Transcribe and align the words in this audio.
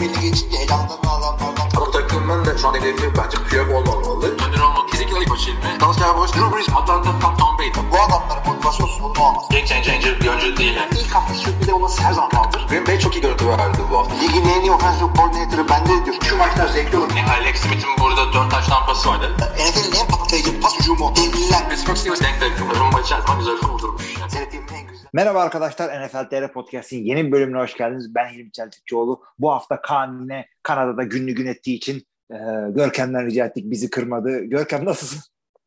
Belli 0.00 0.20
geçince 0.20 0.56
heyecandan 0.56 0.98
adamlardan 0.98 1.68
Bu 1.76 1.90
takımın 1.90 2.44
da 2.44 2.58
şu 2.58 2.68
an 2.68 2.74
hedefi 2.74 3.12
bence 3.18 3.38
Piyok 3.50 3.70
olmamalı. 3.70 4.32
Önder 4.32 4.60
olmak 4.60 4.85
başı 5.04 5.50
ilmi. 5.50 5.80
Dalsya 5.80 6.16
Boş, 6.16 6.30
Drew 6.32 6.56
Brees, 6.56 6.68
Atlanta, 6.68 7.10
Tom, 7.20 7.36
Tom 7.36 7.58
Brady. 7.58 7.90
bu 7.92 7.96
adamların 8.00 8.46
motivasyon 8.46 8.86
sorunu 8.86 9.22
olmaz. 9.22 9.44
Game 9.50 9.66
changer 9.66 10.20
bir 10.20 10.28
oyuncu 10.28 10.56
değil. 10.56 10.76
Yani. 10.76 10.90
İlk 11.00 11.14
hafta 11.14 11.34
sürpriz 11.34 11.68
olması 11.68 12.02
her 12.02 12.12
zaman 12.12 12.30
vardır. 12.34 12.66
Green 12.70 12.86
Bay 12.86 12.98
çok 12.98 13.16
iyi 13.16 13.20
görüntü 13.20 13.48
verdi 13.48 13.78
bu 13.90 13.98
hafta. 13.98 14.14
Ligin 14.14 14.48
en 14.48 14.60
iyi 14.60 14.72
offensive 14.72 15.10
coordinator'ı 15.16 15.68
bende 15.68 16.04
diyor. 16.04 16.16
Şu 16.22 16.36
maçlar 16.36 16.68
zevkli 16.68 16.98
olur. 16.98 17.10
Yani 17.16 17.30
Alex 17.30 17.56
Smith'in 17.56 17.90
burada 18.00 18.32
4 18.32 18.50
taş 18.50 18.66
tampası 18.66 19.08
vardı. 19.08 19.36
NFL'in 19.38 20.00
en 20.00 20.08
patlayıcı 20.08 20.60
pas 20.60 20.80
hücumu. 20.80 21.12
Devliler. 21.16 21.68
Pittsburgh 21.70 21.96
Steelers 21.96 22.20
denk 22.22 22.40
takım. 22.40 22.70
Rumba 22.80 23.00
içer 23.00 23.20
zaman 23.20 23.38
güzel 23.38 23.54
vurdurmuş. 23.54 24.18
Yani. 24.20 24.30
Seyrettiğimin 24.30 24.68
en 24.68 24.86
güzel. 24.86 25.06
Merhaba 25.12 25.40
arkadaşlar 25.42 26.06
NFL 26.06 26.24
TR 26.30 26.52
Podcast'in 26.52 27.04
yeni 27.04 27.26
bir 27.26 27.32
bölümüne 27.32 27.58
hoş 27.58 27.74
geldiniz. 27.76 28.14
Ben 28.14 28.28
Hilmi 28.28 28.52
Çeltikçioğlu. 28.52 29.22
Bu 29.38 29.50
hafta 29.52 29.80
Kaan 29.80 30.20
yine 30.20 30.46
Kanada'da 30.62 31.02
günlü 31.02 31.32
gün 31.32 31.46
ettiği 31.46 31.76
için 31.76 32.06
e, 32.30 32.36
Görkem'den 32.70 33.26
rica 33.26 33.46
ettik 33.46 33.70
bizi 33.70 33.90
kırmadı. 33.90 34.40
Görkem 34.40 34.84
nasılsın? 34.84 35.22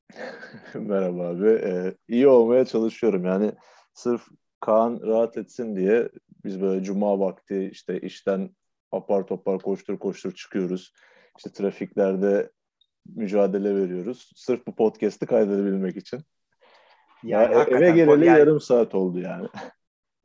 Merhaba 0.73 1.27
abi. 1.27 1.49
Ee, 1.49 1.93
iyi 2.07 2.27
olmaya 2.27 2.65
çalışıyorum. 2.65 3.25
Yani 3.25 3.51
sırf 3.93 4.21
Kaan 4.59 5.01
rahat 5.03 5.37
etsin 5.37 5.75
diye 5.75 6.09
biz 6.45 6.61
böyle 6.61 6.83
cuma 6.83 7.19
vakti 7.19 7.69
işte 7.71 7.99
işten 7.99 8.55
apar 8.91 9.27
topar 9.27 9.59
koştur 9.59 9.99
koştur 9.99 10.35
çıkıyoruz. 10.35 10.93
İşte 11.37 11.51
trafiklerde 11.51 12.51
mücadele 13.15 13.75
veriyoruz. 13.75 14.31
Sırf 14.35 14.67
bu 14.67 14.75
podcast'ı 14.75 15.25
kaydedebilmek 15.25 15.97
için. 15.97 16.21
Ya, 17.23 17.43
e- 17.43 17.53
hakikaten 17.55 17.85
eve 17.85 17.91
geleli 17.91 18.25
yani- 18.25 18.39
yarım 18.39 18.59
saat 18.59 18.95
oldu 18.95 19.19
yani. 19.19 19.47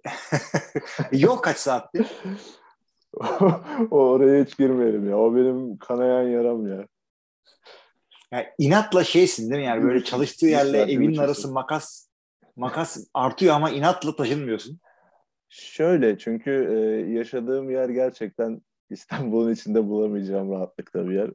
Yol 1.13 1.37
kaç 1.37 1.57
saatti? 1.57 2.05
oraya 3.91 4.45
hiç 4.45 4.59
girmeyelim 4.59 5.11
ya. 5.11 5.19
O 5.19 5.37
benim 5.37 5.79
kanayan 5.79 6.23
yaram 6.29 6.67
ya. 6.67 6.87
Yani 8.33 8.47
inatla 8.59 9.05
şeysin 9.05 9.51
değil 9.51 9.61
mi? 9.63 9.67
Yani 9.67 9.83
böyle 9.83 10.05
çalıştığı 10.05 10.47
yerle 10.47 10.79
evinin 10.83 11.17
arası 11.17 11.53
makas 11.53 12.09
makas 12.57 13.07
artıyor 13.15 13.55
ama 13.55 13.71
inatla 13.71 14.17
taşınmıyorsun. 14.17 14.81
Şöyle 15.49 16.19
çünkü 16.19 16.51
e, 16.51 16.77
yaşadığım 17.13 17.71
yer 17.71 17.89
gerçekten 17.89 18.63
İstanbul'un 18.91 19.53
içinde 19.53 19.89
bulamayacağım 19.89 20.53
rahatlıkta 20.53 21.09
bir 21.09 21.15
yer. 21.15 21.31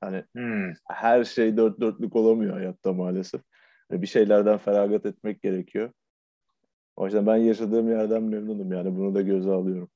Hani 0.00 0.24
Hmm. 0.32 0.72
her 0.88 1.24
şey 1.24 1.56
dört 1.56 1.80
dörtlük 1.80 2.16
olamıyor 2.16 2.54
hayatta 2.54 2.92
maalesef. 2.92 3.40
Ve 3.90 4.02
Bir 4.02 4.06
şeylerden 4.06 4.58
feragat 4.58 5.06
etmek 5.06 5.42
gerekiyor. 5.42 5.92
O 6.96 7.04
yüzden 7.04 7.26
ben 7.26 7.36
yaşadığım 7.36 7.90
yerden 7.90 8.22
memnunum 8.22 8.72
yani 8.72 8.96
bunu 8.96 9.14
da 9.14 9.22
göze 9.22 9.50
alıyorum. 9.50 9.90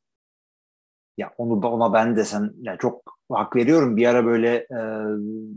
Ya 1.17 1.35
onu 1.39 1.67
ona 1.69 1.93
ben 1.93 2.17
de 2.17 2.25
sen 2.25 2.53
yani 2.61 2.79
çok 2.79 3.19
hak 3.33 3.57
veriyorum. 3.57 3.97
Bir 3.97 4.07
ara 4.07 4.27
böyle 4.27 4.55
e, 4.57 4.79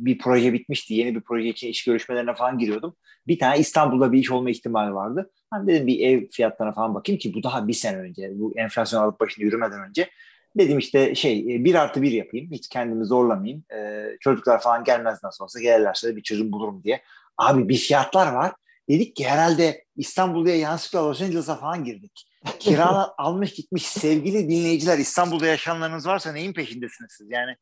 bir 0.05 0.17
proje 0.17 0.53
bitmişti. 0.53 0.93
Yeni 0.93 1.15
bir 1.15 1.21
proje 1.21 1.47
için 1.47 1.67
iş 1.67 1.83
görüşmelerine 1.83 2.33
falan 2.33 2.57
giriyordum. 2.57 2.95
Bir 3.27 3.39
tane 3.39 3.59
İstanbul'da 3.59 4.11
bir 4.11 4.19
iş 4.19 4.31
olma 4.31 4.49
ihtimali 4.49 4.93
vardı. 4.93 5.31
Ben 5.53 5.67
dedim 5.67 5.87
bir 5.87 5.99
ev 5.99 6.27
fiyatlarına 6.27 6.73
falan 6.73 6.95
bakayım 6.95 7.19
ki 7.19 7.33
bu 7.33 7.43
daha 7.43 7.67
bir 7.67 7.73
sene 7.73 7.97
önce. 7.97 8.31
Bu 8.33 8.53
enflasyon 8.55 9.01
alıp 9.01 9.19
başını 9.19 9.45
yürümeden 9.45 9.89
önce. 9.89 10.09
Dedim 10.57 10.77
işte 10.77 11.15
şey 11.15 11.55
e, 11.55 11.63
bir 11.63 11.75
artı 11.75 12.01
bir 12.01 12.11
yapayım. 12.11 12.51
Hiç 12.51 12.69
kendimi 12.69 13.05
zorlamayayım. 13.05 13.63
E, 13.73 14.05
çocuklar 14.19 14.61
falan 14.61 14.83
gelmez 14.83 15.23
nasıl 15.23 15.43
olsa 15.43 15.59
gelirlerse 15.59 16.07
de 16.07 16.15
bir 16.15 16.23
çözüm 16.23 16.51
bulurum 16.51 16.83
diye. 16.83 17.01
Abi 17.37 17.69
bir 17.69 17.77
fiyatlar 17.77 18.33
var. 18.33 18.51
Dedik 18.89 19.15
ki 19.15 19.27
herhalde 19.27 19.83
İstanbul'da 19.95 20.49
yanlışlıkla 20.49 21.07
Los 21.07 21.21
Angeles'a 21.21 21.55
falan 21.55 21.83
girdik. 21.83 22.28
Kira 22.59 23.13
almış 23.17 23.53
gitmiş 23.53 23.87
sevgili 23.87 24.49
dinleyiciler 24.49 24.97
İstanbul'da 24.97 25.45
yaşayanlarınız 25.45 26.07
varsa 26.07 26.31
neyin 26.31 26.53
peşindesiniz 26.53 27.11
siz? 27.11 27.31
Yani 27.31 27.55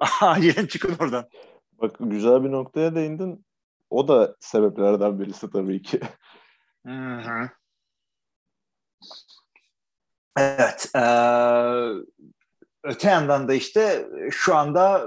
acilen 0.20 0.66
çıkın 0.66 0.96
oradan. 1.00 1.28
Bak 1.72 1.96
güzel 2.00 2.44
bir 2.44 2.52
noktaya 2.52 2.94
değindin. 2.94 3.44
O 3.90 4.08
da 4.08 4.36
sebeplerden 4.40 5.20
birisi 5.20 5.50
tabii 5.50 5.82
ki. 5.82 6.00
Hı 6.86 7.18
hı. 7.18 7.50
Evet. 10.36 10.90
eee, 10.94 11.92
öte 12.84 13.08
yandan 13.08 13.48
da 13.48 13.54
işte 13.54 14.08
şu 14.30 14.56
anda 14.56 15.06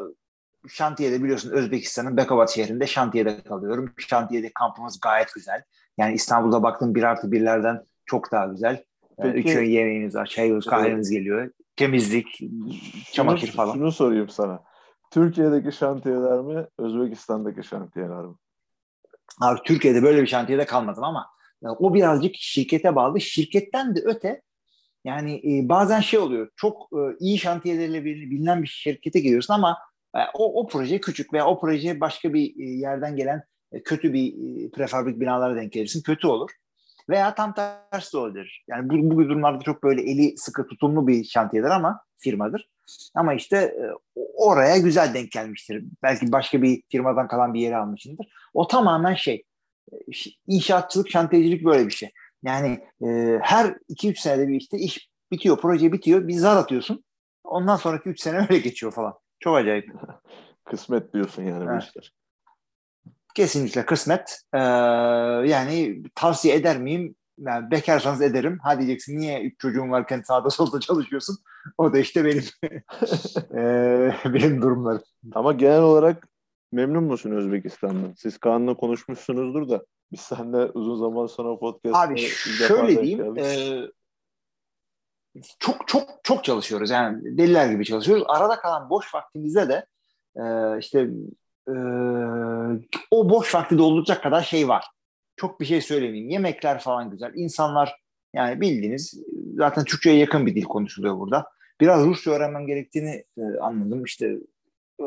şantiyede 0.69 1.23
biliyorsun 1.23 1.51
Özbekistan'ın 1.51 2.17
Bekovat 2.17 2.49
şehrinde 2.49 2.87
şantiyede 2.87 3.43
kalıyorum. 3.43 3.93
Şantiyede 3.97 4.51
kampımız 4.53 4.99
gayet 5.01 5.33
güzel. 5.33 5.63
Yani 5.97 6.13
İstanbul'da 6.13 6.63
baktım 6.63 6.95
bir 6.95 7.03
artı 7.03 7.31
birlerden 7.31 7.85
çok 8.05 8.31
daha 8.31 8.45
güzel. 8.45 8.83
Ee, 9.19 9.21
Peki- 9.23 9.49
Üç 9.49 9.55
öğün 9.55 9.69
yemeğiniz 9.69 10.15
var, 10.15 10.25
çayınız, 10.25 10.65
kahveniz 10.65 11.09
geliyor. 11.11 11.51
Temizlik, 11.75 12.39
çamaşır 13.13 13.47
Şunu- 13.47 13.55
falan. 13.55 13.73
Şunu 13.73 13.91
sorayım 13.91 14.29
sana. 14.29 14.63
Türkiye'deki 15.11 15.71
şantiyeler 15.77 16.39
mi, 16.39 16.67
Özbekistan'daki 16.77 17.67
şantiyeler 17.67 18.25
mi? 18.25 18.35
Abi 19.41 19.59
Türkiye'de 19.65 20.03
böyle 20.03 20.21
bir 20.21 20.27
şantiyede 20.27 20.65
kalmadım 20.65 21.03
ama 21.03 21.27
ya, 21.63 21.71
o 21.71 21.93
birazcık 21.93 22.35
şirkete 22.35 22.95
bağlı. 22.95 23.21
Şirketten 23.21 23.95
de 23.95 23.99
öte 24.05 24.41
yani 25.05 25.33
e, 25.35 25.69
bazen 25.69 25.99
şey 25.99 26.19
oluyor. 26.19 26.49
Çok 26.55 26.89
e, 26.93 26.99
iyi 27.19 27.37
şantiyelerle 27.37 28.05
bil- 28.05 28.29
bilinen 28.31 28.61
bir 28.63 28.67
şirkete 28.67 29.19
giriyorsun 29.19 29.53
ama 29.53 29.77
e, 30.15 30.19
o, 30.33 30.61
o 30.61 30.67
proje 30.67 31.01
küçük 31.01 31.33
veya 31.33 31.47
o 31.47 31.59
proje 31.59 31.99
başka 31.99 32.33
bir 32.33 32.59
e, 32.59 32.63
yerden 32.69 33.15
gelen 33.15 33.43
e, 33.71 33.83
kötü 33.83 34.13
bir 34.13 34.33
e, 34.65 34.71
prefabrik 34.71 35.19
binalara 35.19 35.55
denk 35.55 35.71
gelirsin. 35.71 36.01
Kötü 36.03 36.27
olur. 36.27 36.49
Veya 37.09 37.35
tam 37.35 37.53
tersi 37.53 38.13
de 38.13 38.17
olabilir. 38.17 38.65
Yani 38.67 38.89
bu, 38.89 39.15
bu 39.15 39.19
durumlarda 39.23 39.63
çok 39.63 39.83
böyle 39.83 40.01
eli 40.01 40.37
sıkı 40.37 40.67
tutumlu 40.67 41.07
bir 41.07 41.23
şantiyedir 41.23 41.69
ama 41.69 42.01
firmadır. 42.17 42.69
Ama 43.15 43.33
işte 43.33 43.57
e, 43.57 43.83
oraya 44.35 44.77
güzel 44.77 45.13
denk 45.13 45.31
gelmiştir. 45.31 45.83
Belki 46.03 46.31
başka 46.31 46.61
bir 46.61 46.83
firmadan 46.89 47.27
kalan 47.27 47.53
bir 47.53 47.59
yere 47.59 47.77
almışsındır. 47.77 48.27
O 48.53 48.67
tamamen 48.67 49.13
şey 49.13 49.43
e, 49.91 49.97
inşaatçılık, 50.47 51.09
şantiyecilik 51.09 51.65
böyle 51.65 51.85
bir 51.85 51.91
şey. 51.91 52.09
Yani 52.43 52.79
e, 53.03 53.39
her 53.41 53.65
2-3 53.89 54.21
senede 54.21 54.47
bir 54.47 54.55
işte 54.55 54.77
iş 54.77 55.09
bitiyor, 55.31 55.57
proje 55.57 55.91
bitiyor, 55.91 56.27
bir 56.27 56.33
zar 56.33 56.57
atıyorsun. 56.57 57.03
Ondan 57.43 57.75
sonraki 57.75 58.09
3 58.09 58.21
sene 58.21 58.37
öyle 58.49 58.57
geçiyor 58.57 58.91
falan. 58.91 59.13
Çok 59.39 59.57
acayip. 59.57 59.91
Kısmet 60.65 61.13
diyorsun 61.13 61.43
yani 61.43 61.65
bu 61.67 61.71
Evet. 61.71 61.83
işler. 61.83 62.13
Kesinlikle 63.35 63.85
kısmet. 63.85 64.41
Ee, 64.53 64.59
yani 65.49 66.03
tavsiye 66.15 66.55
eder 66.55 66.79
miyim? 66.79 67.15
Yani 67.37 67.71
bekarsanız 67.71 68.21
ederim. 68.21 68.59
Ha 68.63 68.79
diyeceksin 68.79 69.19
niye 69.19 69.41
üç 69.41 69.59
çocuğun 69.59 69.91
varken 69.91 70.21
sağda 70.21 70.49
solda 70.49 70.79
çalışıyorsun? 70.79 71.37
O 71.77 71.93
da 71.93 71.99
işte 71.99 72.25
benim 72.25 72.43
ee, 73.55 74.13
benim 74.33 74.61
durumlarım. 74.61 75.03
Ama 75.33 75.53
genel 75.53 75.81
olarak 75.81 76.27
memnun 76.71 77.03
musun 77.03 77.31
Özbekistan'dan? 77.31 78.13
Siz 78.17 78.37
Kaan'la 78.37 78.73
konuşmuşsunuzdur 78.73 79.69
da 79.69 79.85
biz 80.11 80.19
seninle 80.19 80.57
uzun 80.57 80.95
zaman 80.95 81.27
sonra 81.27 81.59
podcast'ta 81.59 81.99
Abi 81.99 82.17
şöyle 82.67 83.01
diyeyim. 83.01 83.37
e, 83.37 83.81
çok 85.59 85.87
çok 85.87 86.09
çok 86.23 86.43
çalışıyoruz. 86.43 86.89
Yani 86.89 87.37
deliler 87.37 87.69
gibi 87.69 87.85
çalışıyoruz. 87.85 88.23
Arada 88.27 88.59
kalan 88.59 88.89
boş 88.89 89.15
vaktimizde 89.15 89.69
de 89.69 89.85
e, 90.35 90.43
işte 90.79 91.09
e, 91.67 91.73
o 93.11 93.29
boş 93.29 93.55
vakti 93.55 93.77
dolduracak 93.77 94.23
kadar 94.23 94.41
şey 94.41 94.67
var. 94.67 94.85
Çok 95.35 95.59
bir 95.59 95.65
şey 95.65 95.81
söylemeyeyim. 95.81 96.29
Yemekler 96.29 96.79
falan 96.79 97.09
güzel. 97.09 97.31
İnsanlar 97.35 97.95
yani 98.33 98.61
bildiğiniz 98.61 99.21
zaten 99.55 99.83
Türkçe'ye 99.85 100.17
yakın 100.17 100.45
bir 100.45 100.55
dil 100.55 100.63
konuşuluyor 100.63 101.19
burada. 101.19 101.47
Biraz 101.81 102.05
Rusça 102.05 102.31
öğrenmem 102.31 102.67
gerektiğini 102.67 103.23
e, 103.37 103.41
anladım. 103.61 104.05
İşte 104.05 104.37
e, 104.99 105.05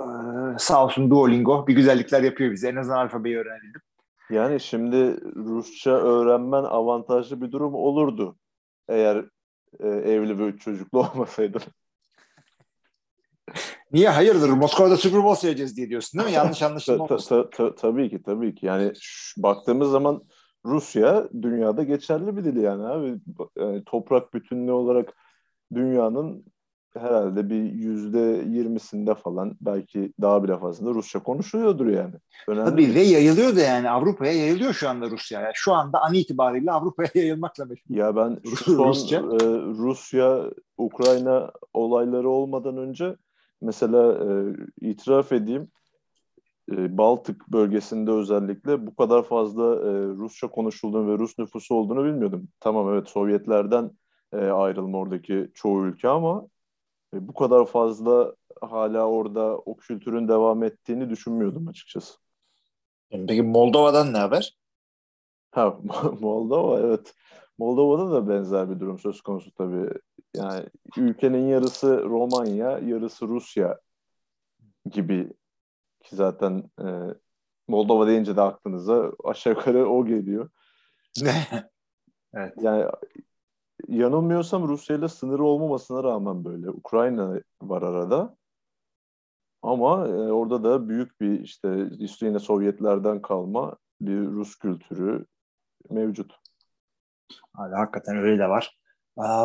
sağ 0.59 0.85
olsun 0.85 1.11
Duolingo 1.11 1.67
bir 1.67 1.75
güzellikler 1.75 2.23
yapıyor 2.23 2.53
bize. 2.53 2.69
En 2.69 2.77
azından 2.77 2.99
alfabeyi 2.99 3.39
öğrenebildim. 3.39 3.81
Yani 4.31 4.61
şimdi 4.61 4.97
Rusça 5.37 5.91
öğrenmen 5.91 6.63
avantajlı 6.65 7.41
bir 7.43 7.53
durum 7.53 7.75
olurdu. 7.75 8.37
Eğer 8.89 9.25
e, 9.81 9.89
evli 9.89 10.39
ve 10.39 10.57
çocuklu 10.59 10.99
olmasaydın. 11.15 11.63
Niye? 13.95 14.09
Hayırdır? 14.09 14.49
Moskova'da 14.49 14.97
Super 14.97 15.25
Bowl 15.25 15.41
seyredeceğiz 15.41 15.77
diye 15.77 15.89
diyorsun 15.89 16.21
değil 16.21 16.31
mi? 16.31 16.37
Yanlış 16.37 16.63
anlaşılma 16.69 17.07
ta- 17.07 17.17
ta- 17.17 17.51
ta- 17.51 17.75
tabii 17.75 18.11
ki 18.11 18.23
tabii 18.23 18.55
ki. 18.55 18.67
Yani 18.67 18.93
baktığımız 19.37 19.91
zaman 19.91 20.23
Rusya 20.67 21.29
dünyada 21.43 21.83
geçerli 21.83 22.37
bir 22.37 22.45
dil 22.45 22.57
yani 22.57 22.87
abi. 22.87 23.19
Yani 23.59 23.83
toprak 23.87 24.35
bütünlüğü 24.35 24.73
olarak 24.73 25.15
dünyanın 25.75 26.45
herhalde 26.97 27.51
bir 27.51 27.63
yüzde 27.63 28.19
yirmisinde 28.49 29.15
falan 29.15 29.57
belki 29.61 30.13
daha 30.21 30.45
bile 30.45 30.59
fazlasında 30.59 30.91
Rusça 30.91 31.23
konuşuluyordur 31.23 31.87
yani. 31.87 32.15
Önemli. 32.49 32.71
Tabii 32.71 32.95
ve 32.95 33.01
yayılıyor 33.01 33.57
da 33.57 33.61
yani 33.61 33.91
Avrupa'ya 33.91 34.33
yayılıyor 34.33 34.73
şu 34.73 34.89
anda 34.89 35.11
Rusya. 35.11 35.41
Yani 35.41 35.53
şu 35.55 35.73
anda 35.73 36.03
an 36.03 36.15
itibariyle 36.15 36.73
Avrupa'ya 36.73 37.09
yayılmakla 37.15 37.65
meşgul. 37.65 37.95
Ya 37.95 38.17
ben 38.17 38.39
şu 38.57 38.77
son 38.77 38.89
Rusça. 38.89 39.17
e, 39.17 39.21
Rusya 39.79 40.43
Ukrayna 40.79 41.53
olayları 41.73 42.29
olmadan 42.29 42.77
önce 42.77 43.17
mesela 43.65 44.13
e, 44.13 44.89
itiraf 44.91 45.33
edeyim 45.33 45.69
e, 46.73 46.99
Baltık 46.99 47.49
bölgesinde 47.49 48.11
özellikle 48.11 48.87
bu 48.87 48.97
kadar 48.97 49.23
fazla 49.23 49.65
e, 49.65 49.91
Rusça 50.07 50.49
konuşulduğunu 50.49 51.13
ve 51.13 51.19
Rus 51.19 51.39
nüfusu 51.39 51.75
olduğunu 51.75 52.05
bilmiyordum. 52.05 52.49
Tamam 52.61 52.95
evet 52.95 53.09
Sovyetlerden 53.09 53.91
e, 54.33 54.37
ayrılma 54.37 54.99
oradaki 54.99 55.51
çoğu 55.55 55.87
ülke 55.87 56.09
ama 56.09 56.49
e, 57.15 57.29
bu 57.29 57.35
kadar 57.35 57.67
fazla 57.67 58.35
hala 58.61 59.07
orada 59.07 59.59
o 59.59 59.77
kültürün 59.77 60.29
devam 60.29 60.63
ettiğini 60.63 61.11
düşünmüyordum 61.11 61.69
açıkçası. 61.69 62.15
Peki 63.11 63.43
Moldova'dan 63.43 64.13
ne 64.13 64.19
haber? 64.19 64.59
Ha 65.51 65.79
Moldova 66.21 66.81
evet. 66.81 67.15
Moldova'da 67.59 68.13
da 68.13 68.29
benzer 68.29 68.71
bir 68.71 68.81
durum 68.81 68.99
söz 68.99 69.21
konusu 69.21 69.55
tabii. 69.55 69.91
Yani 70.37 70.67
ülkenin 70.97 71.49
yarısı 71.49 72.05
Romanya, 72.05 72.79
yarısı 72.79 73.29
Rusya 73.29 73.79
gibi 74.91 75.33
ki 76.05 76.17
zaten 76.17 76.71
e, 76.81 76.87
Moldova 77.69 78.07
deyince 78.07 78.37
de 78.37 78.41
aklınıza 78.41 79.13
aşağı 79.25 79.53
yukarı 79.53 79.89
o 79.89 80.07
geliyor. 80.07 80.51
evet. 82.35 82.55
Yani 82.61 82.85
yanılmıyorsam 83.89 84.69
Rusya 84.69 84.97
ile 84.97 85.09
sınırı 85.09 85.45
olmamasına 85.45 86.05
rağmen 86.05 86.45
böyle. 86.45 86.71
Ukrayna 86.71 87.41
var 87.63 87.83
arada. 87.83 88.37
Ama 89.63 90.09
e, 90.09 90.13
orada 90.13 90.65
da 90.65 90.89
büyük 90.89 91.21
bir 91.21 91.41
işte 91.41 91.91
yine 92.21 92.39
Sovyetlerden 92.39 93.23
kalma 93.23 93.77
bir 94.01 94.27
Rus 94.27 94.57
kültürü 94.57 95.27
mevcut. 95.91 96.44
Hala 97.53 97.79
hakikaten 97.79 98.17
öyle 98.17 98.39
de 98.39 98.49
var. 98.49 98.79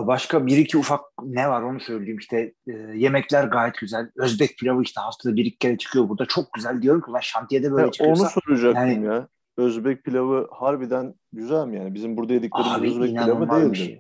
Başka 0.08 0.46
bir 0.46 0.58
iki 0.58 0.78
ufak 0.78 1.02
ne 1.24 1.50
var 1.50 1.62
onu 1.62 1.80
söyleyeyim 1.80 2.18
işte 2.18 2.54
e, 2.68 2.72
yemekler 2.96 3.44
gayet 3.44 3.78
güzel. 3.78 4.12
Özbek 4.16 4.58
pilavı 4.58 4.84
işte 4.84 5.02
haftada 5.02 5.36
bir 5.36 5.46
iki 5.46 5.58
kere 5.58 5.78
çıkıyor 5.78 6.10
burada 6.10 6.26
çok 6.26 6.54
güzel 6.54 6.81
diyorum 6.81 7.02
ki 7.02 7.12
ulan 7.12 7.20
şantiyede 7.20 7.72
böyle 7.72 7.86
ya 7.86 7.92
çıkıyorsa. 7.92 8.24
Onu 8.24 8.30
soracaktım 8.30 8.90
yani, 8.90 9.06
ya. 9.06 9.28
Özbek 9.58 10.04
pilavı 10.04 10.48
harbiden 10.52 11.14
güzel 11.34 11.66
mi 11.66 11.78
yani? 11.78 11.94
Bizim 11.94 12.18
burada 12.18 12.34
yediklerimiz 12.34 12.98
Özbek 12.98 13.10
pilavı 13.10 13.50
değil 13.52 13.74
şey. 13.74 14.00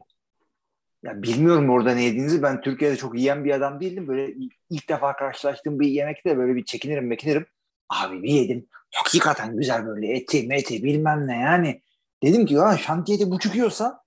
Ya 1.03 1.23
bilmiyorum 1.23 1.69
orada 1.69 1.93
ne 1.93 2.03
yediğinizi. 2.03 2.43
Ben 2.43 2.61
Türkiye'de 2.61 2.95
çok 2.95 3.19
yiyen 3.19 3.45
bir 3.45 3.51
adam 3.51 3.79
değildim. 3.79 4.07
Böyle 4.07 4.33
ilk 4.69 4.89
defa 4.89 5.15
karşılaştığım 5.15 5.79
bir 5.79 5.87
yemekte 5.87 6.37
böyle 6.37 6.55
bir 6.55 6.65
çekinirim 6.65 7.07
mekinirim. 7.07 7.45
Abi 7.89 8.23
bir 8.23 8.29
yedim. 8.29 8.67
Hakikaten 8.95 9.57
güzel 9.57 9.85
böyle 9.85 10.17
eti 10.17 10.47
meti 10.47 10.83
bilmem 10.83 11.27
ne 11.27 11.37
yani. 11.37 11.81
Dedim 12.23 12.45
ki 12.45 12.53
ya 12.53 12.77
şantiyede 12.77 13.31
bu 13.31 13.39
çıkıyorsa 13.39 14.03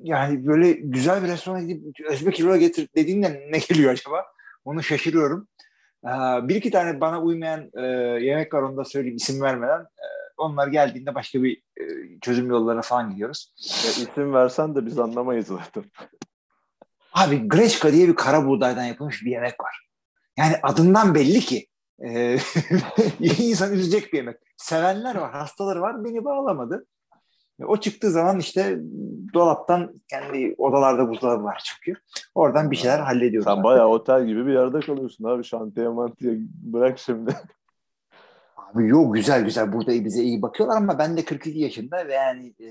yani 0.00 0.46
böyle 0.46 0.72
güzel 0.72 1.22
bir 1.22 1.28
restorana 1.28 1.62
gidip 1.62 2.00
Özbek 2.10 2.40
Ero'ya 2.40 2.56
getir 2.56 2.88
dediğinde 2.96 3.48
ne 3.50 3.58
geliyor 3.58 3.92
acaba? 3.92 4.24
Onu 4.64 4.82
şaşırıyorum. 4.82 5.48
Bir 6.48 6.54
iki 6.54 6.70
tane 6.70 7.00
bana 7.00 7.22
uymayan 7.22 7.70
e, 7.74 7.82
yemek 8.24 8.54
var 8.54 8.62
onu 8.62 8.76
da 8.76 8.84
söyleyeyim 8.84 9.16
isim 9.16 9.40
vermeden. 9.40 9.80
E, 9.80 10.06
onlar 10.36 10.68
geldiğinde 10.68 11.14
başka 11.14 11.42
bir 11.42 11.56
e, 11.56 11.82
çözüm 12.20 12.50
yollarına 12.50 12.82
falan 12.82 13.10
gidiyoruz. 13.10 13.54
Ya 13.58 13.90
isim 13.90 14.32
versen 14.34 14.74
de 14.74 14.86
biz 14.86 14.98
anlamayız 14.98 15.46
zaten. 15.46 15.84
Abi 17.12 17.48
greçka 17.48 17.92
diye 17.92 18.08
bir 18.08 18.14
kara 18.14 18.46
buğdaydan 18.46 18.84
yapılmış 18.84 19.24
bir 19.24 19.30
yemek 19.30 19.60
var. 19.60 19.88
Yani 20.36 20.56
adından 20.62 21.14
belli 21.14 21.40
ki 21.40 21.66
e, 22.04 22.38
insan 23.20 23.72
üzecek 23.72 24.12
bir 24.12 24.18
yemek. 24.18 24.36
Sevenler 24.56 25.14
var, 25.14 25.32
hastaları 25.32 25.80
var. 25.80 26.04
Beni 26.04 26.24
bağlamadı. 26.24 26.86
O 27.66 27.76
çıktığı 27.76 28.10
zaman 28.10 28.38
işte 28.38 28.78
dolaptan 29.34 30.00
kendi 30.08 30.54
odalarda 30.58 31.08
buzdolabı 31.08 31.44
var 31.44 31.62
çünkü. 31.64 32.00
Oradan 32.34 32.70
bir 32.70 32.76
şeyler 32.76 32.98
hallediyoruz. 32.98 33.44
Sen 33.44 33.64
bayağı 33.64 33.88
otel 33.88 34.26
gibi 34.26 34.46
bir 34.46 34.52
yerde 34.52 34.80
kalıyorsun 34.80 35.24
abi. 35.24 35.44
Şantiye 35.44 35.88
mantiye 35.88 36.34
bırak 36.48 36.98
şimdi. 36.98 37.36
Abi 38.56 38.88
yok 38.88 39.14
güzel 39.14 39.44
güzel 39.44 39.72
burada 39.72 40.04
bize 40.04 40.22
iyi 40.22 40.42
bakıyorlar 40.42 40.76
ama 40.76 40.98
ben 40.98 41.16
de 41.16 41.24
42 41.24 41.58
yaşında 41.58 42.08
ve 42.08 42.14
yani 42.14 42.54
e, 42.60 42.68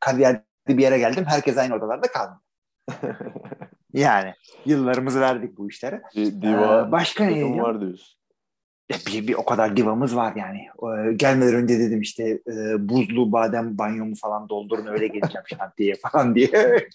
kariyerde 0.00 0.42
bir 0.68 0.82
yere 0.82 0.98
geldim. 0.98 1.24
Herkes 1.28 1.58
aynı 1.58 1.74
odalarda 1.74 2.06
kaldı. 2.06 2.40
yani 3.92 4.34
yıllarımızı 4.64 5.20
verdik 5.20 5.58
bu 5.58 5.68
işlere. 5.68 6.02
Diva 6.14 6.86
ee, 6.88 6.92
başka 6.92 7.24
ne 7.24 7.62
var 7.62 7.80
diyorsun 7.80 8.23
bir, 8.90 9.28
bir 9.28 9.34
o 9.34 9.44
kadar 9.44 9.76
divamız 9.76 10.16
var 10.16 10.32
yani. 10.36 10.58
Ee, 10.58 11.12
gelmeden 11.12 11.54
önce 11.54 11.78
dedim 11.78 12.00
işte 12.00 12.24
e, 12.48 12.88
buzlu 12.88 13.32
badem 13.32 13.78
banyomu 13.78 14.14
falan 14.14 14.48
doldurun 14.48 14.86
öyle 14.86 15.06
geleceğim 15.06 15.44
şantiye 15.58 15.94
falan 16.02 16.34
diye. 16.34 16.48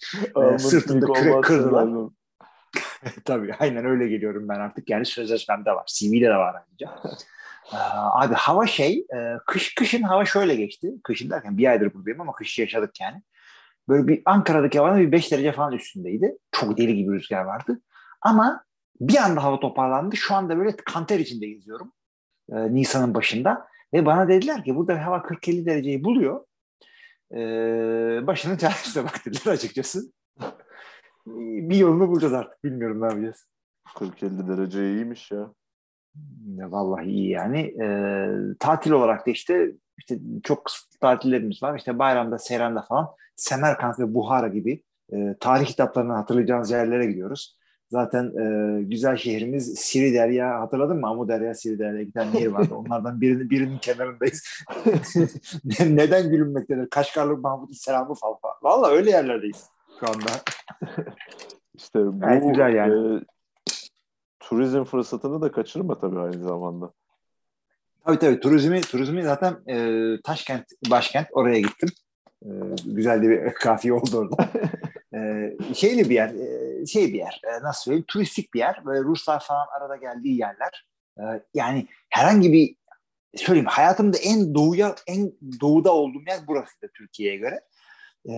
e, 0.54 0.58
sırtımda 0.58 1.12
kırık 1.12 1.44
kırdılar. 1.44 1.88
Tabii 3.24 3.54
aynen 3.58 3.84
öyle 3.84 4.08
geliyorum 4.08 4.48
ben 4.48 4.60
artık. 4.60 4.90
Yani 4.90 5.06
sözleşmemde 5.06 5.70
var. 5.70 5.86
CV'de 5.86 6.26
de 6.26 6.36
var 6.36 6.54
ayrıca. 6.54 6.98
Ee, 7.72 7.76
abi 7.94 8.34
hava 8.34 8.66
şey, 8.66 9.06
e, 9.14 9.36
kış 9.46 9.74
kışın 9.74 10.02
hava 10.02 10.24
şöyle 10.24 10.54
geçti. 10.54 10.92
Kışın 11.04 11.30
derken 11.30 11.58
bir 11.58 11.70
aydır 11.70 11.94
buradayım 11.94 12.20
ama 12.20 12.32
kış 12.32 12.58
yaşadık 12.58 13.00
yani. 13.00 13.22
Böyle 13.88 14.08
bir 14.08 14.22
Ankara'daki 14.24 14.78
havanın 14.78 15.00
bir 15.00 15.12
5 15.12 15.32
derece 15.32 15.52
falan 15.52 15.72
üstündeydi. 15.72 16.36
Çok 16.52 16.78
deli 16.78 16.96
gibi 16.96 17.12
rüzgar 17.12 17.44
vardı. 17.44 17.80
Ama 18.22 18.64
bir 19.00 19.16
anda 19.16 19.44
hava 19.44 19.60
toparlandı. 19.60 20.16
Şu 20.16 20.34
anda 20.34 20.58
böyle 20.58 20.76
kanter 20.76 21.18
içinde 21.18 21.46
geziyorum. 21.46 21.92
E, 22.52 22.74
Nisan'ın 22.74 23.14
başında. 23.14 23.68
Ve 23.94 24.06
bana 24.06 24.28
dediler 24.28 24.64
ki 24.64 24.76
burada 24.76 25.06
hava 25.06 25.16
40-50 25.16 25.66
dereceyi 25.66 26.04
buluyor. 26.04 26.44
E, 27.32 27.36
başının 28.26 28.56
çaresine 28.56 29.04
bak 29.04 29.26
dediler 29.26 29.52
açıkçası. 29.52 30.12
bir 31.26 31.76
yolunu 31.76 32.08
bulacağız 32.08 32.32
artık. 32.34 32.64
Bilmiyorum 32.64 33.00
ne 33.00 33.06
yapacağız. 33.06 33.46
40-50 33.94 34.48
derece 34.48 34.92
iyiymiş 34.92 35.30
ya. 35.30 35.52
Vallahi 36.56 37.06
iyi 37.06 37.30
yani. 37.30 37.60
E, 37.60 37.86
tatil 38.58 38.90
olarak 38.90 39.26
da 39.26 39.30
işte 39.30 39.72
işte 39.98 40.18
çok 40.44 40.64
kısıtlı 40.64 40.98
tatillerimiz 40.98 41.62
var. 41.62 41.78
İşte 41.78 41.98
bayramda, 41.98 42.38
seyranda 42.38 42.82
falan 42.82 43.08
Semerkant 43.36 43.98
ve 43.98 44.14
Buhara 44.14 44.48
gibi 44.48 44.82
e, 45.12 45.36
tarih 45.40 45.66
kitaplarını 45.66 46.12
hatırlayacağınız 46.12 46.70
yerlere 46.70 47.06
gidiyoruz. 47.06 47.59
Zaten 47.90 48.24
e, 48.24 48.82
güzel 48.82 49.16
şehrimiz 49.16 49.74
Siri 49.74 50.14
Derya 50.14 50.60
hatırladın 50.60 51.00
mı? 51.00 51.06
Amu 51.06 51.28
Derya, 51.28 51.54
Siri 51.54 51.78
Derya 51.78 52.10
tane 52.10 52.34
nehir 52.34 52.46
vardı. 52.46 52.74
Onlardan 52.86 53.20
birinin, 53.20 53.50
birinin 53.50 53.78
kenarındayız. 53.78 54.64
Neden 55.80 56.30
gülünmektedir? 56.30 56.90
Kaşgarlı 56.90 57.36
Mahmut'un 57.36 57.74
selamı 57.74 58.14
falan. 58.14 58.36
Valla 58.62 58.88
öyle 58.88 59.10
yerlerdeyiz 59.10 59.70
şu 60.00 60.06
anda. 60.08 60.30
İşte 61.74 61.98
bu 61.98 62.26
evet, 62.26 62.42
güzel 62.48 62.74
yani. 62.74 63.16
e, 63.16 63.20
turizm 64.40 64.84
fırsatını 64.84 65.42
da 65.42 65.52
kaçırma 65.52 65.98
tabii 65.98 66.20
aynı 66.20 66.42
zamanda. 66.42 66.92
Tabii 68.04 68.18
tabii 68.18 68.40
turizmi, 68.40 68.80
turizmi 68.80 69.22
zaten 69.22 69.56
e, 69.68 69.76
Taşkent 70.24 70.64
başkent 70.90 71.26
oraya 71.32 71.60
gittim. 71.60 71.88
E, 72.42 72.48
güzel 72.86 73.22
bir 73.22 73.52
kafiye 73.54 73.94
oldu 73.94 74.18
orada. 74.18 74.48
e, 75.14 75.56
şeyli 75.74 76.10
bir 76.10 76.14
yer, 76.14 76.28
e, 76.28 76.59
şey 76.86 77.12
bir 77.12 77.18
yer, 77.18 77.40
e, 77.44 77.62
nasıl 77.62 77.82
söyleyeyim, 77.82 78.04
turistik 78.08 78.54
bir 78.54 78.58
yer. 78.58 78.84
Böyle 78.84 79.04
Ruslar 79.04 79.44
falan 79.44 79.66
arada 79.80 79.96
geldiği 79.96 80.38
yerler. 80.38 80.86
E, 81.18 81.22
yani 81.54 81.86
herhangi 82.10 82.52
bir, 82.52 82.76
söyleyeyim 83.36 83.68
hayatımda 83.68 84.18
en 84.18 84.54
doğuya, 84.54 84.94
en 85.06 85.32
doğuda 85.60 85.94
olduğum 85.94 86.22
yer 86.28 86.38
burası 86.46 86.82
da 86.82 86.88
Türkiye'ye 86.94 87.36
göre. 87.36 87.60
E, 88.28 88.34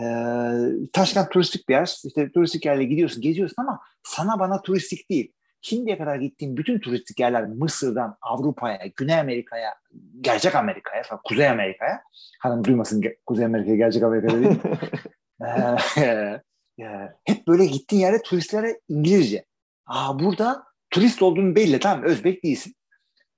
Taşkent 0.92 1.30
turistik 1.30 1.68
bir 1.68 1.74
yer. 1.74 2.00
İşte 2.04 2.32
turistik 2.32 2.66
yerle 2.66 2.84
gidiyorsun, 2.84 3.22
geziyorsun 3.22 3.62
ama 3.62 3.80
sana 4.02 4.38
bana 4.38 4.62
turistik 4.62 5.10
değil. 5.10 5.32
Şimdiye 5.60 5.98
kadar 5.98 6.16
gittiğim 6.16 6.56
bütün 6.56 6.80
turistik 6.80 7.20
yerler 7.20 7.46
Mısır'dan 7.46 8.16
Avrupa'ya, 8.22 8.78
Güney 8.96 9.20
Amerika'ya, 9.20 9.74
gerçek 10.20 10.54
Amerika'ya, 10.54 11.02
Kuzey 11.24 11.48
Amerika'ya. 11.48 12.02
Hanım 12.40 12.64
duymasın 12.64 13.04
Kuzey 13.26 13.44
Amerika'ya, 13.44 13.76
gerçek 13.76 14.02
Amerika'ya 14.02 14.42
değil. 14.42 14.60
e, 16.82 17.12
hep 17.24 17.48
böyle 17.48 17.66
gittiğin 17.66 18.02
yerde 18.02 18.22
turistlere 18.22 18.80
İngilizce. 18.88 19.44
Aa 19.86 20.18
burada 20.18 20.64
turist 20.90 21.22
olduğunu 21.22 21.56
belli 21.56 21.80
tamam 21.80 22.04
Özbek 22.04 22.44
değilsin. 22.44 22.74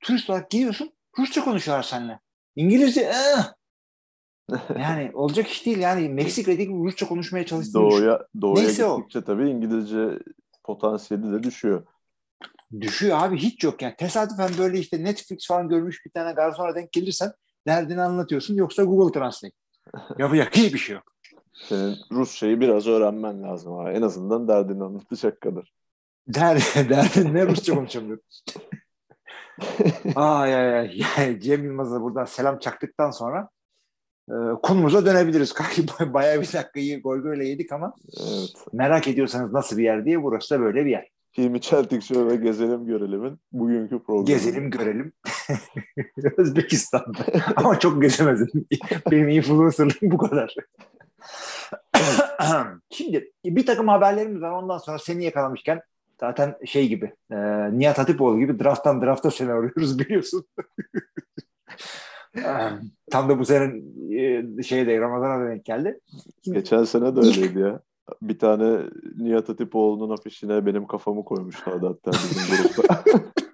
Turist 0.01 0.31
olarak 0.31 0.51
geliyorsun 0.51 0.93
Rusça 1.19 1.45
konuşuyorlar 1.45 1.83
seninle. 1.83 2.21
İngilizce 2.57 3.01
eh. 3.01 3.53
yani 4.79 5.11
olacak 5.15 5.49
iş 5.49 5.67
değil 5.67 5.79
yani 5.79 6.09
Meksika'daki 6.09 6.69
Rusça 6.69 7.09
konuşmaya 7.09 7.47
çalıştığını 7.47 7.83
Doğuya, 7.83 8.27
doğuya 8.41 8.63
Neyse 8.63 8.87
gittikçe 8.97 9.19
o. 9.19 9.25
tabii 9.25 9.51
İngilizce 9.51 10.19
potansiyeli 10.65 11.33
de 11.33 11.43
düşüyor. 11.43 11.87
Düşüyor 12.81 13.19
abi 13.23 13.39
hiç 13.39 13.65
yok 13.65 13.83
yani 13.83 13.95
tesadüfen 13.97 14.51
böyle 14.59 14.79
işte 14.79 15.05
Netflix 15.05 15.47
falan 15.47 15.69
görmüş 15.69 16.07
bir 16.07 16.11
tane 16.11 16.33
garsona 16.33 16.75
denk 16.75 16.93
gelirsen 16.93 17.33
derdini 17.67 18.03
anlatıyorsun 18.03 18.55
yoksa 18.55 18.85
Google 18.85 19.19
Translate. 19.19 19.55
Yapacak 20.19 20.57
hiçbir 20.57 20.79
şey 20.79 20.95
yok. 20.95 21.14
Senin 21.55 21.97
Rusçayı 22.13 22.61
biraz 22.61 22.87
öğrenmen 22.87 23.43
lazım 23.43 23.73
abi. 23.73 23.91
En 23.91 24.03
azından 24.03 24.49
derdini 24.49 24.85
anlatacak 24.85 25.41
kadar. 25.41 25.73
Der, 26.29 26.57
derdin 26.91 27.35
ne 27.35 27.47
Rusça 27.47 27.75
konuşamıyorum. 27.75 28.23
ay 30.17 30.55
ay 30.55 31.03
ay. 31.17 31.41
Cem 31.41 31.65
Yılmaz'a 31.65 32.01
buradan 32.01 32.25
selam 32.25 32.59
çaktıktan 32.59 33.11
sonra 33.11 33.49
e, 34.29 34.35
konumuza 34.63 35.07
dönebiliriz. 35.07 35.55
Bayağı 36.01 36.41
bir 36.41 36.53
dakikayı 36.53 37.03
goy 37.03 37.23
goyla 37.23 37.45
yedik 37.45 37.73
ama 37.73 37.95
evet. 38.21 38.55
merak 38.73 39.09
ediyorsanız 39.09 39.53
nasıl 39.53 39.77
bir 39.77 39.85
yer 39.85 40.05
diye 40.05 40.23
burası 40.23 40.55
da 40.55 40.61
böyle 40.61 40.85
bir 40.85 40.91
yer. 40.91 41.14
Hilmi 41.39 41.61
Çeltik 41.61 42.03
Show 42.03 42.29
ve 42.29 42.37
Gezelim 42.37 42.87
Görelimin 42.87 43.39
bugünkü 43.53 43.99
programı. 43.99 44.27
Gezelim 44.27 44.71
görelim. 44.71 45.13
Özbekistan'da. 46.37 47.19
Ama 47.57 47.79
çok 47.79 48.03
gezemedim. 48.03 48.49
Benim 49.11 49.29
influencerlığım 49.29 49.97
bu 50.03 50.19
kadar. 50.19 50.55
Şimdi 52.91 53.33
bir 53.45 53.67
takım 53.67 53.89
haberlerimiz 53.89 54.43
var. 54.43 54.51
Ondan 54.51 54.79
sonra 54.79 54.99
seni 54.99 55.25
yakalamışken 55.25 55.83
zaten 56.21 56.57
şey 56.65 56.89
gibi 56.89 57.13
e, 57.31 57.37
Nihat 57.79 57.99
Hatipoğlu 57.99 58.39
gibi 58.39 58.59
drafttan 58.59 59.03
drafta 59.03 59.31
seni 59.31 59.53
arıyoruz 59.53 59.99
biliyorsun. 59.99 60.45
Tam 63.11 63.29
da 63.29 63.39
bu 63.39 63.45
sene 63.45 63.73
e, 64.21 64.63
şeyde 64.63 65.01
Ramazan'a 65.01 65.49
denk 65.49 65.65
geldi. 65.65 66.01
Geçen 66.43 66.85
sene 66.85 67.17
de 67.17 67.21
öyleydi 67.21 67.59
ya. 67.59 67.81
Bir 68.23 68.39
tane 68.39 68.91
Nihat 69.17 69.49
Hatipoğlu'nun 69.49 70.11
afişine 70.11 70.67
benim 70.67 70.87
kafamı 70.87 71.25
koymuşlardı 71.25 71.87
hatta 71.87 72.11
bizim 72.13 72.57
grupta. 72.57 73.05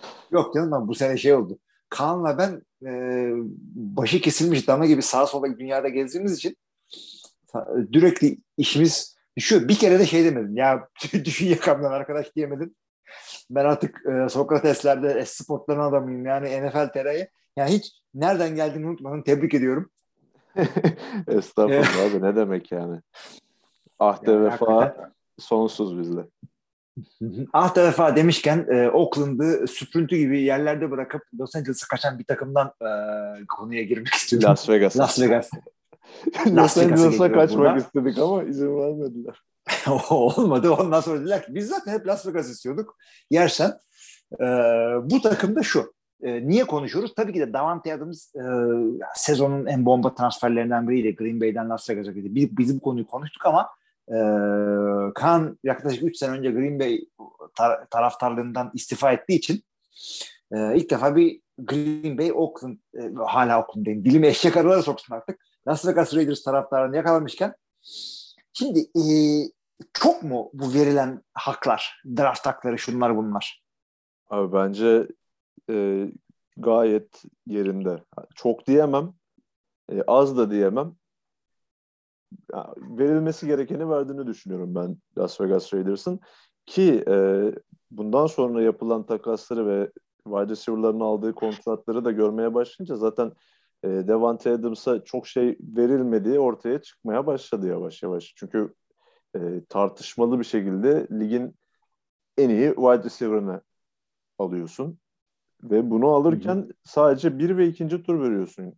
Yok 0.30 0.54
canım 0.54 0.72
ben 0.72 0.88
bu 0.88 0.94
sene 0.94 1.16
şey 1.16 1.34
oldu. 1.34 1.58
Kaan'la 1.88 2.38
ben 2.38 2.62
e, 2.86 2.92
başı 3.74 4.20
kesilmiş 4.20 4.68
dana 4.68 4.86
gibi 4.86 5.02
sağa 5.02 5.26
sola 5.26 5.58
dünyada 5.58 5.88
gezdiğimiz 5.88 6.36
için 6.36 6.56
sürekli 7.92 8.38
işimiz 8.56 9.16
düşüyor. 9.36 9.68
Bir 9.68 9.74
kere 9.74 9.98
de 9.98 10.06
şey 10.06 10.24
demedim. 10.24 10.56
Ya 10.56 10.88
düşün 11.24 11.46
yakamdan 11.46 11.92
arkadaş 11.92 12.36
diyemedim. 12.36 12.74
Ben 13.50 13.64
artık 13.64 14.02
e, 14.06 14.28
Sokrates'lerde 14.28 15.26
sportların 15.26 15.80
adamıyım. 15.80 16.26
Yani 16.26 16.66
NFL 16.66 16.88
TR'ye. 16.92 17.30
Yani 17.56 17.70
hiç 17.70 17.92
nereden 18.14 18.54
geldiğini 18.54 18.86
unutmadım. 18.86 19.22
Tebrik 19.22 19.54
ediyorum. 19.54 19.90
Estağfurullah 21.28 22.10
abi 22.10 22.22
ne 22.22 22.36
demek 22.36 22.72
yani. 22.72 23.00
Ahde 23.98 24.30
Yani 24.30 24.44
vefa 24.44 24.76
hakikaten. 24.76 25.12
sonsuz 25.38 25.98
bizde. 25.98 26.20
Ah 27.52 27.74
da 27.74 27.84
vefa 27.84 28.16
demişken 28.16 28.66
e, 28.70 28.90
Oakland'ı 28.90 29.66
süprüntü 29.68 30.16
gibi 30.16 30.42
yerlerde 30.42 30.90
bırakıp 30.90 31.22
Los 31.40 31.56
Angeles'a 31.56 31.86
kaçan 31.88 32.18
bir 32.18 32.24
takımdan 32.24 32.66
e, 32.82 32.88
konuya 33.46 33.82
girmek 33.82 34.14
istiyorum. 34.14 34.48
Las 34.48 34.68
Vegas. 34.68 34.96
Las 34.98 35.20
Vegas. 35.20 35.50
Los 36.46 36.76
Vegas'a 36.76 36.80
Angeles'a 36.80 37.32
kaçmak 37.32 37.58
buradan. 37.58 37.78
istedik 37.78 38.18
ama 38.18 38.42
izin 38.42 38.78
vermediler. 38.80 39.42
Olmadı. 40.10 40.70
Ondan 40.70 41.00
sonra 41.00 41.20
dediler 41.20 41.46
ki 41.46 41.54
biz 41.54 41.68
zaten 41.68 41.92
hep 41.92 42.06
Las 42.06 42.26
Vegas 42.26 42.50
istiyorduk. 42.50 42.96
Yersen. 43.30 43.72
E, 44.40 44.44
bu 45.04 45.22
takımda 45.22 45.62
şu. 45.62 45.92
E, 46.22 46.48
niye 46.48 46.64
konuşuyoruz? 46.64 47.14
Tabii 47.14 47.32
ki 47.32 47.40
de 47.40 47.52
Davante 47.52 47.94
Adams 47.94 48.34
e, 48.34 48.42
sezonun 49.14 49.66
en 49.66 49.86
bomba 49.86 50.14
transferlerinden 50.14 50.88
biriydi. 50.88 51.16
Green 51.16 51.40
Bay'den 51.40 51.70
Las 51.70 51.90
Vegas'a 51.90 52.12
gitti. 52.12 52.34
Biz, 52.34 52.58
biz 52.58 52.76
bu 52.76 52.80
konuyu 52.80 53.06
konuştuk 53.06 53.46
ama 53.46 53.68
e, 54.08 54.16
Kaan 55.14 55.58
yaklaşık 55.64 56.02
3 56.02 56.16
sene 56.16 56.30
önce 56.30 56.50
Green 56.50 56.80
Bay 56.80 57.04
tar- 57.58 57.88
taraftarlığından 57.90 58.70
istifa 58.74 59.12
ettiği 59.12 59.38
için 59.38 59.62
e, 60.52 60.76
ilk 60.76 60.90
defa 60.90 61.16
bir 61.16 61.40
Green 61.58 62.18
Bay, 62.18 62.32
Oakland, 62.34 62.76
e, 62.94 63.12
hala 63.26 63.60
Oakland'dayım. 63.60 64.04
Dilimi 64.04 64.26
eşek 64.26 64.56
arılara 64.56 64.82
soksun 64.82 65.14
artık. 65.14 65.40
Las 65.68 65.86
Vegas 65.86 66.14
Raiders 66.14 66.42
taraftarını 66.42 66.96
yakalamışken 66.96 67.54
şimdi 68.52 68.80
e, 68.80 69.04
çok 69.92 70.22
mu 70.22 70.50
bu 70.52 70.74
verilen 70.74 71.22
haklar, 71.34 72.02
draft 72.16 72.46
hakları 72.46 72.78
şunlar 72.78 73.16
bunlar? 73.16 73.62
Abi 74.30 74.52
bence 74.52 75.06
e, 75.70 76.06
gayet 76.56 77.22
yerinde. 77.46 78.04
Çok 78.34 78.66
diyemem. 78.66 79.12
e, 79.92 80.02
az 80.06 80.36
da 80.36 80.50
diyemem. 80.50 80.96
Ya, 82.52 82.74
verilmesi 82.78 83.46
gerekeni 83.46 83.90
verdiğini 83.90 84.26
düşünüyorum 84.26 84.74
ben 84.74 84.96
Las 85.18 85.40
Vegas 85.40 85.74
Raiders'ın. 85.74 86.20
Ki 86.66 87.04
e, 87.08 87.44
bundan 87.90 88.26
sonra 88.26 88.62
yapılan 88.62 89.06
takasları 89.06 89.66
ve 89.66 89.90
wide 90.24 90.48
receiver'ların 90.48 91.00
aldığı 91.00 91.34
kontratları 91.34 92.04
da 92.04 92.10
görmeye 92.10 92.54
başlayınca 92.54 92.96
zaten 92.96 93.32
e, 93.84 93.88
Devante 93.88 94.50
Adams'a 94.50 95.04
çok 95.04 95.26
şey 95.26 95.56
verilmediği 95.60 96.38
ortaya 96.38 96.82
çıkmaya 96.82 97.26
başladı 97.26 97.68
yavaş 97.68 98.02
yavaş. 98.02 98.32
Çünkü 98.36 98.74
e, 99.36 99.40
tartışmalı 99.68 100.38
bir 100.38 100.44
şekilde 100.44 101.06
ligin 101.12 101.54
en 102.38 102.50
iyi 102.50 102.68
wide 102.68 103.04
receiver'ını 103.04 103.62
alıyorsun. 104.38 104.98
Ve 105.62 105.90
bunu 105.90 106.08
alırken 106.08 106.68
sadece 106.84 107.38
bir 107.38 107.56
ve 107.56 107.66
ikinci 107.66 108.02
tur 108.02 108.20
veriyorsun. 108.20 108.74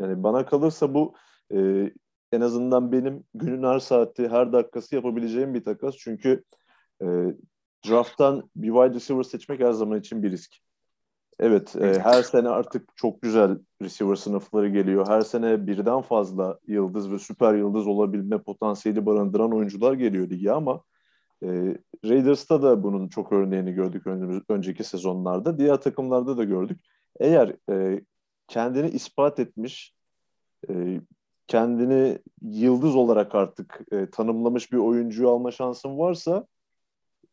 Yani 0.00 0.22
bana 0.22 0.46
kalırsa 0.46 0.94
bu 0.94 1.14
e, 1.54 1.90
en 2.32 2.40
azından 2.40 2.92
benim 2.92 3.24
günün 3.34 3.62
her 3.62 3.78
saati, 3.78 4.28
her 4.28 4.52
dakikası 4.52 4.94
yapabileceğim 4.94 5.54
bir 5.54 5.64
takas. 5.64 5.96
Çünkü 5.96 6.44
e, 7.02 7.06
drafttan 7.88 8.50
bir 8.56 8.68
wide 8.68 8.94
receiver 8.94 9.22
seçmek 9.22 9.60
her 9.60 9.72
zaman 9.72 10.00
için 10.00 10.22
bir 10.22 10.30
risk. 10.30 10.56
Evet, 11.40 11.76
e, 11.76 11.98
her 12.00 12.22
sene 12.22 12.48
artık 12.48 12.96
çok 12.96 13.22
güzel 13.22 13.58
receiver 13.82 14.14
sınıfları 14.14 14.68
geliyor. 14.68 15.08
Her 15.08 15.20
sene 15.20 15.66
birden 15.66 16.00
fazla 16.00 16.58
yıldız 16.66 17.12
ve 17.12 17.18
süper 17.18 17.54
yıldız 17.54 17.86
olabilme 17.86 18.38
potansiyeli 18.42 19.06
barındıran 19.06 19.54
oyuncular 19.54 19.92
geliyor 19.92 20.30
lige 20.30 20.52
ama 20.52 20.82
e, 21.42 21.76
Raiders'ta 22.04 22.62
da 22.62 22.82
bunun 22.82 23.08
çok 23.08 23.32
örneğini 23.32 23.72
gördük 23.72 24.06
önümüz, 24.06 24.42
önceki 24.48 24.84
sezonlarda. 24.84 25.58
Diğer 25.58 25.76
takımlarda 25.76 26.36
da 26.36 26.44
gördük. 26.44 26.80
Eğer 27.20 27.56
e, 27.70 28.00
kendini 28.48 28.90
ispat 28.90 29.38
etmiş, 29.38 29.94
e, 30.68 31.00
kendini 31.46 32.18
yıldız 32.42 32.96
olarak 32.96 33.34
artık 33.34 33.80
e, 33.92 34.10
tanımlamış 34.10 34.72
bir 34.72 34.78
oyuncuyu 34.78 35.30
alma 35.30 35.50
şansın 35.50 35.98
varsa 35.98 36.46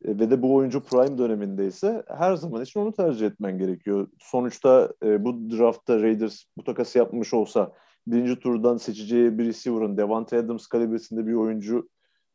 e, 0.06 0.20
ve 0.20 0.32
de 0.32 0.42
bu 0.42 0.56
oyuncu 0.56 0.84
prime 0.84 1.18
dönemindeyse 1.18 2.04
her 2.08 2.36
zaman 2.36 2.62
için 2.62 2.80
onu 2.80 2.94
tercih 2.94 3.28
etmen 3.28 3.58
gerekiyor. 3.58 4.08
Sonuçta 4.20 4.94
e, 5.04 5.26
bu 5.26 5.52
draftta 5.52 6.02
Raiders 6.02 6.44
bu 6.58 6.64
takası 6.64 6.98
yapmış 6.98 7.34
olsa 7.34 7.72
birinci 8.08 8.40
turdan 8.40 8.78
seçeceği 8.78 9.38
bir 9.38 9.46
receiver'ın 9.46 9.98
Devante 9.98 10.38
Adams 10.38 10.68
kalibresinde 10.68 11.28
bir 11.28 11.34
oyuncu 11.34 11.90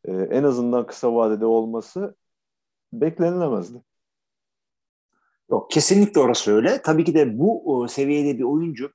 e, 0.04 0.12
en 0.12 0.42
azından 0.42 0.86
kısa 0.86 1.14
vadede 1.14 1.46
olması 1.46 2.16
beklenilemezdi. 2.92 3.82
Yok 5.50 5.70
kesinlikle 5.70 6.20
orası 6.20 6.52
öyle. 6.52 6.82
Tabii 6.82 7.04
ki 7.04 7.14
de 7.14 7.38
bu 7.38 7.74
o, 7.74 7.88
seviyede 7.88 8.38
bir 8.38 8.44
oyuncu 8.44 8.92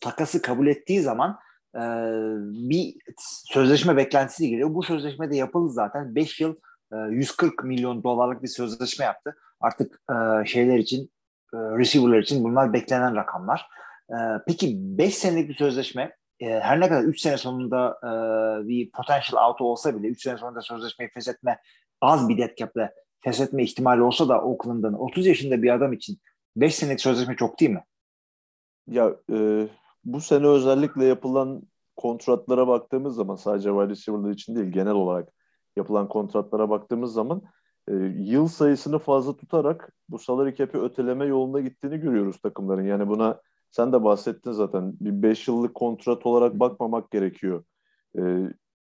takası 0.00 0.42
kabul 0.42 0.66
ettiği 0.66 1.00
zaman 1.00 1.38
e, 1.74 1.82
bir 2.68 2.96
sözleşme 3.52 3.96
beklentisi 3.96 4.50
geliyor. 4.50 4.74
Bu 4.74 4.82
sözleşme 4.82 5.30
de 5.30 5.36
yapıldı 5.36 5.72
zaten. 5.72 6.14
5 6.14 6.40
yıl 6.40 6.56
e, 6.92 6.96
140 7.10 7.64
milyon 7.64 8.02
dolarlık 8.02 8.42
bir 8.42 8.48
sözleşme 8.48 9.04
yaptı. 9.04 9.36
Artık 9.60 10.00
e, 10.10 10.46
şeyler 10.46 10.78
için 10.78 11.10
e, 11.54 11.56
receiver'lar 11.56 12.18
için 12.18 12.44
bunlar 12.44 12.72
beklenen 12.72 13.16
rakamlar. 13.16 13.68
E, 14.10 14.16
peki 14.46 14.76
5 14.78 15.14
senelik 15.14 15.48
bir 15.48 15.54
sözleşme 15.54 16.16
e, 16.40 16.46
her 16.60 16.80
ne 16.80 16.88
kadar 16.88 17.02
3 17.02 17.20
sene 17.20 17.36
sonunda 17.36 17.98
e, 18.02 18.08
bir 18.68 18.90
potential 18.90 19.48
out 19.48 19.60
olsa 19.60 19.98
bile 19.98 20.08
3 20.08 20.22
sene 20.22 20.38
sonunda 20.38 20.62
sözleşmeyi 20.62 21.10
feshetme 21.10 21.58
az 22.00 22.28
bir 22.28 22.38
dead 22.38 22.56
cap'le 22.56 22.90
feshetme 23.20 23.62
ihtimali 23.62 24.02
olsa 24.02 24.28
da 24.28 24.42
Oakland'ın 24.42 24.92
30 24.92 25.26
yaşında 25.26 25.62
bir 25.62 25.74
adam 25.74 25.92
için 25.92 26.18
5 26.56 26.74
senelik 26.74 27.00
sözleşme 27.00 27.36
çok 27.36 27.60
değil 27.60 27.70
mi? 27.70 27.84
Ya 28.86 29.16
e, 29.32 29.68
bu 30.04 30.20
sene 30.20 30.46
özellikle 30.46 31.04
yapılan 31.04 31.62
kontratlara 31.96 32.68
baktığımız 32.68 33.14
zaman 33.14 33.36
sadece 33.36 33.68
wide 33.68 33.88
receiver'lar 33.88 34.30
için 34.30 34.56
değil 34.56 34.72
genel 34.72 34.92
olarak 34.92 35.28
yapılan 35.76 36.08
kontratlara 36.08 36.70
baktığımız 36.70 37.12
zaman 37.12 37.42
e, 37.88 37.94
yıl 38.18 38.48
sayısını 38.48 38.98
fazla 38.98 39.36
tutarak 39.36 39.92
bu 40.08 40.18
salary 40.18 40.54
cap'i 40.54 40.78
öteleme 40.78 41.26
yolunda 41.26 41.60
gittiğini 41.60 41.98
görüyoruz 41.98 42.40
takımların. 42.40 42.84
Yani 42.84 43.08
buna 43.08 43.40
sen 43.70 43.92
de 43.92 44.04
bahsettin 44.04 44.52
zaten 44.52 44.92
bir 45.00 45.22
5 45.22 45.48
yıllık 45.48 45.74
kontrat 45.74 46.26
olarak 46.26 46.60
bakmamak 46.60 47.10
gerekiyor. 47.10 47.64
E, 48.18 48.20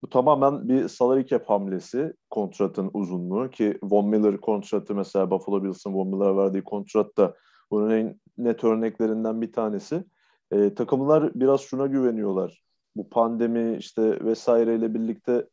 bu 0.03 0.09
tamamen 0.09 0.69
bir 0.69 0.87
salary 0.87 1.25
cap 1.25 1.49
hamlesi 1.49 2.13
kontratın 2.29 2.91
uzunluğu 2.93 3.49
ki 3.49 3.77
Von 3.83 4.07
Miller 4.07 4.37
kontratı 4.37 4.95
mesela 4.95 5.31
Buffalo 5.31 5.63
Bills'ın 5.63 5.93
Von 5.93 6.07
Miller'a 6.07 6.37
verdiği 6.37 6.63
kontrat 6.63 7.17
da 7.17 7.35
bunun 7.71 7.89
en 7.89 8.19
net 8.37 8.63
örneklerinden 8.63 9.41
bir 9.41 9.51
tanesi. 9.51 10.03
E, 10.51 10.73
takımlar 10.73 11.33
biraz 11.35 11.61
şuna 11.61 11.85
güveniyorlar. 11.85 12.63
Bu 12.95 13.09
pandemi 13.09 13.77
işte 13.77 14.25
vesaireyle 14.25 14.93
birlikte 14.93 15.47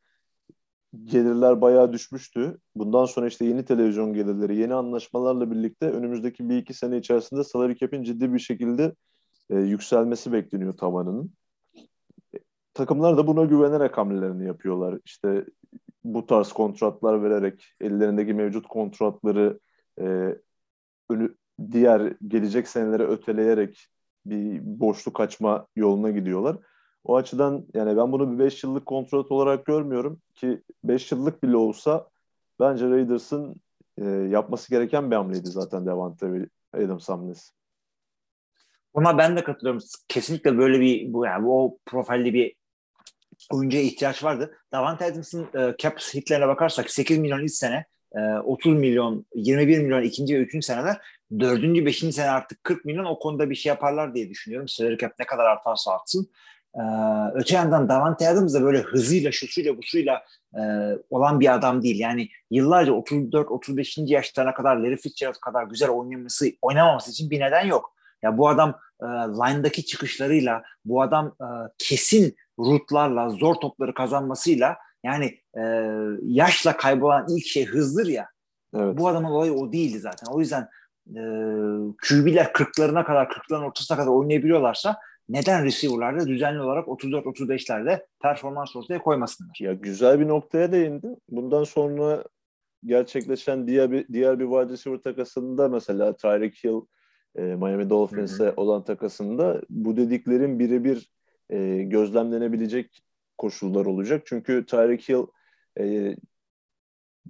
gelirler 1.04 1.60
bayağı 1.60 1.92
düşmüştü. 1.92 2.58
Bundan 2.74 3.04
sonra 3.04 3.26
işte 3.26 3.44
yeni 3.44 3.64
televizyon 3.64 4.14
gelirleri, 4.14 4.56
yeni 4.56 4.74
anlaşmalarla 4.74 5.50
birlikte 5.50 5.90
önümüzdeki 5.90 6.48
bir 6.48 6.56
iki 6.56 6.74
sene 6.74 6.98
içerisinde 6.98 7.44
salary 7.44 7.74
cap'in 7.74 8.02
ciddi 8.02 8.34
bir 8.34 8.38
şekilde 8.38 8.94
e, 9.50 9.56
yükselmesi 9.56 10.32
bekleniyor 10.32 10.76
tavanının. 10.76 11.32
E, 12.34 12.38
takımlar 12.74 13.16
da 13.16 13.26
buna 13.26 13.44
güvenerek 13.44 13.98
hamlelerini 13.98 14.46
yapıyorlar. 14.46 14.98
İşte 15.04 15.44
bu 16.04 16.26
tarz 16.26 16.52
kontratlar 16.52 17.22
vererek 17.22 17.74
ellerindeki 17.80 18.34
mevcut 18.34 18.68
kontratları 18.68 19.58
e, 20.00 20.36
önü, 21.10 21.34
diğer 21.72 22.14
gelecek 22.28 22.68
senelere 22.68 23.06
öteleyerek 23.06 23.88
bir 24.26 24.60
boşluk 24.80 25.20
açma 25.20 25.66
yoluna 25.76 26.10
gidiyorlar. 26.10 26.56
O 27.04 27.16
açıdan 27.16 27.66
yani 27.74 27.96
ben 27.96 28.12
bunu 28.12 28.32
bir 28.32 28.38
5 28.38 28.64
yıllık 28.64 28.86
kontrat 28.86 29.32
olarak 29.32 29.66
görmüyorum 29.66 30.20
ki 30.34 30.62
5 30.84 31.12
yıllık 31.12 31.42
bile 31.42 31.56
olsa 31.56 32.08
bence 32.60 32.90
Raiders'ın 32.90 33.56
e, 33.98 34.04
yapması 34.04 34.70
gereken 34.70 35.10
bir 35.10 35.16
hamleydi 35.16 35.48
zaten 35.48 35.86
Devante 35.86 36.48
Adams 36.74 37.08
hamlesi. 37.08 37.57
Buna 38.94 39.18
ben 39.18 39.36
de 39.36 39.44
katılıyorum. 39.44 39.82
Kesinlikle 40.08 40.58
böyle 40.58 40.80
bir 40.80 41.12
bu 41.12 41.26
yani 41.26 41.48
o 41.48 41.78
profilde 41.86 42.34
bir 42.34 42.54
oyuncuya 43.52 43.82
ihtiyaç 43.82 44.24
vardı. 44.24 44.58
Davante 44.72 45.04
Adams'ın 45.04 45.48
e, 45.58 45.74
cap 45.78 46.00
hitlerine 46.14 46.48
bakarsak 46.48 46.90
8 46.90 47.18
milyon 47.18 47.42
ilk 47.42 47.50
sene, 47.50 47.84
e, 48.16 48.20
30 48.44 48.74
milyon, 48.74 49.26
21 49.34 49.78
milyon 49.78 50.02
ikinci 50.02 50.34
ve 50.34 50.38
üçüncü 50.38 50.66
seneler, 50.66 50.96
dördüncü, 51.40 51.86
beşinci 51.86 52.12
sene 52.12 52.30
artık 52.30 52.64
40 52.64 52.84
milyon 52.84 53.04
o 53.04 53.18
konuda 53.18 53.50
bir 53.50 53.54
şey 53.54 53.70
yaparlar 53.70 54.14
diye 54.14 54.30
düşünüyorum. 54.30 54.68
Salary 54.68 54.96
cap 54.96 55.12
ne 55.18 55.26
kadar 55.26 55.44
artarsa 55.44 55.92
artsın. 55.92 56.30
Ee, 56.74 56.80
öte 57.34 57.54
yandan 57.54 57.88
Davante 57.88 58.28
Adams 58.28 58.54
da 58.54 58.62
böyle 58.62 58.78
hızıyla, 58.78 59.32
şusuyla, 59.32 59.78
busuyla 59.78 60.22
e, 60.54 60.60
olan 61.10 61.40
bir 61.40 61.54
adam 61.54 61.82
değil. 61.82 62.00
Yani 62.00 62.28
yıllarca 62.50 62.92
34-35. 62.92 64.12
yaşlarına 64.12 64.54
kadar 64.54 64.76
Larry 64.76 64.96
Fitzgerald 64.96 65.40
kadar 65.40 65.64
güzel 65.64 65.88
oynaması, 65.88 66.46
oynamaması 66.62 67.10
için 67.10 67.30
bir 67.30 67.40
neden 67.40 67.66
yok. 67.66 67.94
Ya 68.22 68.38
bu 68.38 68.48
adam 68.48 68.78
e, 69.02 69.06
line'daki 69.06 69.86
çıkışlarıyla, 69.86 70.62
bu 70.84 71.02
adam 71.02 71.26
e, 71.40 71.46
kesin 71.78 72.36
rutlarla, 72.58 73.28
zor 73.30 73.54
topları 73.54 73.94
kazanmasıyla 73.94 74.76
yani 75.04 75.38
e, 75.58 75.62
yaşla 76.22 76.76
kaybolan 76.76 77.26
ilk 77.28 77.46
şey 77.46 77.64
hızdır 77.64 78.06
ya. 78.06 78.28
Evet. 78.74 78.98
Bu 78.98 79.08
adamın 79.08 79.30
olayı 79.30 79.52
o 79.52 79.72
değildi 79.72 79.98
zaten. 79.98 80.32
O 80.32 80.40
yüzden 80.40 80.68
e, 81.08 81.20
QB'ler 82.08 82.44
40'larına 82.44 83.04
kadar, 83.04 83.26
40'ların 83.26 83.64
ortasına 83.64 83.96
kadar 83.96 84.10
oynayabiliyorlarsa 84.10 84.96
neden 85.28 85.64
receiver'larda 85.64 86.26
düzenli 86.26 86.60
olarak 86.60 86.86
34-35'lerde 86.86 88.06
performans 88.22 88.76
ortaya 88.76 88.98
koymasınlar? 88.98 89.56
Ya 89.60 89.72
güzel 89.72 90.20
bir 90.20 90.28
noktaya 90.28 90.72
değindin. 90.72 91.16
Bundan 91.28 91.64
sonra 91.64 92.24
gerçekleşen 92.84 93.66
diğer 93.66 93.90
bir, 93.90 94.08
diğer 94.08 94.40
bir 94.40 94.44
wide 94.44 94.72
receiver 94.72 94.98
takasında 94.98 95.68
mesela 95.68 96.16
Tyreek 96.16 96.64
Hill 96.64 96.80
e, 97.36 97.42
Miami 97.42 97.90
Dolphins'e 97.90 98.52
olan 98.56 98.84
takasında 98.84 99.62
bu 99.70 99.96
dediklerin 99.96 100.58
birebir 100.58 101.10
e, 101.50 101.82
gözlemlenebilecek 101.82 103.02
koşullar 103.38 103.86
olacak. 103.86 104.22
Çünkü 104.26 104.66
Tyreek 104.66 105.08
Hill 105.08 105.26
e, 105.80 106.16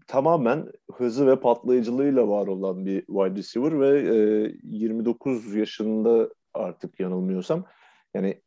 tamamen 0.06 0.72
hızı 0.92 1.26
ve 1.26 1.40
patlayıcılığıyla 1.40 2.28
var 2.28 2.46
olan 2.46 2.86
bir 2.86 3.06
wide 3.06 3.36
receiver 3.36 3.80
ve 3.80 4.00
e, 4.00 4.56
29 4.62 5.54
yaşında 5.54 6.28
artık 6.54 7.00
yanılmıyorsam 7.00 7.64
yani 8.14 8.42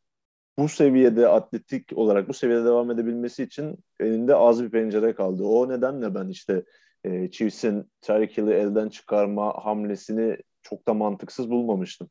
bu 0.58 0.68
seviyede 0.68 1.28
atletik 1.28 1.98
olarak 1.98 2.28
bu 2.28 2.34
seviyede 2.34 2.64
devam 2.64 2.90
edebilmesi 2.90 3.42
için 3.42 3.78
elinde 4.00 4.34
az 4.34 4.62
bir 4.64 4.70
pencere 4.70 5.14
kaldı. 5.14 5.44
O 5.44 5.68
nedenle 5.68 6.14
ben 6.14 6.28
işte 6.28 6.64
e, 7.04 7.30
Chiefs'in 7.30 7.90
Tyreek 8.00 8.38
Hill'i 8.38 8.52
elden 8.52 8.88
çıkarma 8.88 9.64
hamlesini 9.64 10.36
çok 10.62 10.88
da 10.88 10.94
mantıksız 10.94 11.50
bulmamıştım. 11.50 12.10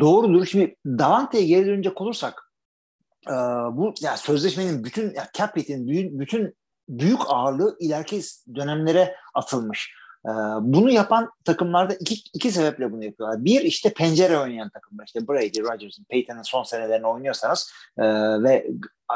Doğrudur. 0.00 0.46
Şimdi 0.46 0.76
Davante'ye 0.86 1.46
geri 1.46 1.66
dönecek 1.66 2.00
olursak 2.00 2.52
e, 3.28 3.34
bu 3.72 3.94
ya 4.00 4.16
sözleşmenin 4.16 4.84
bütün 4.84 5.14
ya 5.14 5.28
cap 5.32 5.56
bütün 5.56 6.56
büyük 6.88 7.20
ağırlığı 7.26 7.76
ileriki 7.80 8.20
dönemlere 8.54 9.16
atılmış. 9.34 9.92
Ee, 10.26 10.30
bunu 10.60 10.90
yapan 10.90 11.30
takımlarda 11.44 11.94
iki, 11.94 12.14
iki 12.34 12.50
sebeple 12.50 12.92
bunu 12.92 13.04
yapıyorlar. 13.04 13.44
Bir 13.44 13.60
işte 13.60 13.92
pencere 13.92 14.38
oynayan 14.38 14.68
takımlar. 14.68 15.04
İşte 15.04 15.28
Brady, 15.28 15.60
Rodgers'ın, 15.60 16.04
Peyton'ın 16.04 16.42
son 16.42 16.62
senelerini 16.62 17.06
oynuyorsanız 17.06 17.72
e, 17.98 18.04
ve 18.42 18.66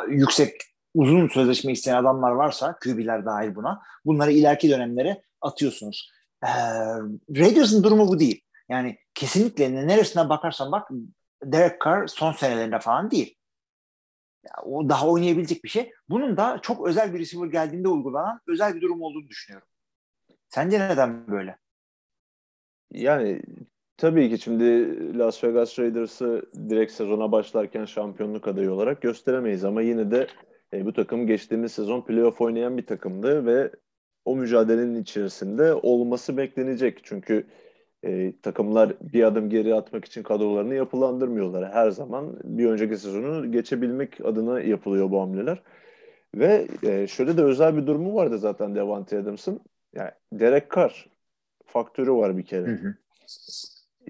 yüksek 0.08 0.60
uzun 0.94 1.28
sözleşme 1.28 1.72
isteyen 1.72 1.96
adamlar 1.96 2.30
varsa 2.30 2.78
QB'ler 2.82 3.26
dahil 3.26 3.54
buna 3.54 3.80
bunları 4.04 4.32
ileriki 4.32 4.70
dönemlere 4.70 5.22
atıyorsunuz. 5.40 6.10
E, 6.42 6.50
Raiders'ın 7.36 7.82
durumu 7.82 8.08
bu 8.08 8.20
değil. 8.20 8.40
Yani 8.68 8.98
kesinlikle 9.14 9.86
neresine 9.86 10.28
bakarsan 10.28 10.72
bak 10.72 10.88
Derek 11.44 11.80
Carr 11.84 12.06
son 12.06 12.32
senelerinde 12.32 12.78
falan 12.78 13.10
değil. 13.10 13.36
O 14.64 14.88
daha 14.88 15.08
oynayabilecek 15.08 15.64
bir 15.64 15.68
şey. 15.68 15.92
Bunun 16.08 16.36
da 16.36 16.58
çok 16.62 16.88
özel 16.88 17.14
bir 17.14 17.18
receiver 17.18 17.46
geldiğinde 17.46 17.88
uygulanan 17.88 18.40
özel 18.48 18.74
bir 18.74 18.80
durum 18.80 19.02
olduğunu 19.02 19.28
düşünüyorum. 19.28 19.68
Sence 20.48 20.80
neden 20.80 21.28
böyle? 21.28 21.58
Yani 22.92 23.42
tabii 23.96 24.30
ki 24.30 24.38
şimdi 24.38 24.64
Las 25.18 25.44
Vegas 25.44 25.78
Raiders'ı 25.78 26.42
direkt 26.68 26.92
sezona 26.92 27.32
başlarken 27.32 27.84
şampiyonluk 27.84 28.48
adayı 28.48 28.72
olarak 28.72 29.02
gösteremeyiz 29.02 29.64
ama 29.64 29.82
yine 29.82 30.10
de 30.10 30.26
e, 30.72 30.86
bu 30.86 30.92
takım 30.92 31.26
geçtiğimiz 31.26 31.72
sezon 31.72 32.00
playoff 32.00 32.40
oynayan 32.40 32.78
bir 32.78 32.86
takımdı 32.86 33.46
ve 33.46 33.70
o 34.24 34.36
mücadelenin 34.36 35.02
içerisinde 35.02 35.74
olması 35.74 36.36
beklenecek. 36.36 37.00
Çünkü 37.02 37.46
e, 38.04 38.32
takımlar 38.42 38.92
bir 39.00 39.24
adım 39.24 39.50
geri 39.50 39.74
atmak 39.74 40.04
için 40.04 40.22
kadrolarını 40.22 40.74
yapılandırmıyorlar. 40.74 41.72
Her 41.72 41.90
zaman 41.90 42.36
bir 42.44 42.66
önceki 42.66 42.96
sezonu 42.96 43.52
geçebilmek 43.52 44.24
adına 44.24 44.60
yapılıyor 44.60 45.10
bu 45.10 45.20
hamleler. 45.20 45.62
Ve 46.34 46.66
e, 46.82 47.06
şöyle 47.06 47.36
de 47.36 47.42
özel 47.42 47.76
bir 47.76 47.86
durumu 47.86 48.14
vardı 48.14 48.38
zaten 48.38 48.74
Devante 48.74 49.18
Adams'ın 49.18 49.60
yani 49.94 50.10
Derek 50.32 50.70
Carr 50.76 51.08
faktörü 51.64 52.12
var 52.12 52.36
bir 52.36 52.42
kere. 52.42 52.66
Hı 52.66 52.88
hı. 52.88 52.94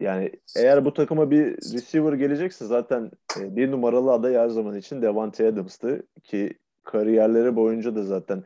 Yani 0.00 0.32
eğer 0.56 0.84
bu 0.84 0.94
takıma 0.94 1.30
bir 1.30 1.56
receiver 1.56 2.12
gelecekse 2.12 2.64
zaten 2.64 3.10
e, 3.40 3.56
bir 3.56 3.70
numaralı 3.70 4.12
aday 4.12 4.34
her 4.34 4.48
zaman 4.48 4.76
için 4.76 5.02
Devante 5.02 5.46
Adams'tı 5.46 6.02
ki 6.22 6.54
kariyerleri 6.84 7.56
boyunca 7.56 7.94
da 7.94 8.02
zaten 8.02 8.44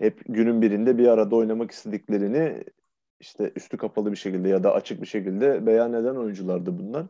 hep 0.00 0.22
günün 0.28 0.62
birinde 0.62 0.98
bir 0.98 1.08
arada 1.08 1.36
oynamak 1.36 1.70
istediklerini 1.70 2.64
işte 3.20 3.52
üstü 3.56 3.76
kapalı 3.76 4.12
bir 4.12 4.16
şekilde 4.16 4.48
ya 4.48 4.64
da 4.64 4.74
açık 4.74 5.02
bir 5.02 5.06
şekilde 5.06 5.66
beyan 5.66 5.92
eden 5.92 6.16
oyunculardı 6.16 6.78
bunlar. 6.78 7.06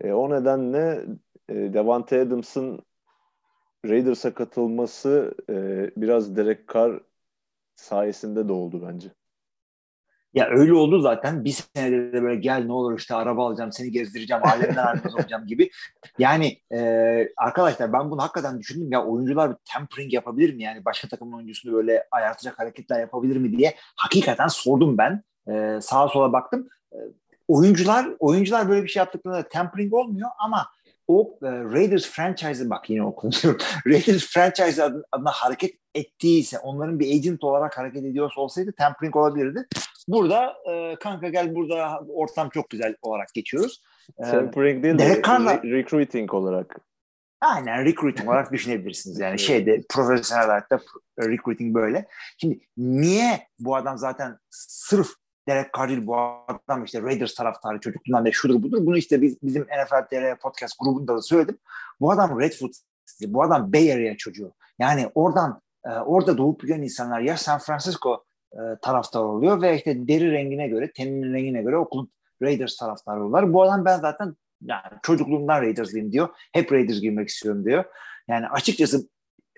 E, 0.00 0.12
o 0.12 0.30
nedenle 0.30 1.06
e, 1.48 1.54
Devante 1.54 2.20
Adams'ın 2.20 2.82
Raiders'a 3.86 4.34
katılması 4.34 5.34
e, 5.50 5.90
biraz 5.96 6.36
Derek 6.36 6.68
Carr 6.74 7.00
sayesinde 7.76 8.48
de 8.48 8.52
oldu 8.52 8.82
bence. 8.88 9.08
Ya 10.34 10.48
öyle 10.50 10.74
oldu 10.74 11.00
zaten. 11.00 11.44
Bir 11.44 11.50
senede 11.74 12.12
de 12.12 12.22
böyle 12.22 12.40
gel 12.40 12.64
ne 12.64 12.72
olur 12.72 12.98
işte 12.98 13.14
araba 13.14 13.46
alacağım, 13.46 13.72
seni 13.72 13.90
gezdireceğim, 13.90 14.42
alemden 14.44 14.86
ayrılmaz 14.86 15.14
olacağım 15.14 15.46
gibi. 15.46 15.70
Yani 16.18 16.58
e, 16.72 16.78
arkadaşlar 17.36 17.92
ben 17.92 18.10
bunu 18.10 18.22
hakikaten 18.22 18.60
düşündüm 18.60 18.92
ya 18.92 19.04
oyuncular 19.04 19.50
bir 19.50 19.56
tempering 19.72 20.12
yapabilir 20.12 20.54
mi? 20.54 20.62
Yani 20.62 20.84
başka 20.84 21.08
takımın 21.08 21.36
oyuncusunu 21.36 21.72
böyle 21.72 22.04
ayartacak 22.10 22.58
hareketler 22.58 23.00
yapabilir 23.00 23.36
mi 23.36 23.58
diye 23.58 23.74
hakikaten 23.96 24.46
sordum 24.46 24.98
ben. 24.98 25.22
E, 25.48 25.80
sağa 25.80 26.08
sola 26.08 26.32
baktım. 26.32 26.68
E, 26.92 26.98
oyuncular 27.48 28.08
oyuncular 28.18 28.68
böyle 28.68 28.82
bir 28.82 28.88
şey 28.88 29.00
yaptıklarında 29.00 29.48
tempering 29.48 29.94
olmuyor 29.94 30.28
ama 30.38 30.66
o 31.08 31.38
e, 31.42 31.46
Raiders 31.48 32.06
franchise'ı 32.06 32.70
bak 32.70 32.90
yine 32.90 33.02
o 33.02 33.14
konuşuyorum. 33.14 33.60
Raiders 33.86 34.26
franchise 34.26 34.82
adına, 34.82 35.02
adına 35.12 35.30
hareket 35.30 35.74
ettiyse, 35.94 36.58
onların 36.58 37.00
bir 37.00 37.14
agent 37.14 37.44
olarak 37.44 37.78
hareket 37.78 38.04
ediyorsa 38.04 38.40
olsaydı 38.40 38.72
tampering 38.72 39.16
olabilirdi. 39.16 39.66
Burada 40.08 40.54
e, 40.70 40.96
kanka 41.00 41.28
gel 41.28 41.54
burada 41.54 42.00
ortam 42.08 42.48
çok 42.48 42.70
güzel 42.70 42.96
olarak 43.02 43.28
geçiyoruz. 43.34 43.82
E, 44.18 44.22
tampering 44.22 44.84
değil 44.84 44.98
de 44.98 45.22
Carr'la, 45.26 45.62
recruiting 45.62 46.34
olarak. 46.34 46.76
Aynen 47.40 47.84
recruiting 47.84 48.28
olarak 48.28 48.52
düşünebilirsiniz. 48.52 49.20
Yani 49.20 49.38
şeyde 49.38 49.82
profesyonel 49.90 50.46
hayatta 50.46 50.80
recruiting 51.18 51.74
böyle. 51.74 52.06
Şimdi 52.38 52.60
niye 52.76 53.48
bu 53.58 53.76
adam 53.76 53.98
zaten 53.98 54.38
sırf 54.50 55.08
Derek 55.48 55.74
Carr 55.78 56.06
bu 56.06 56.16
adam 56.16 56.84
işte 56.84 57.02
Raiders 57.02 57.34
taraftarı 57.34 57.80
çocukluğundan 57.80 58.24
beri 58.24 58.32
şudur 58.32 58.62
budur. 58.62 58.86
Bunu 58.86 58.96
işte 58.96 59.22
biz, 59.22 59.42
bizim 59.42 59.62
NFL 59.62 60.08
TR 60.10 60.38
podcast 60.38 60.74
grubunda 60.80 61.16
da 61.16 61.22
söyledim. 61.22 61.58
Bu 62.00 62.12
adam 62.12 62.40
Redfoot, 62.40 62.72
bu 63.26 63.42
adam 63.42 63.72
Bay 63.72 63.92
Area 63.92 64.16
çocuğu. 64.16 64.52
Yani 64.78 65.10
oradan 65.14 65.60
e, 65.86 65.90
orada 65.90 66.38
doğup 66.38 66.62
büyüyen 66.62 66.82
insanlar 66.82 67.20
ya 67.20 67.36
San 67.36 67.58
Francisco 67.58 68.24
e, 68.54 68.78
taraftar 68.82 69.20
oluyor 69.20 69.62
ve 69.62 69.76
işte 69.76 70.08
deri 70.08 70.32
rengine 70.32 70.68
göre, 70.68 70.92
teninin 70.92 71.34
rengine 71.34 71.62
göre 71.62 71.76
okulun 71.76 72.10
Raiders 72.42 72.76
taraftarı 72.76 73.16
oluyorlar. 73.16 73.52
Bu 73.52 73.62
adam 73.62 73.84
ben 73.84 73.98
zaten 73.98 74.36
yani 74.62 74.82
çocukluğumdan 75.02 75.62
Raiderslıyım 75.62 76.12
diyor. 76.12 76.28
Hep 76.52 76.72
Raiders 76.72 77.00
girmek 77.00 77.28
istiyorum 77.28 77.64
diyor. 77.64 77.84
Yani 78.28 78.48
açıkçası 78.48 79.08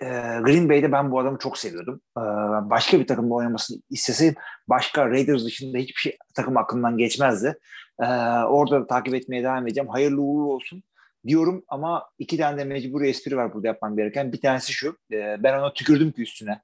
e, 0.02 0.06
Green 0.44 0.68
Bay'de 0.68 0.92
ben 0.92 1.10
bu 1.10 1.20
adamı 1.20 1.38
çok 1.38 1.58
seviyordum. 1.58 2.00
E, 2.18 2.22
başka 2.70 3.00
bir 3.00 3.06
takımda 3.06 3.34
oynamasını 3.34 3.82
isteseydim 3.90 4.36
başka 4.68 5.10
Raiders 5.10 5.44
dışında 5.44 5.78
hiçbir 5.78 6.00
şey 6.00 6.16
takım 6.34 6.56
aklımdan 6.56 6.98
geçmezdi. 6.98 7.58
E, 8.02 8.06
orada 8.44 8.80
da 8.80 8.86
takip 8.86 9.14
etmeye 9.14 9.42
devam 9.42 9.66
edeceğim. 9.66 9.88
Hayırlı 9.88 10.20
uğurlu 10.20 10.52
olsun 10.52 10.82
diyorum 11.26 11.64
ama 11.68 12.08
iki 12.18 12.36
tane 12.36 12.58
de 12.58 12.64
mecburi 12.64 13.08
espri 13.08 13.36
var 13.36 13.54
burada 13.54 13.66
yapmam 13.66 13.96
gereken. 13.96 14.32
Bir 14.32 14.40
tanesi 14.40 14.72
şu. 14.72 14.96
E, 15.12 15.36
ben 15.42 15.58
ona 15.58 15.72
tükürdüm 15.72 16.12
ki 16.12 16.22
üstüne. 16.22 16.60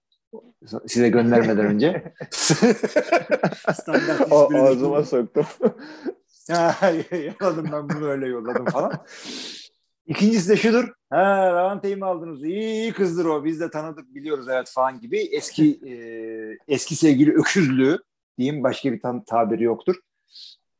Size 0.86 1.08
göndermeden 1.08 1.66
önce. 1.66 2.14
Standart 3.74 4.32
o, 4.32 4.54
ağzıma 4.54 5.04
soktum. 5.04 5.46
yolladım 7.40 7.68
ben 7.72 7.88
bunu 7.88 8.08
öyle 8.08 8.26
yolladım 8.26 8.64
falan. 8.64 8.92
İkincisi 10.06 10.48
de 10.48 10.56
şudur. 10.56 10.88
Ha 11.10 11.52
Ravante'yi 11.52 11.96
mi 11.96 12.04
aldınız? 12.04 12.44
İyi, 12.44 12.62
iyi 12.62 12.92
kızdır 12.92 13.24
o. 13.24 13.44
Biz 13.44 13.60
de 13.60 13.70
tanıdık 13.70 14.14
biliyoruz 14.14 14.48
evet 14.48 14.70
falan 14.70 15.00
gibi. 15.00 15.18
Eski 15.18 15.80
e, 15.86 15.94
eski 16.68 16.96
sevgili 16.96 17.32
öküzlüğü 17.32 17.98
diyeyim. 18.38 18.62
Başka 18.62 18.92
bir 18.92 19.00
tam 19.00 19.24
tabiri 19.24 19.64
yoktur. 19.64 19.96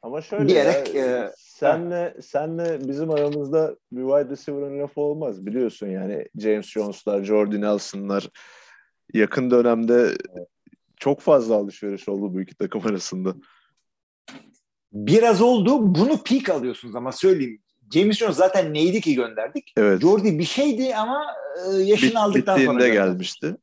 Ama 0.03 0.23
şöyle 0.23 0.49
Diyerek, 0.49 0.95
ya, 0.95 1.25
e, 1.25 1.33
senle 1.37 2.17
senle 2.23 2.89
bizim 2.89 3.11
aramızda 3.11 3.77
bir 3.93 4.03
wide 4.03 4.31
receiver'ın 4.31 4.81
lafı 4.81 5.01
olmaz 5.01 5.47
biliyorsun 5.47 5.87
yani 5.87 6.29
James 6.39 6.67
Jones'lar, 6.67 7.25
Jordy 7.25 7.61
Nelson'lar 7.61 8.29
yakın 9.15 9.51
dönemde 9.51 10.15
çok 10.97 11.21
fazla 11.21 11.55
alışveriş 11.55 12.09
oldu 12.09 12.35
bu 12.35 12.41
iki 12.41 12.55
takım 12.55 12.87
arasında. 12.87 13.35
Biraz 14.93 15.43
oldu. 15.43 15.95
Bunu 15.95 16.23
peak 16.23 16.49
alıyorsunuz 16.51 16.97
ama 16.97 17.13
söyleyeyim. 17.13 17.63
James 17.95 18.17
Jones 18.19 18.37
zaten 18.37 18.75
neydi 18.75 19.01
ki 19.01 19.15
gönderdik? 19.15 19.73
Evet. 19.77 20.01
Jordy 20.01 20.39
bir 20.39 20.45
şeydi 20.45 20.95
ama 20.97 21.27
e, 21.69 21.77
yaşını 21.83 22.11
Bit- 22.11 22.17
aldıktan 22.17 22.57
sonra 22.57 22.61
bittiğinde 22.61 22.89
gönderdik. 22.89 23.11
gelmişti. 23.13 23.57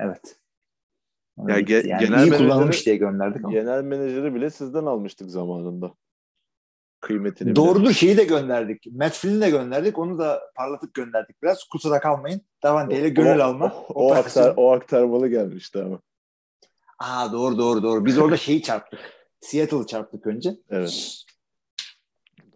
Evet. 0.00 0.36
Onu 1.36 1.50
Ya 1.50 1.60
ge- 1.60 1.86
yani 1.88 2.00
genel 2.06 2.18
iyi 2.26 2.30
menajeri- 2.30 2.36
kullanılmış 2.38 2.86
diye 2.86 2.96
gönderdik 2.96 3.44
ama. 3.44 3.52
Genel 3.52 3.82
menajeri 3.84 4.34
bile 4.34 4.50
sizden 4.50 4.86
almıştık 4.86 5.30
zamanında. 5.30 5.94
Kıymetini 7.00 7.46
bile. 7.46 7.56
Doğrudur 7.56 7.92
şeyi 7.92 8.16
de 8.16 8.24
gönderdik. 8.24 8.86
Matt 8.92 9.12
Flynn'i 9.12 9.40
de 9.40 9.50
gönderdik. 9.50 9.98
Onu 9.98 10.18
da 10.18 10.40
parlatıp 10.56 10.94
gönderdik 10.94 11.42
biraz. 11.42 11.64
Kusura 11.64 12.00
kalmayın. 12.00 12.40
Davante 12.62 12.98
ile 12.98 13.08
gönül 13.08 13.38
O- 13.38 13.44
alma. 13.44 13.74
O, 13.88 14.08
o, 14.08 14.12
aktar, 14.12 14.54
o 14.56 14.72
aktarmalı 14.72 15.28
gelmişti 15.28 15.82
ama. 15.82 16.00
Aa 16.98 17.32
doğru 17.32 17.58
doğru 17.58 17.82
doğru. 17.82 18.06
Biz 18.06 18.18
orada 18.18 18.36
şeyi 18.36 18.62
çarptık. 18.62 19.00
Seattle'ı 19.40 19.86
çarptık 19.86 20.26
önce. 20.26 20.50
Evet. 20.70 21.24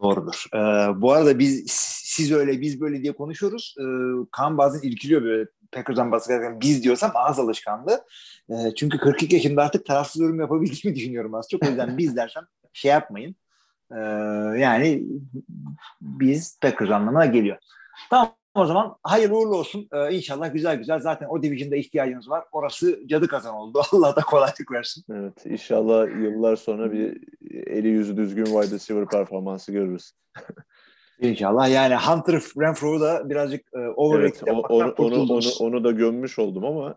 Doğrudur. 0.03 0.45
Ee, 0.55 0.59
bu 1.01 1.13
arada 1.13 1.39
biz 1.39 1.65
siz 2.05 2.33
öyle 2.33 2.61
biz 2.61 2.81
böyle 2.81 3.03
diye 3.03 3.13
konuşuyoruz. 3.13 3.75
Ee, 3.81 3.85
Kaan 4.33 4.59
bazen 4.59 4.89
irkiliyor 4.89 5.23
böyle 5.23 5.51
Packers'dan 5.73 6.13
bahsederken 6.13 6.61
biz 6.61 6.83
diyorsam 6.83 7.11
ağız 7.15 7.39
alışkanlığı. 7.39 8.05
Ee, 8.51 8.55
çünkü 8.77 8.99
42 8.99 9.35
yaşında 9.35 9.63
artık 9.63 9.87
tarafsız 9.87 10.23
yorum 10.23 10.41
yapabildiğimi 10.41 10.97
düşünüyorum 10.97 11.35
az 11.35 11.49
çok. 11.51 11.63
O 11.63 11.67
yüzden 11.67 11.99
biz 11.99 12.17
dersem 12.17 12.47
şey 12.73 12.91
yapmayın. 12.91 13.37
Ee, 13.93 13.99
yani 14.61 15.03
biz 16.01 16.59
Packers 16.63 16.91
anlamına 16.91 17.27
geliyor. 17.27 17.57
Tamam 18.11 18.35
o 18.55 18.67
zaman 18.67 18.97
hayırlı 19.03 19.37
uğurlu 19.39 19.57
olsun. 19.57 19.89
Ee, 19.93 20.15
inşallah 20.17 20.53
güzel 20.53 20.77
güzel. 20.77 21.01
Zaten 21.01 21.27
o 21.29 21.43
division'da 21.43 21.77
ihtiyacınız 21.77 22.31
var. 22.31 22.45
Orası 22.53 23.01
cadı 23.07 23.29
kazan 23.29 23.55
oldu. 23.55 23.83
Allah 23.93 24.17
da 24.17 24.21
kolaylık 24.21 24.73
versin. 24.73 25.05
Evet. 25.13 25.47
İnşallah 25.47 26.09
yıllar 26.23 26.57
sonra 26.57 26.93
bir 26.93 27.21
eli 27.67 27.89
yüzü 27.89 28.17
düzgün 28.17 28.45
wide 28.45 28.75
receiver 28.75 29.07
performansı 29.07 29.73
görürüz. 29.73 30.13
İnşallah. 31.21 31.71
Yani 31.71 31.95
Hunter 31.97 32.35
Renfro'yu 32.35 33.01
da 33.01 33.31
birazcık 33.31 33.67
e, 33.75 33.79
overrated 33.79 34.47
Evet, 34.47 34.65
o- 34.69 34.75
onu, 34.75 34.93
onu, 34.99 35.33
onu, 35.33 35.49
onu 35.61 35.85
da 35.85 35.91
gömmüş 35.91 36.39
oldum 36.39 36.65
ama 36.65 36.95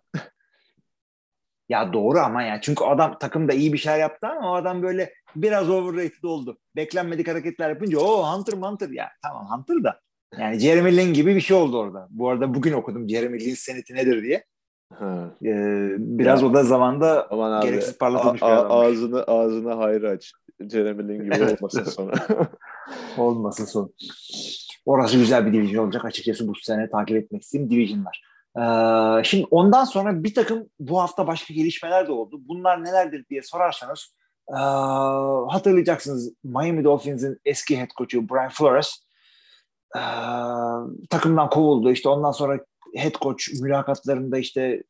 Ya 1.69 1.93
doğru 1.93 2.19
ama 2.19 2.43
ya. 2.43 2.61
Çünkü 2.61 2.83
adam 2.83 3.17
takımda 3.19 3.53
iyi 3.53 3.73
bir 3.73 3.77
şeyler 3.77 3.99
yaptı 3.99 4.27
ama 4.27 4.51
o 4.51 4.55
adam 4.55 4.83
böyle 4.83 5.13
biraz 5.35 5.69
overrated 5.69 6.23
oldu. 6.23 6.57
Beklenmedik 6.75 7.27
hareketler 7.27 7.69
yapınca 7.69 7.99
o 7.99 8.23
Hunter 8.35 8.53
Hunter 8.57 8.89
ya. 8.89 9.09
Tamam 9.23 9.47
Hunter 9.51 9.83
da. 9.83 9.99
Yani 10.39 10.59
Jeremy 10.59 10.97
Lin 10.97 11.13
gibi 11.13 11.35
bir 11.35 11.41
şey 11.41 11.57
oldu 11.57 11.77
orada. 11.79 12.07
Bu 12.09 12.29
arada 12.29 12.53
bugün 12.53 12.73
okudum 12.73 13.09
Jeremy 13.09 13.39
Lin 13.39 13.53
seneti 13.53 13.95
nedir 13.95 14.23
diye. 14.23 14.43
ha. 14.93 15.29
Ee, 15.45 15.89
biraz 15.97 16.41
Ya. 16.41 16.47
o 16.47 16.53
da 16.53 16.63
zamanda 16.63 17.27
aman 17.31 17.51
abi 17.51 17.65
gereksiz 17.67 17.97
parlatılmış 17.97 18.43
a- 18.43 18.45
a- 18.45 18.85
ağzını 18.85 19.23
ağzını 19.23 19.73
hayra 19.73 20.09
aç. 20.09 20.31
Jeremy 20.71 21.07
Lin 21.07 21.23
gibi 21.23 21.35
Evet. 21.37 21.57
olmasın 21.61 21.83
sonra. 21.91 22.13
Olmasın 23.17 23.65
son. 23.65 23.93
Orası 24.85 25.17
güzel 25.17 25.45
bir 25.45 25.53
division 25.53 25.85
olacak. 25.85 26.05
Açıkçası 26.05 26.47
bu 26.47 26.55
sene 26.55 26.89
takip 26.89 27.17
etmek 27.17 27.41
istediğim 27.41 27.69
divisionlar. 27.71 28.23
Ee, 28.57 29.23
şimdi 29.23 29.47
ondan 29.51 29.83
sonra 29.83 30.23
bir 30.23 30.33
takım 30.33 30.69
bu 30.79 31.01
hafta 31.01 31.27
başka 31.27 31.53
gelişmeler 31.53 32.07
de 32.07 32.11
oldu. 32.11 32.39
Bunlar 32.39 32.83
nelerdir 32.83 33.25
diye 33.29 33.41
sorarsanız 33.43 34.15
ee, 34.49 34.59
hatırlayacaksınız 35.49 36.33
Miami 36.43 36.83
Dolphins'in 36.83 37.39
eski 37.45 37.79
head 37.79 37.89
coach'u 37.97 38.29
Brian 38.29 38.49
Flores 38.49 38.99
ee, 39.95 39.99
takımdan 41.09 41.49
kovuldu. 41.49 41.91
İşte 41.91 42.09
ondan 42.09 42.31
sonra 42.31 42.59
head 42.95 43.13
coach 43.21 43.61
mülakatlarında 43.61 44.37
işte 44.37 44.83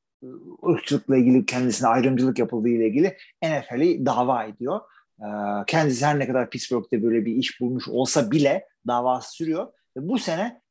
ırkçılıkla 0.68 1.18
ilgili 1.18 1.46
kendisine 1.46 1.88
ayrımcılık 1.88 2.40
yapıldığı 2.40 2.70
ile 2.70 2.88
ilgili 2.88 3.18
NFL'i 3.44 4.06
dava 4.06 4.44
ediyor. 4.44 4.80
Ee, 5.20 5.26
kendisi 5.68 6.06
her 6.06 6.20
ne 6.20 6.28
kadar 6.28 6.50
Pittsburgh'te 6.50 7.04
böyle 7.04 7.26
bir 7.26 7.36
iş 7.36 7.62
bulmuş 7.62 7.88
olsa 7.88 8.32
bile 8.32 8.68
davası 8.88 9.32
sürüyor. 9.32 9.68
Ve 9.98 10.08
bu 10.10 10.20
sene 10.20 10.44
e, 10.44 10.67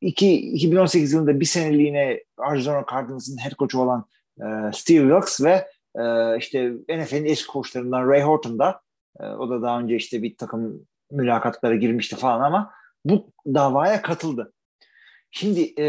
iki, 0.00 0.36
2018 0.36 1.12
yılında 1.12 1.40
bir 1.40 1.44
seneliğine 1.44 2.20
Arizona 2.38 2.84
Cardinals'ın 2.90 3.38
head 3.38 3.52
coach'u 3.58 3.80
olan 3.80 4.04
e, 4.40 4.44
Steve 4.72 5.00
Wilkes 5.00 5.40
ve 5.40 5.68
e, 6.02 6.38
işte 6.38 6.70
NFL'in 6.70 7.24
eski 7.24 7.46
koçlarından 7.46 8.08
Ray 8.08 8.22
Horton 8.22 8.58
da 8.58 8.80
e, 9.20 9.24
o 9.24 9.50
da 9.50 9.62
daha 9.62 9.80
önce 9.80 9.96
işte 9.96 10.22
bir 10.22 10.36
takım 10.36 10.86
mülakatlara 11.10 11.74
girmişti 11.74 12.16
falan 12.16 12.40
ama 12.40 12.72
bu 13.04 13.30
davaya 13.46 14.02
katıldı. 14.02 14.52
Şimdi 15.30 15.74
e, 15.78 15.84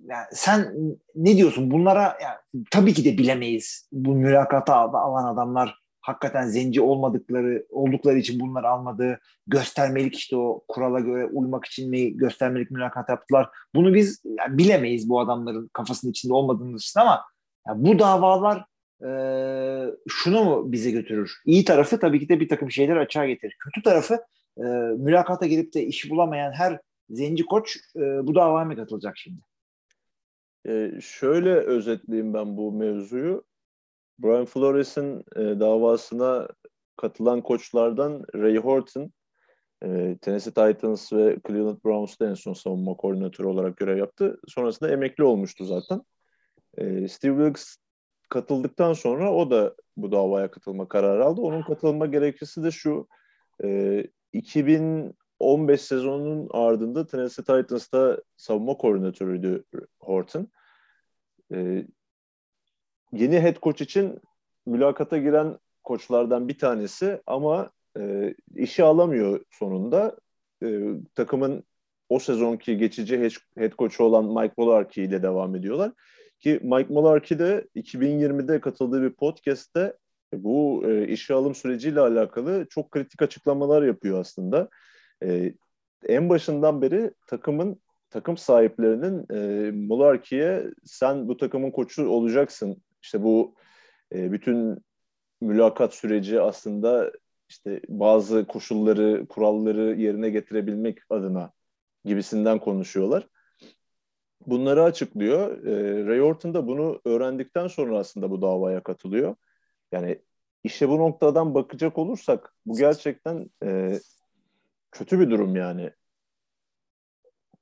yani 0.00 0.26
sen 0.32 0.74
ne 1.14 1.36
diyorsun? 1.36 1.70
Bunlara 1.70 2.18
yani, 2.22 2.64
tabii 2.70 2.94
ki 2.94 3.04
de 3.04 3.18
bilemeyiz. 3.18 3.88
Bu 3.92 4.14
mülakata 4.14 4.74
alan 4.74 5.34
adamlar 5.34 5.83
hakikaten 6.04 6.46
zenci 6.46 6.80
olmadıkları 6.80 7.66
oldukları 7.70 8.18
için 8.18 8.40
bunları 8.40 8.68
almadı. 8.68 9.20
Göstermelik 9.46 10.16
işte 10.16 10.36
o 10.36 10.64
kurala 10.68 11.00
göre 11.00 11.26
uymak 11.26 11.64
için 11.64 11.90
mi 11.90 12.16
göstermelik 12.16 12.70
mülakat 12.70 13.08
yaptılar. 13.08 13.48
Bunu 13.74 13.94
biz 13.94 14.22
yani 14.24 14.58
bilemeyiz 14.58 15.08
bu 15.08 15.20
adamların 15.20 15.70
kafasının 15.72 16.10
içinde 16.10 16.32
olmadığını 16.32 16.76
için 16.76 17.00
ama 17.00 17.24
yani 17.68 17.84
bu 17.86 17.98
davalar 17.98 18.64
e, 19.06 19.10
şunu 20.08 20.44
mu 20.44 20.72
bize 20.72 20.90
götürür? 20.90 21.32
İyi 21.46 21.64
tarafı 21.64 22.00
tabii 22.00 22.20
ki 22.20 22.28
de 22.28 22.40
bir 22.40 22.48
takım 22.48 22.70
şeyler 22.70 22.96
açığa 22.96 23.26
getirir. 23.26 23.56
Kötü 23.64 23.82
tarafı 23.82 24.14
e, 24.58 24.62
mülakata 24.98 25.46
girip 25.46 25.74
de 25.74 25.82
işi 25.82 26.10
bulamayan 26.10 26.52
her 26.52 26.80
zenci 27.10 27.44
koç 27.44 27.76
e, 27.96 28.00
bu 28.00 28.34
davaya 28.34 28.64
mı 28.64 28.76
katılacak 28.76 29.18
şimdi? 29.18 29.40
Ee, 30.68 30.90
şöyle 31.00 31.54
özetleyeyim 31.54 32.34
ben 32.34 32.56
bu 32.56 32.72
mevzuyu. 32.72 33.44
Brian 34.18 34.44
Flores'in 34.44 35.24
e, 35.36 35.60
davasına 35.60 36.48
katılan 36.96 37.40
koçlardan 37.40 38.24
Ray 38.34 38.56
Horton, 38.56 39.12
e, 39.82 40.18
Tennessee 40.20 40.52
Titans 40.52 41.12
ve 41.12 41.38
Cleveland 41.48 41.78
Browns'ta 41.84 42.26
en 42.26 42.34
son 42.34 42.52
savunma 42.52 42.94
koordinatörü 42.94 43.46
olarak 43.46 43.76
görev 43.76 43.98
yaptı. 43.98 44.38
Sonrasında 44.48 44.90
emekli 44.90 45.24
olmuştu 45.24 45.64
zaten. 45.64 46.02
E, 46.78 47.08
Steve 47.08 47.36
Wilkes 47.36 47.76
katıldıktan 48.28 48.92
sonra 48.92 49.32
o 49.32 49.50
da 49.50 49.74
bu 49.96 50.12
davaya 50.12 50.50
katılma 50.50 50.88
kararı 50.88 51.24
aldı. 51.24 51.40
Onun 51.40 51.62
katılma 51.62 52.06
gerekçesi 52.06 52.64
de 52.64 52.70
şu, 52.70 53.08
e, 53.64 54.04
2015 54.32 55.80
sezonunun 55.80 56.48
ardında 56.50 57.06
Tennessee 57.06 57.44
Titans'ta 57.44 58.22
savunma 58.36 58.76
koordinatörüydü 58.76 59.64
Horton. 60.00 60.48
E, 61.54 61.86
yeni 63.14 63.40
head 63.40 63.56
coach 63.62 63.82
için 63.82 64.20
mülakata 64.66 65.18
giren 65.18 65.58
koçlardan 65.84 66.48
bir 66.48 66.58
tanesi 66.58 67.20
ama 67.26 67.70
e, 67.98 68.34
işi 68.56 68.84
alamıyor 68.84 69.40
sonunda. 69.50 70.16
E, 70.62 70.80
takımın 71.14 71.64
o 72.08 72.18
sezonki 72.18 72.76
geçici 72.76 73.30
head, 73.56 73.72
coach'u 73.78 74.04
olan 74.04 74.24
Mike 74.24 74.54
Mularkey 74.56 75.04
ile 75.04 75.22
devam 75.22 75.56
ediyorlar. 75.56 75.92
Ki 76.40 76.60
Mike 76.62 76.94
Mularkey 76.94 77.38
de 77.38 77.68
2020'de 77.76 78.60
katıldığı 78.60 79.02
bir 79.02 79.10
podcast'te 79.10 79.96
bu 80.32 80.82
e, 80.86 81.08
işe 81.08 81.34
alım 81.34 81.54
süreciyle 81.54 82.00
alakalı 82.00 82.66
çok 82.70 82.90
kritik 82.90 83.22
açıklamalar 83.22 83.82
yapıyor 83.82 84.20
aslında. 84.20 84.68
E, 85.22 85.54
en 86.08 86.28
başından 86.28 86.82
beri 86.82 87.10
takımın 87.26 87.80
takım 88.10 88.36
sahiplerinin 88.36 89.26
e, 89.34 89.70
Mularkey'e 89.70 90.64
sen 90.84 91.28
bu 91.28 91.36
takımın 91.36 91.70
koçu 91.70 92.08
olacaksın. 92.08 92.82
İşte 93.04 93.22
bu 93.22 93.54
e, 94.14 94.32
bütün 94.32 94.84
mülakat 95.40 95.94
süreci 95.94 96.40
aslında 96.40 97.12
işte 97.48 97.80
bazı 97.88 98.46
koşulları, 98.46 99.26
kuralları 99.28 99.94
yerine 99.94 100.30
getirebilmek 100.30 100.98
adına 101.10 101.52
gibisinden 102.04 102.58
konuşuyorlar. 102.58 103.28
Bunları 104.46 104.82
açıklıyor. 104.82 105.66
E, 105.66 106.06
Ray 106.06 106.22
Orton 106.22 106.54
da 106.54 106.66
bunu 106.66 107.00
öğrendikten 107.04 107.68
sonra 107.68 107.98
aslında 107.98 108.30
bu 108.30 108.42
davaya 108.42 108.82
katılıyor. 108.82 109.36
Yani 109.92 110.18
işe 110.64 110.88
bu 110.88 110.98
noktadan 110.98 111.54
bakacak 111.54 111.98
olursak 111.98 112.54
bu 112.66 112.76
gerçekten 112.76 113.50
e, 113.64 113.98
kötü 114.92 115.20
bir 115.20 115.30
durum 115.30 115.56
yani. 115.56 115.90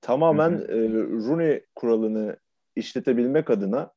Tamamen 0.01 0.51
Hı 0.51 0.57
hı. 0.57 0.63
e, 0.63 0.89
Rooney 1.29 1.65
kuralını 1.75 2.37
işletebilmek 2.77 3.51
adına 3.51 3.93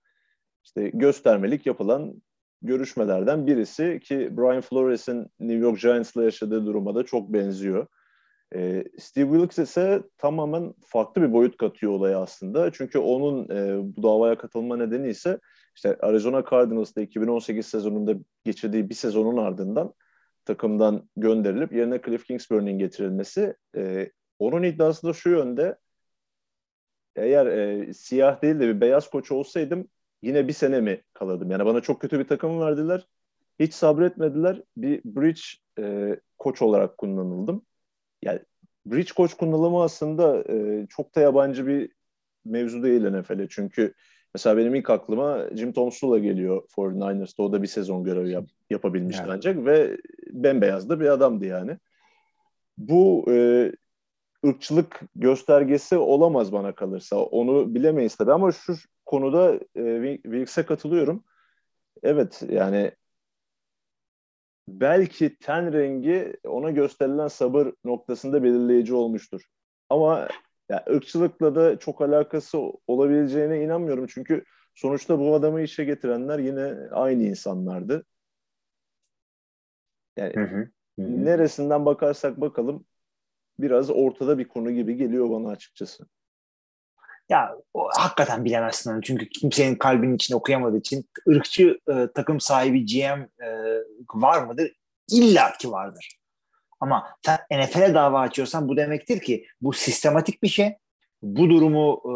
işte 0.65 0.89
göstermelik 0.89 1.65
yapılan 1.65 2.21
görüşmelerden 2.62 3.47
birisi 3.47 3.99
ki 4.04 4.38
Brian 4.38 4.62
Flores'in 4.62 5.28
New 5.39 5.58
York 5.58 5.82
Giants'la 5.82 6.23
yaşadığı 6.23 6.65
duruma 6.65 6.95
da 6.95 7.06
çok 7.06 7.34
benziyor. 7.34 7.88
E, 8.56 8.84
Steve 8.99 9.30
Wilkes 9.30 9.69
ise 9.69 10.04
tamamen 10.17 10.73
farklı 10.86 11.21
bir 11.21 11.34
boyut 11.34 11.58
katıyor 11.58 11.91
olaya 11.91 12.21
aslında. 12.21 12.71
Çünkü 12.71 12.99
onun 12.99 13.49
e, 13.49 13.80
bu 13.97 14.04
davaya 14.04 14.38
katılma 14.38 14.78
nedeni 14.78 15.10
ise 15.10 15.39
işte 15.75 15.97
Arizona 15.99 16.43
Cardinals'ta 16.51 17.01
2018 17.01 17.65
sezonunda 17.65 18.15
geçirdiği 18.43 18.89
bir 18.89 18.95
sezonun 18.95 19.38
ardından 19.38 19.93
takımdan 20.45 21.10
gönderilip 21.17 21.73
yerine 21.73 22.01
Cliff 22.06 22.25
Kingsbury'nin 22.25 22.80
getirilmesi. 22.80 23.56
E, 23.75 24.12
onun 24.39 24.63
iddiası 24.63 25.08
da 25.08 25.13
şu 25.13 25.30
yönde 25.30 25.78
eğer 27.15 27.45
e, 27.45 27.93
siyah 27.93 28.41
değil 28.41 28.56
de 28.56 28.67
bir 28.67 28.82
beyaz 28.82 29.10
koç 29.10 29.32
olsaydım 29.32 29.88
yine 30.21 30.47
bir 30.47 30.54
sene 30.54 30.82
mi 30.82 31.01
kalırdım? 31.13 31.51
Yani 31.51 31.65
bana 31.65 31.82
çok 31.82 32.01
kötü 32.01 32.19
bir 32.19 32.28
takım 32.28 32.60
verdiler. 32.60 33.08
Hiç 33.60 33.73
sabretmediler. 33.73 34.62
Bir 34.78 35.01
bridge 35.06 35.41
e, 35.80 36.15
koç 36.38 36.62
olarak 36.62 36.97
kullanıldım. 36.97 37.65
Yani 38.23 38.39
bridge 38.86 39.13
koç 39.15 39.34
kullanımı 39.34 39.84
aslında 39.84 40.43
e, 40.49 40.88
çok 40.89 41.15
da 41.15 41.21
yabancı 41.21 41.67
bir 41.67 41.91
mevzu 42.45 42.84
değil 42.84 43.01
NFL'e. 43.01 43.47
Çünkü 43.49 43.93
mesela 44.34 44.58
benim 44.58 44.75
ilk 44.75 44.89
aklıma 44.89 45.49
Jim 45.56 45.73
Tom 45.73 45.91
Sula 45.91 46.19
geliyor 46.19 46.63
49ers'ta. 46.78 47.43
O 47.43 47.54
da 47.54 47.62
bir 47.62 47.67
sezon 47.67 48.04
görevi 48.04 48.32
yap, 48.32 48.45
yapabilmişti 48.69 49.21
yani. 49.21 49.34
ancak 49.34 49.65
ve 49.65 49.97
bembeyaz 50.28 50.89
da 50.89 50.99
bir 50.99 51.06
adamdı 51.06 51.45
yani. 51.45 51.78
Bu 52.78 53.25
e, 53.32 53.71
ırkçılık 54.45 55.01
göstergesi 55.15 55.97
olamaz 55.97 56.51
bana 56.51 56.75
kalırsa. 56.75 57.15
Onu 57.17 57.75
bilemeyiz 57.75 58.15
tabii 58.15 58.34
ama 58.34 58.51
şu 58.51 58.75
konuda 59.05 59.55
e, 59.75 60.17
Wilkes'e 60.23 60.65
katılıyorum. 60.65 61.23
Evet 62.03 62.43
yani 62.49 62.91
belki 64.67 65.38
ten 65.39 65.73
rengi 65.73 66.38
ona 66.47 66.71
gösterilen 66.71 67.27
sabır 67.27 67.73
noktasında 67.84 68.43
belirleyici 68.43 68.93
olmuştur. 68.93 69.41
Ama 69.89 70.27
ya 70.69 70.86
ırkçılıkla 70.89 71.55
da 71.55 71.79
çok 71.79 72.01
alakası 72.01 72.58
olabileceğine 72.88 73.63
inanmıyorum. 73.63 74.08
Çünkü 74.08 74.43
sonuçta 74.75 75.19
bu 75.19 75.36
adamı 75.36 75.62
işe 75.62 75.84
getirenler 75.84 76.39
yine 76.39 76.89
aynı 76.91 77.23
insanlardı. 77.23 78.05
Yani 80.17 80.34
hı 80.36 80.41
hı, 80.41 80.58
hı. 80.99 81.25
neresinden 81.25 81.86
bakarsak 81.86 82.41
bakalım 82.41 82.86
biraz 83.59 83.89
ortada 83.89 84.37
bir 84.37 84.47
konu 84.47 84.71
gibi 84.71 84.95
geliyor 84.95 85.29
bana 85.29 85.49
açıkçası. 85.49 86.05
Ya 87.29 87.55
o, 87.73 87.89
hakikaten 87.97 88.45
bilemezsin 88.45 88.91
onu. 88.91 89.01
Çünkü 89.01 89.29
kimsenin 89.29 89.75
kalbinin 89.75 90.15
içinde 90.15 90.37
okuyamadığı 90.37 90.77
için 90.77 91.09
ırkçı 91.29 91.79
e, 91.89 92.07
takım 92.15 92.39
sahibi 92.39 92.85
GM 92.85 93.43
e, 93.45 93.47
var 94.13 94.43
mıdır? 94.43 94.71
İlla 95.11 95.53
ki 95.53 95.71
vardır. 95.71 96.17
Ama 96.79 97.07
NFL'e 97.51 97.93
dava 97.93 98.19
açıyorsan 98.19 98.67
bu 98.67 98.77
demektir 98.77 99.19
ki 99.19 99.45
bu 99.61 99.73
sistematik 99.73 100.43
bir 100.43 100.47
şey. 100.47 100.75
Bu 101.21 101.49
durumu 101.49 102.01
e, 102.05 102.11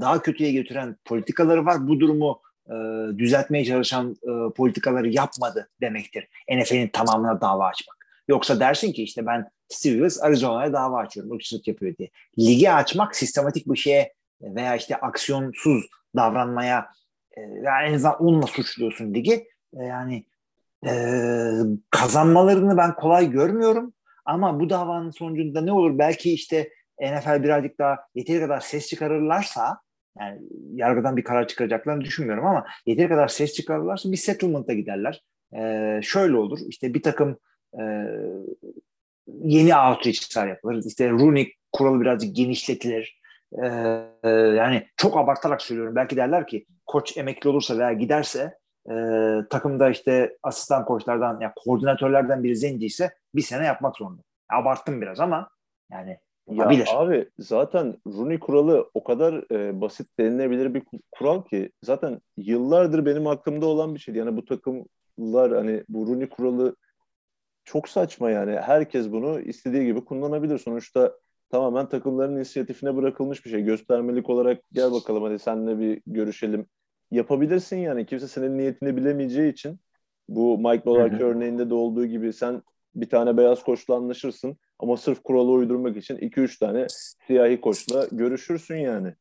daha 0.00 0.22
kötüye 0.22 0.52
götüren 0.52 0.96
politikaları 1.04 1.66
var. 1.66 1.88
Bu 1.88 2.00
durumu 2.00 2.40
e, 2.66 2.74
düzeltmeye 3.18 3.64
çalışan 3.64 4.16
e, 4.22 4.52
politikaları 4.54 5.08
yapmadı 5.08 5.70
demektir. 5.80 6.28
NFL'in 6.50 6.88
tamamına 6.88 7.40
dava 7.40 7.66
açmak. 7.66 7.97
Yoksa 8.28 8.60
dersin 8.60 8.92
ki 8.92 9.02
işte 9.02 9.26
ben 9.26 9.50
Steve 9.68 10.08
Arizona'ya 10.22 10.72
dava 10.72 10.98
açıyorum. 10.98 11.34
Irkçılık 11.34 11.68
yapıyor 11.68 11.96
diye. 11.96 12.10
Ligi 12.38 12.70
açmak 12.72 13.16
sistematik 13.16 13.66
bir 13.66 13.78
şeye 13.78 14.12
veya 14.42 14.76
işte 14.76 14.96
aksiyonsuz 14.96 15.86
davranmaya 16.16 16.88
e, 17.36 17.40
yani 17.40 17.88
en 17.88 17.94
azından 17.94 18.22
onunla 18.22 18.46
suçluyorsun 18.46 19.14
ligi. 19.14 19.48
E, 19.80 19.84
yani 19.84 20.24
e, 20.86 20.92
kazanmalarını 21.90 22.76
ben 22.76 22.94
kolay 22.94 23.30
görmüyorum. 23.30 23.92
Ama 24.24 24.60
bu 24.60 24.70
davanın 24.70 25.10
sonucunda 25.10 25.60
ne 25.60 25.72
olur? 25.72 25.98
Belki 25.98 26.32
işte 26.32 26.70
NFL 27.00 27.42
birazcık 27.42 27.78
daha 27.78 27.98
yeteri 28.14 28.40
kadar 28.40 28.60
ses 28.60 28.88
çıkarırlarsa 28.88 29.80
yani 30.20 30.40
yargıdan 30.74 31.16
bir 31.16 31.24
karar 31.24 31.48
çıkaracaklarını 31.48 32.00
düşünmüyorum 32.00 32.46
ama 32.46 32.66
yeteri 32.86 33.08
kadar 33.08 33.28
ses 33.28 33.52
çıkarırlarsa 33.52 34.12
bir 34.12 34.16
settlement'a 34.16 34.72
giderler. 34.72 35.22
Ee, 35.56 36.00
şöyle 36.02 36.36
olur 36.36 36.58
işte 36.68 36.94
bir 36.94 37.02
takım 37.02 37.38
e, 37.78 37.84
yeni 39.26 39.76
outreach'ler 39.76 40.46
yapılır. 40.46 40.84
İşte 40.86 41.10
Rooney 41.10 41.52
kuralı 41.72 42.00
birazcık 42.00 42.36
genişletilir. 42.36 43.18
Ee, 43.52 43.66
e, 44.24 44.30
yani 44.30 44.86
çok 44.96 45.16
abartarak 45.16 45.62
söylüyorum. 45.62 45.96
Belki 45.96 46.16
derler 46.16 46.46
ki 46.46 46.66
koç 46.86 47.16
emekli 47.16 47.50
olursa 47.50 47.78
veya 47.78 47.92
giderse 47.92 48.58
e, 48.90 48.94
takımda 49.50 49.90
işte 49.90 50.36
asistan 50.42 50.84
koçlardan 50.84 51.40
ya 51.40 51.52
koordinatörlerden 51.56 52.44
biri 52.44 52.56
zenci 52.56 52.86
ise 52.86 53.10
bir 53.34 53.42
sene 53.42 53.66
yapmak 53.66 53.96
zorunda. 53.96 54.22
Abarttım 54.52 55.00
biraz 55.00 55.20
ama 55.20 55.50
yani 55.90 56.18
ya 56.50 56.84
abi 56.94 57.28
zaten 57.38 57.96
Rooney 58.06 58.38
kuralı 58.38 58.90
o 58.94 59.04
kadar 59.04 59.52
e, 59.52 59.80
basit 59.80 60.18
denilebilir 60.18 60.74
bir 60.74 60.82
kural 61.12 61.42
ki 61.44 61.72
zaten 61.82 62.20
yıllardır 62.36 63.06
benim 63.06 63.26
aklımda 63.26 63.66
olan 63.66 63.94
bir 63.94 64.00
şey. 64.00 64.14
Yani 64.14 64.36
bu 64.36 64.44
takımlar 64.44 65.52
hani 65.52 65.84
bu 65.88 66.06
Rooney 66.06 66.28
kuralı 66.28 66.76
çok 67.68 67.88
saçma 67.88 68.30
yani. 68.30 68.52
Herkes 68.52 69.12
bunu 69.12 69.40
istediği 69.40 69.84
gibi 69.84 70.04
kullanabilir. 70.04 70.58
Sonuçta 70.58 71.16
tamamen 71.50 71.88
takımların 71.88 72.36
inisiyatifine 72.36 72.96
bırakılmış 72.96 73.44
bir 73.44 73.50
şey. 73.50 73.62
Göstermelik 73.62 74.30
olarak 74.30 74.62
gel 74.72 74.92
bakalım 74.92 75.22
hadi 75.22 75.38
seninle 75.38 75.78
bir 75.78 76.02
görüşelim. 76.06 76.66
Yapabilirsin 77.10 77.76
yani. 77.76 78.06
Kimse 78.06 78.28
senin 78.28 78.58
niyetini 78.58 78.96
bilemeyeceği 78.96 79.52
için 79.52 79.80
bu 80.28 80.58
Mike 80.58 80.82
Lolark 80.86 81.20
örneğinde 81.20 81.70
de 81.70 81.74
olduğu 81.74 82.06
gibi 82.06 82.32
sen 82.32 82.62
bir 82.94 83.08
tane 83.08 83.36
beyaz 83.36 83.62
koçla 83.62 83.94
anlaşırsın 83.94 84.56
ama 84.78 84.96
sırf 84.96 85.22
kuralı 85.22 85.50
uydurmak 85.50 85.96
için 85.96 86.16
2-3 86.16 86.58
tane 86.58 86.86
siyahi 87.26 87.60
koçla 87.60 88.06
görüşürsün 88.12 88.76
yani. 88.76 89.14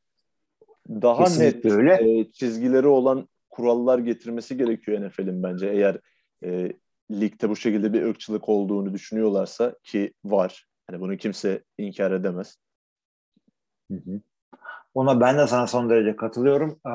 Daha 0.89 1.23
Kesinlikle 1.23 1.69
net 1.69 1.77
öyle. 1.77 2.19
E, 2.19 2.31
çizgileri 2.31 2.87
olan 2.87 3.27
kurallar 3.49 3.99
getirmesi 3.99 4.57
gerekiyor 4.57 5.07
NFL'in 5.07 5.43
bence 5.43 5.69
eğer 5.69 5.99
e, 6.43 6.73
ligde 7.11 7.49
bu 7.49 7.55
şekilde 7.55 7.93
bir 7.93 8.03
ırkçılık 8.03 8.49
olduğunu 8.49 8.93
düşünüyorlarsa 8.93 9.75
ki 9.83 10.13
var. 10.25 10.65
Hani 10.87 11.01
bunu 11.01 11.17
kimse 11.17 11.63
inkar 11.77 12.11
edemez. 12.11 12.57
Hı 13.91 13.97
hı. 13.97 14.21
Ona 14.93 15.19
ben 15.19 15.37
de 15.37 15.47
sana 15.47 15.67
son 15.67 15.89
derece 15.89 16.15
katılıyorum. 16.15 16.79
Ee, 16.85 16.89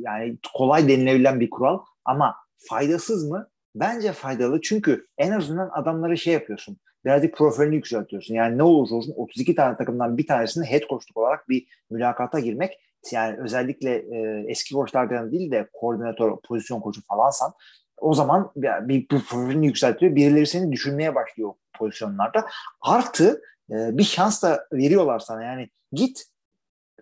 yani 0.00 0.38
kolay 0.54 0.88
denilebilen 0.88 1.40
bir 1.40 1.50
kural 1.50 1.78
ama 2.04 2.36
faydasız 2.58 3.30
mı? 3.30 3.48
Bence 3.74 4.12
faydalı 4.12 4.60
çünkü 4.60 5.06
en 5.18 5.32
azından 5.32 5.70
adamları 5.72 6.18
şey 6.18 6.34
yapıyorsun. 6.34 6.76
Birazcık 7.04 7.36
profilini 7.36 7.74
yükseltiyorsun. 7.74 8.34
Yani 8.34 8.58
ne 8.58 8.62
olursa 8.62 8.94
olsun 8.94 9.14
32 9.16 9.54
tane 9.54 9.76
takımdan 9.76 10.18
bir 10.18 10.26
tanesini 10.26 10.66
head 10.66 10.80
coachluk 10.88 11.16
olarak 11.16 11.48
bir 11.48 11.66
mülakata 11.90 12.40
girmek 12.40 12.78
yani 13.12 13.36
özellikle 13.38 13.94
e, 13.96 14.44
eski 14.48 14.74
koçlardan 14.74 15.32
değil 15.32 15.50
de 15.50 15.68
koordinatör, 15.72 16.36
pozisyon 16.48 16.80
koçu 16.80 17.02
falansan 17.02 17.52
o 18.00 18.14
zaman 18.14 18.52
bir, 18.56 18.88
bir 18.88 19.08
profilini 19.08 19.66
yükseltiyor. 19.66 20.14
Birileri 20.16 20.46
seni 20.46 20.72
düşünmeye 20.72 21.14
başlıyor 21.14 21.52
pozisyonlarda. 21.78 22.46
Artı 22.80 23.42
e, 23.70 23.98
bir 23.98 24.04
şans 24.04 24.42
da 24.42 24.66
veriyorlar 24.72 25.18
sana. 25.18 25.42
Yani 25.42 25.70
git 25.92 26.24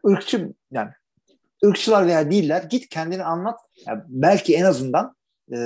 ırkçı 0.06 0.52
yani 0.70 0.90
ırkçılar 1.64 2.06
veya 2.06 2.30
değiller 2.30 2.62
git 2.62 2.88
kendini 2.88 3.24
anlat. 3.24 3.60
Yani 3.86 4.02
belki 4.06 4.56
en 4.56 4.64
azından 4.64 5.16
e, 5.54 5.58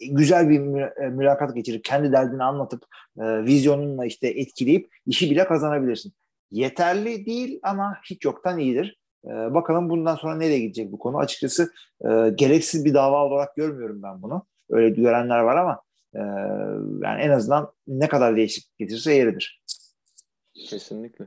güzel 0.00 0.48
bir 0.48 0.80
e, 1.02 1.08
mülakat 1.08 1.54
geçirip 1.54 1.84
kendi 1.84 2.12
derdini 2.12 2.42
anlatıp 2.42 2.82
e, 3.18 3.44
vizyonunla 3.44 4.06
işte 4.06 4.28
etkileyip 4.28 4.94
işi 5.06 5.30
bile 5.30 5.46
kazanabilirsin. 5.46 6.12
Yeterli 6.50 7.26
değil 7.26 7.60
ama 7.62 7.96
hiç 8.10 8.24
yoktan 8.24 8.58
iyidir. 8.58 8.98
E, 9.24 9.54
bakalım 9.54 9.90
bundan 9.90 10.16
sonra 10.16 10.36
nereye 10.36 10.58
gidecek 10.58 10.92
bu 10.92 10.98
konu. 10.98 11.18
Açıkçası 11.18 11.72
e, 12.00 12.30
gereksiz 12.34 12.84
bir 12.84 12.94
dava 12.94 13.24
olarak 13.24 13.56
görmüyorum 13.56 14.02
ben 14.02 14.22
bunu. 14.22 14.46
Öyle 14.70 14.88
görenler 14.90 15.38
var 15.38 15.56
ama 15.56 15.82
e, 16.14 16.20
yani 17.06 17.22
en 17.22 17.30
azından 17.30 17.72
ne 17.86 18.08
kadar 18.08 18.36
değişiklik 18.36 18.78
getirirse 18.78 19.14
yeridir. 19.14 19.62
Kesinlikle. 20.54 21.24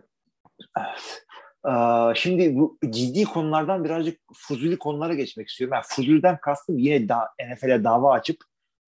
Evet. 0.77 1.27
Ee, 1.67 2.15
şimdi 2.15 2.55
bu 2.57 2.77
ciddi 2.89 3.23
konulardan 3.23 3.83
birazcık 3.83 4.19
fuzuli 4.33 4.77
konulara 4.77 5.13
geçmek 5.13 5.49
istiyorum. 5.49 5.73
Yani 5.73 5.83
fuzulden 5.87 6.37
kastım 6.41 6.77
yine 6.77 7.09
da, 7.09 7.29
NFL'e 7.51 7.83
dava 7.83 8.11
açıp 8.11 8.37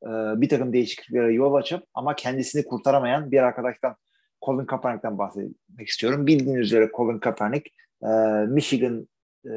e, 0.03 0.07
bir 0.41 0.49
takım 0.49 0.73
değişikliklere 0.73 1.33
yol 1.33 1.53
açıp 1.53 1.83
ama 1.93 2.15
kendisini 2.15 2.65
kurtaramayan 2.65 3.31
bir 3.31 3.37
arkadaştan 3.37 3.95
Colin 4.45 4.65
Kaepernick'ten 4.65 5.17
bahsetmek 5.17 5.87
istiyorum. 5.87 6.27
Bildiğiniz 6.27 6.61
üzere 6.61 6.89
Colin 6.97 7.19
Kaepernick 7.19 7.71
e, 8.03 8.07
Michigan 8.47 9.07
e, 9.45 9.51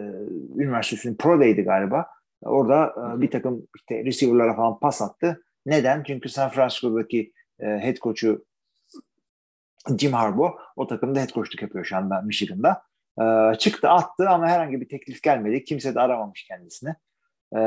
Üniversitesi'nin 0.57 1.17
Pro 1.17 1.41
Day'di 1.41 1.63
galiba. 1.63 2.07
Orada 2.43 2.95
e, 3.17 3.21
bir 3.21 3.31
takım 3.31 3.67
işte 3.77 4.05
receiver'lara 4.05 4.57
falan 4.57 4.81
pas 4.81 5.03
attı. 5.03 5.43
Neden? 5.67 6.03
Çünkü 6.03 6.29
San 6.29 6.51
Francisco'daki 6.51 7.33
e, 7.61 7.67
head 7.67 7.97
coach'u 7.97 8.45
Jim 9.99 10.13
Harbaugh 10.13 10.55
o 10.77 10.87
takımda 10.87 11.21
head 11.21 11.29
coachluk 11.29 11.63
yapıyor 11.63 11.85
şu 11.85 11.97
anda 11.97 12.21
Michigan'da. 12.21 12.83
E, 13.21 13.59
çıktı 13.59 13.89
attı 13.89 14.29
ama 14.29 14.49
herhangi 14.49 14.81
bir 14.81 14.89
teklif 14.89 15.23
gelmedi. 15.23 15.65
Kimse 15.65 15.95
de 15.95 16.01
aramamış 16.01 16.45
kendisini. 16.45 16.95
E, 17.53 17.61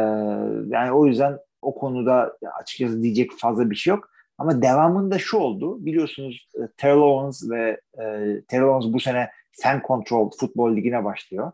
yani 0.67 0.91
o 0.91 1.05
yüzden 1.05 1.39
o 1.61 1.75
konuda 1.75 2.38
açıkçası 2.61 3.03
diyecek 3.03 3.31
fazla 3.38 3.69
bir 3.69 3.75
şey 3.75 3.91
yok. 3.91 4.09
Ama 4.38 4.61
devamında 4.61 5.19
şu 5.19 5.38
oldu. 5.38 5.85
Biliyorsunuz 5.85 6.47
e, 6.55 6.61
Terrell 6.77 6.97
Owens 6.97 7.49
ve 7.49 7.81
e, 7.93 8.03
Terrell 8.47 8.67
Owens 8.67 8.93
bu 8.93 8.99
sene 8.99 9.29
fan 9.61 9.81
control 9.87 10.31
futbol 10.39 10.75
ligine 10.75 11.03
başlıyor. 11.03 11.51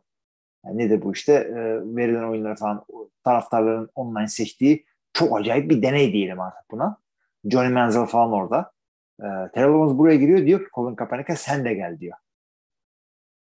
Yani 0.65 0.77
nedir 0.77 1.01
bu 1.01 1.13
işte? 1.13 1.33
E, 1.33 1.55
verilen 1.95 2.29
oyunları 2.29 2.55
falan 2.55 2.85
taraftarların 3.23 3.89
online 3.95 4.27
seçtiği 4.27 4.85
çok 5.13 5.39
acayip 5.39 5.69
bir 5.69 5.81
deney 5.81 6.13
diyelim 6.13 6.39
artık 6.39 6.71
buna. 6.71 6.97
Johnny 7.45 7.73
Manziel 7.73 8.05
falan 8.05 8.31
orada. 8.31 8.71
E, 9.19 9.27
Terrell 9.53 9.73
Owens 9.73 9.97
buraya 9.97 10.15
giriyor 10.15 10.45
diyor 10.45 10.59
ki 10.59 10.69
Colin 10.75 10.95
Kaepernick'e 10.95 11.35
sen 11.35 11.65
de 11.65 11.73
gel 11.73 11.99
diyor. 11.99 12.17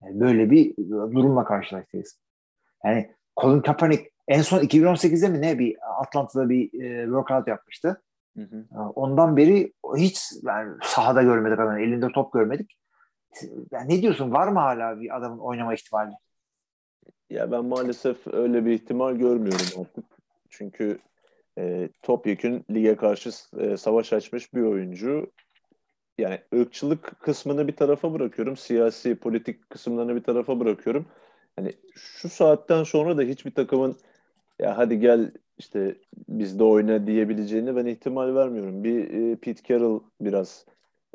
Yani 0.03 0.19
böyle 0.19 0.51
bir 0.51 0.77
durumla 0.87 1.45
karşılaştayız. 1.45 2.19
Yani 2.85 3.11
Colin 3.41 3.61
Kaepernick 3.61 4.11
en 4.27 4.41
son 4.41 4.59
2018'de 4.59 5.27
mi 5.27 5.41
ne 5.41 5.59
bir 5.59 5.77
Atlanta'da 6.01 6.49
bir 6.49 6.81
e, 6.83 7.03
workout 7.03 7.47
yapmıştı. 7.47 8.01
Hı 8.37 8.43
hı. 8.43 8.83
Ondan 8.83 9.37
beri 9.37 9.73
hiç 9.97 10.21
yani 10.43 10.77
sahada 10.83 11.23
görmedik 11.23 11.59
adamın 11.59 11.79
elinde 11.79 12.07
top 12.13 12.33
görmedik. 12.33 12.77
Yani 13.71 13.89
ne 13.89 14.01
diyorsun 14.01 14.31
var 14.31 14.47
mı 14.47 14.59
hala 14.59 15.01
bir 15.01 15.17
adamın 15.17 15.39
oynama 15.39 15.73
ihtimali? 15.73 16.11
Ya 17.29 17.51
ben 17.51 17.65
maalesef 17.65 18.27
öyle 18.27 18.65
bir 18.65 18.71
ihtimal 18.71 19.15
görmüyorum 19.15 19.81
artık. 19.81 20.05
Çünkü 20.49 20.99
e, 21.57 21.89
topyekün 22.01 22.65
lige 22.71 22.95
karşı 22.95 23.29
e, 23.57 23.77
savaş 23.77 24.13
açmış 24.13 24.53
bir 24.53 24.61
oyuncu. 24.61 25.31
Yani 26.17 26.39
ırkçılık 26.53 27.19
kısmını 27.19 27.67
bir 27.67 27.75
tarafa 27.75 28.13
bırakıyorum. 28.13 28.57
Siyasi, 28.57 29.15
politik 29.15 29.69
kısımlarını 29.69 30.15
bir 30.15 30.23
tarafa 30.23 30.59
bırakıyorum. 30.59 31.05
Hani 31.55 31.73
şu 31.95 32.29
saatten 32.29 32.83
sonra 32.83 33.17
da 33.17 33.21
hiçbir 33.21 33.51
takımın 33.51 33.97
ya 34.59 34.77
hadi 34.77 34.99
gel 34.99 35.31
işte 35.57 35.95
bizde 36.29 36.63
oyna 36.63 37.07
diyebileceğini 37.07 37.75
ben 37.75 37.85
ihtimal 37.85 38.35
vermiyorum. 38.35 38.83
Bir 38.83 39.13
e, 39.13 39.35
Pete 39.35 39.63
Carroll 39.63 39.99
biraz 40.21 40.65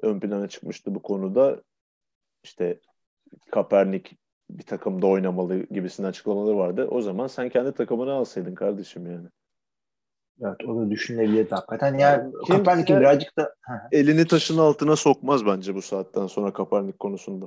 ön 0.03 0.20
plana 0.20 0.48
çıkmıştı 0.48 0.94
bu 0.94 1.03
konuda. 1.03 1.62
İşte 2.45 2.81
Kaepernick 3.51 4.17
bir 4.51 4.63
takımda 4.63 5.07
oynamalı 5.07 5.67
gibisinden 5.71 6.09
açıklamaları 6.09 6.57
vardı. 6.57 6.89
O 6.91 7.03
zaman 7.03 7.27
sen 7.27 7.49
kendi 7.49 7.73
takımını 7.73 8.13
alsaydın 8.13 8.55
kardeşim 8.55 9.07
yani. 9.07 9.29
Evet 10.41 10.65
o 10.69 10.81
da 10.81 10.91
düşünülebilirdi 10.91 11.55
hakikaten. 11.55 11.99
Yani 11.99 12.33
Kaepernick'in 12.49 13.01
birazcık 13.01 13.39
da... 13.39 13.55
elini 13.93 14.27
taşın 14.27 14.59
altına 14.59 14.97
sokmaz 14.97 15.47
bence 15.47 15.75
bu 15.75 15.83
saatten 15.83 16.27
sonra 16.27 16.53
Kaepernick 16.53 16.99
konusunda. 16.99 17.47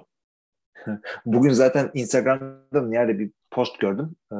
Bugün 1.25 1.51
zaten 1.51 1.91
Instagram'da 1.93 2.81
mı 2.81 2.93
yerde 2.93 3.19
bir 3.19 3.31
post 3.51 3.79
gördüm. 3.79 4.15
Ee, 4.31 4.35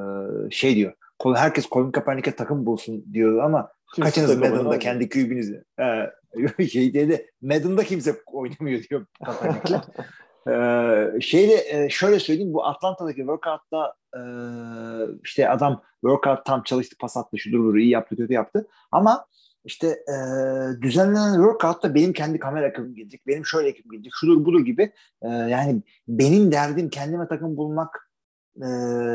şey 0.52 0.76
diyor. 0.76 0.94
Herkes 1.36 1.70
Colin 1.70 1.92
Kaepernick'e 1.92 2.36
takım 2.36 2.66
bulsun 2.66 3.06
diyor 3.14 3.44
ama 3.44 3.72
Kimse 3.96 4.10
kaçınız 4.10 4.38
Madden'da 4.38 4.80
kendi 4.80 5.10
kübünüzü? 5.10 5.64
Ee, 6.60 6.66
şey 6.68 6.94
dedi. 6.94 7.32
Madden'da 7.42 7.84
kimse 7.84 8.16
oynamıyor 8.26 8.84
diyor 8.84 9.06
Kaepernick'le. 9.26 9.82
Ee, 10.48 11.22
şeyde 11.22 11.90
şöyle 11.90 12.20
söyleyeyim 12.20 12.54
bu 12.54 12.66
Atlanta'daki 12.66 13.18
workout'ta 13.18 13.94
e, 14.16 14.22
işte 15.24 15.50
adam 15.50 15.82
workout 16.02 16.46
tam 16.46 16.64
çalıştı 16.64 16.96
pas 17.00 17.18
attı 17.18 17.38
şudur 17.38 17.60
budur 17.60 17.76
iyi 17.76 17.90
yaptı 17.90 18.16
kötü 18.16 18.34
yaptı 18.34 18.68
ama 18.92 19.26
işte 19.66 19.88
e, 19.88 20.16
düzenlenen 20.82 21.34
workout'ta 21.34 21.96
benim 21.96 22.14
kendi 22.14 22.40
kamera 22.40 22.68
ekibim 22.68 22.96
gelecek 22.96 23.28
benim 23.28 23.46
şöyle 23.46 23.70
ekibim 23.70 23.92
gelecek 23.92 24.12
şudur 24.16 24.46
budur 24.46 24.66
gibi 24.66 24.92
e, 25.22 25.28
yani 25.28 25.82
benim 26.08 26.52
derdim 26.52 26.90
kendime 26.90 27.28
takım 27.28 27.58
bulmak 27.58 28.12
e, 28.58 28.68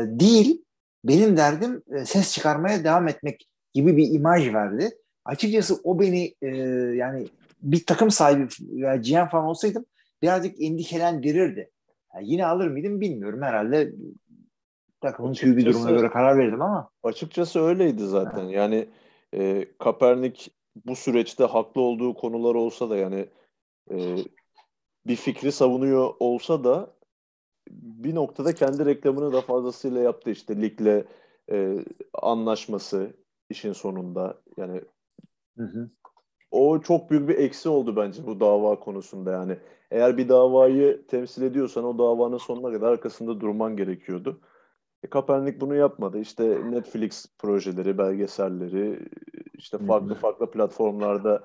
değil 0.07 0.63
benim 1.03 1.37
derdim 1.37 1.83
e, 1.91 2.05
ses 2.05 2.33
çıkarmaya 2.33 2.83
devam 2.83 3.07
etmek 3.07 3.47
gibi 3.73 3.97
bir 3.97 4.11
imaj 4.11 4.53
verdi. 4.53 4.89
Açıkçası 5.25 5.75
o 5.83 5.99
beni 5.99 6.35
e, 6.41 6.47
yani 6.95 7.27
bir 7.61 7.85
takım 7.85 8.11
sahibi 8.11 8.47
veya 8.59 8.95
GM 8.95 9.29
falan 9.29 9.45
olsaydım 9.45 9.85
birazcık 10.23 10.61
endişelendirirdi. 10.61 11.71
Yani 12.15 12.31
yine 12.31 12.45
alır 12.45 12.67
mıydım 12.67 13.01
bilmiyorum. 13.01 13.41
Herhalde 13.41 13.93
takımın 15.01 15.33
bir 15.33 15.65
durumuna 15.65 15.91
göre 15.91 16.09
karar 16.09 16.37
verdim 16.37 16.61
ama. 16.61 16.89
Açıkçası 17.03 17.61
öyleydi 17.61 18.07
zaten. 18.07 18.43
Yani 18.43 18.89
e, 19.33 19.67
Kaepernick 19.79 20.51
bu 20.85 20.95
süreçte 20.95 21.43
haklı 21.43 21.81
olduğu 21.81 22.13
konular 22.13 22.55
olsa 22.55 22.89
da 22.89 22.97
yani 22.97 23.29
e, 23.91 24.17
bir 25.07 25.15
fikri 25.15 25.51
savunuyor 25.51 26.13
olsa 26.19 26.63
da 26.63 26.93
bir 27.69 28.15
noktada 28.15 28.55
kendi 28.55 28.85
reklamını 28.85 29.33
da 29.33 29.41
fazlasıyla 29.41 30.01
yaptı 30.01 30.29
işte 30.29 30.61
ligle 30.61 31.05
e, 31.51 31.85
anlaşması 32.13 33.13
işin 33.49 33.73
sonunda 33.73 34.41
yani 34.57 34.81
hı 35.57 35.63
hı. 35.63 35.89
o 36.51 36.81
çok 36.81 37.09
büyük 37.09 37.29
bir 37.29 37.37
eksi 37.37 37.69
oldu 37.69 37.95
bence 37.95 38.27
bu 38.27 38.39
dava 38.39 38.79
konusunda 38.79 39.31
yani 39.31 39.57
eğer 39.93 40.17
bir 40.17 40.29
davayı 40.29 41.07
temsil 41.07 41.41
ediyorsan 41.41 41.83
o 41.83 41.97
davanın 41.97 42.37
sonuna 42.37 42.71
kadar 42.73 42.91
arkasında 42.91 43.39
durman 43.41 43.77
gerekiyordu. 43.77 44.41
E, 45.03 45.07
Kaepernick 45.09 45.61
bunu 45.61 45.75
yapmadı. 45.75 46.19
İşte 46.19 46.71
Netflix 46.71 47.27
projeleri, 47.39 47.97
belgeselleri, 47.97 49.09
işte 49.53 49.77
farklı 49.77 50.15
farklı 50.15 50.51
platformlarda 50.51 51.43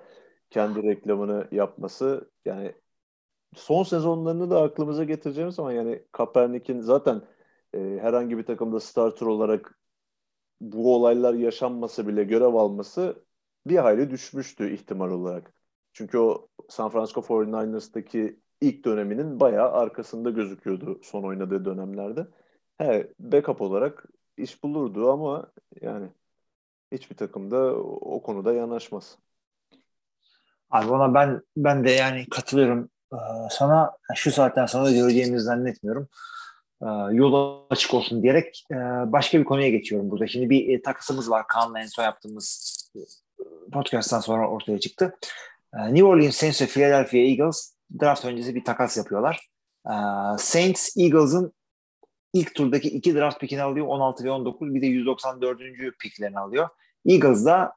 kendi 0.50 0.82
reklamını 0.82 1.48
yapması 1.52 2.30
yani 2.44 2.74
son 3.54 3.82
sezonlarını 3.82 4.50
da 4.50 4.62
aklımıza 4.62 5.04
getireceğimiz 5.04 5.54
zaman 5.54 5.72
yani 5.72 6.04
Kaepernick'in 6.12 6.80
zaten 6.80 7.22
e, 7.74 7.78
herhangi 8.02 8.38
bir 8.38 8.44
takımda 8.46 8.80
starter 8.80 9.26
olarak 9.26 9.78
bu 10.60 10.94
olaylar 10.96 11.34
yaşanmasa 11.34 12.06
bile 12.08 12.24
görev 12.24 12.54
alması 12.54 13.24
bir 13.66 13.76
hayli 13.76 14.10
düşmüştü 14.10 14.74
ihtimal 14.74 15.10
olarak. 15.10 15.57
Çünkü 15.98 16.18
o 16.18 16.48
San 16.68 16.90
Francisco 16.90 17.20
49ers'taki 17.20 18.40
ilk 18.60 18.84
döneminin 18.84 19.40
bayağı 19.40 19.72
arkasında 19.72 20.30
gözüküyordu 20.30 21.00
son 21.02 21.22
oynadığı 21.22 21.64
dönemlerde. 21.64 22.26
He, 22.78 23.12
backup 23.18 23.62
olarak 23.62 24.04
iş 24.36 24.62
bulurdu 24.62 25.10
ama 25.10 25.46
yani 25.80 26.08
hiçbir 26.92 27.16
takımda 27.16 27.74
o 27.84 28.22
konuda 28.22 28.52
yanaşmaz. 28.52 29.18
Abi 30.70 30.90
ona 30.90 31.14
ben 31.14 31.42
ben 31.56 31.84
de 31.84 31.90
yani 31.90 32.26
katılıyorum 32.30 32.90
ee, 33.12 33.16
sana. 33.50 33.96
Şu 34.14 34.32
saatten 34.32 34.66
sonra 34.66 34.90
göreceğimizi 34.90 35.44
zannetmiyorum. 35.44 36.08
Ee, 36.82 36.86
yol 37.12 37.62
açık 37.70 37.94
olsun 37.94 38.22
diyerek 38.22 38.64
e, 38.70 38.76
başka 39.12 39.38
bir 39.38 39.44
konuya 39.44 39.68
geçiyorum 39.68 40.10
burada. 40.10 40.26
Şimdi 40.26 40.50
bir 40.50 40.78
e, 40.78 40.82
var. 41.30 41.46
Kaan'la 41.46 41.80
en 41.80 41.86
son 41.86 42.02
yaptığımız 42.02 42.78
e, 42.96 43.00
podcast'tan 43.72 44.20
sonra 44.20 44.48
ortaya 44.48 44.80
çıktı. 44.80 45.14
New 45.74 46.04
Orleans 46.04 46.36
Saints 46.36 46.62
ve 46.62 46.66
Philadelphia 46.66 47.18
Eagles 47.18 47.74
draft 48.00 48.24
öncesi 48.24 48.54
bir 48.54 48.64
takas 48.64 48.96
yapıyorlar. 48.96 49.48
Saints 50.38 50.96
Eagles'ın 50.96 51.52
ilk 52.32 52.54
turdaki 52.54 52.88
iki 52.88 53.14
draft 53.14 53.40
pickini 53.40 53.62
alıyor. 53.62 53.86
16 53.86 54.24
ve 54.24 54.30
19 54.30 54.74
bir 54.74 54.82
de 54.82 54.86
194. 54.86 55.58
picklerini 56.00 56.38
alıyor. 56.38 56.68
Eagles 57.06 57.44
da 57.44 57.72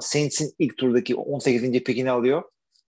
Saints'in 0.00 0.54
ilk 0.58 0.78
turdaki 0.78 1.16
18. 1.16 1.72
pickini 1.72 2.10
alıyor. 2.10 2.42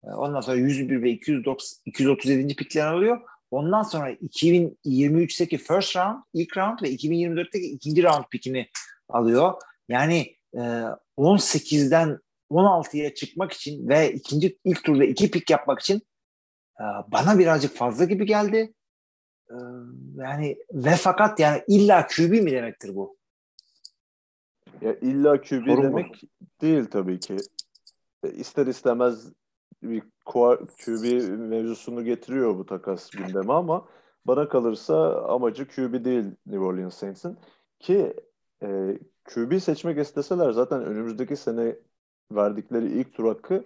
Ondan 0.02 0.40
sonra 0.40 0.56
101 0.56 1.02
ve 1.02 1.10
290, 1.10 1.78
237. 1.84 2.56
picklerini 2.56 2.88
alıyor. 2.88 3.20
Ondan 3.50 3.82
sonra 3.82 4.12
2023'teki 4.12 5.58
first 5.58 5.96
round, 5.96 6.16
ilk 6.34 6.56
round 6.56 6.82
ve 6.82 6.94
2024'teki 6.94 7.66
ikinci 7.66 8.02
round 8.02 8.24
pickini 8.30 8.68
alıyor. 9.08 9.54
Yani 9.88 10.36
18'den 11.18 12.18
16'ya 12.50 13.14
çıkmak 13.14 13.52
için 13.52 13.88
ve 13.88 14.12
ikinci 14.12 14.58
ilk 14.64 14.84
turda 14.84 15.04
iki 15.04 15.30
pik 15.30 15.50
yapmak 15.50 15.80
için 15.80 16.02
e, 16.80 16.84
bana 17.08 17.38
birazcık 17.38 17.76
fazla 17.76 18.04
gibi 18.04 18.26
geldi. 18.26 18.74
E, 19.50 19.56
yani 20.16 20.56
ve 20.72 20.90
fakat 20.90 21.40
yani 21.40 21.62
illa 21.68 22.06
QB 22.06 22.30
mi 22.30 22.50
demektir 22.50 22.94
bu? 22.94 23.16
Ya 24.80 24.94
illa 24.94 25.40
QB 25.40 25.66
Sorun 25.66 25.82
demek 25.82 26.22
değil 26.60 26.84
tabii 26.84 27.20
ki. 27.20 27.36
E, 28.24 28.30
ister 28.30 28.66
istemez 28.66 29.32
bir 29.82 30.02
QB 30.24 31.28
mevzusunu 31.38 32.04
getiriyor 32.04 32.58
bu 32.58 32.66
takas 32.66 33.10
gündeme 33.10 33.52
ama 33.52 33.88
bana 34.24 34.48
kalırsa 34.48 35.22
amacı 35.22 35.68
QB 35.68 36.04
değil 36.04 36.24
New 36.46 36.64
Orleans 36.64 36.94
Saints'in 36.94 37.38
ki 37.78 38.14
e, 38.62 38.98
QB 39.24 39.58
seçmek 39.58 39.98
isteseler 39.98 40.50
zaten 40.50 40.84
önümüzdeki 40.84 41.36
sene 41.36 41.76
verdikleri 42.32 43.00
ilk 43.00 43.14
tur 43.14 43.24
hakkı 43.28 43.64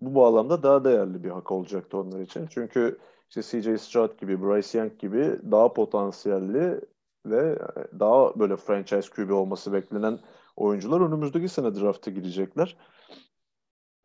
bu 0.00 0.14
bağlamda 0.14 0.62
daha 0.62 0.84
değerli 0.84 1.24
bir 1.24 1.30
hak 1.30 1.52
olacaktı 1.52 1.98
onlar 1.98 2.20
için. 2.20 2.46
Çünkü 2.46 2.98
işte 3.30 3.42
CJ 3.42 3.80
Stroud 3.80 4.18
gibi, 4.20 4.42
Bryce 4.42 4.78
Young 4.78 4.98
gibi 4.98 5.38
daha 5.50 5.72
potansiyelli 5.72 6.80
ve 7.26 7.58
daha 8.00 8.38
böyle 8.38 8.56
franchise 8.56 9.10
QB 9.10 9.30
olması 9.30 9.72
beklenen 9.72 10.18
oyuncular 10.56 11.00
önümüzdeki 11.00 11.48
sene 11.48 11.74
draft'a 11.74 12.10
girecekler. 12.10 12.76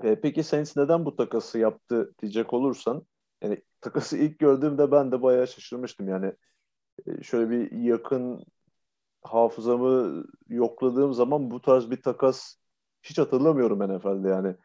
E, 0.03 0.21
peki 0.21 0.43
Saints 0.43 0.77
neden 0.77 1.05
bu 1.05 1.15
takası 1.15 1.59
yaptı 1.59 2.13
diyecek 2.21 2.53
olursan 2.53 3.05
yani 3.41 3.63
takası 3.81 4.17
ilk 4.17 4.39
gördüğümde 4.39 4.91
ben 4.91 5.11
de 5.11 5.21
bayağı 5.21 5.47
şaşırmıştım. 5.47 6.07
Yani 6.07 6.33
e, 7.07 7.23
şöyle 7.23 7.49
bir 7.49 7.71
yakın 7.71 8.43
hafızamı 9.21 10.23
yokladığım 10.49 11.13
zaman 11.13 11.51
bu 11.51 11.61
tarz 11.61 11.91
bir 11.91 12.01
takas 12.01 12.55
hiç 13.09 13.17
hatırlamıyorum 13.17 13.79
NFL'de 13.79 14.29
yani. 14.29 14.55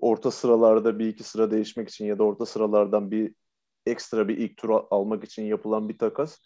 orta 0.00 0.30
sıralarda 0.30 0.98
bir 0.98 1.08
iki 1.08 1.24
sıra 1.24 1.50
değişmek 1.50 1.88
için 1.88 2.06
ya 2.06 2.18
da 2.18 2.24
orta 2.24 2.46
sıralardan 2.46 3.10
bir 3.10 3.34
ekstra 3.86 4.28
bir 4.28 4.38
ilk 4.38 4.56
tur 4.56 4.70
almak 4.90 5.24
için 5.24 5.42
yapılan 5.42 5.88
bir 5.88 5.98
takas 5.98 6.38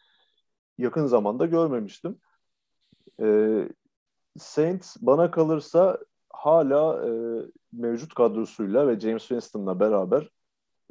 yakın 0.78 1.06
zamanda 1.06 1.46
görmemiştim. 1.46 2.18
Ee, 3.22 3.68
Saints 4.38 4.96
bana 5.00 5.30
kalırsa 5.30 5.98
hala 6.30 7.08
e, 7.08 7.10
mevcut 7.72 8.14
kadrosuyla 8.14 8.88
ve 8.88 9.00
James 9.00 9.22
Winston'la 9.22 9.80
beraber 9.80 10.30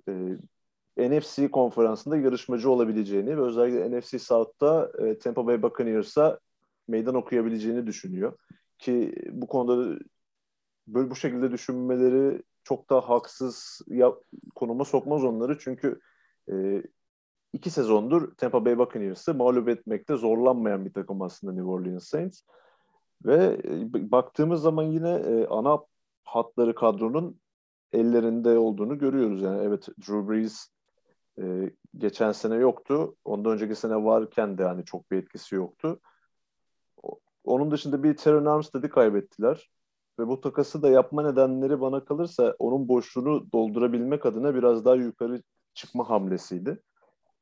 e, 0.09 0.37
NFC 0.97 1.51
konferansında 1.51 2.17
yarışmacı 2.17 2.69
olabileceğini 2.69 3.37
ve 3.37 3.41
özellikle 3.41 3.99
NFC 3.99 4.19
South'ta 4.19 4.91
e, 4.99 5.19
Tampa 5.19 5.47
Bay 5.47 5.63
Buccaneers'a 5.63 6.39
meydan 6.87 7.15
okuyabileceğini 7.15 7.87
düşünüyor. 7.87 8.37
Ki 8.79 9.15
bu 9.31 9.47
konuda 9.47 9.99
böyle 10.87 11.09
bu 11.09 11.15
şekilde 11.15 11.51
düşünmeleri 11.51 12.43
çok 12.63 12.89
da 12.89 13.01
haksız 13.09 13.81
ya, 13.87 14.13
konuma 14.55 14.85
sokmaz 14.85 15.23
onları. 15.23 15.59
Çünkü 15.59 15.99
e, 16.51 16.83
iki 17.53 17.69
sezondur 17.69 18.35
Tampa 18.37 18.65
Bay 18.65 18.77
Buccaneers'ı 18.77 19.33
mağlup 19.33 19.69
etmekte 19.69 20.15
zorlanmayan 20.15 20.85
bir 20.85 20.93
takım 20.93 21.21
aslında 21.21 21.53
New 21.53 21.69
Orleans 21.69 22.07
Saints. 22.07 22.41
Ve 23.25 23.61
e, 23.63 24.11
baktığımız 24.11 24.61
zaman 24.61 24.83
yine 24.83 25.09
e, 25.09 25.47
ana 25.47 25.79
hatları 26.23 26.75
kadronun 26.75 27.39
ellerinde 27.93 28.57
olduğunu 28.57 28.97
görüyoruz. 28.97 29.41
Yani 29.41 29.63
evet 29.63 29.87
Drew 29.87 30.29
Brees 30.29 30.67
e, 31.41 31.71
geçen 31.97 32.31
sene 32.31 32.55
yoktu. 32.55 33.15
Ondan 33.25 33.51
önceki 33.51 33.75
sene 33.75 33.95
varken 33.95 34.57
de 34.57 34.63
hani 34.63 34.85
çok 34.85 35.11
bir 35.11 35.17
etkisi 35.17 35.55
yoktu. 35.55 35.99
Onun 37.43 37.71
dışında 37.71 38.03
bir 38.03 38.17
Terran 38.17 38.45
Armstead'i 38.45 38.89
kaybettiler. 38.89 39.71
Ve 40.19 40.27
bu 40.27 40.41
takası 40.41 40.81
da 40.81 40.89
yapma 40.89 41.31
nedenleri 41.31 41.81
bana 41.81 42.05
kalırsa 42.05 42.55
onun 42.59 42.87
boşluğunu 42.87 43.51
doldurabilmek 43.53 44.25
adına 44.25 44.55
biraz 44.55 44.85
daha 44.85 44.95
yukarı 44.95 45.41
çıkma 45.73 46.09
hamlesiydi. 46.09 46.79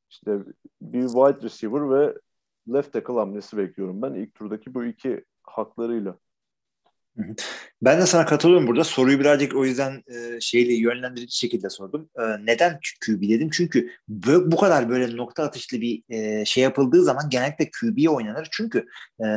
İşte 0.09 0.39
bir 0.81 1.07
wide 1.07 1.41
receiver 1.41 1.89
ve 1.89 2.17
left 2.73 2.93
tackle 2.93 3.13
hamlesi 3.13 3.57
bekliyorum 3.57 4.01
ben 4.01 4.13
ilk 4.13 4.35
turdaki 4.35 4.73
bu 4.73 4.85
iki 4.85 5.25
haklarıyla. 5.43 6.17
Ben 7.81 8.01
de 8.01 8.05
sana 8.05 8.25
katılıyorum 8.25 8.67
burada. 8.67 8.83
Soruyu 8.83 9.19
birazcık 9.19 9.55
o 9.55 9.65
yüzden 9.65 10.03
e, 10.07 10.39
şeyle 10.41 10.73
yönlendirici 10.73 11.37
şekilde 11.37 11.69
sordum. 11.69 12.09
E, 12.19 12.45
neden 12.45 12.79
QB 13.05 13.21
dedim? 13.21 13.49
Çünkü 13.53 13.89
bu, 14.07 14.51
bu 14.51 14.57
kadar 14.57 14.89
böyle 14.89 15.17
nokta 15.17 15.43
atışlı 15.43 15.81
bir 15.81 16.03
e, 16.09 16.45
şey 16.45 16.63
yapıldığı 16.63 17.03
zaman 17.03 17.29
genellikle 17.29 17.69
QB'ye 17.79 18.09
oynanır. 18.09 18.47
Çünkü 18.51 18.87
e, 19.19 19.27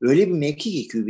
öyle 0.00 0.26
bir 0.26 0.32
mevki 0.32 0.70
ki 0.70 0.88
QB 0.88 1.08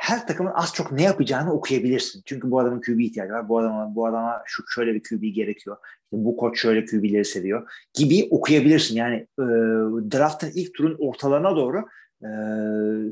her 0.00 0.26
takımın 0.26 0.52
az 0.54 0.74
çok 0.74 0.92
ne 0.92 1.02
yapacağını 1.02 1.52
okuyabilirsin. 1.52 2.22
Çünkü 2.26 2.50
bu 2.50 2.60
adamın 2.60 2.80
QB 2.80 3.00
ihtiyacı 3.00 3.32
var. 3.32 3.48
Bu 3.48 3.58
adama 3.58 3.94
bu 3.94 4.06
adama 4.06 4.42
şu 4.46 4.62
şöyle 4.74 4.94
bir 4.94 5.02
QB 5.02 5.22
gerekiyor. 5.34 5.76
Bu 6.12 6.36
koç 6.36 6.60
şöyle 6.60 6.84
QB'leri 6.84 7.24
seviyor 7.24 7.70
gibi 7.94 8.28
okuyabilirsin. 8.30 8.96
Yani 8.96 9.16
e, 9.16 9.44
draftın 10.12 10.50
ilk 10.54 10.74
turun 10.74 10.96
ortalarına 10.98 11.56
doğru 11.56 11.78
e, 12.22 12.28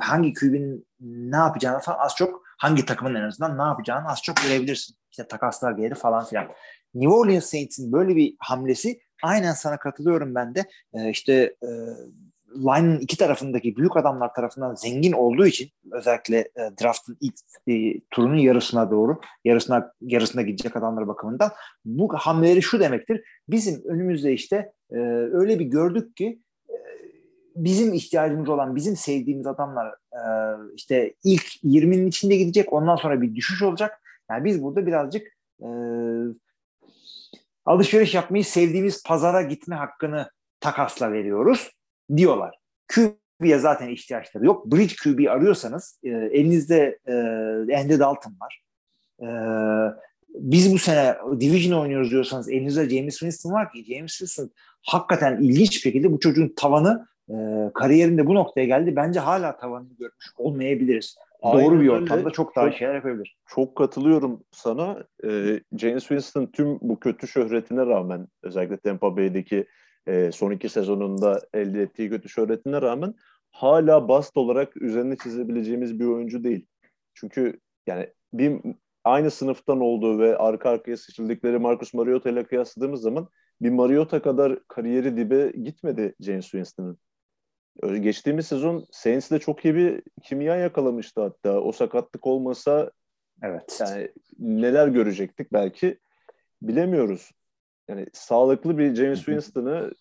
hangi 0.01 0.35
QB'nin 0.35 0.87
ne 1.01 1.37
yapacağını 1.37 1.81
falan 1.81 1.99
az 1.99 2.17
çok 2.17 2.43
hangi 2.59 2.87
takımın 2.87 3.15
en 3.15 3.23
azından 3.23 3.59
ne 3.59 3.63
yapacağını 3.63 4.09
az 4.09 4.23
çok 4.23 4.37
görebilirsin. 4.37 4.97
İşte 5.11 5.29
takaslar 5.29 5.73
gelir 5.73 5.95
falan 5.95 6.25
filan. 6.25 6.49
New 6.95 7.15
Orleans 7.15 7.45
Saints'in 7.45 7.93
böyle 7.93 8.17
bir 8.17 8.37
hamlesi 8.39 9.01
aynen 9.23 9.53
sana 9.53 9.79
katılıyorum 9.79 10.35
ben 10.35 10.55
de. 10.55 10.65
E, 10.95 11.11
işte 11.11 11.33
e, 11.63 11.69
line'ın 12.59 12.99
iki 12.99 13.17
tarafındaki 13.17 13.77
büyük 13.77 13.97
adamlar 13.97 14.35
tarafından 14.35 14.75
zengin 14.75 15.13
olduğu 15.13 15.47
için 15.47 15.69
özellikle 15.93 16.39
e, 16.39 16.61
draft'ın 16.83 17.17
ilk 17.21 17.35
e, 17.69 18.01
turunun 18.11 18.37
yarısına 18.37 18.91
doğru 18.91 19.21
yarısına 19.45 19.93
yarısına 20.01 20.43
gidecek 20.43 20.77
adamlar 20.77 21.09
bakımından 21.09 21.51
bu 21.85 22.15
hamleleri 22.15 22.63
şu 22.63 22.81
demektir. 22.81 23.25
Bizim 23.49 23.83
önümüzde 23.85 24.33
işte 24.33 24.73
e, 24.91 24.97
öyle 25.33 25.59
bir 25.59 25.65
gördük 25.65 26.17
ki 26.17 26.41
e, 26.71 26.77
bizim 27.57 27.95
ihtiyacımız 27.95 28.49
olan, 28.49 28.77
bizim 28.77 28.97
sevdiğimiz 28.97 29.47
adamlar 29.47 29.95
e, 30.13 30.23
işte 30.77 31.15
ilk 31.25 31.65
20'nin 31.65 32.07
içinde 32.07 32.37
gidecek. 32.37 32.73
Ondan 32.73 32.97
sonra 32.97 33.23
bir 33.23 33.35
düşüş 33.35 33.63
olacak. 33.63 34.01
Yani 34.31 34.45
biz 34.45 34.63
burada 34.63 34.87
birazcık 34.87 35.27
e, 35.63 35.69
alışveriş 37.65 38.15
yapmayı 38.15 38.45
sevdiğimiz 38.45 39.03
pazara 39.03 39.43
gitme 39.43 39.77
hakkını 39.77 40.31
takasla 40.61 41.13
veriyoruz 41.13 41.78
diyorlar. 42.17 42.59
QB'ye 42.95 43.59
zaten 43.59 43.89
ihtiyaçları 43.89 44.47
yok. 44.47 44.67
Bridge 44.67 44.95
QB 45.05 45.31
arıyorsanız 45.31 46.01
e, 46.05 46.09
elinizde 46.09 46.99
e, 47.07 47.13
Andy 47.77 47.99
Dalton 47.99 48.35
var. 48.41 48.63
E, 49.21 49.29
biz 50.29 50.73
bu 50.75 50.79
sene 50.79 51.17
Division 51.41 51.81
oynuyoruz 51.81 52.11
diyorsanız 52.11 52.49
elinizde 52.49 52.89
James 52.89 53.19
Winston 53.19 53.53
var 53.53 53.73
ki 53.73 53.95
James 53.95 54.13
Winston 54.13 54.51
hakikaten 54.83 55.43
ilginç 55.43 55.71
bir 55.71 55.81
şekilde 55.81 56.13
bu 56.13 56.21
çocuğun 56.21 56.53
tavanı 56.57 57.07
e, 57.31 57.35
kariyerinde 57.75 58.27
bu 58.27 58.35
noktaya 58.35 58.67
geldi. 58.67 58.97
Bence 58.97 59.21
hala 59.21 59.57
tavanını 59.57 59.95
görmüş 59.99 60.27
olmayabiliriz. 60.37 61.17
Aynen 61.43 61.65
Doğru 61.65 61.81
bir 61.81 61.89
ortamda 61.89 62.17
öyle. 62.17 62.31
çok 62.31 62.57
daha 62.57 62.71
çok, 62.71 62.79
şeyler 62.79 62.95
yapabilir. 62.95 63.37
Çok 63.47 63.77
katılıyorum 63.77 64.45
sana. 64.51 65.05
Ee, 65.25 65.61
James 65.79 66.03
Winston 66.03 66.47
tüm 66.47 66.79
bu 66.81 67.01
kötü 67.01 67.29
şöhretine 67.29 67.87
rağmen 67.87 68.29
özellikle 68.43 68.77
Tampa 68.77 69.17
Bay'deki 69.17 69.67
e, 70.09 70.33
son 70.33 70.51
iki 70.51 70.69
sezonunda 70.69 71.41
elde 71.55 71.83
ettiği 71.83 72.11
kötü 72.11 72.29
şöhretine 72.29 72.83
rağmen 72.83 73.15
hala 73.51 74.09
bast 74.09 74.37
olarak 74.37 74.83
üzerine 74.83 75.17
çizebileceğimiz 75.17 76.01
bir 76.01 76.07
oyuncu 76.07 76.45
değil. 76.45 76.67
Çünkü 77.15 77.61
yani 77.87 78.13
bir 78.33 78.61
aynı 79.05 79.31
sınıftan 79.31 79.81
olduğu 79.81 80.19
ve 80.19 80.37
arka 80.37 80.71
arkaya 80.71 80.97
seçildikleri 80.97 81.59
Marcus 81.59 81.95
Mariota 81.95 82.31
ile 82.31 82.45
kıyasladığımız 82.45 83.01
zaman 83.01 83.29
bir 83.61 83.71
Mariota 83.71 84.23
kadar 84.23 84.59
kariyeri 84.69 85.17
dibe 85.17 85.51
gitmedi 85.51 86.15
James 86.21 86.45
Winston'ın. 86.45 86.99
Geçtiğimiz 88.01 88.47
sezon 88.47 88.87
Saints'le 88.91 89.41
çok 89.41 89.65
iyi 89.65 89.75
bir 89.75 90.03
kimya 90.23 90.57
yakalamıştı 90.57 91.21
hatta. 91.21 91.61
O 91.61 91.73
sakatlık 91.73 92.27
olmasa 92.27 92.91
evet. 93.43 93.79
yani 93.81 94.13
neler 94.39 94.89
görecektik 94.89 95.53
belki 95.53 95.99
bilemiyoruz 96.63 97.31
yani 97.89 98.07
sağlıklı 98.13 98.79
bir 98.79 98.95
James 98.95 99.19
Winston'ı 99.19 99.93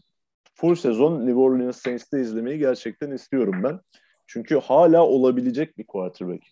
full 0.53 0.75
sezon 0.75 1.19
New 1.27 1.39
Orleans 1.39 1.81
Saints'te 1.81 2.21
izlemeyi 2.21 2.59
gerçekten 2.59 3.11
istiyorum 3.11 3.63
ben. 3.63 3.79
Çünkü 4.27 4.59
hala 4.59 5.03
olabilecek 5.05 5.77
bir 5.77 5.87
quarterback. 5.87 6.43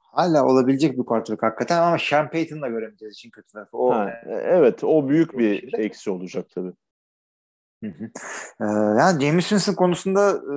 Hala 0.00 0.46
olabilecek 0.46 0.98
bir 0.98 1.02
quarterback 1.02 1.42
hakikaten 1.42 1.82
ama 1.82 1.98
Sean 1.98 2.30
Payton'la 2.30 2.68
göremeyeceğiz 2.68 3.14
için 3.14 3.30
kötü 3.30 3.52
tarafı. 3.52 3.76
O, 3.76 3.90
ha, 3.90 4.20
evet 4.26 4.84
o 4.84 5.08
büyük 5.08 5.38
bir 5.38 5.70
şey. 5.70 5.84
eksi 5.84 6.10
olacak 6.10 6.46
tabii. 6.54 6.72
Hı 7.84 7.86
hı. 7.90 8.04
Ee, 8.60 8.98
yani 8.98 9.24
James 9.24 9.48
Winston 9.48 9.74
konusunda 9.74 10.30
e, 10.30 10.56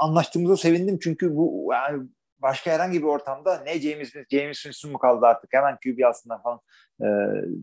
anlaştığımıza 0.00 0.56
sevindim 0.56 0.98
çünkü 1.02 1.36
bu 1.36 1.70
yani 1.72 2.02
başka 2.42 2.70
herhangi 2.70 3.02
bir 3.02 3.06
ortamda 3.06 3.62
ne 3.66 3.80
James 3.80 4.12
Smith, 4.12 4.30
James 4.30 4.56
Winston 4.56 4.92
mu 4.92 4.98
kaldı 4.98 5.26
artık 5.26 5.52
hemen 5.52 5.76
QB 5.76 6.04
aslında 6.06 6.38
falan 6.38 6.60
e, 7.00 7.06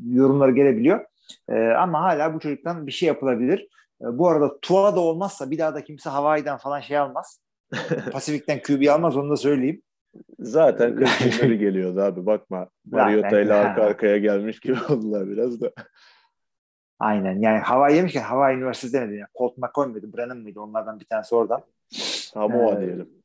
yorumları 0.10 0.52
gelebiliyor. 0.52 1.06
E, 1.50 1.68
ama 1.68 2.02
hala 2.02 2.34
bu 2.34 2.40
çocuktan 2.40 2.88
bir 2.88 2.92
şey 2.92 3.08
yapılabilir. 3.08 3.68
E, 4.02 4.18
bu 4.18 4.30
arada 4.30 4.60
Tua 4.60 4.96
da 4.96 5.00
olmazsa 5.00 5.52
bir 5.52 5.58
daha 5.58 5.76
da 5.76 5.84
kimse 5.84 6.10
Hawaii'den 6.10 6.58
falan 6.58 6.80
şey 6.80 6.98
almaz. 6.98 7.42
Pasifik'ten 8.12 8.62
QB 8.62 8.88
almaz 8.90 9.18
onu 9.18 9.30
da 9.30 9.38
söyleyeyim. 9.38 9.82
Zaten 10.40 10.96
kırkları 10.96 11.54
geliyordu 11.56 12.02
abi 12.02 12.26
bakma. 12.26 12.70
Mariota 12.86 13.40
ile 13.40 13.54
arka 13.54 13.84
arkaya 13.84 14.18
gelmiş 14.18 14.60
gibi 14.60 14.78
oldular 14.90 15.28
biraz 15.28 15.62
da. 15.62 15.72
Aynen 17.00 17.42
yani 17.42 17.60
Hawaii 17.60 17.96
demişken 17.96 18.22
Hawaii 18.22 18.58
Üniversitesi 18.58 18.94
demedi. 18.94 19.16
Yani 19.16 19.28
Colt 19.38 19.58
McCoy 19.58 19.88
mıydı? 19.88 20.14
Brennan 20.14 20.38
mıydı? 20.38 20.60
Onlardan 20.60 21.00
bir 21.00 21.06
tanesi 21.06 21.36
oradan. 21.36 21.64
Samoa 21.90 22.74
ee, 22.74 22.86
diyelim 22.86 23.19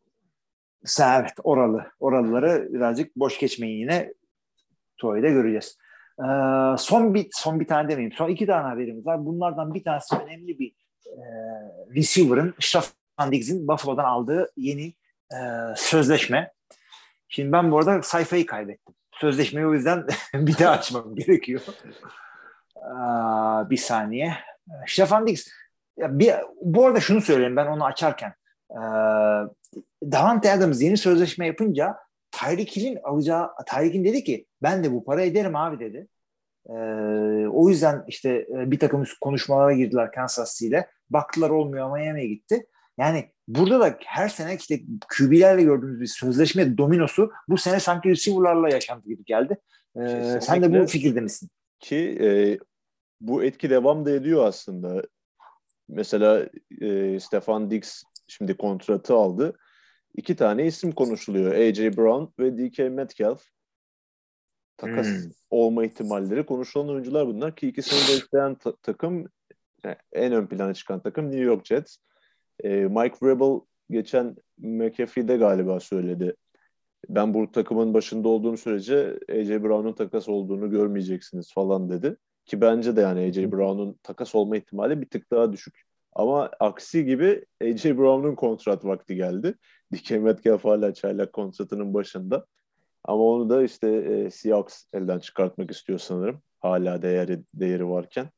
evet 1.00 1.32
oralı. 1.44 1.86
Oralıları 2.00 2.68
birazcık 2.72 3.16
boş 3.16 3.38
geçmeyin 3.38 3.78
yine. 3.78 4.14
Tuğa'yı 4.96 5.22
göreceğiz. 5.22 5.78
Ee, 6.18 6.24
son 6.78 7.14
bir 7.14 7.28
son 7.32 7.60
bir 7.60 7.66
tane 7.66 7.88
demeyeyim. 7.88 8.12
Son 8.12 8.28
iki 8.28 8.46
tane 8.46 8.68
haberimiz 8.68 9.06
var. 9.06 9.26
Bunlardan 9.26 9.74
bir 9.74 9.84
tanesi 9.84 10.16
önemli 10.16 10.58
bir 10.58 10.72
e, 11.06 11.22
receiver'ın 11.94 12.54
Stefan 12.60 13.32
Diggs'in 13.32 13.68
Buffalo'dan 13.68 14.04
aldığı 14.04 14.52
yeni 14.56 14.94
e, 15.32 15.38
sözleşme. 15.76 16.52
Şimdi 17.28 17.52
ben 17.52 17.70
bu 17.70 17.78
arada 17.78 18.02
sayfayı 18.02 18.46
kaybettim. 18.46 18.94
Sözleşmeyi 19.12 19.66
o 19.66 19.74
yüzden 19.74 20.06
bir 20.34 20.58
daha 20.58 20.72
açmam 20.72 21.14
gerekiyor. 21.14 21.60
Ee, 22.76 23.70
bir 23.70 23.76
saniye. 23.76 24.34
Stefan 24.86 25.26
Diggs 25.26 25.48
ya 25.96 26.18
bir, 26.18 26.34
bu 26.62 26.86
arada 26.86 27.00
şunu 27.00 27.20
söyleyeyim 27.20 27.56
ben 27.56 27.66
onu 27.66 27.84
açarken. 27.84 28.34
Ee, 28.74 28.78
Davante 30.12 30.52
Adams 30.52 30.82
yeni 30.82 30.96
sözleşme 30.96 31.46
yapınca 31.46 31.96
Tyreek 32.30 32.76
Hill'in 32.76 32.98
alacağı 33.04 33.50
Tyreek 33.66 34.04
dedi 34.04 34.24
ki 34.24 34.46
ben 34.62 34.84
de 34.84 34.92
bu 34.92 35.04
para 35.04 35.22
ederim 35.22 35.56
abi 35.56 35.80
dedi. 35.80 36.08
Ee, 36.68 36.72
o 37.48 37.68
yüzden 37.68 38.04
işte 38.08 38.30
e, 38.30 38.70
bir 38.70 38.78
takım 38.78 39.04
konuşmalara 39.20 39.72
girdiler 39.72 40.12
Kansas 40.12 40.58
City'yle. 40.58 40.88
Baktılar 41.10 41.50
olmuyor 41.50 41.96
Miami'ye 41.96 42.28
gitti. 42.28 42.66
Yani 42.98 43.32
burada 43.48 43.80
da 43.80 43.98
her 44.06 44.28
sene 44.28 44.56
işte 44.56 44.80
QB'lerle 45.18 45.62
gördüğümüz 45.62 46.00
bir 46.00 46.06
sözleşme 46.06 46.78
dominosu 46.78 47.30
bu 47.48 47.58
sene 47.58 47.80
sanki 47.80 48.08
receiver'larla 48.08 48.68
yaşandı 48.68 49.08
gibi 49.08 49.24
geldi. 49.24 49.58
Ee, 50.00 50.38
sen 50.40 50.62
de 50.62 50.80
bu 50.80 50.86
fikirde 50.86 51.20
misin? 51.20 51.50
Ki 51.80 52.18
e, 52.20 52.58
bu 53.20 53.44
etki 53.44 53.70
devam 53.70 54.06
da 54.06 54.10
ediyor 54.10 54.46
aslında. 54.46 55.02
Mesela 55.88 56.48
e, 56.80 57.20
Stefan 57.20 57.70
Dix 57.70 58.02
şimdi 58.26 58.56
kontratı 58.56 59.14
aldı. 59.14 59.58
İki 60.14 60.36
tane 60.36 60.66
isim 60.66 60.92
konuşuluyor. 60.92 61.54
A.J. 61.54 61.96
Brown 61.96 62.42
ve 62.42 62.58
DK 62.58 62.78
Metcalf. 62.78 63.44
Takas 64.76 65.06
hmm. 65.06 65.30
olma 65.50 65.84
ihtimalleri 65.84 66.46
konuşulan 66.46 66.88
oyuncular 66.88 67.26
bunlar 67.26 67.56
ki 67.56 67.68
ikisini 67.68 67.98
de 67.98 68.18
isteyen 68.22 68.54
ta- 68.54 68.76
takım 68.82 69.26
en 70.12 70.32
ön 70.32 70.46
plana 70.46 70.74
çıkan 70.74 71.00
takım 71.02 71.26
New 71.26 71.44
York 71.44 71.66
Jets. 71.66 71.96
E, 72.64 72.68
Mike 72.68 73.16
Vrabel 73.22 73.60
geçen 73.90 74.36
McAfee'de 74.58 75.36
galiba 75.36 75.80
söyledi. 75.80 76.36
Ben 77.08 77.34
bu 77.34 77.52
takımın 77.52 77.94
başında 77.94 78.28
olduğum 78.28 78.56
sürece 78.56 79.18
AJ 79.30 79.48
Brown'un 79.48 79.92
takas 79.92 80.28
olduğunu 80.28 80.70
görmeyeceksiniz 80.70 81.52
falan 81.54 81.90
dedi. 81.90 82.16
Ki 82.44 82.60
bence 82.60 82.96
de 82.96 83.00
yani 83.00 83.20
AJ 83.20 83.36
Brown'un 83.52 83.98
takas 84.02 84.34
olma 84.34 84.56
ihtimali 84.56 85.00
bir 85.00 85.06
tık 85.06 85.30
daha 85.30 85.52
düşük. 85.52 85.83
Ama 86.14 86.50
aksi 86.60 87.04
gibi 87.04 87.44
AJ 87.62 87.84
Brown'un 87.84 88.34
kontrat 88.34 88.84
vakti 88.84 89.16
geldi. 89.16 89.54
DK 89.92 90.10
Metcalf 90.10 90.64
hala 90.64 90.94
çaylak 90.94 91.32
kontratının 91.32 91.94
başında. 91.94 92.46
Ama 93.04 93.22
onu 93.22 93.50
da 93.50 93.62
işte 93.62 93.88
e, 93.88 94.30
Seahawks 94.30 94.84
elden 94.92 95.18
çıkartmak 95.18 95.70
istiyor 95.70 95.98
sanırım. 95.98 96.42
Hala 96.60 97.02
değeri 97.02 97.42
değeri 97.54 97.88
varken. 97.88 98.28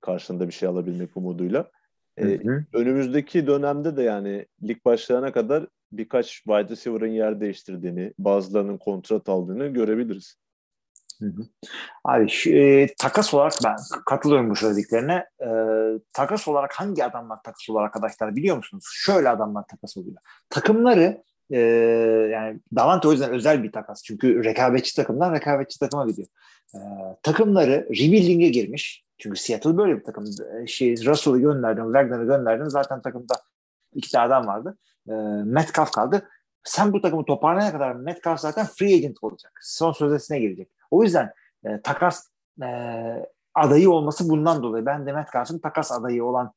Karşında 0.00 0.46
bir 0.46 0.52
şey 0.52 0.68
alabilmek 0.68 1.16
umuduyla. 1.16 1.70
E, 2.18 2.40
önümüzdeki 2.72 3.46
dönemde 3.46 3.96
de 3.96 4.02
yani 4.02 4.46
lig 4.62 4.84
başlayana 4.84 5.32
kadar 5.32 5.66
birkaç 5.92 6.26
wide 6.32 6.68
receiver'ın 6.68 7.12
yer 7.12 7.40
değiştirdiğini, 7.40 8.14
bazılarının 8.18 8.78
kontrat 8.78 9.28
aldığını 9.28 9.66
görebiliriz. 9.66 10.36
Hı. 11.20 11.32
Abi 12.04 12.28
şu, 12.28 12.50
e, 12.50 12.94
takas 12.98 13.34
olarak 13.34 13.52
ben 13.64 13.76
katılıyorum 14.06 14.50
bu 14.50 14.56
söylediklerine. 14.56 15.26
E, 15.40 15.48
takas 16.14 16.48
olarak 16.48 16.72
hangi 16.72 17.04
adamlar 17.04 17.42
takas 17.42 17.70
olur 17.70 17.80
arkadaşlar 17.80 18.36
biliyor 18.36 18.56
musunuz? 18.56 18.84
Şöyle 18.92 19.28
adamlar 19.28 19.64
takas 19.66 19.96
oluyor. 19.96 20.16
Takımları 20.50 21.22
e, 21.50 21.58
yani 22.32 22.60
Davante 22.76 23.08
o 23.08 23.12
yüzden 23.12 23.30
özel 23.30 23.62
bir 23.62 23.72
takas. 23.72 24.02
Çünkü 24.02 24.44
rekabetçi 24.44 24.96
takımdan 24.96 25.34
rekabetçi 25.34 25.78
takıma 25.78 26.06
gidiyor. 26.06 26.28
E, 26.74 26.78
takımları 27.22 27.88
rebuilding'e 27.90 28.48
girmiş. 28.48 29.04
Çünkü 29.18 29.40
Seattle 29.40 29.76
böyle 29.76 29.98
bir 29.98 30.04
takım. 30.04 30.24
E, 30.62 30.66
şey, 30.66 31.04
Russell'ı 31.04 31.38
gönderdin, 31.38 31.84
Wagner'ı 31.84 32.24
gönderdin. 32.24 32.68
Zaten 32.68 33.02
takımda 33.02 33.34
iki 33.94 34.12
tane 34.12 34.24
adam 34.24 34.46
vardı. 34.46 34.78
E, 35.08 35.12
Metcalf 35.44 35.90
kaldı. 35.90 36.28
Sen 36.64 36.92
bu 36.92 37.00
takımı 37.00 37.24
toparlayana 37.24 37.72
kadar 37.72 37.92
Metcalf 37.92 38.40
zaten 38.40 38.66
free 38.66 38.94
agent 38.94 39.16
olacak. 39.22 39.52
Son 39.62 39.92
sözleşmesine 39.92 40.38
girecek. 40.38 40.68
O 40.90 41.02
yüzden 41.02 41.32
e, 41.64 41.80
takas 41.82 42.28
e, 42.62 42.68
adayı 43.54 43.90
olması 43.90 44.28
bundan 44.28 44.62
dolayı. 44.62 44.86
Ben 44.86 45.06
de 45.06 45.12
Metcalf'ın 45.12 45.58
takas 45.58 45.92
adayı 45.92 46.24
olan 46.24 46.52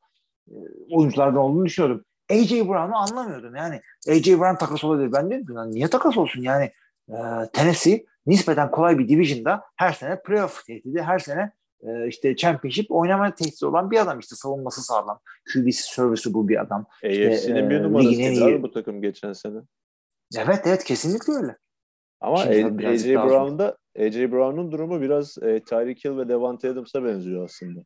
e, 0.49 0.55
oyunculardan 0.91 1.37
olduğunu 1.37 1.65
düşünüyordum. 1.65 2.05
AJ 2.31 2.51
Brown'u 2.51 2.95
anlamıyordum. 2.95 3.55
Yani 3.55 3.81
AJ 4.09 4.27
Brown 4.27 4.55
takas 4.55 4.83
olabilir. 4.83 5.11
Ben 5.13 5.29
dedim 5.29 5.55
yani 5.55 5.71
niye 5.71 5.87
takas 5.87 6.17
olsun? 6.17 6.41
Yani 6.41 6.71
e, 7.09 7.17
Tennessee 7.53 8.05
nispeten 8.25 8.71
kolay 8.71 8.99
bir 8.99 9.07
division'da 9.07 9.63
her 9.75 9.91
sene 9.91 10.21
playoff 10.21 10.65
tehdidi, 10.65 11.01
her 11.01 11.19
sene 11.19 11.51
e, 11.83 12.07
işte 12.07 12.35
championship 12.35 12.91
oynama 12.91 13.35
tehdidi 13.35 13.65
olan 13.65 13.91
bir 13.91 14.01
adam 14.01 14.19
işte 14.19 14.35
savunması 14.35 14.81
sağlam. 14.83 15.19
QB'si 15.53 15.93
serviceable 15.93 16.47
bir 16.47 16.61
adam. 16.61 16.85
AFC'nin 17.03 17.31
işte, 17.31 17.69
bir 17.69 17.83
numarası 17.83 18.21
e, 18.21 18.63
bu 18.63 18.71
takım 18.71 19.01
geçen 19.01 19.33
sene. 19.33 19.57
Evet 20.37 20.61
evet 20.65 20.83
kesinlikle 20.83 21.33
öyle. 21.33 21.57
Ama 22.21 22.39
AJ 22.39 23.05
Brown'da 23.05 23.77
AJ 23.99 24.31
Brown'un 24.31 24.71
durumu 24.71 25.01
biraz 25.01 25.37
e, 25.37 25.59
Tyreek 25.59 26.05
Hill 26.05 26.17
ve 26.17 26.29
Devante 26.29 26.69
Adams'a 26.69 27.03
benziyor 27.03 27.45
aslında. 27.45 27.79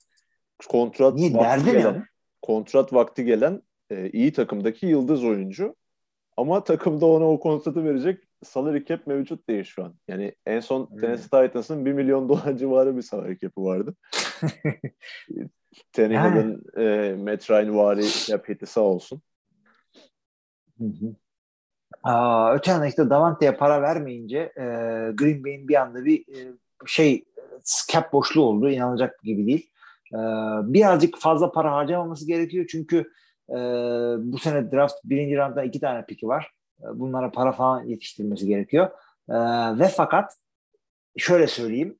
Kontrat 0.68 1.16
Niye? 1.16 1.34
vakti 1.34 1.72
gelen, 1.72 2.06
kontrat 2.42 2.94
vakti 2.94 3.26
gelen 3.26 3.62
e, 3.90 4.10
iyi 4.10 4.34
takımdaki 4.34 4.86
yıldız 4.86 5.24
oyuncu. 5.24 5.76
Ama 6.38 6.64
takımda 6.64 7.06
ona 7.06 7.32
o 7.32 7.40
kontratı 7.40 7.84
verecek 7.84 8.24
salary 8.44 8.86
cap 8.86 9.08
mevcut 9.08 9.50
değil 9.50 9.64
şu 9.64 9.84
an. 9.84 9.96
Yani 10.08 10.36
en 10.46 10.60
son 10.60 10.90
hmm. 10.90 10.98
Tennessee 10.98 11.48
Titans'ın 11.48 11.86
1 11.86 11.94
milyon 11.94 12.30
dolar 12.30 12.58
civarı 12.58 12.98
bir 12.98 13.02
salary 13.02 13.38
cap'i 13.38 13.62
vardı. 13.62 13.96
Tannehill'in 15.94 16.64
e, 16.78 17.16
Matt 17.16 17.50
Ryan 17.50 17.78
vari 17.78 18.32
yapıtı 18.32 18.66
sağ 18.66 18.82
olsun. 18.82 19.22
Hı 20.78 20.86
hı. 20.86 21.16
Öte 22.54 22.72
yandan 22.72 22.88
işte 22.88 23.10
Davante'ye 23.10 23.52
para 23.52 23.82
vermeyince 23.82 24.38
e, 24.38 24.64
Green 25.14 25.44
Bay'in 25.44 25.68
bir 25.68 25.82
anda 25.82 26.06
bir 26.06 26.20
e, 26.20 26.54
şey 26.86 27.26
cap 27.92 28.14
boşluğu 28.14 28.44
oldu. 28.44 28.70
İnanılacak 28.70 29.24
gibi 29.24 29.48
değil. 29.48 29.70
E, 30.14 30.20
birazcık 30.74 31.18
fazla 31.18 31.52
para 31.52 31.72
harcamaması 31.72 32.28
gerekiyor 32.28 32.66
çünkü 32.70 32.98
e, 33.50 33.56
bu 34.20 34.38
sene 34.38 34.72
draft 34.72 34.96
birinci 35.04 35.38
roundda 35.38 35.64
iki 35.64 35.80
tane 35.80 36.06
piki 36.06 36.28
var. 36.28 36.52
E, 36.82 36.86
bunlara 36.94 37.32
para 37.32 37.52
falan 37.52 37.84
yetiştirmesi 37.84 38.48
gerekiyor. 38.48 38.90
E, 39.30 39.36
ve 39.80 39.88
fakat 39.88 40.38
şöyle 41.18 41.48
söyleyeyim 41.48 41.98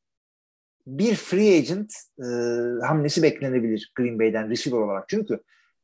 bir 0.88 1.16
free 1.16 1.58
agent 1.58 1.94
e, 2.20 2.26
hamlesi 2.86 3.24
beklenebilir 3.24 3.92
Green 3.96 4.20
Bay'den 4.20 4.50
receiver 4.50 4.78
olarak. 4.78 5.10
Çünkü 5.10 5.40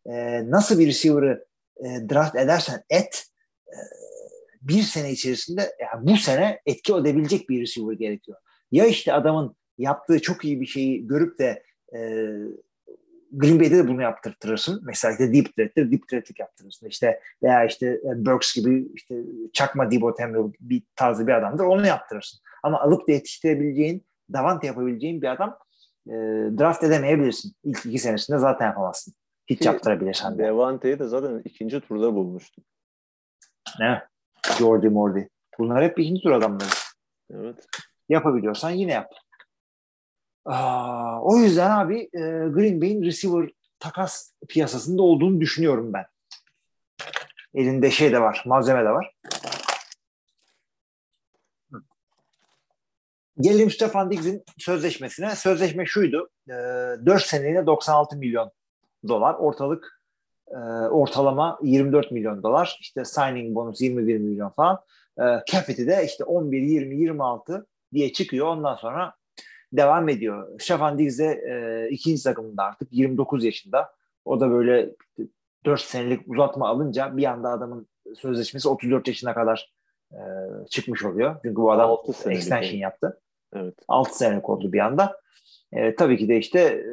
e, 0.06 0.44
nasıl 0.52 0.80
bir 0.80 0.88
receiver'ı 0.88 1.46
e, 1.78 2.10
draft 2.10 2.36
edersen 2.36 2.84
et 2.90 3.26
e, 3.68 3.78
bir 4.62 4.82
sene 4.82 5.12
içerisinde 5.12 5.76
yani 5.80 6.08
bu 6.08 6.18
sene 6.18 6.62
etki 6.66 6.94
edebilecek 6.94 7.50
bir 7.50 7.62
receiver 7.62 7.94
gerekiyor. 7.94 8.38
Ya 8.72 8.86
işte 8.86 9.14
adamın 9.14 9.56
yaptığı 9.78 10.22
çok 10.22 10.46
iyi 10.46 10.62
bir 10.62 10.66
şeyi 10.66 11.08
görüp 11.08 11.40
de 11.40 11.64
e, 11.96 12.00
Green 13.32 13.60
Bay'de 13.60 13.78
de 13.78 13.88
bunu 13.88 14.02
yaptırtırsın. 14.02 14.82
Mesela 14.86 15.12
işte 15.12 15.34
deep 15.34 15.56
threat'tir, 15.56 15.92
deep 15.92 16.08
threat'lik 16.08 16.40
yaptırırsın. 16.40 16.88
İşte 16.88 17.20
veya 17.44 17.66
işte 17.66 17.88
e, 17.88 18.26
Burks 18.26 18.56
gibi 18.56 18.88
işte 18.94 19.16
çakma 19.54 19.92
Debo 19.92 20.16
Samuel 20.18 20.52
bir 20.60 20.84
tarzı 20.96 21.28
bir 21.28 21.34
adamdır. 21.34 21.64
Onu 21.64 21.88
yaptırırsın. 21.88 22.40
Ama 22.64 22.80
alıp 22.80 23.08
da 23.08 23.12
yetiştirebileceğin, 23.12 24.06
davant 24.34 24.64
yapabileceğin 24.64 25.22
bir 25.22 25.28
adam 25.28 25.58
e, 26.08 26.14
draft 26.60 26.84
edemeyebilirsin. 26.84 27.56
İlk 27.64 27.86
iki 27.86 28.00
senesinde 28.00 28.38
zaten 28.38 28.66
yapamazsın. 28.66 29.14
Hiç 29.48 29.60
Ki, 29.60 29.66
yaptırabilirsen 29.66 30.38
de. 30.38 30.44
Devante'yi 30.44 31.00
de 31.00 31.08
zaten 31.08 31.42
ikinci 31.46 31.82
turda 31.82 32.16
bulmuştum. 32.16 32.64
Ne? 33.80 34.11
Jordi 34.60 34.90
Mordi. 34.90 35.30
Bunlar 35.60 35.84
hep 35.84 36.00
ikinci 36.00 36.22
tur 36.22 36.32
adamları. 36.32 36.70
Evet. 37.34 37.68
Yapabiliyorsan 38.10 38.70
yine 38.70 38.92
yap. 38.92 39.12
Aa, 40.46 41.22
o 41.22 41.38
yüzden 41.38 41.72
abi 41.72 42.00
e, 42.02 42.20
Green 42.50 42.82
Bay'in 42.82 43.04
receiver 43.04 43.50
takas 43.80 44.34
piyasasında 44.50 45.02
olduğunu 45.02 45.42
düşünüyorum 45.42 45.94
ben. 45.94 46.06
Elinde 47.54 47.92
şey 47.92 48.12
de 48.12 48.22
var, 48.22 48.44
malzeme 48.46 48.86
de 48.86 48.90
var. 48.90 49.14
Gelelim 53.40 53.72
Stefan 53.72 54.12
Diggs'in 54.12 54.44
sözleşmesine. 54.58 55.36
Sözleşme 55.36 55.86
şuydu. 55.86 56.30
E, 56.50 56.54
4 56.54 57.24
seneliğine 57.24 57.66
96 57.66 58.18
milyon 58.18 58.52
dolar. 59.08 59.34
Ortalık 59.34 60.01
e, 60.52 60.88
ortalama 60.88 61.60
24 61.64 62.12
milyon 62.12 62.44
dolar. 62.44 62.78
İşte 62.82 63.06
signing 63.06 63.56
bonus 63.56 63.82
21 63.82 64.18
milyon 64.18 64.50
falan. 64.50 64.80
E, 65.20 65.24
Capit'i 65.52 65.88
de 65.88 66.06
işte 66.06 66.24
11, 66.24 66.62
20, 66.62 66.98
26 66.98 67.68
diye 67.94 68.14
çıkıyor. 68.14 68.48
Ondan 68.48 68.76
sonra 68.76 69.14
devam 69.74 70.10
ediyor. 70.10 70.60
Stefan 70.60 71.00
Diggs 71.00 71.20
de 71.20 71.26
e, 71.26 71.90
ikinci 71.90 72.24
takımında 72.24 72.64
artık 72.64 72.88
29 72.92 73.46
yaşında. 73.46 73.92
O 74.26 74.40
da 74.40 74.52
böyle 74.52 74.90
4 75.66 75.82
senelik 75.82 76.22
uzatma 76.28 76.68
alınca 76.68 77.18
bir 77.18 77.26
anda 77.26 77.50
adamın 77.50 77.88
sözleşmesi 78.18 78.70
34 78.70 79.08
yaşına 79.08 79.34
kadar 79.34 79.74
e, 80.12 80.20
çıkmış 80.70 81.06
oluyor. 81.06 81.36
Çünkü 81.42 81.56
bu 81.56 81.72
adam 81.72 81.98
extension 82.26 82.80
yaptı. 82.80 83.20
Evet. 83.56 83.76
6 83.88 84.18
senelik 84.18 84.50
oldu 84.50 84.74
bir 84.74 84.80
anda. 84.80 85.22
E, 85.74 85.96
tabii 85.96 86.18
ki 86.18 86.30
de 86.30 86.38
işte 86.38 86.60
e, 86.60 86.84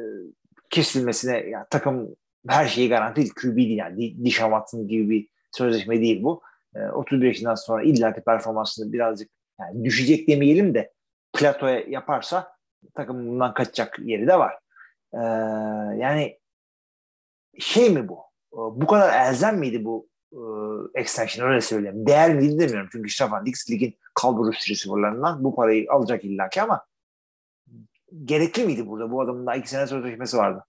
kesilmesine 0.69 1.37
yani 1.37 1.65
takım 1.69 2.15
her 2.47 2.67
şeyi 2.67 2.89
garanti 2.89 3.15
değil. 3.15 3.33
QB 3.33 3.57
değil 3.57 3.77
yani. 3.77 4.25
Diş 4.25 4.35
Watson 4.35 4.87
gibi 4.87 5.09
bir 5.09 5.27
sözleşme 5.51 6.01
değil 6.01 6.23
bu. 6.23 6.41
E, 6.75 6.79
31 6.79 7.27
yaşından 7.27 7.55
sonra 7.55 7.83
illaki 7.83 8.21
performansını 8.21 8.93
birazcık 8.93 9.29
yani 9.59 9.85
düşecek 9.85 10.27
demeyelim 10.27 10.73
de 10.73 10.93
platoya 11.33 11.79
yaparsa 11.79 12.51
takım 12.95 13.27
bundan 13.27 13.53
kaçacak 13.53 13.99
yeri 13.99 14.27
de 14.27 14.39
var. 14.39 14.59
Ee, 15.13 15.17
yani 15.97 16.39
şey 17.59 17.89
mi 17.89 18.07
bu? 18.07 18.19
Ee, 18.53 18.57
bu 18.57 18.87
kadar 18.87 19.27
elzem 19.27 19.59
miydi 19.59 19.85
bu 19.85 20.09
e, 20.31 20.39
extension 20.99 21.49
öyle 21.49 21.61
söyleyeyim. 21.61 22.07
Değer 22.07 22.35
miydi 22.35 22.59
demiyorum. 22.59 22.89
Çünkü 22.91 23.09
Stefan 23.09 23.45
Dix 23.45 23.69
ligin 23.69 23.97
kalbur 24.13 24.53
üst 24.53 24.69
receiver'larından 24.69 25.43
bu 25.43 25.55
parayı 25.55 25.91
alacak 25.91 26.25
illaki 26.25 26.61
ama 26.61 26.85
gerekli 28.25 28.65
miydi 28.65 28.87
burada? 28.87 29.11
Bu 29.11 29.21
adamın 29.21 29.45
da 29.45 29.55
iki 29.55 29.69
sene 29.69 29.87
sözleşmesi 29.87 30.37
vardı. 30.37 30.65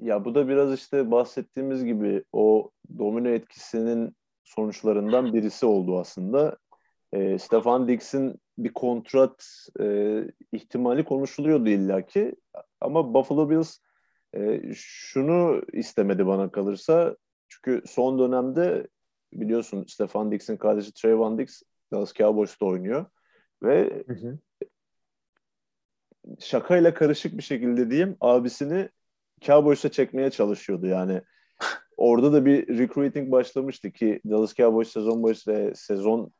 Ya 0.00 0.24
bu 0.24 0.34
da 0.34 0.48
biraz 0.48 0.74
işte 0.74 1.10
bahsettiğimiz 1.10 1.84
gibi 1.84 2.24
o 2.32 2.70
domino 2.98 3.28
etkisinin 3.28 4.16
sonuçlarından 4.44 5.32
birisi 5.32 5.66
oldu 5.66 5.98
aslında. 6.00 6.58
E, 7.12 7.38
Stefan 7.38 7.88
Diggs'in 7.88 8.40
bir 8.58 8.72
kontrat 8.72 9.66
e, 9.80 10.16
ihtimali 10.52 11.04
konuşuluyordu 11.04 11.68
illaki. 11.68 12.34
Ama 12.80 13.14
Buffalo 13.14 13.50
Bills 13.50 13.78
e, 14.34 14.60
şunu 14.74 15.62
istemedi 15.72 16.26
bana 16.26 16.50
kalırsa. 16.50 17.16
Çünkü 17.48 17.82
son 17.86 18.18
dönemde 18.18 18.88
biliyorsun 19.32 19.84
Stefan 19.88 20.32
Diggs'in 20.32 20.56
kardeşi 20.56 20.92
Trayvon 20.92 21.38
Diggs 21.38 21.62
Dallas 21.92 22.14
Cowboys'ta 22.14 22.66
oynuyor. 22.66 23.06
Ve 23.62 24.04
hı 24.06 24.12
hı. 24.12 24.38
şakayla 26.38 26.94
karışık 26.94 27.38
bir 27.38 27.42
şekilde 27.42 27.90
diyeyim 27.90 28.16
abisini 28.20 28.88
Cowboys'a 29.40 29.90
çekmeye 29.90 30.30
çalışıyordu 30.30 30.86
yani. 30.86 31.22
Orada 31.96 32.32
da 32.32 32.44
bir 32.44 32.78
recruiting 32.78 33.32
başlamıştı 33.32 33.90
ki 33.90 34.20
Dallas 34.30 34.54
Cowboys 34.54 34.92
sezon 34.92 35.22
başı 35.22 35.72
sezon 35.74 36.32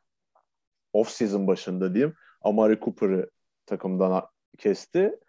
off 0.93 1.09
season 1.09 1.47
başında 1.47 1.93
diyeyim 1.93 2.15
Amari 2.41 2.79
Cooper'ı 2.79 3.29
takımdan 3.65 4.27
kesti. 4.57 5.19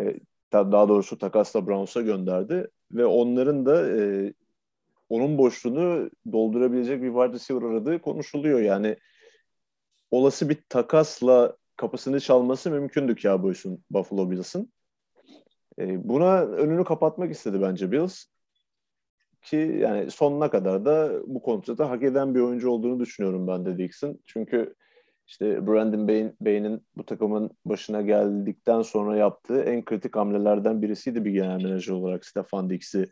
E, 0.00 0.16
daha 0.52 0.88
doğrusu 0.88 1.18
takasla 1.18 1.66
Browns'a 1.66 2.00
gönderdi 2.00 2.68
ve 2.92 3.06
onların 3.06 3.66
da 3.66 3.96
e, 3.96 4.32
onun 5.08 5.38
boşluğunu 5.38 6.10
doldurabilecek 6.32 7.02
bir 7.02 7.08
wide 7.08 7.32
receiver 7.32 7.62
aradığı 7.62 8.00
konuşuluyor. 8.00 8.60
Yani 8.60 8.96
olası 10.10 10.48
bir 10.48 10.58
takasla 10.68 11.56
kapısını 11.76 12.20
çalması 12.20 12.70
mümkündü 12.70 13.16
Cowboys'un 13.16 13.84
Buffalo 13.90 14.30
Bills'ın. 14.30 14.72
E, 15.78 16.08
buna 16.08 16.42
önünü 16.42 16.84
kapatmak 16.84 17.30
istedi 17.30 17.62
bence 17.62 17.92
Bills. 17.92 18.24
Ki 19.42 19.76
yani 19.80 20.10
sonuna 20.10 20.50
kadar 20.50 20.84
da 20.84 21.20
bu 21.26 21.42
kontratı 21.42 21.82
hak 21.82 22.02
eden 22.02 22.34
bir 22.34 22.40
oyuncu 22.40 22.70
olduğunu 22.70 23.00
düşünüyorum 23.00 23.46
ben 23.46 23.66
de 23.66 23.78
Dixon. 23.78 24.18
Çünkü 24.26 24.74
işte 25.26 25.66
Brandon 25.66 26.08
Bain, 26.40 26.86
bu 26.96 27.04
takımın 27.04 27.50
başına 27.64 28.02
geldikten 28.02 28.82
sonra 28.82 29.16
yaptığı 29.16 29.60
en 29.60 29.84
kritik 29.84 30.16
hamlelerden 30.16 30.82
birisiydi 30.82 31.24
bir 31.24 31.30
genel 31.30 31.62
menajer 31.62 31.92
olarak 31.92 32.24
Stefan 32.24 32.70
Dix'i 32.70 33.10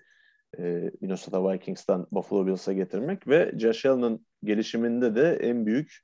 e, 0.59 0.91
Minnesota 1.01 1.53
Vikings'tan 1.53 2.07
Buffalo 2.13 2.47
Bills'a 2.47 2.73
getirmek 2.73 3.29
ve 3.29 3.53
Josh 3.59 3.87
Allen'ın 3.87 4.27
gelişiminde 4.45 5.15
de 5.15 5.39
en 5.43 5.67
büyük 5.67 5.99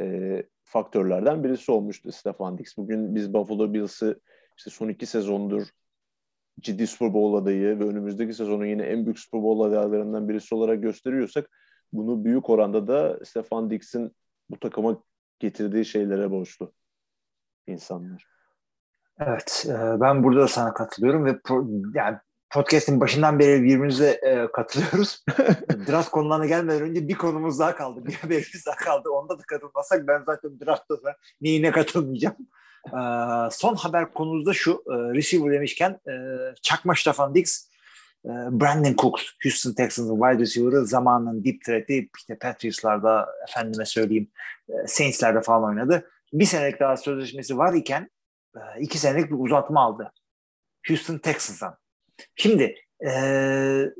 e, 0.00 0.42
faktörlerden 0.64 1.44
birisi 1.44 1.72
olmuştu 1.72 2.12
Stefan 2.12 2.58
Dix. 2.58 2.76
Bugün 2.76 3.14
biz 3.14 3.34
Buffalo 3.34 3.74
Bills'ı 3.74 4.20
işte 4.56 4.70
son 4.70 4.88
iki 4.88 5.06
sezondur 5.06 5.68
ciddi 6.60 6.86
Super 6.86 7.14
Bowl 7.14 7.42
adayı 7.42 7.78
ve 7.78 7.84
önümüzdeki 7.84 8.34
sezonun 8.34 8.64
yine 8.64 8.82
en 8.82 9.06
büyük 9.06 9.18
Super 9.18 9.42
Bowl 9.42 9.62
adaylarından 9.62 10.28
birisi 10.28 10.54
olarak 10.54 10.82
gösteriyorsak 10.82 11.50
bunu 11.92 12.24
büyük 12.24 12.50
oranda 12.50 12.86
da 12.86 13.24
Stefan 13.24 13.70
Dix'in 13.70 14.16
bu 14.50 14.58
takıma 14.60 15.02
getirdiği 15.38 15.84
şeylere 15.84 16.30
borçlu 16.30 16.72
insanlar. 17.66 18.26
Evet, 19.20 19.66
e, 19.68 20.00
ben 20.00 20.24
burada 20.24 20.40
da 20.40 20.48
sana 20.48 20.74
katılıyorum 20.74 21.24
ve 21.24 21.40
pro, 21.44 21.66
yani 21.94 22.18
podcast'in 22.50 23.00
başından 23.00 23.38
beri 23.38 23.62
birbirimize 23.62 24.10
e, 24.10 24.52
katılıyoruz. 24.52 25.24
draft 25.88 26.10
konularına 26.10 26.46
gelmeden 26.46 26.82
önce 26.82 27.08
bir 27.08 27.14
konumuz 27.14 27.58
daha 27.58 27.76
kaldı. 27.76 28.04
Bir 28.04 28.14
haberimiz 28.14 28.66
daha 28.66 28.76
kaldı. 28.76 29.10
Onda 29.10 29.38
da 29.38 29.42
katılmasak 29.42 30.06
ben 30.06 30.22
zaten 30.22 30.60
draftta 30.60 31.02
da 31.02 31.16
neyine 31.40 31.70
katılmayacağım. 31.70 32.36
E, 32.86 33.00
son 33.50 33.74
haber 33.74 34.12
konumuz 34.12 34.46
da 34.46 34.52
şu. 34.52 34.72
E, 34.72 34.94
receiver 35.14 35.52
demişken 35.52 35.90
e, 35.90 36.14
çakma 36.62 36.94
Stefan 36.94 37.34
Diggs 37.34 37.68
e, 38.24 38.28
Brandon 38.28 38.94
Cooks, 38.98 39.22
Houston 39.42 39.72
Texans'ın 39.72 40.20
wide 40.20 40.38
receiver'ı 40.38 40.86
zamanın 40.86 41.44
deep 41.44 41.64
threat'i 41.64 42.08
işte 42.18 42.38
Patriots'larda 42.38 43.28
efendime 43.48 43.84
söyleyeyim 43.84 44.30
e, 44.68 44.86
Saints'lerde 44.86 45.40
falan 45.40 45.64
oynadı. 45.64 46.10
Bir 46.32 46.44
senelik 46.44 46.80
daha 46.80 46.96
sözleşmesi 46.96 47.58
var 47.58 47.74
iken 47.74 48.10
e, 48.56 48.60
iki 48.80 48.98
senelik 48.98 49.30
bir 49.30 49.36
uzatma 49.38 49.80
aldı. 49.80 50.12
Houston 50.88 51.18
Texans'dan. 51.18 51.76
Şimdi 52.36 52.76
ee, 53.06 53.92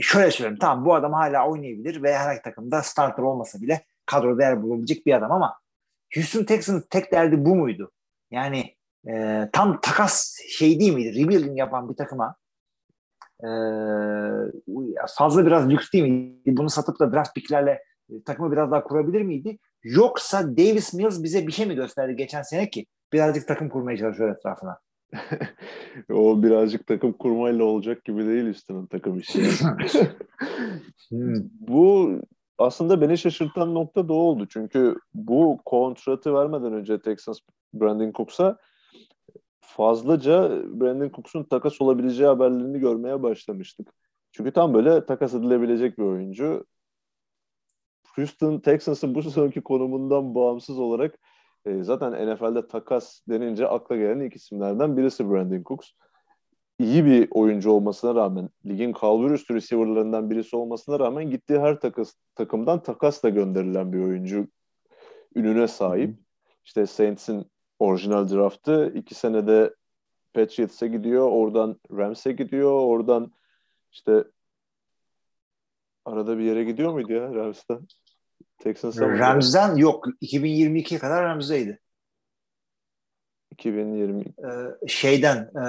şöyle 0.00 0.30
söyleyeyim 0.30 0.58
tamam 0.60 0.84
bu 0.84 0.94
adam 0.94 1.12
hala 1.12 1.48
oynayabilir 1.48 2.02
ve 2.02 2.18
her 2.18 2.42
takımda 2.42 2.82
starter 2.82 3.22
olmasa 3.22 3.60
bile 3.60 3.84
kadroda 4.06 4.42
yer 4.42 4.62
bulabilecek 4.62 5.06
bir 5.06 5.14
adam 5.14 5.32
ama 5.32 5.58
Houston 6.14 6.44
Texans 6.44 6.84
tek 6.90 7.12
derdi 7.12 7.44
bu 7.44 7.56
muydu? 7.56 7.90
Yani 8.30 8.74
e, 9.08 9.44
tam 9.52 9.80
takas 9.80 10.36
şey 10.48 10.80
değil 10.80 10.94
miydi? 10.94 11.24
Rebuilding 11.24 11.58
yapan 11.58 11.88
bir 11.88 11.96
takıma 11.96 12.36
e, 13.40 13.48
fazla 15.18 15.46
biraz 15.46 15.70
lüks 15.70 15.92
değil 15.92 16.04
miydi? 16.04 16.56
Bunu 16.56 16.70
satıp 16.70 17.00
da 17.00 17.12
draft 17.12 17.34
picklerle 17.34 17.82
e, 18.10 18.22
takımı 18.22 18.52
biraz 18.52 18.70
daha 18.70 18.84
kurabilir 18.84 19.22
miydi? 19.22 19.58
Yoksa 19.82 20.56
Davis 20.56 20.94
Mills 20.94 21.22
bize 21.22 21.46
bir 21.46 21.52
şey 21.52 21.66
mi 21.66 21.74
gösterdi 21.74 22.16
geçen 22.16 22.42
sene 22.42 22.70
ki 22.70 22.86
birazcık 23.12 23.48
takım 23.48 23.68
kurmaya 23.68 23.96
çalışıyor 23.96 24.36
etrafına? 24.36 24.78
o 26.12 26.42
birazcık 26.42 26.86
takım 26.86 27.12
kurmayla 27.12 27.64
olacak 27.64 28.04
gibi 28.04 28.26
değil 28.26 28.44
üstünün 28.44 28.86
takım 28.86 29.18
işi. 29.18 29.42
Hmm. 31.10 31.34
bu 31.60 32.10
aslında 32.60 33.00
beni 33.00 33.18
şaşırtan 33.18 33.74
nokta 33.74 34.08
da 34.08 34.12
oldu. 34.12 34.46
Çünkü 34.50 34.96
bu 35.14 35.58
kontratı 35.64 36.34
vermeden 36.34 36.72
önce 36.72 37.02
Texas 37.02 37.38
Brandon 37.74 38.12
Cooks'a 38.12 38.58
fazlaca 39.60 40.50
Brandon 40.80 41.08
Cooks'un 41.08 41.44
takas 41.44 41.80
olabileceği 41.80 42.28
haberlerini 42.28 42.80
görmeye 42.80 43.22
başlamıştık. 43.22 43.88
Çünkü 44.32 44.52
tam 44.52 44.74
böyle 44.74 45.06
takas 45.06 45.34
edilebilecek 45.34 45.98
bir 45.98 46.02
oyuncu. 46.04 46.64
Houston 48.16 48.58
Texans'ın 48.58 49.14
bu 49.14 49.22
sonraki 49.22 49.60
konumundan 49.60 50.34
bağımsız 50.34 50.78
olarak 50.78 51.18
e, 51.64 51.82
zaten 51.82 52.12
NFL'de 52.12 52.68
takas 52.68 53.20
denince 53.28 53.68
akla 53.68 53.96
gelen 53.96 54.20
ilk 54.20 54.36
isimlerden 54.36 54.96
birisi 54.96 55.30
Brandon 55.30 55.62
Cooks. 55.62 55.90
İyi 56.80 57.04
bir 57.04 57.28
oyuncu 57.30 57.70
olmasına 57.70 58.14
rağmen, 58.14 58.48
ligin 58.66 58.92
kalbur 58.92 59.30
üstü 59.30 59.54
receiver'larından 59.54 60.30
birisi 60.30 60.56
olmasına 60.56 60.98
rağmen 60.98 61.30
gittiği 61.30 61.60
her 61.60 61.80
takas, 61.80 62.14
takımdan 62.34 62.82
takasla 62.82 63.28
gönderilen 63.28 63.92
bir 63.92 63.98
oyuncu 63.98 64.48
ününe 65.34 65.68
sahip. 65.68 66.16
İşte 66.64 66.86
Saints'in 66.86 67.46
orijinal 67.78 68.30
draftı 68.30 68.92
iki 68.94 69.14
senede 69.14 69.74
Patriots'e 70.34 70.88
gidiyor, 70.88 71.28
oradan 71.30 71.80
Rams'e 71.90 72.32
gidiyor, 72.32 72.72
oradan 72.72 73.32
işte 73.92 74.24
arada 76.04 76.38
bir 76.38 76.44
yere 76.44 76.64
gidiyor 76.64 76.92
muydu 76.92 77.12
ya 77.12 77.34
Rams'ten? 77.34 77.80
Texans'a 78.58 79.08
Rams'den 79.08 79.76
yok. 79.76 80.06
2022 80.20 80.98
kadar 80.98 81.24
Rams'deydi. 81.24 81.80
2020 83.50 84.20
ee, 84.20 84.88
şeyden 84.88 85.36
e, 85.36 85.64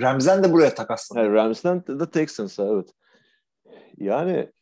Rams'den 0.00 0.44
de 0.44 0.52
buraya 0.52 0.74
takaslandı. 0.74 1.26
Evet, 1.26 1.36
Rams'den 1.36 1.82
de 2.00 2.10
Texans'a 2.10 2.66
evet. 2.66 2.88
Yani 3.98 4.52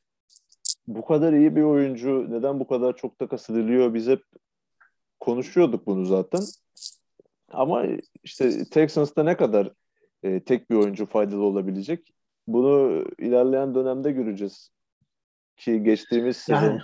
bu 0.86 1.04
kadar 1.04 1.32
iyi 1.32 1.56
bir 1.56 1.62
oyuncu 1.62 2.26
neden 2.30 2.60
bu 2.60 2.66
kadar 2.66 2.96
çok 2.96 3.18
takas 3.18 3.50
ediliyor 3.50 3.94
biz 3.94 4.06
hep 4.06 4.22
konuşuyorduk 5.20 5.86
bunu 5.86 6.06
zaten. 6.06 6.40
Ama 7.48 7.84
işte 8.22 8.64
Texans'ta 8.64 9.22
ne 9.22 9.36
kadar 9.36 9.72
e, 10.22 10.40
tek 10.40 10.70
bir 10.70 10.76
oyuncu 10.76 11.06
faydalı 11.06 11.42
olabilecek 11.42 12.14
bunu 12.46 13.04
ilerleyen 13.18 13.74
dönemde 13.74 14.12
göreceğiz 14.12 14.70
ki 15.56 15.82
geçtiğimiz 15.82 16.36
sezon 16.36 16.66
yani. 16.66 16.80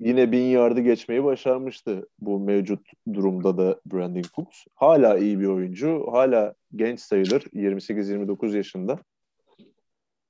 Yine 0.00 0.32
bin 0.32 0.44
yardı 0.44 0.80
geçmeyi 0.80 1.24
başarmıştı 1.24 2.08
bu 2.20 2.40
mevcut 2.40 2.86
durumda 3.14 3.58
da 3.58 3.80
Brandon 3.86 4.22
Cooks. 4.36 4.64
Hala 4.74 5.18
iyi 5.18 5.40
bir 5.40 5.46
oyuncu. 5.46 6.06
Hala 6.12 6.54
genç 6.76 7.00
sayılır. 7.00 7.42
28-29 7.42 8.56
yaşında. 8.56 8.98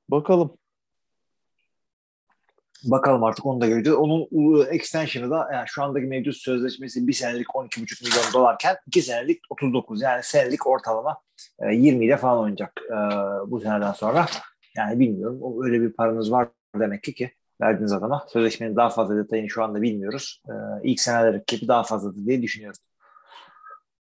Bakalım. 0.08 0.56
Bakalım 2.84 3.24
artık 3.24 3.46
onu 3.46 3.60
da 3.60 3.66
göreceğiz. 3.66 3.98
Onun 3.98 4.28
extension'ı 4.70 5.30
da 5.30 5.48
yani 5.52 5.64
şu 5.66 5.82
andaki 5.82 6.06
mevcut 6.06 6.36
sözleşmesi 6.36 7.06
bir 7.06 7.12
senelik 7.12 7.46
12,5 7.46 8.04
milyon 8.04 8.32
dolarken 8.34 8.76
iki 8.86 9.02
senelik 9.02 9.40
39 9.50 10.02
yani 10.02 10.22
senelik 10.22 10.66
ortalama 10.66 11.20
20 11.72 12.04
e, 12.04 12.06
ile 12.06 12.16
falan 12.16 12.38
oynayacak 12.38 12.82
e, 12.90 12.96
bu 13.50 13.60
seneden 13.60 13.92
sonra. 13.92 14.26
Yani 14.76 15.00
bilmiyorum 15.00 15.64
öyle 15.64 15.80
bir 15.80 15.92
paranız 15.92 16.32
var 16.32 16.48
demek 16.78 17.02
ki 17.02 17.14
ki 17.14 17.30
verdiğiniz 17.60 17.92
adama. 17.92 18.26
Sözleşmenin 18.28 18.76
daha 18.76 18.88
fazla 18.88 19.16
detayını 19.16 19.48
şu 19.50 19.64
anda 19.64 19.82
bilmiyoruz. 19.82 20.42
Ee, 20.48 20.52
ilk 20.82 21.00
seneler 21.00 21.42
gibi 21.46 21.68
daha 21.68 21.82
fazladır 21.82 22.26
diye 22.26 22.42
düşünüyorum. 22.42 22.80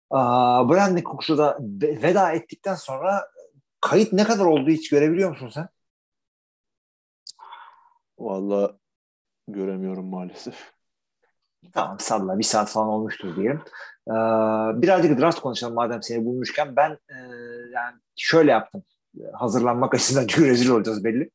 Aa, 0.09 0.69
Brandon 0.69 1.01
Cooks'u 1.01 1.37
da 1.37 1.57
veda 1.81 2.31
ettikten 2.31 2.75
sonra 2.75 3.27
kayıt 3.81 4.13
ne 4.13 4.23
kadar 4.23 4.45
oldu 4.45 4.69
hiç 4.69 4.89
görebiliyor 4.89 5.29
musun 5.29 5.49
sen? 5.49 5.67
Vallahi 8.19 8.71
göremiyorum 9.47 10.05
maalesef. 10.05 10.71
Tamam 11.73 11.99
salla 11.99 12.39
bir 12.39 12.43
saat 12.43 12.69
falan 12.69 12.87
olmuştur 12.87 13.35
diyelim. 13.35 13.61
Ee, 14.07 14.11
birazcık 14.81 15.19
draft 15.19 15.39
konuşalım 15.39 15.75
madem 15.75 16.03
seni 16.03 16.25
bulmuşken. 16.25 16.75
Ben 16.75 16.91
e, 16.91 17.15
yani 17.73 17.95
şöyle 18.15 18.51
yaptım. 18.51 18.83
Hazırlanmak 19.33 19.93
açısından 19.93 20.27
çünkü 20.27 20.49
rezil 20.49 20.69
olacağız 20.69 21.03
belli. 21.03 21.29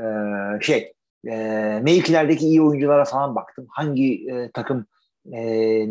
Ee, 0.00 0.60
şey 0.60 0.92
E, 1.26 1.36
mevkilerdeki 1.82 2.46
iyi 2.46 2.62
oyunculara 2.62 3.04
falan 3.04 3.34
baktım. 3.34 3.66
Hangi 3.70 4.30
e, 4.30 4.50
takım 4.50 4.86
e, 5.32 5.40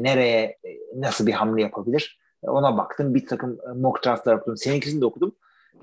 nereye 0.03 0.43
e, 0.43 0.69
nasıl 0.95 1.27
bir 1.27 1.33
hamle 1.33 1.61
yapabilir? 1.61 2.19
Ona 2.41 2.77
baktım. 2.77 3.15
Bir 3.15 3.25
takım 3.25 3.57
e, 3.69 3.73
mock 3.73 4.05
draftlar 4.05 4.33
okudum. 4.33 4.57
Seninkisini 4.57 5.01
de 5.01 5.05
okudum. 5.05 5.35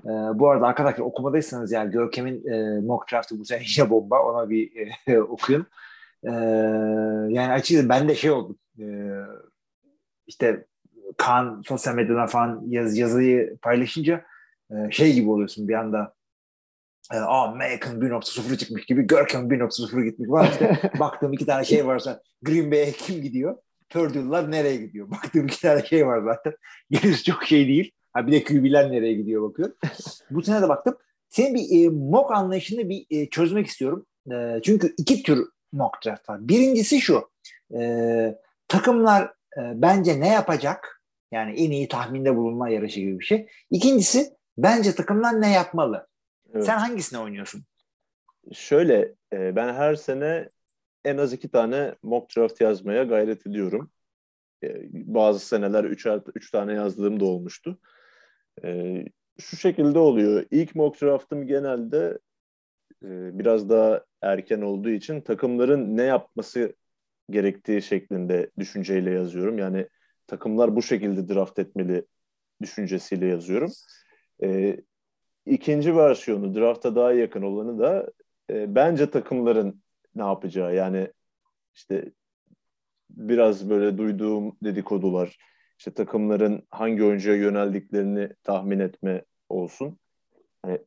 E, 0.05 0.09
bu 0.09 0.49
arada 0.49 0.67
arkadaşlar 0.67 1.03
okumadıysanız 1.03 1.71
yani 1.71 1.91
Görkem'in 1.91 2.47
e, 2.47 2.81
mock 2.81 3.11
draftı 3.11 3.39
bu 3.39 3.45
sene 3.45 3.61
yine 3.77 3.89
bomba. 3.89 4.23
Ona 4.23 4.49
bir 4.49 4.71
e, 5.07 5.21
okuyun. 5.21 5.65
E, 6.23 6.31
yani 7.29 7.51
açıkçası 7.51 7.89
ben 7.89 8.09
de 8.09 8.15
şey 8.15 8.31
oldum. 8.31 8.57
E, 8.79 8.85
işte 10.27 10.65
Kaan 11.17 11.61
sosyal 11.65 11.95
medyadan 11.95 12.27
falan 12.27 12.63
yaz, 12.67 12.97
yazıyı 12.97 13.57
paylaşınca 13.57 14.25
e, 14.71 14.91
şey 14.91 15.13
gibi 15.13 15.29
oluyorsun 15.29 15.67
bir 15.67 15.73
anda 15.73 16.13
e, 17.13 17.17
aa 17.17 17.47
Macon 17.47 18.01
1.0 18.01 18.57
çıkmış 18.57 18.85
gibi 18.85 19.07
Görkem 19.07 19.49
1.0 19.49 20.03
gitmiş 20.03 20.29
var 20.29 20.49
işte 20.51 20.91
baktığım 20.99 21.33
iki 21.33 21.45
tane 21.45 21.65
şey 21.65 21.87
varsa 21.87 22.21
Green 22.41 22.71
Bay'e 22.71 22.91
kim 22.91 23.21
gidiyor? 23.21 23.57
Purdue'lular 23.89 24.51
nereye 24.51 24.75
gidiyor? 24.75 25.11
Baktığım 25.11 25.47
iki 25.47 25.61
tane 25.61 25.85
şey 25.85 26.07
var 26.07 26.23
zaten. 26.23 26.53
Gerisi 26.89 27.23
çok 27.23 27.43
şey 27.43 27.67
değil. 27.67 27.91
Ha 28.13 28.27
bir 28.27 28.31
de 28.31 28.43
QB'ler 28.43 28.91
nereye 28.91 29.13
gidiyor 29.13 29.49
bakıyorum. 29.49 29.75
Bu 30.29 30.41
sene 30.41 30.61
de 30.61 30.69
baktım. 30.69 30.97
Senin 31.29 31.55
bir 31.55 31.85
e, 31.85 31.89
mock 31.89 32.31
anlayışını 32.31 32.89
bir 32.89 33.05
e, 33.09 33.29
çözmek 33.29 33.67
istiyorum. 33.67 34.05
E, 34.31 34.59
çünkü 34.63 34.93
iki 34.97 35.23
tür 35.23 35.45
mock 35.71 36.05
draft 36.05 36.29
var. 36.29 36.47
Birincisi 36.47 37.01
şu 37.01 37.29
e, 37.79 38.35
takımlar 38.67 39.23
e, 39.57 39.61
bence 39.75 40.19
ne 40.19 40.27
yapacak? 40.27 41.01
Yani 41.31 41.51
en 41.51 41.71
iyi 41.71 41.87
tahminde 41.87 42.35
bulunma 42.35 42.69
yarışı 42.69 42.99
gibi 42.99 43.19
bir 43.19 43.25
şey. 43.25 43.47
İkincisi 43.71 44.29
bence 44.57 44.95
takımlar 44.95 45.41
ne 45.41 45.51
yapmalı 45.51 46.07
Evet. 46.55 46.65
sen 46.65 46.77
hangisine 46.77 47.19
oynuyorsun? 47.19 47.63
Şöyle 48.53 49.15
e, 49.33 49.55
ben 49.55 49.73
her 49.73 49.95
sene 49.95 50.49
en 51.05 51.17
az 51.17 51.33
iki 51.33 51.49
tane 51.49 51.95
mock 52.03 52.37
draft 52.37 52.61
yazmaya 52.61 53.03
gayret 53.03 53.47
ediyorum. 53.47 53.91
E, 54.63 54.89
bazı 54.93 55.39
seneler 55.39 55.83
üç, 55.83 56.07
üç 56.35 56.51
tane 56.51 56.73
yazdığım 56.73 57.19
da 57.19 57.25
olmuştu. 57.25 57.79
E, 58.63 59.01
şu 59.39 59.57
şekilde 59.57 59.99
oluyor. 59.99 60.45
İlk 60.51 60.75
mock 60.75 61.01
draftım 61.01 61.47
genelde 61.47 62.19
biraz 63.01 63.69
daha 63.69 64.05
erken 64.21 64.61
olduğu 64.61 64.89
için 64.89 65.21
takımların 65.21 65.97
ne 65.97 66.03
yapması 66.03 66.75
gerektiği 67.29 67.81
şeklinde 67.81 68.51
düşünceyle 68.59 69.11
yazıyorum. 69.11 69.57
Yani 69.57 69.87
takımlar 70.27 70.75
bu 70.75 70.81
şekilde 70.81 71.33
draft 71.33 71.59
etmeli 71.59 72.05
düşüncesiyle 72.61 73.25
yazıyorum. 73.25 73.71
E, 74.43 74.77
ikinci 75.45 75.95
versiyonu 75.95 76.55
drafta 76.55 76.95
daha 76.95 77.13
yakın 77.13 77.41
olanı 77.41 77.79
da 77.79 78.11
e, 78.49 78.75
bence 78.75 79.09
takımların 79.09 79.81
ne 80.15 80.23
yapacağı 80.23 80.75
yani 80.75 81.07
işte 81.73 82.11
biraz 83.09 83.69
böyle 83.69 83.97
duyduğum 83.97 84.57
dedikodular 84.63 85.37
işte 85.77 85.93
takımların 85.93 86.63
hangi 86.69 87.03
oyuncuya 87.03 87.35
yöneldiklerini 87.35 88.29
tahmin 88.43 88.79
etme 88.79 89.25
olsun. 89.49 89.99
Yani 90.65 90.79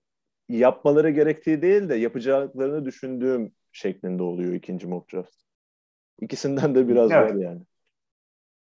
yapmaları 0.49 1.11
gerektiği 1.11 1.63
değil 1.63 1.89
de 1.89 1.95
yapacaklarını 1.95 2.85
düşündüğüm 2.85 3.53
şeklinde 3.73 4.23
oluyor 4.23 4.53
ikinci 4.53 4.87
mock 4.87 5.13
draft. 5.13 5.35
İkisinden 6.21 6.75
de 6.75 6.89
biraz 6.89 7.11
Evet. 7.11 7.35
var 7.35 7.37
yani. 7.41 7.61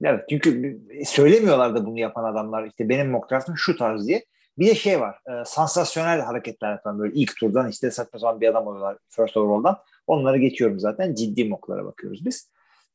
Evet 0.03 0.24
çünkü 0.30 0.80
söylemiyorlar 1.05 1.74
da 1.74 1.86
bunu 1.86 2.01
yapan 2.01 2.24
adamlar 2.24 2.64
işte 2.64 2.88
benim 2.88 3.11
mock 3.11 3.30
draftım 3.30 3.57
şu 3.59 3.76
tarz 3.76 4.09
diye. 4.09 4.24
Bir 4.59 4.66
de 4.66 4.74
şey 4.74 5.00
var 5.00 5.18
e, 5.26 5.44
sansasyonel 5.44 6.20
hareketler 6.20 6.70
yapan 6.70 6.98
böyle 6.98 7.14
ilk 7.14 7.36
turdan 7.36 7.70
işte 7.70 7.90
saçma 7.90 8.18
sapan 8.18 8.40
bir 8.40 8.48
adam 8.48 8.66
oluyorlar 8.66 8.96
first 9.09 9.36
overall'dan. 9.36 9.78
Onları 10.07 10.38
geçiyorum 10.38 10.80
zaten 10.80 11.14
ciddi 11.14 11.44
mocklara 11.44 11.84
bakıyoruz 11.84 12.24
biz. 12.24 12.50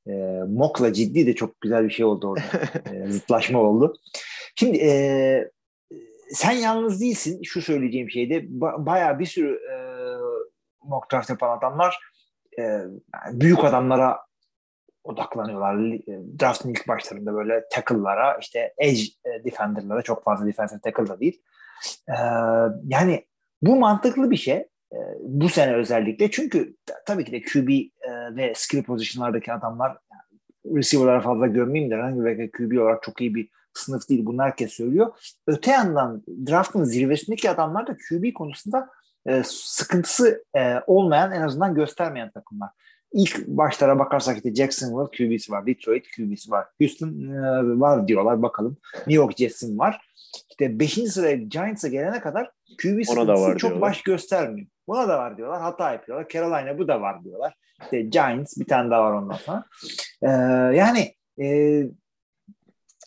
E, 0.08 0.12
mockla 0.48 0.94
ciddi 0.94 1.28
de 1.28 1.36
çok 1.36 1.62
güzel 1.62 1.84
bir 1.86 1.90
şey 1.90 2.06
oldu 2.06 2.28
orada. 2.28 2.44
e, 2.96 3.08
zıtlaşma 3.12 3.60
oldu. 3.62 3.98
Şimdi 4.56 4.78
e, 4.78 5.52
sen 6.32 6.52
yalnız 6.52 7.02
değilsin 7.02 7.44
şu 7.44 7.62
söyleyeceğim 7.62 8.10
şeyde 8.10 8.40
ba- 8.40 8.86
bayağı 8.86 9.20
bir 9.20 9.26
sürü 9.26 9.60
e, 9.72 9.76
mock 10.84 11.12
draft 11.12 11.30
yapan 11.30 11.58
adamlar 11.58 12.00
e, 12.60 12.82
büyük 13.32 13.64
adamlara 13.64 14.29
odaklanıyorlar. 15.10 15.94
E, 15.94 16.02
Draft'ın 16.42 16.70
ilk 16.70 16.88
başlarında 16.88 17.34
böyle 17.34 17.64
tackle'lara, 17.72 18.38
işte 18.42 18.74
edge 18.78 19.02
e, 19.26 19.44
defender'lara 19.44 20.02
çok 20.02 20.24
fazla 20.24 20.46
defensive 20.46 20.80
tackle 20.80 21.08
da 21.08 21.20
değil. 21.20 21.42
E, 22.08 22.16
yani 22.88 23.26
bu 23.62 23.76
mantıklı 23.76 24.32
bir 24.32 24.38
şey. 24.38 24.68
E, 24.94 24.98
bu 25.22 25.50
sene 25.50 25.76
özellikle. 25.76 26.32
Çünkü 26.32 26.76
tabii 27.06 27.26
ki 27.26 27.32
de 27.32 27.42
QB 27.42 27.70
e, 27.70 28.36
ve 28.36 28.54
skill 28.56 28.84
position'lardaki 28.84 29.54
adamlar 29.54 29.98
receiver'lara 30.66 31.22
fazla 31.22 31.48
görmeyeyim 31.48 31.92
de 31.92 31.98
running 31.98 32.40
back 32.40 32.54
QB 32.54 32.82
olarak 32.82 33.04
çok 33.04 33.22
iyi 33.22 33.36
bir 33.36 33.50
sınıf 33.74 34.10
değil. 34.10 34.26
Bunu 34.26 34.42
herkes 34.42 34.74
söylüyor. 34.74 35.38
Öte 35.48 35.72
yandan 35.72 36.24
draftın 36.50 36.84
zirvesindeki 36.84 37.50
adamlar 37.50 37.88
da 37.88 37.98
QB 38.10 38.34
konusunda 38.34 38.90
e, 39.28 39.44
sıkıntısı 39.46 40.46
e, 40.58 40.76
olmayan 40.88 41.32
en 41.32 41.42
azından 41.42 41.76
göstermeyen 41.76 42.32
takımlar. 42.32 42.70
İlk 43.14 43.48
başlara 43.48 44.00
bakarsak 44.00 44.36
işte 44.36 44.56
Jacksonville 44.56 45.18
QB'si 45.18 45.52
var, 45.52 45.66
Detroit 45.66 46.06
QB'si 46.16 46.52
var, 46.52 46.66
Houston 46.82 47.10
e, 47.10 47.80
var 47.80 48.08
diyorlar 48.08 48.42
bakalım. 48.42 48.78
New 48.98 49.14
York 49.14 49.38
Jets'in 49.38 49.80
var. 49.80 50.02
İşte 50.50 50.80
5. 50.80 50.94
sıraya 50.94 51.36
Giants'a 51.36 51.88
gelene 51.88 52.20
kadar 52.20 52.52
QB 52.82 53.04
sıkıntısı 53.06 53.58
çok 53.58 53.60
diyorlar. 53.60 53.82
baş 53.82 54.02
göstermiyor. 54.02 54.68
Buna 54.88 55.08
da 55.08 55.18
var 55.18 55.38
diyorlar. 55.38 55.62
Hata 55.62 55.92
yapıyorlar. 55.92 56.28
Carolina 56.30 56.78
bu 56.78 56.88
da 56.88 57.02
var 57.02 57.24
diyorlar. 57.24 57.54
İşte 57.82 58.02
Giants 58.02 58.58
bir 58.58 58.66
tane 58.66 58.92
daha 58.92 59.04
var 59.04 59.12
ondan 59.12 59.36
sonra. 59.36 59.66
Ee, 60.22 60.28
yani 60.78 61.16
e, 61.42 61.84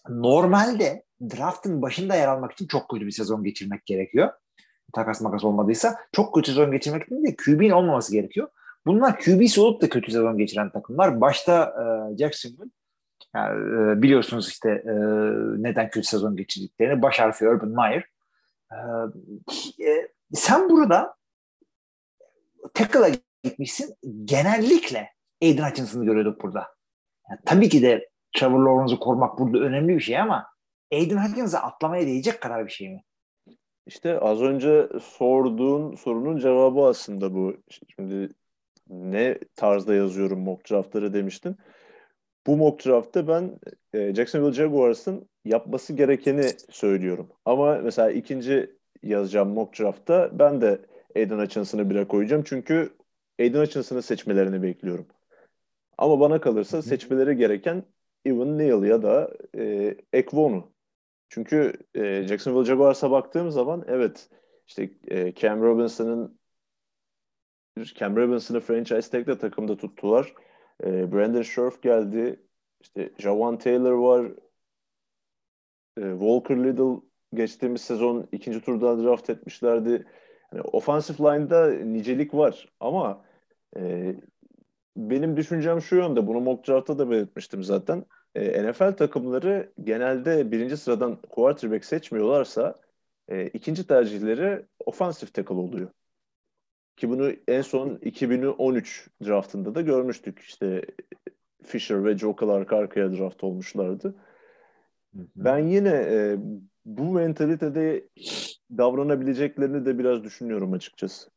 normalde 0.08 1.04
draftın 1.30 1.82
başında 1.82 2.14
yer 2.14 2.28
almak 2.28 2.52
için 2.52 2.66
çok 2.66 2.88
kötü 2.88 3.06
bir 3.06 3.10
sezon 3.10 3.44
geçirmek 3.44 3.86
gerekiyor. 3.86 4.30
Takas 4.92 5.20
makas 5.20 5.44
olmadıysa 5.44 5.96
çok 6.12 6.34
kötü 6.34 6.50
sezon 6.50 6.72
geçirmek 6.72 7.02
için 7.02 7.24
de 7.24 7.36
QB'nin 7.36 7.70
olmaması 7.70 8.12
gerekiyor. 8.12 8.48
Bunlar 8.86 9.18
QB'si 9.20 9.60
olup 9.60 9.82
da 9.82 9.88
kötü 9.88 10.12
sezon 10.12 10.38
geçiren 10.38 10.70
takımlar. 10.70 11.20
Başta 11.20 11.64
e, 11.64 12.16
Jacksonville 12.18 12.70
yani, 13.34 13.58
e, 13.90 14.02
biliyorsunuz 14.02 14.48
işte 14.48 14.70
e, 14.70 14.92
neden 15.62 15.90
kötü 15.90 16.06
sezon 16.06 16.36
geçirdiklerini. 16.36 17.02
Baş 17.02 17.18
harfi 17.18 17.48
Urban 17.48 17.68
Meyer. 17.68 18.04
E, 18.72 19.84
e, 19.84 20.08
sen 20.32 20.70
burada 20.70 21.14
tackle'a 22.74 23.08
gitmişsin. 23.44 23.94
Genellikle 24.24 25.08
Aiden 25.42 25.70
Hutchinson'ı 25.70 26.04
görüyorduk 26.04 26.42
burada. 26.42 26.66
Yani 27.30 27.40
tabii 27.46 27.68
ki 27.68 27.82
de 27.82 28.08
Trevor 28.36 28.58
Lawrence'ı 28.58 28.98
korumak 28.98 29.38
burada 29.38 29.58
önemli 29.58 29.94
bir 29.94 30.00
şey 30.00 30.18
ama 30.18 30.46
Aiden 30.92 31.28
Hutchinson'a 31.28 31.62
atlamaya 31.62 32.06
değecek 32.06 32.40
kadar 32.40 32.66
bir 32.66 32.70
şey 32.70 32.90
mi? 32.90 33.04
İşte 33.86 34.18
az 34.18 34.42
önce 34.42 34.88
sorduğun 35.02 35.94
sorunun 35.94 36.38
cevabı 36.38 36.80
aslında 36.80 37.34
bu. 37.34 37.56
Şimdi 37.96 38.28
ne 38.92 39.38
tarzda 39.56 39.94
yazıyorum 39.94 40.40
mock 40.40 40.70
draftları 40.70 41.14
demiştin. 41.14 41.56
Bu 42.46 42.56
mock 42.56 42.86
draftta 42.86 43.28
ben 43.28 43.58
e, 43.92 44.14
Jacksonville 44.14 44.52
Jaguars'ın 44.52 45.28
yapması 45.44 45.92
gerekeni 45.92 46.42
söylüyorum. 46.70 47.28
Ama 47.44 47.78
mesela 47.78 48.10
ikinci 48.10 48.76
yazacağım 49.02 49.48
mock 49.48 49.78
draftta 49.80 50.30
ben 50.38 50.60
de 50.60 50.80
Aiden 51.16 51.38
Hutchinson'ı 51.38 51.90
bire 51.90 52.08
koyacağım. 52.08 52.42
Çünkü 52.46 52.90
Aiden 53.40 53.60
Hutchinson'ı 53.60 54.02
seçmelerini 54.02 54.62
bekliyorum. 54.62 55.06
Ama 55.98 56.20
bana 56.20 56.40
kalırsa 56.40 56.82
seçmeleri 56.82 57.36
gereken 57.36 57.84
Evan 58.24 58.58
Neal 58.58 58.84
ya 58.84 59.02
da 59.02 59.30
e, 59.58 59.96
Ekvonu. 60.12 60.72
Çünkü 61.28 61.72
e, 61.94 62.22
Jacksonville 62.22 62.64
Jaguars'a 62.64 63.10
baktığım 63.10 63.50
zaman 63.50 63.84
evet 63.88 64.28
işte 64.66 64.90
e, 65.08 65.34
Cam 65.34 65.62
Robinson'ın 65.62 66.38
Cam 67.94 68.16
Robinson'ı 68.16 68.60
franchise 68.60 69.10
tag'de 69.10 69.38
takımda 69.38 69.76
tuttular. 69.76 70.34
E, 70.84 71.12
Brandon 71.12 71.42
Scherf 71.42 71.82
geldi. 71.82 72.42
İşte 72.80 73.12
Jawan 73.18 73.58
Taylor 73.58 73.92
var. 73.92 74.32
E, 75.98 76.02
Walker 76.10 76.64
Little 76.64 77.06
geçtiğimiz 77.34 77.80
sezon 77.80 78.28
ikinci 78.32 78.60
turdan 78.60 79.04
draft 79.04 79.30
etmişlerdi. 79.30 80.06
Yani 80.52 80.62
offensive 80.62 81.18
line'da 81.18 81.70
nicelik 81.70 82.34
var 82.34 82.68
ama 82.80 83.24
e, 83.76 84.14
benim 84.96 85.36
düşüncem 85.36 85.80
şu 85.80 85.96
yönde. 85.96 86.26
Bunu 86.26 86.40
mock 86.40 86.68
draft'ta 86.68 86.98
da 86.98 87.10
belirtmiştim 87.10 87.62
zaten. 87.62 88.04
E, 88.34 88.70
NFL 88.70 88.96
takımları 88.96 89.72
genelde 89.82 90.50
birinci 90.50 90.76
sıradan 90.76 91.22
quarterback 91.22 91.84
seçmiyorlarsa 91.84 92.80
e, 93.28 93.46
ikinci 93.46 93.86
tercihleri 93.86 94.66
offensive 94.86 95.30
tackle 95.30 95.54
oluyor. 95.54 95.90
Ki 97.02 97.10
bunu 97.10 97.32
en 97.48 97.62
son 97.62 97.98
2013 98.02 99.08
draftında 99.24 99.74
da 99.74 99.80
görmüştük. 99.80 100.38
İşte 100.38 100.82
Fisher 101.64 102.04
ve 102.04 102.18
Joe 102.18 102.52
arka 102.52 102.76
arkaya 102.76 103.12
draft 103.12 103.44
olmuşlardı. 103.44 104.14
Ben 105.14 105.58
yine 105.58 105.88
e, 105.88 106.36
bu 106.84 107.12
mentalitede 107.12 108.08
davranabileceklerini 108.78 109.86
de 109.86 109.98
biraz 109.98 110.24
düşünüyorum 110.24 110.72
açıkçası. 110.72 111.30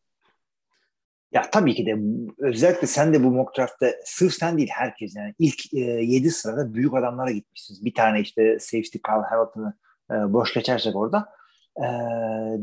Ya 1.31 1.49
tabii 1.51 1.75
ki 1.75 1.85
de 1.85 1.95
özellikle 2.37 2.87
sen 2.87 3.13
de 3.13 3.23
bu 3.23 3.31
mock 3.31 3.57
draft'ta 3.57 3.91
sırf 4.03 4.33
sen 4.33 4.57
değil 4.57 4.69
herkes 4.71 5.15
yani 5.15 5.33
ilk 5.39 5.73
e, 5.73 5.79
7 5.79 6.31
sırada 6.31 6.73
büyük 6.73 6.93
adamlara 6.93 7.31
gitmişsiniz. 7.31 7.85
Bir 7.85 7.93
tane 7.93 8.19
işte 8.19 8.57
safety 8.59 8.97
Carl 9.09 9.23
Hamilton'ı 9.23 9.73
e, 10.11 10.33
boş 10.33 10.53
geçersek 10.53 10.95
orada. 10.95 11.29
E, 11.77 11.87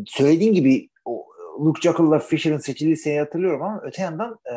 söylediğin 0.06 0.52
gibi 0.52 0.88
o, 1.04 1.31
Luke 1.62 1.80
Jackal'la 1.80 2.18
Fisher'ın 2.18 2.58
seçildiği 2.58 2.96
seneyi 2.96 3.20
hatırlıyorum 3.20 3.62
ama 3.62 3.80
öte 3.84 4.02
yandan 4.02 4.38
e, 4.46 4.54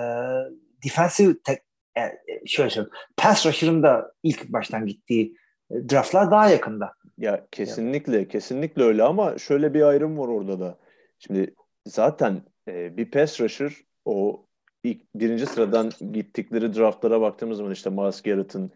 defensive 0.86 1.36
tek, 1.43 1.60
e, 1.97 2.01
şöyle 2.45 2.70
söyleyeyim 2.70 2.93
pass 3.18 3.45
rusher'ın 3.45 3.84
da 3.84 4.14
ilk 4.24 4.53
baştan 4.53 4.86
gittiği 4.86 5.36
e, 5.72 5.89
draftlar 5.89 6.32
daha 6.32 6.49
yakında. 6.49 6.93
Ya 7.18 7.47
kesinlikle 7.51 8.18
ya. 8.18 8.28
kesinlikle 8.28 8.84
öyle 8.84 9.03
ama 9.03 9.38
şöyle 9.38 9.74
bir 9.74 9.82
ayrım 9.82 10.18
var 10.18 10.28
orada 10.28 10.60
da. 10.60 10.78
Şimdi 11.20 11.56
zaten 11.86 12.41
e, 12.68 12.97
bir 12.97 13.12
pass 13.12 13.41
rusher 13.41 13.74
o 14.06 14.45
ilk 14.84 15.01
birinci 15.16 15.45
sıradan 15.45 15.91
gittikleri 16.12 16.76
draftlara 16.76 17.22
baktığımız 17.22 17.58
zaman 17.58 17.72
işte 17.72 17.89
Miles 17.89 18.22
Garrett'ın 18.22 18.72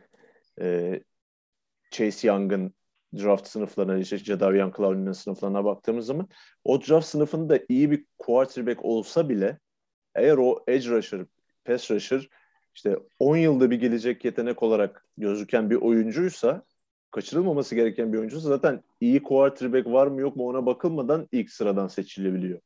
e, 0.61 0.99
Chase 1.91 2.27
Young'ın 2.27 2.73
draft 3.17 3.47
sınıflarına, 3.47 3.97
işte 3.97 4.17
Jadavian 4.17 4.73
Clowney'nin 4.77 5.11
sınıflarına 5.11 5.65
baktığımız 5.65 6.05
zaman 6.05 6.27
o 6.63 6.81
draft 6.81 7.07
sınıfında 7.07 7.59
iyi 7.69 7.91
bir 7.91 8.05
quarterback 8.17 8.85
olsa 8.85 9.29
bile 9.29 9.59
eğer 10.15 10.37
o 10.37 10.63
edge 10.67 10.89
rusher, 10.89 11.25
pass 11.65 11.91
rusher 11.91 12.29
işte 12.75 12.97
10 13.19 13.37
yılda 13.37 13.71
bir 13.71 13.79
gelecek 13.79 14.25
yetenek 14.25 14.63
olarak 14.63 15.05
gözüken 15.17 15.69
bir 15.69 15.75
oyuncuysa 15.75 16.63
kaçırılmaması 17.11 17.75
gereken 17.75 18.13
bir 18.13 18.17
oyuncuysa 18.17 18.49
zaten 18.49 18.83
iyi 19.01 19.23
quarterback 19.23 19.87
var 19.87 20.07
mı 20.07 20.21
yok 20.21 20.35
mu 20.35 20.47
ona 20.47 20.65
bakılmadan 20.65 21.27
ilk 21.31 21.51
sıradan 21.51 21.87
seçilebiliyor. 21.87 22.59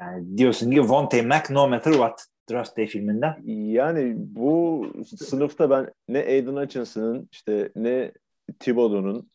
Yani 0.00 0.38
diyorsun 0.38 0.70
ki 0.70 0.80
Vontae 0.80 1.22
Mack 1.22 1.50
no 1.50 1.68
matter 1.68 1.92
what 1.92 2.26
Draft 2.50 2.76
Day 2.76 2.86
filminden. 2.86 3.42
Yani 3.72 4.14
bu 4.16 4.86
sınıfta 5.16 5.70
ben 5.70 5.92
ne 6.08 6.18
Aiden 6.18 6.56
Hutchinson'ın 6.56 7.28
işte 7.32 7.72
ne 7.76 8.12
Thibodeau'nun 8.60 9.30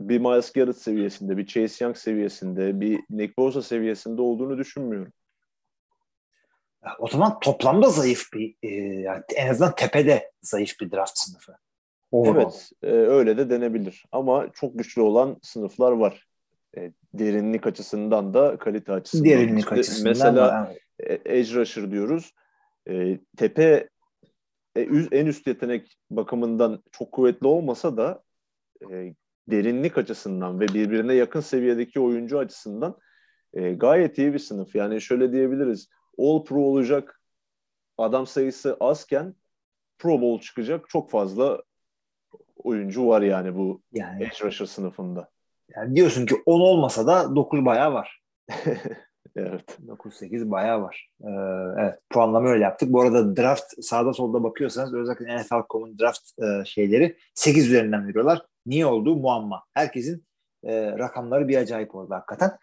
bir 0.00 0.18
Miles 0.18 0.52
Garrett 0.52 0.78
seviyesinde, 0.78 1.36
bir 1.36 1.46
Chase 1.46 1.84
Young 1.84 1.96
seviyesinde, 1.96 2.80
bir 2.80 3.00
Nick 3.10 3.34
Bosa 3.38 3.62
seviyesinde 3.62 4.22
olduğunu 4.22 4.58
düşünmüyorum. 4.58 5.12
O 6.98 7.08
zaman 7.08 7.40
toplamda 7.40 7.88
zayıf 7.88 8.32
bir, 8.34 8.56
e, 8.62 8.68
yani 9.00 9.22
en 9.36 9.50
azından 9.50 9.74
tepede 9.74 10.30
zayıf 10.42 10.80
bir 10.80 10.90
draft 10.90 11.18
sınıfı. 11.18 11.56
Overall. 12.12 12.40
Evet, 12.40 12.70
e, 12.82 12.90
öyle 12.90 13.36
de 13.36 13.50
denebilir. 13.50 14.04
Ama 14.12 14.48
çok 14.54 14.78
güçlü 14.78 15.02
olan 15.02 15.38
sınıflar 15.42 15.92
var. 15.92 16.26
E, 16.76 16.92
derinlik 17.14 17.66
açısından 17.66 18.34
da 18.34 18.56
kalite 18.58 18.92
açısından. 18.92 19.24
Derinlik 19.24 19.64
işte 19.64 19.74
açısından 19.74 20.10
Mesela 20.10 20.36
da, 20.36 20.74
evet. 21.00 21.22
edge 21.24 21.54
rusher 21.54 21.90
diyoruz. 21.90 22.32
E, 22.88 23.18
tepe 23.36 23.62
e, 23.62 23.88
en 25.12 25.26
üst 25.26 25.46
yetenek 25.46 25.98
bakımından 26.10 26.82
çok 26.92 27.12
kuvvetli 27.12 27.46
olmasa 27.46 27.96
da 27.96 28.22
e, 28.90 29.14
derinlik 29.50 29.98
açısından 29.98 30.60
ve 30.60 30.68
birbirine 30.68 31.14
yakın 31.14 31.40
seviyedeki 31.40 32.00
oyuncu 32.00 32.38
açısından 32.38 32.98
e, 33.54 33.72
gayet 33.72 34.18
iyi 34.18 34.34
bir 34.34 34.38
sınıf. 34.38 34.74
Yani 34.74 35.00
şöyle 35.00 35.32
diyebiliriz. 35.32 35.88
All 36.18 36.44
Pro 36.44 36.60
olacak 36.60 37.20
adam 37.98 38.26
sayısı 38.26 38.76
azken 38.80 39.34
Pro 39.98 40.20
Bowl 40.20 40.46
çıkacak 40.46 40.88
çok 40.88 41.10
fazla 41.10 41.62
oyuncu 42.56 43.08
var 43.08 43.22
yani 43.22 43.56
bu 43.56 43.82
yani, 43.92 44.22
edge 44.22 44.36
rusher 44.44 44.66
sınıfında. 44.66 45.30
Yani 45.76 45.96
diyorsun 45.96 46.26
ki 46.26 46.34
10 46.46 46.60
olmasa 46.60 47.06
da 47.06 47.36
9 47.36 47.64
bayağı 47.64 47.92
var. 47.92 48.22
evet. 49.36 49.78
9-8 49.86 50.50
bayağı 50.50 50.82
var. 50.82 51.10
Ee, 51.20 51.28
evet 51.78 51.94
puanlama 52.10 52.48
öyle 52.48 52.64
yaptık. 52.64 52.92
Bu 52.92 53.02
arada 53.02 53.36
draft 53.36 53.84
sağda 53.84 54.12
solda 54.12 54.42
bakıyorsanız 54.42 54.94
özellikle 54.94 55.36
NFL.com'un 55.36 55.98
draft 55.98 56.20
e, 56.38 56.64
şeyleri 56.64 57.16
8 57.34 57.66
üzerinden 57.66 58.08
veriyorlar. 58.08 58.42
Niye 58.66 58.86
olduğu 58.86 59.16
muamma. 59.16 59.64
Herkesin 59.74 60.26
e, 60.64 60.98
rakamları 60.98 61.48
bir 61.48 61.56
acayip 61.56 61.94
orada 61.94 62.16
hakikaten. 62.16 62.58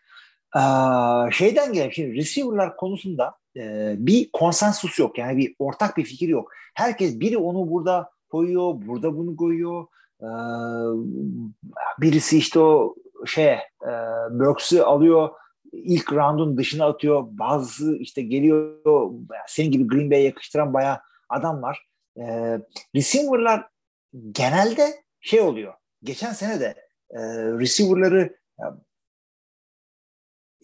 Ee, 0.56 1.32
şeyden 1.32 1.74
gelen 1.74 1.90
şimdi 1.90 2.16
receiver'lar 2.16 2.76
konusunda 2.76 3.36
e, 3.58 3.94
bir 3.98 4.30
konsensus 4.34 5.00
yok. 5.00 5.18
Yani 5.18 5.38
bir 5.38 5.56
ortak 5.60 5.98
bir 5.98 6.04
fikir 6.04 6.28
yok. 6.28 6.52
Herkes 6.74 7.20
biri 7.20 7.38
onu 7.38 7.72
burada 7.72 8.10
koyuyor, 8.30 8.74
burada 8.88 9.18
bunu 9.18 9.36
koyuyor. 9.36 9.88
Ee, 10.22 10.28
birisi 12.02 12.38
işte 12.38 12.60
o 12.60 12.96
şey 13.26 13.54
e, 13.54 13.92
Burks'ü 14.32 14.82
alıyor 14.82 15.30
ilk 15.84 16.14
roundun 16.14 16.58
dışına 16.58 16.86
atıyor. 16.86 17.24
Bazı 17.28 17.98
işte 17.98 18.22
geliyor 18.22 18.80
senin 19.48 19.72
gibi 19.72 19.88
Green 19.88 20.12
Bay'e 20.12 20.24
yakıştıran 20.24 20.74
bayağı 20.74 21.00
adam 21.30 21.62
var. 21.62 21.88
Ee, 22.18 22.60
receiver'lar 22.96 23.68
genelde 24.32 25.04
şey 25.20 25.42
oluyor. 25.42 25.74
Geçen 26.04 26.34
sene 26.34 26.60
de 26.60 26.76
e, 27.10 27.20
receiver'ları 27.60 28.38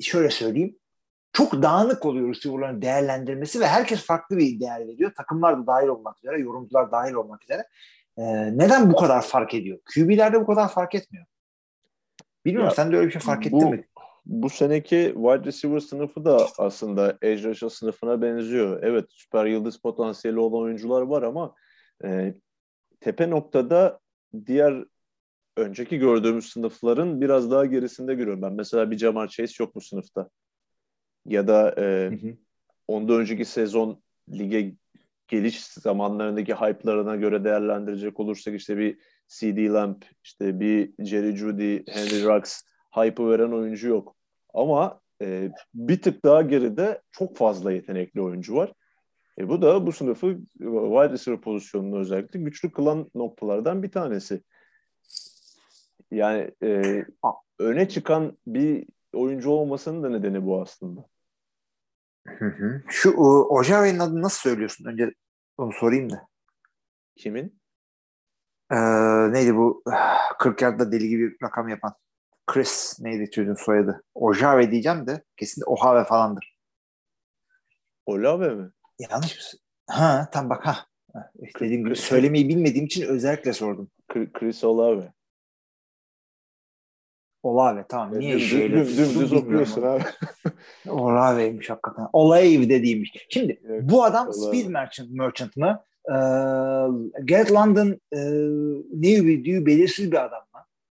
şöyle 0.01 0.29
söyleyeyim 0.29 0.79
çok 1.33 1.63
dağınık 1.63 2.05
oluyor 2.05 2.29
receiver'ların 2.29 2.81
değerlendirmesi 2.81 3.59
ve 3.59 3.67
herkes 3.67 4.05
farklı 4.05 4.37
bir 4.37 4.59
değer 4.59 4.87
veriyor. 4.87 5.11
Takımlar 5.17 5.59
da 5.59 5.67
dahil 5.67 5.87
olmak 5.87 6.17
üzere, 6.17 6.39
yorumcular 6.39 6.91
dahil 6.91 7.13
olmak 7.13 7.43
üzere. 7.43 7.67
Ee, 8.17 8.57
neden 8.57 8.91
bu 8.91 8.95
kadar 8.95 9.21
fark 9.21 9.53
ediyor? 9.53 9.79
QB'lerde 9.95 10.41
bu 10.41 10.45
kadar 10.45 10.69
fark 10.69 10.95
etmiyor. 10.95 11.25
Bilmiyorum 12.45 12.69
ya, 12.69 12.75
sen 12.75 12.91
de 12.91 12.97
öyle 12.97 13.07
bir 13.07 13.11
şey 13.11 13.21
fark 13.21 13.45
ettin 13.47 13.69
mi? 13.69 13.87
Bu 14.29 14.49
seneki 14.49 15.13
wide 15.15 15.45
receiver 15.45 15.79
sınıfı 15.79 16.25
da 16.25 16.47
aslında 16.57 17.17
edge 17.21 17.49
rusher 17.49 17.69
sınıfına 17.69 18.21
benziyor. 18.21 18.83
Evet 18.83 19.05
süper 19.09 19.45
yıldız 19.45 19.77
potansiyeli 19.77 20.39
olan 20.39 20.61
oyuncular 20.61 21.01
var 21.01 21.23
ama 21.23 21.55
e, 22.03 22.33
tepe 22.99 23.29
noktada 23.29 23.99
diğer 24.45 24.85
önceki 25.57 25.97
gördüğümüz 25.97 26.45
sınıfların 26.45 27.21
biraz 27.21 27.51
daha 27.51 27.65
gerisinde 27.65 28.15
görüyorum 28.15 28.41
ben. 28.41 28.53
Mesela 28.53 28.91
bir 28.91 28.97
Jamar 28.97 29.27
Chase 29.27 29.63
yok 29.63 29.75
bu 29.75 29.81
sınıfta. 29.81 30.29
Ya 31.25 31.47
da 31.47 31.71
e, 31.77 32.09
hı 32.09 32.27
hı. 32.27 32.37
ondan 32.87 33.19
önceki 33.19 33.45
sezon 33.45 34.03
lige 34.33 34.75
geliş 35.27 35.63
zamanlarındaki 35.63 36.53
hype'larına 36.53 37.15
göre 37.15 37.43
değerlendirecek 37.43 38.19
olursak 38.19 38.55
işte 38.55 38.77
bir 38.77 38.97
CD 39.27 39.73
Lamb, 39.73 40.01
işte 40.23 40.59
bir 40.59 41.05
Jerry 41.05 41.35
Judy, 41.35 41.77
Henry 41.87 42.23
Rux 42.23 42.61
hype'ı 42.91 43.29
veren 43.29 43.51
oyuncu 43.51 43.87
yok. 43.87 44.18
Ama 44.53 45.01
e, 45.21 45.51
bir 45.73 46.01
tık 46.01 46.25
daha 46.25 46.41
geride 46.41 47.01
çok 47.11 47.37
fazla 47.37 47.71
yetenekli 47.71 48.21
oyuncu 48.21 48.55
var. 48.55 48.73
E, 49.37 49.49
bu 49.49 49.61
da 49.61 49.87
bu 49.87 49.91
sınıfı 49.91 50.37
wide 50.57 51.09
receiver 51.09 51.41
pozisyonunu 51.41 51.99
özellikle 51.99 52.39
güçlü 52.39 52.71
kılan 52.71 53.11
noktalardan 53.15 53.83
bir 53.83 53.91
tanesi. 53.91 54.43
Yani 56.11 56.51
e, 56.63 57.05
öne 57.59 57.89
çıkan 57.89 58.37
bir 58.47 58.87
oyuncu 59.13 59.49
olmasının 59.49 60.03
da 60.03 60.09
nedeni 60.09 60.45
bu 60.45 60.61
aslında. 60.61 61.05
Hı 62.27 62.45
hı. 62.45 62.81
Şu 62.87 63.13
Ojave'nin 63.49 63.99
adını 63.99 64.21
nasıl 64.21 64.39
söylüyorsun? 64.49 64.85
Önce 64.85 65.13
onu 65.57 65.71
sorayım 65.71 66.09
da. 66.09 66.27
Kimin? 67.15 67.59
Ee, 68.71 68.75
neydi 69.33 69.55
bu 69.55 69.83
40 70.39 70.61
yardda 70.61 70.91
deli 70.91 71.09
gibi 71.09 71.37
rakam 71.43 71.69
yapan? 71.69 71.93
Chris 72.53 72.97
neydi 72.99 73.31
çocuğun 73.31 73.53
soyadı? 73.53 74.03
Ojave 74.15 74.71
diyeceğim 74.71 75.07
de 75.07 75.23
kesin 75.37 75.63
Ohave 75.65 76.03
falandır. 76.03 76.57
Olave 78.05 78.49
mi? 78.49 78.69
Yanlış 78.99 79.37
mı? 79.37 79.59
Ha 79.87 80.29
tam 80.31 80.49
bak 80.49 80.65
ha. 80.65 80.85
Dediğim 81.59 81.85
gibi 81.85 81.95
söylemeyi 81.95 82.49
bilmediğim 82.49 82.85
için 82.85 83.07
özellikle 83.07 83.53
sordum. 83.53 83.91
Chris 84.33 84.63
Olave. 84.63 85.13
Olave 87.43 87.85
tamam. 87.89 88.19
Niye 88.19 88.33
düm, 88.33 88.39
şöyle? 88.39 88.75
Düm, 88.75 88.97
dümdüz 88.97 89.33
okuyorsun 89.33 89.81
abi. 89.81 90.03
Olave'ymiş 90.89 91.69
hakikaten. 91.69 92.07
Olave 92.13 92.69
dediğimmiş. 92.69 93.27
Şimdi 93.29 93.61
evet, 93.65 93.81
bu 93.83 94.03
adam 94.03 94.27
Olave. 94.27 94.57
Speed 94.57 94.69
Merchant, 94.69 95.09
Merchant 95.11 95.57
mı? 95.57 95.83
Ee, 96.09 96.15
Get 97.25 97.51
London 97.51 97.99
e, 98.11 98.19
ne 98.93 99.25
bildiği 99.25 99.65
belirsiz 99.65 100.11
bir 100.11 100.25
adam? 100.25 100.48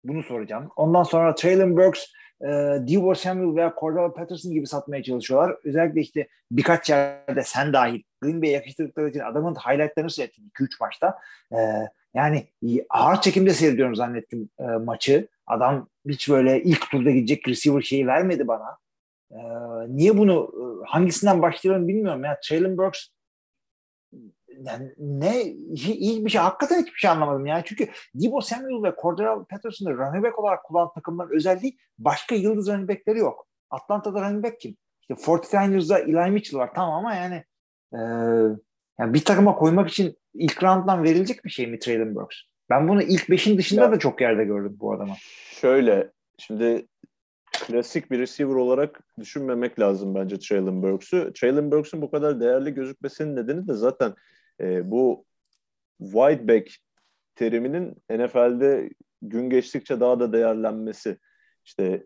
Bunu 0.07 0.23
soracağım. 0.23 0.69
Ondan 0.75 1.03
sonra 1.03 1.35
Traylon 1.35 1.77
Burks 1.77 2.05
e, 2.41 2.47
Devo 2.87 3.15
Samuel 3.15 3.55
veya 3.55 3.73
Cordell 3.79 4.13
Patterson 4.13 4.51
gibi 4.51 4.67
satmaya 4.67 5.03
çalışıyorlar. 5.03 5.55
Özellikle 5.63 6.01
işte 6.01 6.27
birkaç 6.51 6.89
yerde 6.89 7.43
sen 7.43 7.73
dahil 7.73 8.03
Green 8.21 8.41
Bay'e 8.41 8.51
yakıştırdıkları 8.51 9.09
için 9.09 9.19
adamın 9.19 9.55
highlightlarını 9.55 10.09
seyrettim 10.09 10.51
2-3 10.59 10.67
maçta. 10.81 11.17
E, 11.51 11.57
yani 12.13 12.47
ağır 12.89 13.21
çekimde 13.21 13.53
seyrediyorum 13.53 13.95
zannettim 13.95 14.49
e, 14.59 14.63
maçı. 14.63 15.27
Adam 15.47 15.87
hiç 16.07 16.29
böyle 16.29 16.63
ilk 16.63 16.91
turda 16.91 17.11
gidecek 17.11 17.47
receiver 17.47 17.81
şeyi 17.81 18.07
vermedi 18.07 18.47
bana. 18.47 18.77
Ee, 19.31 19.37
niye 19.87 20.17
bunu 20.17 20.51
e, 20.53 20.63
hangisinden 20.87 21.41
başlayalım 21.41 21.87
bilmiyorum 21.87 22.23
ya. 22.23 22.39
Traylon 22.43 22.77
Burks 22.77 23.07
yani 24.63 24.93
ne 24.97 25.43
iyi 25.43 26.25
bir 26.25 26.29
şey 26.29 26.41
hakikaten 26.41 26.79
hiçbir 26.81 26.99
şey 26.99 27.09
anlamadım 27.09 27.45
yani 27.45 27.63
çünkü 27.65 27.87
Debo 28.15 28.41
Samuel 28.41 28.83
ve 28.83 28.95
Cordell 29.01 29.43
Patterson'ı 29.49 29.97
running 29.97 30.25
back 30.25 30.39
olarak 30.39 30.63
kullanan 30.63 30.93
takımların 30.95 31.35
özelliği 31.35 31.77
başka 31.99 32.35
yıldız 32.35 32.67
running 32.67 32.89
backleri 32.89 33.19
yok. 33.19 33.47
Atlanta'da 33.69 34.21
running 34.21 34.43
back 34.45 34.59
kim? 34.59 34.77
işte 35.01 35.13
49ers'da 35.13 35.99
Eli 35.99 36.31
Mitchell 36.31 36.59
var 36.59 36.69
tamam 36.75 36.93
ama 37.05 37.15
yani 37.15 37.43
e, 37.93 37.99
yani 38.99 39.13
bir 39.13 39.25
takıma 39.25 39.55
koymak 39.55 39.89
için 39.89 40.17
ilk 40.33 40.63
rounddan 40.63 41.03
verilecek 41.03 41.45
bir 41.45 41.49
şey 41.49 41.67
mi 41.67 41.79
Traylon 41.79 42.15
Burks? 42.15 42.37
Ben 42.69 42.87
bunu 42.87 43.01
ilk 43.01 43.29
beşin 43.29 43.57
dışında 43.57 43.81
Ya. 43.81 43.91
da 43.91 43.99
çok 43.99 44.21
yerde 44.21 44.43
gördüm 44.43 44.77
bu 44.79 44.93
adama. 44.93 45.13
Şöyle 45.61 46.11
şimdi 46.37 46.87
klasik 47.67 48.11
bir 48.11 48.19
receiver 48.19 48.55
olarak 48.55 48.99
düşünmemek 49.19 49.79
lazım 49.79 50.15
bence 50.15 50.39
Traylon 50.39 50.83
Burks'u. 50.83 51.33
Traylon 51.33 51.71
Burks'un 51.71 52.01
bu 52.01 52.11
kadar 52.11 52.39
değerli 52.39 52.73
gözükmesinin 52.73 53.35
nedeni 53.35 53.67
de 53.67 53.73
zaten 53.73 54.13
e, 54.61 54.91
bu 54.91 55.25
wide 55.99 56.47
back 56.47 56.71
teriminin 57.35 57.95
NFL'de 58.09 58.89
gün 59.21 59.49
geçtikçe 59.49 59.99
daha 59.99 60.19
da 60.19 60.33
değerlenmesi. 60.33 61.17
İşte 61.65 62.03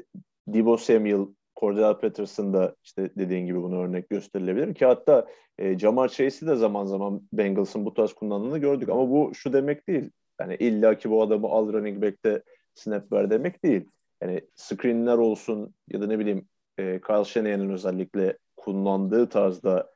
Debo 0.48 0.78
Samuel, 0.78 1.28
Cordell 1.60 2.00
Patterson 2.00 2.54
da 2.54 2.76
işte 2.84 3.10
dediğin 3.18 3.46
gibi 3.46 3.62
bunu 3.62 3.82
örnek 3.82 4.10
gösterilebilir 4.10 4.74
ki 4.74 4.86
hatta 4.86 5.28
e, 5.58 5.80
Jamar 5.80 6.10
Chase'i 6.10 6.48
de 6.48 6.56
zaman 6.56 6.86
zaman 6.86 7.22
Bengals'ın 7.34 7.86
bu 7.86 7.94
tarz 7.94 8.14
kullandığını 8.14 8.58
gördük 8.58 8.90
ama 8.90 9.10
bu 9.10 9.32
şu 9.34 9.54
demek 9.54 9.88
değil. 9.88 10.10
Yani 10.42 10.56
illa 10.56 10.98
ki 10.98 11.10
bu 11.10 11.24
adamı 11.24 11.48
al 11.48 11.74
running 11.74 12.02
back'te 12.02 12.44
snap 12.74 13.12
ver 13.12 13.30
demek 13.30 13.64
değil. 13.64 13.86
Yani 14.24 14.42
screenler 14.56 15.18
olsun 15.18 15.74
ya 15.88 16.02
da 16.02 16.08
ne 16.08 16.20
bileyim 16.20 16.48
e, 16.78 17.02
Kyle 17.02 17.26
Shanahan'ın 17.26 17.70
özellikle 17.70 18.38
kullandığı 18.58 19.30
tarzda 19.30 19.92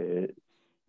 e, 0.00 0.28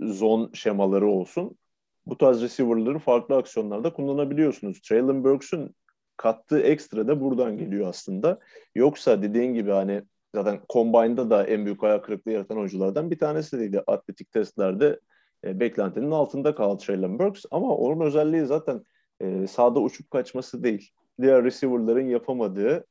zone 0.02 0.48
şemaları 0.54 1.08
olsun. 1.08 1.58
Bu 2.06 2.18
tarz 2.18 2.42
receiver'ları 2.42 3.00
farklı 3.00 3.36
aksiyonlarda 3.36 3.94
kullanabiliyorsunuz. 3.94 4.82
Traylon 4.82 5.24
Burks'ün 5.24 5.76
kattığı 6.18 6.60
ekstra 6.60 7.08
da 7.08 7.22
buradan 7.22 7.58
geliyor 7.58 7.88
aslında. 7.88 8.40
Yoksa 8.76 9.22
dediğin 9.22 9.54
gibi 9.54 9.72
hani 9.72 10.04
zaten 10.36 10.62
Combine'da 10.70 11.30
da 11.30 11.46
en 11.46 11.66
büyük 11.66 11.84
ayak 11.84 12.06
kırıklığı 12.06 12.32
yaratan 12.32 12.58
oyunculardan 12.58 13.12
bir 13.12 13.20
tanesi 13.20 13.60
değildi. 13.60 13.84
Atletik 13.88 14.32
testlerde 14.32 15.00
e, 15.46 15.60
beklentinin 15.60 16.12
altında 16.12 16.56
kaldı 16.56 16.84
Traylon 16.86 17.20
Burks 17.20 17.46
ama 17.52 17.76
onun 17.76 18.06
özelliği 18.06 18.46
zaten 18.46 18.84
e, 19.20 19.48
sahada 19.48 19.80
uçup 19.80 20.12
kaçması 20.12 20.64
değil. 20.64 20.92
Diğer 21.22 21.44
receiver'ların 21.44 22.08
yapamadığı 22.08 22.86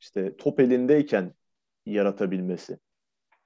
işte 0.00 0.36
top 0.36 0.60
elindeyken 0.60 1.34
yaratabilmesi. 1.86 2.78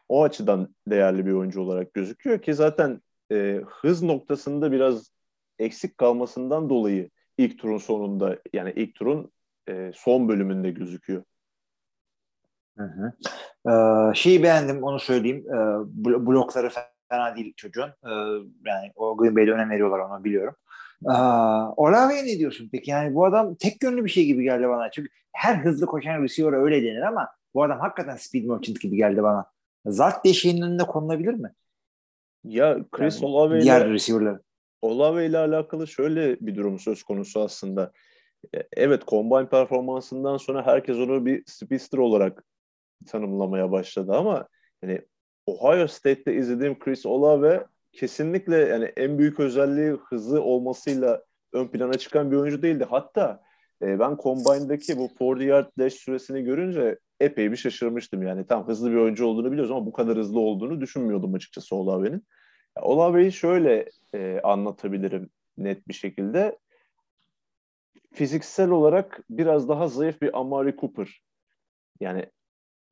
O 0.09 0.23
açıdan 0.23 0.75
değerli 0.89 1.27
bir 1.27 1.33
oyuncu 1.33 1.61
olarak 1.61 1.95
gözüküyor 1.95 2.43
ki 2.43 2.55
zaten 2.55 3.01
e, 3.33 3.61
hız 3.67 4.03
noktasında 4.03 4.73
biraz 4.73 5.11
eksik 5.59 5.99
kalmasından 5.99 6.71
dolayı 6.71 7.11
ilk 7.39 7.59
turun 7.59 7.79
sonunda 7.79 8.39
yani 8.53 8.73
ilk 8.77 8.95
turun 8.95 9.33
e, 9.69 9.93
son 9.95 10.29
bölümünde 10.29 10.71
gözüküyor. 10.71 11.23
Hı 12.79 12.85
hı. 12.85 13.13
Ee, 13.67 14.15
şeyi 14.15 14.43
beğendim 14.43 14.83
onu 14.83 14.99
söyleyeyim. 14.99 15.45
Ee, 15.49 15.53
blo- 16.03 16.27
blokları 16.27 16.71
fena 17.09 17.37
değil 17.37 17.55
çocuğun. 17.57 17.89
Ee, 17.89 18.11
yani 18.67 18.93
o 18.97 19.17
Green 19.17 19.37
Bay'de 19.37 19.53
önem 19.53 19.71
veriyorlar 19.71 19.99
onu 19.99 20.25
biliyorum. 20.25 20.55
Ee, 21.07 21.13
Olave'ye 21.77 22.27
ne 22.27 22.39
diyorsun 22.39 22.69
peki? 22.73 22.91
Yani 22.91 23.15
bu 23.15 23.25
adam 23.25 23.55
tek 23.55 23.83
yönlü 23.83 24.05
bir 24.05 24.11
şey 24.11 24.25
gibi 24.25 24.43
geldi 24.43 24.69
bana. 24.69 24.91
Çünkü 24.91 25.09
her 25.33 25.57
hızlı 25.57 25.87
koşan 25.87 26.23
receiver 26.23 26.53
öyle 26.53 26.83
denir 26.83 27.03
ama 27.03 27.29
bu 27.55 27.63
adam 27.63 27.81
hakikaten 27.81 28.17
speed 28.17 28.45
merchant 28.45 28.81
gibi 28.81 28.97
geldi 28.97 29.23
bana. 29.23 29.47
Zart 29.87 30.25
deşeğinin 30.25 30.63
önüne 30.63 30.83
konulabilir 30.83 31.35
mi? 31.35 31.53
Ya 32.45 32.79
Chris 32.93 33.23
Yani 33.23 33.27
Olave 33.27 33.61
diğer 33.61 33.87
ile 33.87 33.91
receiver'lar. 33.91 34.41
Olave 34.83 35.27
ile 35.27 35.39
alakalı 35.39 35.87
şöyle 35.87 36.37
bir 36.41 36.55
durum 36.55 36.79
söz 36.79 37.03
konusu 37.03 37.41
aslında. 37.41 37.93
E, 38.55 38.59
Evet, 38.73 39.03
combine 39.09 39.49
performansından 39.49 40.37
sonra 40.37 40.67
herkes 40.67 40.97
onu 40.97 41.27
bir 41.27 41.43
speedster 41.47 41.99
olarak 41.99 42.45
tanımlamaya 43.07 43.73
başladı 43.73 44.13
ama 44.13 44.49
yani 44.83 45.03
Ohio 45.47 45.87
State'te 45.87 46.35
izlediğim 46.35 46.79
Chris 46.79 47.07
Olave 47.07 47.67
kesinlikle 47.93 48.57
yani 48.57 48.85
en 48.97 49.19
büyük 49.19 49.41
özelliği 49.41 49.91
hızı 49.91 50.43
olmasıyla 50.43 51.23
ön 51.53 51.69
plana 51.69 51.95
çıkan 51.95 52.31
bir 52.31 52.37
oyuncu 52.37 52.63
değildi. 52.63 52.87
Hatta 52.91 53.43
e, 53.83 53.99
ben 53.99 54.17
Combine'daki 54.23 54.97
bu 54.97 55.15
40 55.15 55.43
yard 55.43 55.71
dash 55.79 55.95
süresini 55.95 56.45
görünce 56.45 56.99
epey 57.21 57.51
bir 57.53 57.57
şaşırmıştım. 57.57 58.23
Yani 58.23 58.47
tam 58.47 58.69
hızlı 58.69 58.91
bir 58.91 58.97
oyuncu 58.97 59.27
olduğunu 59.27 59.53
biliyoruz 59.53 59.71
ama 59.71 59.87
bu 59.87 59.93
kadar 59.93 60.19
hızlı 60.19 60.41
olduğunu 60.41 60.81
düşünmüyordum 60.81 61.35
açıkçası 61.35 61.77
Olave'nin. 61.77 62.27
Olave'yi 62.77 63.33
şöyle 63.33 63.91
e, 64.15 64.41
anlatabilirim 64.43 65.31
net 65.59 65.89
bir 65.89 65.95
şekilde. 65.95 66.59
Fiziksel 68.13 68.71
olarak 68.71 69.25
biraz 69.31 69.69
daha 69.69 69.89
zayıf 69.89 70.23
bir 70.23 70.39
Amari 70.39 70.77
Cooper. 70.77 71.23
Yani 72.01 72.27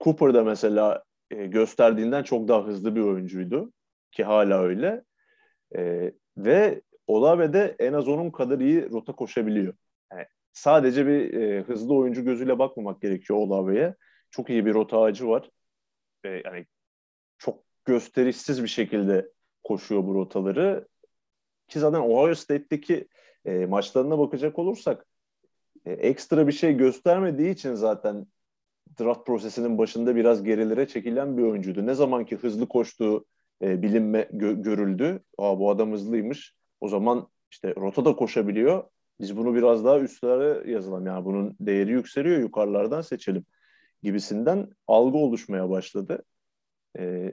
Cooper 0.01 0.35
da 0.35 0.45
mesela 0.45 1.03
e, 1.31 1.47
gösterdiğinden 1.47 2.23
çok 2.23 2.49
daha 2.49 2.65
hızlı 2.67 2.97
bir 2.97 3.01
oyuncuydu 3.01 3.73
ki 4.13 4.25
hala 4.25 4.63
öyle. 4.63 5.05
E, 5.77 6.13
ve 6.37 6.83
Olave 7.07 7.53
de 7.53 7.77
en 7.79 7.93
az 7.93 8.09
onun 8.09 8.31
kadar 8.31 8.59
iyi 8.59 8.91
rota 8.91 9.13
koşabiliyor. 9.13 9.75
Yani 10.13 10.27
sadece 10.53 11.07
bir 11.07 11.35
e, 11.35 11.63
hızlı 11.63 11.95
oyuncu 11.95 12.25
gözüyle 12.25 12.59
bakmamak 12.59 13.03
gerekiyor 13.03 13.39
Olave'ye. 13.39 13.95
Çok 14.37 14.51
iyi 14.51 14.67
bir 14.67 14.75
rota 14.75 15.01
ağacı 15.01 15.29
var. 15.29 15.51
E, 16.25 16.29
yani 16.29 16.67
çok 17.39 17.59
gösterişsiz 17.85 18.63
bir 18.63 18.69
şekilde 18.69 19.33
koşuyor 19.65 20.05
bu 20.05 20.15
rotaları. 20.15 20.89
Ki 21.69 21.79
zaten 21.79 22.01
Ohio 22.01 22.35
State'deki 22.35 23.09
e, 23.45 23.67
maçlarına 23.67 24.19
bakacak 24.19 24.59
olursak 24.59 25.07
e, 25.85 25.93
ekstra 25.93 26.47
bir 26.47 26.53
şey 26.53 26.77
göstermediği 26.77 27.51
için 27.51 27.75
zaten 27.75 28.27
draft 29.01 29.27
prosesinin 29.27 29.79
başında 29.79 30.17
biraz 30.17 30.43
gerilere 30.43 30.89
çekilen 30.89 31.37
bir 31.37 31.43
oyuncuydu. 31.43 31.87
Ne 31.87 31.95
zamanki 31.95 32.37
hızlı 32.37 32.69
koştuğu 32.69 33.25
e, 33.63 33.83
bilinme 33.83 34.21
gö- 34.21 34.63
görüldü. 34.63 35.21
Aa 35.39 35.59
bu 35.59 35.71
adam 35.71 35.93
hızlıymış. 35.93 36.55
O 36.81 36.89
zaman 36.89 37.29
işte 37.51 37.75
rota 37.77 38.05
da 38.05 38.17
koşabiliyor. 38.17 38.85
Biz 39.21 39.37
bunu 39.37 39.55
biraz 39.55 39.85
daha 39.85 40.01
üstlere 40.01 40.71
yazalım. 40.71 41.07
Yani 41.07 41.25
bunun 41.25 41.57
değeri 41.61 41.93
yükseliyor. 41.93 42.39
Yukarılardan 42.39 43.01
seçelim 43.01 43.45
gibisinden 44.07 44.69
algı 44.87 45.19
oluşmaya 45.19 45.71
başladı. 45.71 46.23
E, 46.99 47.33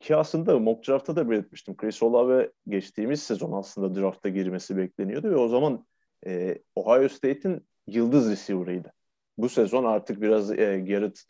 ki 0.00 0.16
aslında 0.16 0.58
mock 0.58 0.88
draft'ta 0.88 1.16
da 1.16 1.30
belirtmiştim. 1.30 1.76
Chris 1.76 2.02
Olave 2.02 2.52
geçtiğimiz 2.68 3.22
sezon 3.22 3.52
aslında 3.52 4.00
drafta 4.00 4.28
girmesi 4.28 4.76
bekleniyordu 4.76 5.30
ve 5.30 5.36
o 5.36 5.48
zaman 5.48 5.86
e, 6.26 6.58
Ohio 6.74 7.08
State'in 7.08 7.66
yıldız 7.86 8.30
receiver'ıydı. 8.30 8.92
Bu 9.38 9.48
sezon 9.48 9.84
artık 9.84 10.20
biraz 10.20 10.50
e, 10.50 10.80
Garrett 10.88 11.22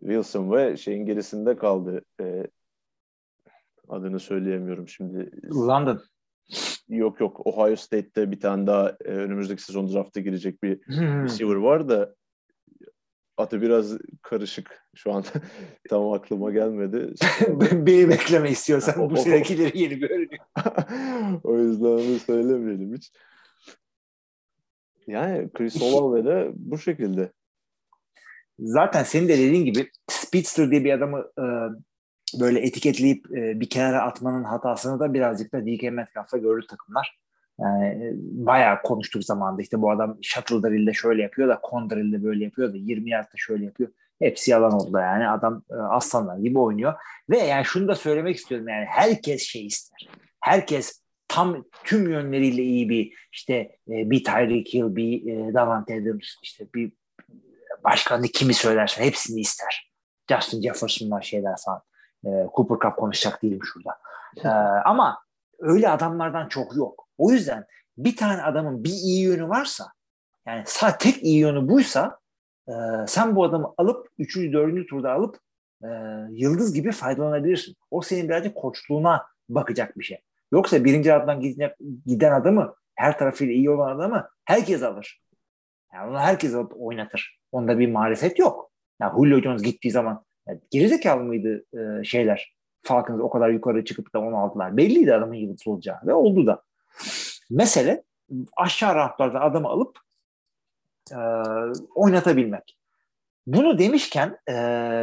Wilson 0.00 0.52
ve 0.52 0.76
şeyin 0.76 1.06
gerisinde 1.06 1.56
kaldı. 1.56 2.02
E, 2.20 2.46
adını 3.88 4.20
söyleyemiyorum 4.20 4.88
şimdi. 4.88 5.30
London. 5.54 6.02
Yok 6.88 7.20
yok 7.20 7.46
Ohio 7.46 7.76
State'te 7.76 8.30
bir 8.30 8.40
tane 8.40 8.66
daha 8.66 8.90
e, 8.90 9.08
önümüzdeki 9.08 9.62
sezon 9.62 9.92
drafta 9.92 10.20
girecek 10.20 10.62
bir 10.62 10.80
Hmm. 10.86 11.24
receiver 11.24 11.54
var 11.54 11.88
da 11.88 12.14
adı 13.42 13.62
biraz 13.62 13.98
karışık 14.22 14.86
şu 14.94 15.12
an 15.12 15.24
tam 15.88 16.12
aklıma 16.12 16.50
gelmedi. 16.50 17.14
Beni 17.72 18.08
bekleme 18.08 18.50
istiyorsan 18.50 19.10
bu 19.10 19.16
senekileri 19.16 19.78
yeni 19.78 20.02
bir 20.02 20.10
o 21.44 21.58
yüzden 21.58 21.86
onu 21.86 22.18
söylemeyelim 22.18 22.94
hiç. 22.96 23.12
Yani 25.06 25.50
Chris 25.52 25.82
Olave 25.82 26.52
bu 26.54 26.78
şekilde. 26.78 27.32
Zaten 28.58 29.02
senin 29.02 29.28
de 29.28 29.38
dediğin 29.38 29.64
gibi 29.64 29.90
Speedster 30.10 30.70
diye 30.70 30.84
bir 30.84 30.92
adamı 30.92 31.18
e, 31.38 31.44
böyle 32.40 32.60
etiketleyip 32.60 33.26
e, 33.36 33.60
bir 33.60 33.68
kenara 33.68 34.02
atmanın 34.02 34.44
hatasını 34.44 35.00
da 35.00 35.14
birazcık 35.14 35.52
da 35.52 35.66
DK 35.66 35.82
Metcalf'ta 35.82 36.38
gördü 36.38 36.66
takımlar. 36.66 37.18
Yani 37.60 37.86
e, 37.86 38.12
bayağı 38.46 38.82
konuştuk 38.82 39.24
zamanda 39.24 39.62
işte 39.62 39.82
bu 39.82 39.90
adam 39.90 40.18
shuttle 40.22 40.62
drill'de 40.62 40.92
şöyle 40.92 41.22
yapıyor 41.22 41.48
da 41.48 41.60
con 41.70 41.90
drill'de 41.90 42.22
böyle 42.22 42.44
yapıyor 42.44 42.72
da 42.72 42.76
20 42.76 43.10
yardta 43.10 43.32
şöyle 43.36 43.64
yapıyor. 43.64 43.90
Hepsi 44.18 44.50
yalan 44.50 44.72
oldu 44.72 44.98
yani. 44.98 45.28
Adam 45.28 45.62
e, 45.70 45.74
aslanlar 45.74 46.38
gibi 46.38 46.58
oynuyor. 46.58 46.94
Ve 47.30 47.38
yani 47.38 47.64
şunu 47.64 47.88
da 47.88 47.94
söylemek 47.94 48.36
istiyorum 48.36 48.68
yani 48.68 48.84
herkes 48.84 49.42
şey 49.42 49.66
ister. 49.66 50.08
Herkes 50.40 51.02
tam 51.28 51.64
tüm 51.84 52.10
yönleriyle 52.10 52.62
iyi 52.62 52.88
bir 52.88 53.14
işte 53.32 53.54
e, 53.88 54.10
bir 54.10 54.24
Tyreek 54.24 54.74
Hill, 54.74 54.96
bir 54.96 55.24
Davante 55.54 55.94
Adams, 55.94 56.34
işte 56.42 56.66
bir 56.74 56.92
başkanı 57.84 58.22
kimi 58.22 58.54
söylersen 58.54 59.04
hepsini 59.04 59.40
ister. 59.40 59.92
Justin 60.30 60.62
Jefferson'lar 60.62 61.22
şeyler 61.22 61.54
falan. 61.64 61.82
Cooper 62.56 62.88
Cup 62.88 62.98
konuşacak 62.98 63.42
değilim 63.42 63.60
şurada. 63.64 63.98
Ama 64.84 65.18
öyle 65.58 65.88
adamlardan 65.88 66.48
çok 66.48 66.76
yok. 66.76 67.01
O 67.18 67.32
yüzden 67.32 67.64
bir 67.98 68.16
tane 68.16 68.42
adamın 68.42 68.84
bir 68.84 68.90
iyi 68.90 69.22
yönü 69.24 69.48
varsa 69.48 69.86
yani 70.46 70.62
sağ 70.66 70.98
tek 70.98 71.22
iyi 71.22 71.38
yönü 71.38 71.68
buysa 71.68 72.18
e, 72.68 72.72
sen 73.06 73.36
bu 73.36 73.44
adamı 73.44 73.74
alıp 73.76 74.08
3. 74.18 74.36
4. 74.36 74.88
turda 74.88 75.12
alıp 75.12 75.38
e, 75.84 75.88
yıldız 76.30 76.74
gibi 76.74 76.92
faydalanabilirsin. 76.92 77.74
O 77.90 78.02
senin 78.02 78.28
birazcık 78.28 78.54
koçluğuna 78.54 79.26
bakacak 79.48 79.98
bir 79.98 80.04
şey. 80.04 80.18
Yoksa 80.52 80.84
birinci 80.84 81.10
giden, 81.40 81.74
giden 82.06 82.32
adamı 82.32 82.74
her 82.94 83.18
tarafıyla 83.18 83.54
iyi 83.54 83.70
olan 83.70 83.96
adamı 83.96 84.28
herkes 84.44 84.82
alır. 84.82 85.20
Yani 85.94 86.10
onu 86.10 86.18
herkes 86.18 86.54
alıp 86.54 86.72
oynatır. 86.76 87.38
Onda 87.52 87.78
bir 87.78 87.90
marifet 87.90 88.38
yok. 88.38 88.70
Yani 89.00 89.12
Julio 89.16 89.40
Jones 89.40 89.62
gittiği 89.62 89.90
zaman 89.90 90.24
Yani 90.48 90.60
gerizekalı 90.70 91.22
mıydı 91.22 91.64
e, 91.74 92.04
şeyler? 92.04 92.54
Falcons 92.82 93.20
o 93.20 93.30
kadar 93.30 93.50
yukarı 93.50 93.84
çıkıp 93.84 94.14
da 94.14 94.20
onu 94.20 94.36
aldılar. 94.36 94.76
Belliydi 94.76 95.14
adamın 95.14 95.34
yıldız 95.34 95.66
olacağı 95.66 95.96
ve 96.06 96.14
oldu 96.14 96.46
da. 96.46 96.62
Mesele 97.50 98.02
aşağı 98.56 98.94
ramplarda 98.94 99.40
adamı 99.40 99.68
alıp 99.68 99.98
e, 101.12 101.18
oynatabilmek. 101.94 102.78
Bunu 103.46 103.78
demişken 103.78 104.38
e, 104.48 104.54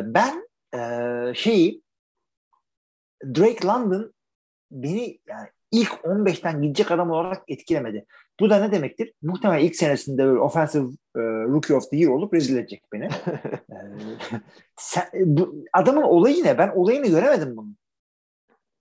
ben 0.06 0.50
e, 0.76 1.34
şeyi 1.36 1.84
Drake 3.26 3.68
London 3.68 4.14
beni 4.72 5.20
yani 5.28 5.50
ilk 5.72 5.90
15'ten 5.90 6.62
gidecek 6.62 6.92
adam 6.92 7.12
olarak 7.12 7.44
etkilemedi. 7.48 8.06
Bu 8.40 8.50
da 8.50 8.60
ne 8.60 8.72
demektir? 8.72 9.14
Muhtemelen 9.22 9.66
ilk 9.66 9.76
senesinde 9.76 10.26
böyle 10.26 10.40
offensive 10.40 10.88
e, 11.16 11.20
rookie 11.22 11.76
of 11.76 11.90
the 11.90 11.98
year 11.98 12.12
olup 12.12 12.34
rezil 12.34 12.58
edecek 12.58 12.84
beni. 12.94 13.06
e, 13.72 13.76
sen, 14.78 15.10
bu, 15.14 15.56
adamın 15.74 16.02
olayı 16.02 16.44
ne? 16.44 16.58
Ben 16.58 16.72
olayını 16.76 17.08
göremedim 17.08 17.58
bunun. 17.58 17.78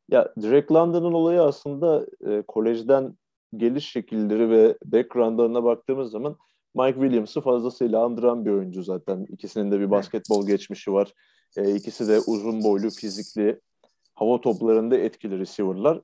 Ya 0.09 0.33
Drake 0.43 0.75
London'ın 0.75 1.13
olayı 1.13 1.43
aslında 1.43 2.07
e, 2.27 2.43
kolejden 2.43 3.15
geliş 3.57 3.91
şekilleri 3.91 4.51
ve 4.51 4.79
backgroundlarına 4.85 5.65
baktığımız 5.65 6.11
zaman 6.11 6.37
Mike 6.75 7.01
Williams'ı 7.01 7.41
fazlasıyla 7.41 8.05
andıran 8.05 8.45
bir 8.45 8.51
oyuncu 8.51 8.83
zaten. 8.83 9.27
İkisinin 9.29 9.71
de 9.71 9.81
bir 9.81 9.91
basketbol 9.91 10.47
geçmişi 10.47 10.93
var. 10.93 11.15
E, 11.57 11.75
ikisi 11.75 12.09
de 12.09 12.19
uzun 12.27 12.65
boylu, 12.65 12.91
fizikli, 12.91 13.61
hava 14.15 14.41
toplarında 14.41 14.97
etkili 14.97 15.39
receiver'lar. 15.39 16.01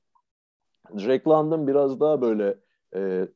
Drake 0.93 1.29
London 1.29 1.67
biraz 1.67 1.99
daha 1.99 2.21
böyle 2.21 2.57
e, 2.95 3.27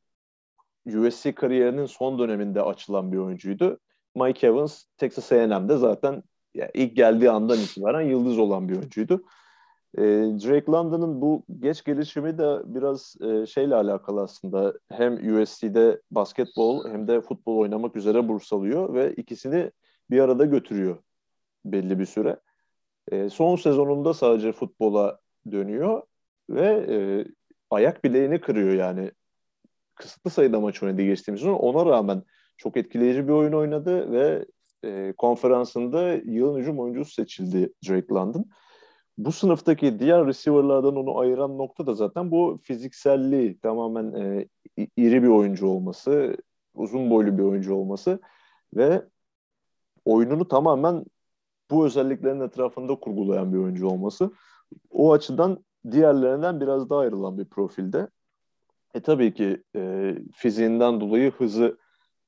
USC 0.86 1.34
kariyerinin 1.34 1.86
son 1.86 2.18
döneminde 2.18 2.62
açılan 2.62 3.12
bir 3.12 3.18
oyuncuydu. 3.18 3.78
Mike 4.14 4.46
Evans 4.46 4.84
Texas 4.96 5.32
A&M'de 5.32 5.76
zaten 5.76 6.22
yani 6.54 6.70
ilk 6.74 6.96
geldiği 6.96 7.30
andan 7.30 7.58
itibaren 7.58 8.00
yıldız 8.00 8.38
olan 8.38 8.68
bir 8.68 8.76
oyuncuydu. 8.76 9.24
E, 9.98 10.02
Drake 10.44 10.72
London'ın 10.72 11.20
bu 11.20 11.42
geç 11.60 11.84
gelişimi 11.84 12.38
de 12.38 12.60
biraz 12.64 13.16
e, 13.20 13.46
şeyle 13.46 13.74
alakalı 13.74 14.22
aslında. 14.22 14.74
Hem 14.88 15.36
USC'de 15.36 16.02
basketbol 16.10 16.88
hem 16.88 17.08
de 17.08 17.20
futbol 17.20 17.56
oynamak 17.56 17.96
üzere 17.96 18.28
burs 18.28 18.52
alıyor 18.52 18.94
ve 18.94 19.14
ikisini 19.14 19.70
bir 20.10 20.20
arada 20.20 20.44
götürüyor 20.44 20.96
belli 21.64 21.98
bir 21.98 22.06
süre. 22.06 22.40
E, 23.12 23.28
son 23.30 23.56
sezonunda 23.56 24.14
sadece 24.14 24.52
futbola 24.52 25.18
dönüyor 25.50 26.02
ve 26.50 26.86
e, 26.88 26.96
ayak 27.70 28.04
bileğini 28.04 28.40
kırıyor 28.40 28.72
yani. 28.74 29.10
Kısıtlı 29.94 30.30
sayıda 30.30 30.60
maç 30.60 30.82
oynadı 30.82 31.02
geçtiğimiz 31.02 31.40
sezon. 31.40 31.54
Ona 31.54 31.86
rağmen 31.86 32.22
çok 32.56 32.76
etkileyici 32.76 33.28
bir 33.28 33.32
oyun 33.32 33.52
oynadı 33.52 34.12
ve 34.12 34.44
e, 34.84 35.14
konferansında 35.18 36.12
yılın 36.12 36.60
hücum 36.60 36.78
oyuncusu 36.80 37.12
seçildi 37.12 37.72
Drake 37.88 38.14
London. 38.14 38.46
Bu 39.24 39.32
sınıftaki 39.32 39.98
diğer 39.98 40.26
receiver'lardan 40.26 40.96
onu 40.96 41.18
ayıran 41.18 41.58
nokta 41.58 41.86
da 41.86 41.94
zaten 41.94 42.30
bu 42.30 42.58
fizikselliği 42.62 43.58
tamamen 43.58 44.12
e, 44.12 44.48
iri 44.96 45.22
bir 45.22 45.28
oyuncu 45.28 45.66
olması, 45.66 46.36
uzun 46.74 47.10
boylu 47.10 47.38
bir 47.38 47.42
oyuncu 47.42 47.74
olması 47.74 48.20
ve 48.76 49.02
oyununu 50.04 50.48
tamamen 50.48 51.04
bu 51.70 51.86
özelliklerin 51.86 52.40
etrafında 52.40 52.94
kurgulayan 52.94 53.52
bir 53.52 53.58
oyuncu 53.58 53.88
olması. 53.88 54.30
O 54.90 55.12
açıdan 55.12 55.64
diğerlerinden 55.90 56.60
biraz 56.60 56.90
daha 56.90 57.00
ayrılan 57.00 57.38
bir 57.38 57.44
profilde. 57.44 58.08
E 58.94 59.00
tabii 59.00 59.34
ki 59.34 59.62
e, 59.76 60.14
fiziğinden 60.34 61.00
dolayı 61.00 61.30
hızı 61.30 61.78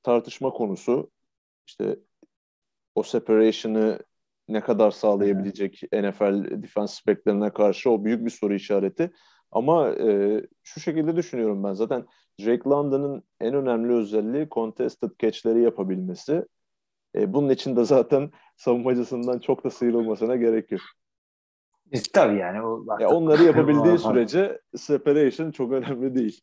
tartışma 0.02 0.50
konusu. 0.50 1.10
İşte 1.66 1.98
o 2.94 3.02
separation'ı 3.02 3.98
ne 4.52 4.60
kadar 4.60 4.90
sağlayabilecek 4.90 5.82
NFL 5.92 6.62
defense 6.62 7.02
backlerine 7.06 7.50
karşı 7.50 7.90
o 7.90 8.04
büyük 8.04 8.24
bir 8.24 8.30
soru 8.30 8.54
işareti. 8.54 9.10
Ama 9.52 9.90
e, 9.90 10.40
şu 10.62 10.80
şekilde 10.80 11.16
düşünüyorum 11.16 11.64
ben. 11.64 11.72
Zaten 11.72 12.06
Drake 12.40 12.70
London'ın 12.70 13.22
en 13.40 13.54
önemli 13.54 13.92
özelliği 13.92 14.48
contested 14.50 15.10
catch'leri 15.18 15.62
yapabilmesi. 15.62 16.44
E, 17.14 17.32
bunun 17.32 17.48
için 17.48 17.76
de 17.76 17.84
zaten 17.84 18.30
savunmacısından 18.56 19.38
çok 19.38 19.64
da 19.64 19.70
sıyrılmasına 19.70 20.36
gerek 20.36 20.72
yok. 20.72 20.80
E, 21.92 21.98
tabii 22.12 22.38
yani. 22.38 22.62
O, 22.62 22.84
ya 23.00 23.08
onları 23.08 23.42
yapabildiği 23.42 23.98
sürece 23.98 24.60
separation 24.76 25.50
çok 25.50 25.72
önemli 25.72 26.14
değil. 26.14 26.40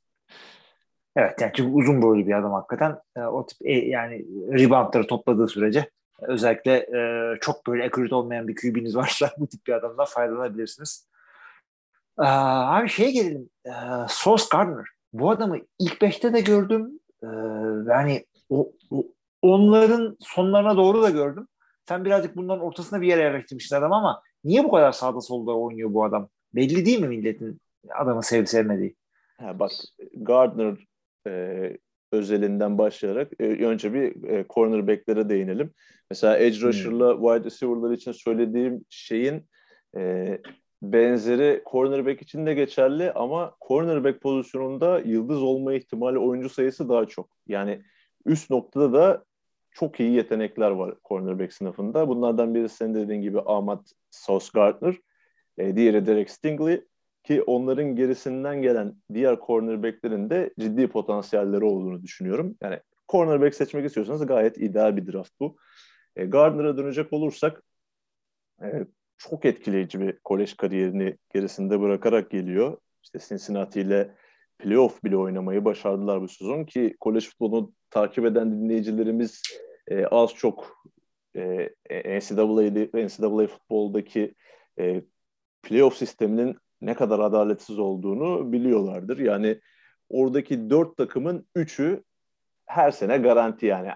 Evet 1.15 1.41
yani 1.41 1.51
çünkü 1.55 1.71
uzun 1.71 2.01
boylu 2.01 2.27
bir 2.27 2.33
adam 2.33 2.51
hakikaten. 2.51 2.97
E, 3.15 3.21
o 3.21 3.45
tip 3.45 3.57
e, 3.67 3.71
yani 3.71 4.25
reboundları 4.59 5.07
topladığı 5.07 5.47
sürece 5.47 5.89
özellikle 6.21 6.73
e, 6.73 7.33
çok 7.41 7.67
böyle 7.67 7.85
accurate 7.85 8.15
olmayan 8.15 8.47
bir 8.47 8.55
QB'niz 8.55 8.95
varsa 8.95 9.31
bu 9.37 9.47
tip 9.47 9.67
bir 9.67 9.73
adamdan 9.73 10.05
faydalanabilirsiniz. 10.05 11.09
E, 12.19 12.25
abi 12.25 12.89
şeye 12.89 13.11
gelelim. 13.11 13.49
E, 13.65 13.71
Sauce 14.09 14.43
Gardner. 14.51 14.85
Bu 15.13 15.31
adamı 15.31 15.57
ilk 15.79 16.01
beşte 16.01 16.33
de 16.33 16.41
gördüm. 16.41 16.99
E, 17.23 17.27
yani 17.87 18.25
o, 18.49 18.71
o, 18.91 19.03
onların 19.41 20.17
sonlarına 20.19 20.77
doğru 20.77 21.01
da 21.01 21.09
gördüm. 21.09 21.47
Sen 21.87 22.05
birazcık 22.05 22.35
bunların 22.35 22.65
ortasına 22.65 23.01
bir 23.01 23.07
yere 23.07 23.21
yerleştirmişsin 23.21 23.75
adam 23.75 23.93
ama 23.93 24.21
niye 24.43 24.63
bu 24.63 24.71
kadar 24.71 24.91
sağda 24.91 25.21
solda 25.21 25.57
oynuyor 25.57 25.93
bu 25.93 26.03
adam? 26.03 26.29
Belli 26.55 26.85
değil 26.85 26.99
mi 26.99 27.07
milletin 27.07 27.61
adamı 27.89 28.23
sevip 28.23 28.49
sevmediği? 28.49 28.95
Ha, 29.39 29.59
bak 29.59 29.71
Gardner 30.13 30.75
e, 31.27 31.77
özelinden 32.11 32.77
başlayarak 32.77 33.31
e, 33.39 33.43
önce 33.45 33.93
bir 33.93 34.29
e, 34.29 34.45
cornerbacklere 34.49 35.29
değinelim. 35.29 35.71
Mesela 36.09 36.37
edge 36.37 36.59
hmm. 36.59 36.67
rusher'la 36.67 37.13
hmm. 37.13 37.21
wide 37.21 37.45
receiver'lar 37.45 37.91
için 37.91 38.11
söylediğim 38.11 38.85
şeyin 38.89 39.45
e, 39.97 40.37
benzeri 40.81 41.63
cornerback 41.71 42.21
için 42.21 42.45
de 42.45 42.53
geçerli 42.53 43.11
ama 43.11 43.55
cornerback 43.67 44.21
pozisyonunda 44.21 44.99
yıldız 44.99 45.43
olma 45.43 45.73
ihtimali 45.73 46.19
oyuncu 46.19 46.49
sayısı 46.49 46.89
daha 46.89 47.05
çok. 47.05 47.29
Yani 47.47 47.81
üst 48.25 48.49
noktada 48.49 48.93
da 48.93 49.25
çok 49.71 49.99
iyi 49.99 50.11
yetenekler 50.11 50.71
var 50.71 50.95
cornerback 51.09 51.53
sınıfında. 51.53 52.07
Bunlardan 52.07 52.55
biri 52.55 52.69
senin 52.69 52.95
dediğin 52.95 53.21
gibi 53.21 53.39
Ahmet 53.45 53.79
Sauce 54.09 54.47
Gardner, 54.53 54.95
e, 55.57 55.75
diğeri 55.75 56.05
Derek 56.05 56.29
Stingley 56.29 56.81
ki 57.29 57.43
onların 57.43 57.95
gerisinden 57.95 58.61
gelen 58.61 58.95
diğer 59.13 59.39
cornerbacklerin 59.47 60.29
de 60.29 60.53
ciddi 60.59 60.87
potansiyelleri 60.87 61.63
olduğunu 61.63 62.03
düşünüyorum. 62.03 62.55
Yani 62.61 62.79
cornerback 63.09 63.55
seçmek 63.55 63.85
istiyorsanız 63.85 64.25
gayet 64.25 64.57
ideal 64.57 64.97
bir 64.97 65.13
draft 65.13 65.31
bu. 65.39 65.57
E, 66.15 66.25
Gardner'a 66.25 66.77
dönecek 66.77 67.13
olursak 67.13 67.63
e, 68.61 68.85
çok 69.17 69.45
etkileyici 69.45 69.99
bir 69.99 70.19
kolej 70.23 70.55
kariyerini 70.55 71.17
gerisinde 71.33 71.79
bırakarak 71.79 72.31
geliyor. 72.31 72.77
İşte 73.03 73.19
Cincinnati 73.19 73.81
ile 73.81 74.15
playoff 74.59 75.03
bile 75.03 75.17
oynamayı 75.17 75.65
başardılar 75.65 76.21
bu 76.21 76.27
sezon 76.27 76.63
ki 76.63 76.95
kolej 76.99 77.29
futbolunu 77.29 77.73
takip 77.89 78.25
eden 78.25 78.51
dinleyicilerimiz 78.51 79.41
e, 79.87 80.05
az 80.05 80.33
çok 80.35 80.83
e, 81.35 81.69
NCAA'de, 82.19 83.05
NCAA 83.05 83.47
futboldaki 83.47 84.35
e, 84.79 85.01
playoff 85.63 85.97
sisteminin 85.97 86.57
ne 86.81 86.93
kadar 86.93 87.19
adaletsiz 87.19 87.79
olduğunu 87.79 88.51
biliyorlardır. 88.51 89.17
Yani 89.17 89.59
oradaki 90.09 90.69
dört 90.69 90.97
takımın 90.97 91.47
üçü 91.55 92.03
her 92.65 92.91
sene 92.91 93.17
garanti 93.17 93.65
yani 93.65 93.89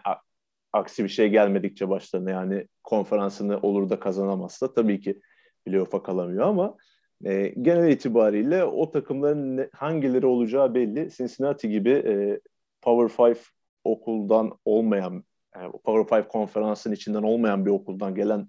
aksi 0.73 1.03
bir 1.03 1.09
şey 1.09 1.29
gelmedikçe 1.29 1.89
başlarına 1.89 2.31
yani 2.31 2.67
konferansını 2.83 3.59
olur 3.59 3.89
da 3.89 3.99
kazanamazsa 3.99 4.73
tabii 4.73 4.99
ki 4.99 5.21
playoff'a 5.65 6.03
kalamıyor 6.03 6.47
ama 6.47 6.77
e, 7.25 7.47
genel 7.47 7.91
itibariyle 7.91 8.63
o 8.63 8.91
takımların 8.91 9.57
ne, 9.57 9.69
hangileri 9.73 10.25
olacağı 10.25 10.75
belli. 10.75 11.09
Cincinnati 11.09 11.69
gibi 11.69 11.89
e, 11.89 12.39
Power 12.81 13.29
5 13.29 13.37
okuldan 13.83 14.51
olmayan 14.65 15.23
yani 15.55 15.71
Power 15.83 16.19
5 16.19 16.27
konferansın 16.27 16.91
içinden 16.91 17.23
olmayan 17.23 17.65
bir 17.65 17.71
okuldan 17.71 18.15
gelen 18.15 18.47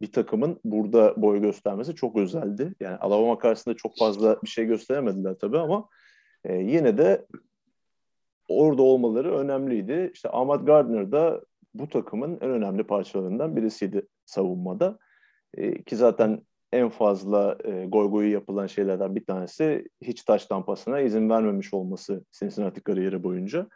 bir 0.00 0.12
takımın 0.12 0.60
burada 0.64 1.22
boy 1.22 1.40
göstermesi 1.40 1.94
çok 1.94 2.16
özeldi. 2.16 2.74
Yani 2.80 2.96
Alabama 2.96 3.38
karşısında 3.38 3.76
çok 3.76 3.98
fazla 3.98 4.42
bir 4.42 4.48
şey 4.48 4.66
gösteremediler 4.66 5.34
tabii 5.34 5.58
ama 5.58 5.88
e, 6.44 6.54
yine 6.56 6.98
de 6.98 7.26
orada 8.48 8.82
olmaları 8.82 9.38
önemliydi. 9.38 10.10
İşte 10.14 10.28
Ahmet 10.32 10.66
Gardner 10.66 11.12
da 11.12 11.40
bu 11.74 11.88
takımın 11.88 12.38
en 12.40 12.50
önemli 12.50 12.84
parçalarından 12.84 13.56
birisiydi 13.56 14.06
savunmada. 14.24 14.98
E, 15.54 15.82
ki 15.82 15.96
zaten 15.96 16.42
en 16.72 16.88
fazla 16.88 17.58
e, 17.64 17.86
goy 17.86 18.10
goyu 18.10 18.32
yapılan 18.32 18.66
şeylerden 18.66 19.14
bir 19.14 19.24
tanesi 19.24 19.88
hiç 20.02 20.24
taş 20.24 20.46
tampasına 20.46 21.00
izin 21.00 21.30
vermemiş 21.30 21.74
olması 21.74 22.24
Cincinnati 22.32 22.80
kariyeri 22.80 23.22
boyunca. 23.22 23.68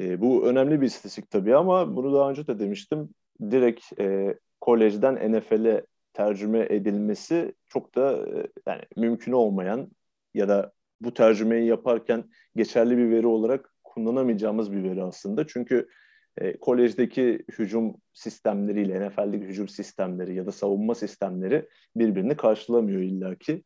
E, 0.00 0.20
bu 0.20 0.46
önemli 0.46 0.80
bir 0.80 0.86
istatistik 0.86 1.30
tabii 1.30 1.56
ama 1.56 1.96
bunu 1.96 2.14
daha 2.14 2.30
önce 2.30 2.46
de 2.46 2.58
demiştim. 2.58 3.08
Direkt 3.50 4.00
e, 4.00 4.38
kolejden 4.60 5.32
NFL'e 5.32 5.86
tercüme 6.12 6.66
edilmesi 6.70 7.54
çok 7.68 7.94
da 7.94 8.28
e, 8.28 8.46
yani 8.66 8.82
mümkün 8.96 9.32
olmayan 9.32 9.90
ya 10.34 10.48
da 10.48 10.72
bu 11.00 11.14
tercümeyi 11.14 11.66
yaparken 11.66 12.24
geçerli 12.56 12.98
bir 12.98 13.10
veri 13.10 13.26
olarak 13.26 13.74
kullanamayacağımız 13.84 14.72
bir 14.72 14.82
veri 14.82 15.02
aslında. 15.02 15.46
Çünkü 15.46 15.88
e, 16.36 16.56
kolejdeki 16.58 17.44
hücum 17.58 17.96
sistemleriyle 18.12 19.08
NFL'deki 19.08 19.44
hücum 19.44 19.68
sistemleri 19.68 20.34
ya 20.34 20.46
da 20.46 20.52
savunma 20.52 20.94
sistemleri 20.94 21.68
birbirini 21.96 22.36
karşılamıyor 22.36 23.00
illaki. 23.00 23.64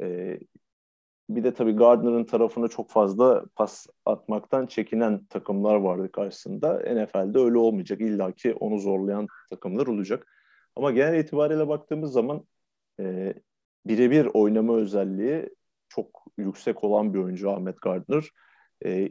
E, 0.00 0.38
bir 1.28 1.44
de 1.44 1.54
tabii 1.54 1.72
Gardner'ın 1.72 2.24
tarafına 2.24 2.68
çok 2.68 2.90
fazla 2.90 3.44
pas 3.56 3.86
atmaktan 4.06 4.66
çekinen 4.66 5.24
takımlar 5.24 5.74
vardı 5.74 6.12
karşısında. 6.12 6.74
NFL'de 6.74 7.38
öyle 7.38 7.58
olmayacak. 7.58 8.00
İlla 8.00 8.32
ki 8.32 8.54
onu 8.54 8.78
zorlayan 8.78 9.26
takımlar 9.50 9.86
olacak. 9.86 10.26
Ama 10.76 10.90
genel 10.90 11.18
itibariyle 11.18 11.68
baktığımız 11.68 12.12
zaman 12.12 12.44
e, 13.00 13.34
birebir 13.86 14.28
oynama 14.34 14.76
özelliği 14.76 15.50
çok 15.88 16.24
yüksek 16.38 16.84
olan 16.84 17.14
bir 17.14 17.18
oyuncu 17.18 17.50
Ahmet 17.50 17.80
Gardner. 17.80 18.30
E, 18.84 19.08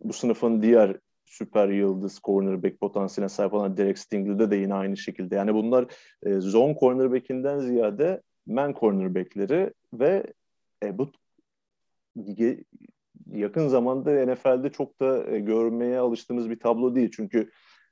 bu 0.00 0.12
sınıfın 0.12 0.62
diğer 0.62 0.96
süper 1.24 1.68
yıldız 1.68 2.20
cornerback 2.24 2.80
potansiyeline 2.80 3.28
sahip 3.28 3.54
olan 3.54 3.76
Derek 3.76 3.98
Stingley'de 3.98 4.50
de 4.50 4.56
yine 4.56 4.74
aynı 4.74 4.96
şekilde. 4.96 5.34
Yani 5.34 5.54
bunlar 5.54 5.86
e, 6.22 6.40
zone 6.40 6.76
cornerback'inden 6.80 7.58
ziyade 7.58 8.22
man 8.46 8.74
cornerback'leri 8.80 9.72
ve 9.92 10.32
e, 10.82 10.98
bu 10.98 11.12
yakın 13.32 13.68
zamanda 13.68 14.26
NFL'de 14.26 14.72
çok 14.72 15.00
da 15.00 15.30
e, 15.30 15.40
görmeye 15.40 15.98
alıştığımız 15.98 16.50
bir 16.50 16.60
tablo 16.60 16.94
değil. 16.94 17.10
Çünkü 17.16 17.50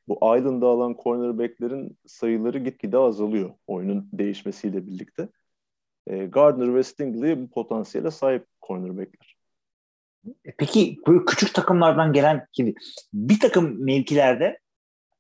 bu 0.09 0.15
Island'da 0.15 0.66
alan 0.66 0.97
cornerback'lerin 1.03 1.99
sayıları 2.07 2.59
gitgide 2.59 2.99
azalıyor 2.99 3.51
oyunun 3.66 4.09
değişmesiyle 4.12 4.86
birlikte. 4.86 5.28
E, 6.07 6.27
Gardner 6.27 6.74
ve 6.74 6.82
Stingley 6.82 7.43
bu 7.43 7.51
potansiyele 7.51 8.11
sahip 8.11 8.47
cornerback'ler. 8.66 9.36
E, 10.45 10.53
peki 10.59 10.97
böyle 11.07 11.24
küçük 11.24 11.55
takımlardan 11.55 12.12
gelen 12.12 12.47
gibi 12.53 12.74
bir 13.12 13.40
takım 13.40 13.85
mevkilerde 13.85 14.59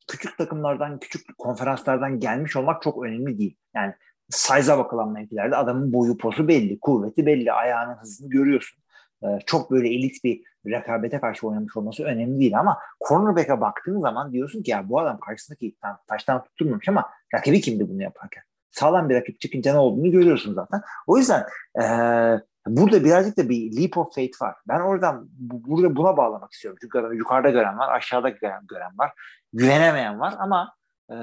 küçük 0.08 0.38
takımlardan, 0.38 0.98
küçük 0.98 1.38
konferanslardan 1.38 2.20
gelmiş 2.20 2.56
olmak 2.56 2.82
çok 2.82 3.04
önemli 3.04 3.38
değil. 3.38 3.56
Yani 3.74 3.94
size'a 4.30 4.78
bakılan 4.78 5.12
mevkilerde 5.12 5.56
adamın 5.56 5.92
boyu 5.92 6.16
posu 6.16 6.48
belli, 6.48 6.80
kuvveti 6.80 7.26
belli, 7.26 7.52
ayağının 7.52 7.94
hızını 7.94 8.30
görüyorsun. 8.30 8.82
Ee, 9.22 9.38
çok 9.46 9.70
böyle 9.70 9.88
elit 9.88 10.24
bir 10.24 10.42
rekabete 10.66 11.20
karşı 11.20 11.46
oynamış 11.46 11.76
olması 11.76 12.04
önemli 12.04 12.40
değil 12.40 12.58
ama 12.58 12.78
cornerback'e 13.08 13.60
baktığın 13.60 14.00
zaman 14.00 14.32
diyorsun 14.32 14.62
ki 14.62 14.70
ya 14.70 14.88
bu 14.88 15.00
adam 15.00 15.20
karşısındaki 15.20 15.76
taştan 16.08 16.44
tutturmamış 16.44 16.88
ama 16.88 17.10
rakibi 17.34 17.60
kimdi 17.60 17.88
bunu 17.88 18.02
yaparken? 18.02 18.42
Sağlam 18.70 19.08
bir 19.08 19.14
rakip 19.14 19.40
çıkınca 19.40 19.72
ne 19.72 19.78
olduğunu 19.78 20.10
görüyorsun 20.10 20.54
zaten. 20.54 20.82
O 21.06 21.18
yüzden 21.18 21.46
ee, 21.82 22.40
burada 22.66 23.04
birazcık 23.04 23.36
da 23.36 23.48
bir 23.48 23.76
leap 23.80 23.98
of 23.98 24.14
faith 24.14 24.42
var. 24.42 24.54
Ben 24.68 24.80
oradan 24.80 25.28
bu, 25.32 25.64
burada 25.64 25.96
buna 25.96 26.16
bağlamak 26.16 26.52
istiyorum. 26.52 26.78
Çünkü 26.82 26.98
adam 26.98 27.12
yukarıda 27.12 27.50
gören 27.50 27.78
var, 27.78 27.96
aşağıda 27.96 28.28
gören, 28.28 28.66
gören 28.66 28.98
var, 28.98 29.12
güvenemeyen 29.52 30.20
var 30.20 30.34
ama 30.38 30.74
ee, 31.12 31.14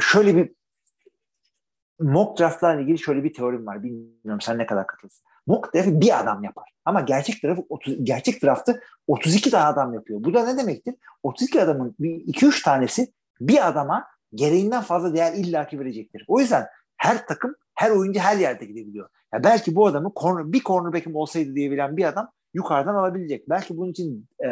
şöyle 0.00 0.36
bir 0.36 0.52
mock 2.00 2.38
draftlarla 2.38 2.80
ilgili 2.80 2.98
şöyle 2.98 3.24
bir 3.24 3.34
teorim 3.34 3.66
var. 3.66 3.82
Bilmiyorum 3.82 4.40
sen 4.40 4.58
ne 4.58 4.66
kadar 4.66 4.86
katılsın. 4.86 5.31
Mock 5.46 5.74
draft 5.74 5.88
bir 5.88 6.20
adam 6.20 6.44
yapar. 6.44 6.72
Ama 6.84 7.00
gerçek 7.00 7.44
draft 7.44 7.60
30, 7.68 8.04
gerçek 8.04 8.42
draftı 8.42 8.80
32 9.06 9.50
tane 9.50 9.64
adam 9.64 9.94
yapıyor. 9.94 10.24
Bu 10.24 10.34
da 10.34 10.46
ne 10.46 10.58
demektir? 10.58 10.94
32 11.22 11.62
adamın 11.62 11.96
2-3 12.00 12.64
tanesi 12.64 13.12
bir 13.40 13.68
adama 13.68 14.06
gereğinden 14.34 14.82
fazla 14.82 15.14
değer 15.14 15.32
illaki 15.32 15.80
verecektir. 15.80 16.24
O 16.28 16.40
yüzden 16.40 16.66
her 16.96 17.26
takım, 17.26 17.54
her 17.74 17.90
oyuncu 17.90 18.20
her 18.20 18.36
yerde 18.36 18.64
gidebiliyor. 18.64 19.08
Ya 19.34 19.44
belki 19.44 19.74
bu 19.74 19.86
adamı 19.86 20.12
corner, 20.16 20.52
bir 20.52 20.60
cornerback'im 20.60 21.16
olsaydı 21.16 21.54
diyebilen 21.54 21.96
bir 21.96 22.04
adam 22.04 22.32
yukarıdan 22.54 22.94
alabilecek. 22.94 23.48
Belki 23.48 23.76
bunun 23.76 23.90
için 23.90 24.28
e, 24.44 24.48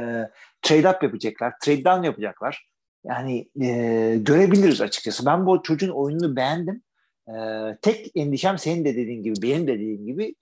trade 0.63 0.89
up 0.89 1.03
yapacaklar, 1.03 1.53
trade 1.63 1.85
down 1.85 2.03
yapacaklar. 2.03 2.71
Yani 3.05 3.49
e, 3.61 4.17
görebiliriz 4.21 4.81
açıkçası. 4.81 5.27
Ben 5.27 5.47
bu 5.47 5.63
çocuğun 5.63 5.91
oyununu 5.91 6.37
beğendim. 6.37 6.83
E, 7.29 7.35
tek 7.83 8.11
endişem 8.15 8.59
senin 8.59 8.85
de 8.85 8.97
dediğin 8.97 9.23
gibi, 9.23 9.35
benim 9.43 9.67
de 9.67 9.75
dediğim 9.75 10.07
gibi 10.07 10.35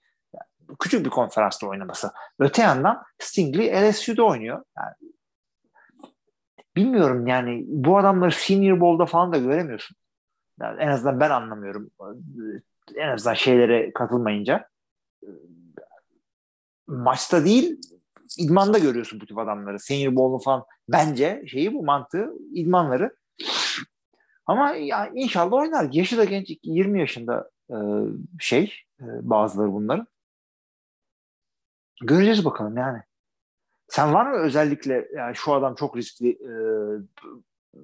küçük 0.79 1.05
bir 1.05 1.09
konferansta 1.09 1.67
oynaması. 1.67 2.11
Öte 2.39 2.61
yandan 2.61 3.03
Stingley 3.19 3.89
LSU'da 3.89 4.23
oynuyor. 4.23 4.63
Yani, 4.77 5.11
bilmiyorum 6.75 7.27
yani 7.27 7.63
bu 7.67 7.97
adamları 7.97 8.31
Senior 8.31 8.79
Bowl'da 8.79 9.05
falan 9.05 9.33
da 9.33 9.37
göremiyorsun. 9.37 9.97
Yani 10.61 10.81
en 10.81 10.87
azından 10.87 11.19
ben 11.19 11.29
anlamıyorum. 11.29 11.91
En 12.95 13.09
azından 13.09 13.33
şeylere 13.33 13.93
katılmayınca. 13.93 14.67
Maçta 16.87 17.45
değil, 17.45 17.81
idmanda 18.37 18.79
görüyorsun 18.79 19.21
bu 19.21 19.25
tip 19.25 19.37
adamları. 19.37 19.79
Senior 19.79 20.15
Bowl'un 20.15 20.39
falan 20.39 20.65
bence 20.89 21.43
şeyi 21.47 21.73
bu 21.73 21.83
mantığı 21.83 22.33
idmanları. 22.53 23.15
Ama 24.45 24.71
ya 24.71 25.11
inşallah 25.13 25.53
oynar. 25.53 25.89
Yaşı 25.91 26.17
da 26.17 26.23
genç 26.23 26.51
20 26.63 26.99
yaşında 26.99 27.49
e, 27.69 27.75
şey 28.39 28.73
e, 29.01 29.05
bazıları 29.21 29.73
bunların. 29.73 30.07
Göreceğiz 32.01 32.45
bakalım 32.45 32.77
yani. 32.77 33.01
Sen 33.87 34.13
var 34.13 34.31
mı 34.31 34.37
özellikle 34.37 35.07
yani 35.15 35.35
şu 35.35 35.53
adam 35.53 35.75
çok 35.75 35.97
riskli 35.97 36.29
e, 36.29 36.53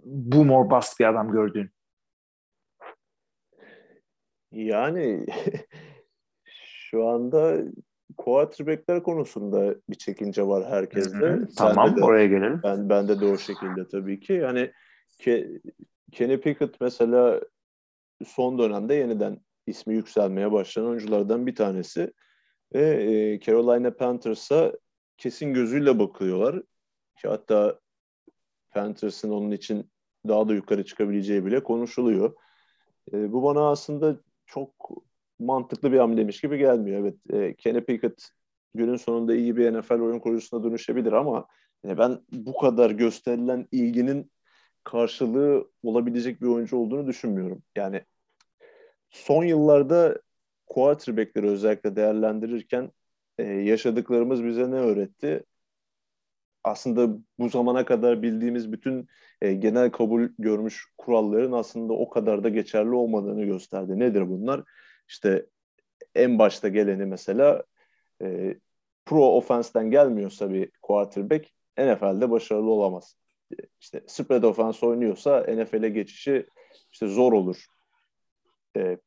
boom 0.05 0.51
or 0.51 0.69
bust 0.69 0.99
bir 0.99 1.05
adam 1.05 1.31
gördüğün? 1.31 1.69
Yani 4.51 5.25
şu 6.89 7.07
anda 7.07 7.57
quarterback'ler 8.17 9.03
konusunda 9.03 9.75
bir 9.89 9.95
çekince 9.95 10.47
var 10.47 10.69
herkeste. 10.69 11.17
Hı 11.17 11.33
hı. 11.33 11.47
Tamam 11.57 11.97
de, 11.97 12.03
oraya 12.03 12.27
gelelim. 12.27 12.59
Ben 12.63 12.89
bende 12.89 13.21
de 13.21 13.25
o 13.25 13.37
şekilde 13.37 13.87
tabii 13.87 14.19
ki. 14.19 14.33
Yani 14.33 14.71
ke, 15.19 15.47
Kenny 16.11 16.39
Pickett 16.39 16.81
mesela 16.81 17.41
son 18.25 18.57
dönemde 18.59 18.95
yeniden 18.95 19.39
ismi 19.67 19.95
yükselmeye 19.95 20.51
başlayan 20.51 20.87
oyunculardan 20.87 21.47
bir 21.47 21.55
tanesi. 21.55 22.13
Ve 22.73 23.03
e, 23.03 23.39
Carolina 23.39 23.91
Panthers'a 23.91 24.73
kesin 25.17 25.53
gözüyle 25.53 25.99
bakıyorlar. 25.99 26.63
Ki 27.21 27.27
hatta 27.27 27.79
Panthers'ın 28.71 29.31
onun 29.31 29.51
için 29.51 29.91
daha 30.27 30.49
da 30.49 30.53
yukarı 30.53 30.85
çıkabileceği 30.85 31.45
bile 31.45 31.63
konuşuluyor. 31.63 32.35
E, 33.13 33.31
bu 33.31 33.43
bana 33.43 33.69
aslında 33.69 34.19
çok 34.45 34.71
mantıklı 35.39 35.91
bir 35.91 35.97
hamlemiş 35.97 36.41
gibi 36.41 36.57
gelmiyor. 36.57 36.99
Evet, 36.99 37.15
e, 37.33 37.55
Kenny 37.55 37.81
Pickett 37.81 38.29
günün 38.73 38.95
sonunda 38.95 39.35
iyi 39.35 39.57
bir 39.57 39.73
NFL 39.73 40.01
oyun 40.01 40.19
kurucusuna 40.19 40.63
dönüşebilir 40.63 41.11
ama 41.11 41.47
yani 41.83 41.97
ben 41.97 42.19
bu 42.31 42.57
kadar 42.57 42.91
gösterilen 42.91 43.67
ilginin 43.71 44.31
karşılığı 44.83 45.71
olabilecek 45.83 46.41
bir 46.41 46.47
oyuncu 46.47 46.77
olduğunu 46.77 47.07
düşünmüyorum. 47.07 47.63
Yani 47.75 48.05
son 49.09 49.43
yıllarda 49.43 50.21
quarterback'leri 50.65 51.47
özellikle 51.47 51.95
değerlendirirken 51.95 52.91
e, 53.37 53.43
yaşadıklarımız 53.43 54.43
bize 54.45 54.71
ne 54.71 54.75
öğretti? 54.75 55.43
Aslında 56.63 57.17
bu 57.39 57.49
zamana 57.49 57.85
kadar 57.85 58.21
bildiğimiz 58.21 58.71
bütün 58.71 59.07
e, 59.41 59.53
genel 59.53 59.91
kabul 59.91 60.29
görmüş 60.39 60.85
kuralların 60.97 61.51
aslında 61.51 61.93
o 61.93 62.09
kadar 62.09 62.43
da 62.43 62.49
geçerli 62.49 62.95
olmadığını 62.95 63.45
gösterdi. 63.45 63.99
Nedir 63.99 64.29
bunlar? 64.29 64.63
İşte 65.07 65.45
en 66.15 66.39
başta 66.39 66.67
geleni 66.67 67.05
mesela 67.05 67.63
e, 68.21 68.55
pro 69.05 69.25
offense'den 69.37 69.91
gelmiyorsa 69.91 70.53
bir 70.53 70.71
quarterback 70.81 71.49
NFL'de 71.77 72.29
başarılı 72.31 72.71
olamaz. 72.71 73.17
İşte 73.81 74.01
spread 74.07 74.43
offense 74.43 74.85
oynuyorsa 74.85 75.39
NFL'e 75.41 75.89
geçişi 75.89 76.45
işte 76.91 77.07
zor 77.07 77.33
olur. 77.33 77.65
E, 78.77 78.97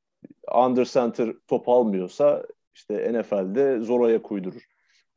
under 0.55 0.85
center 0.85 1.35
top 1.47 1.69
almıyorsa 1.69 2.47
işte 2.75 3.13
NFL'de 3.13 3.81
zor 3.81 4.07
ayak 4.07 4.33
uydurur. 4.33 4.63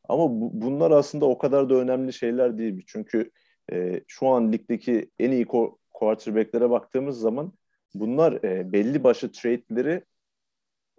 Ama 0.09 0.29
bu, 0.29 0.61
bunlar 0.61 0.91
aslında 0.91 1.25
o 1.25 1.37
kadar 1.37 1.69
da 1.69 1.75
önemli 1.75 2.13
şeyler 2.13 2.57
değil. 2.57 2.83
Çünkü 2.87 3.31
e, 3.71 4.01
şu 4.07 4.27
an 4.27 4.51
ligdeki 4.51 5.09
en 5.19 5.31
iyi 5.31 5.45
quarterback'lere 5.93 6.69
baktığımız 6.69 7.19
zaman 7.19 7.53
bunlar 7.93 8.33
e, 8.43 8.73
belli 8.73 9.03
başlı 9.03 9.31
trade'leri 9.31 10.03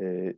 e, 0.00 0.34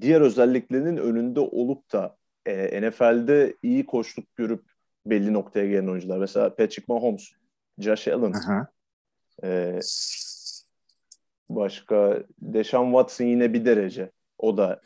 diğer 0.00 0.20
özelliklerinin 0.20 0.96
önünde 0.96 1.40
olup 1.40 1.92
da 1.92 2.16
e, 2.46 2.80
NFL'de 2.82 3.56
iyi 3.62 3.86
koçluk 3.86 4.36
görüp 4.36 4.64
belli 5.06 5.32
noktaya 5.32 5.66
gelen 5.66 5.86
oyuncular. 5.86 6.18
Mesela 6.18 6.56
Patrick 6.56 6.84
Mahomes, 6.88 7.30
Josh 7.78 8.08
Allen, 8.08 8.32
e, 9.44 9.78
Başka 11.50 12.22
Deshaun 12.40 12.90
Watson 12.90 13.24
yine 13.24 13.52
bir 13.52 13.64
derece. 13.64 14.10
O 14.38 14.56
da 14.56 14.82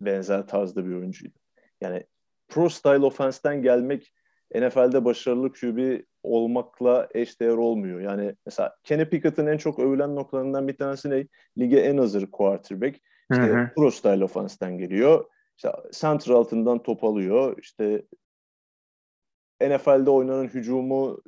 benzer 0.00 0.46
tarzda 0.46 0.86
bir 0.86 0.94
oyuncuydu. 0.94 1.38
Yani 1.80 2.04
pro 2.48 2.68
style 2.68 3.04
offense'ten 3.04 3.62
gelmek 3.62 4.12
NFL'de 4.54 5.04
başarılı 5.04 5.52
QB 5.52 6.00
olmakla 6.22 7.08
eşdeğer 7.14 7.56
olmuyor. 7.56 8.00
Yani 8.00 8.34
mesela 8.46 8.76
Kenny 8.84 9.04
Pickett'ın 9.04 9.46
en 9.46 9.56
çok 9.56 9.78
övülen 9.78 10.16
noktalarından 10.16 10.68
bir 10.68 10.76
tanesi 10.76 11.10
ne? 11.10 11.26
Lige 11.58 11.80
en 11.80 11.98
hazır 11.98 12.30
quarterback. 12.30 13.00
İşte 13.30 13.42
hı 13.42 13.60
hı. 13.60 13.70
pro 13.76 13.90
style 13.90 14.24
offense'ten 14.24 14.78
geliyor. 14.78 15.24
İşte 15.56 15.72
center 15.92 16.32
altından 16.32 16.82
top 16.82 17.04
alıyor. 17.04 17.58
İşte 17.58 18.02
NFL'de 19.60 20.10
oynanan 20.10 20.44
hücumu 20.44 21.22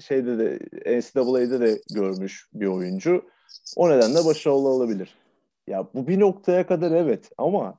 şeyde 0.00 0.38
de 0.38 0.58
NCAA'de 0.98 1.60
de 1.60 1.80
görmüş 1.94 2.48
bir 2.52 2.66
oyuncu. 2.66 3.30
O 3.76 3.90
nedenle 3.90 4.24
başarılı 4.24 4.68
olabilir. 4.68 5.14
Ya 5.66 5.88
bu 5.94 6.08
bir 6.08 6.20
noktaya 6.20 6.66
kadar 6.66 6.92
evet 6.92 7.30
ama 7.38 7.78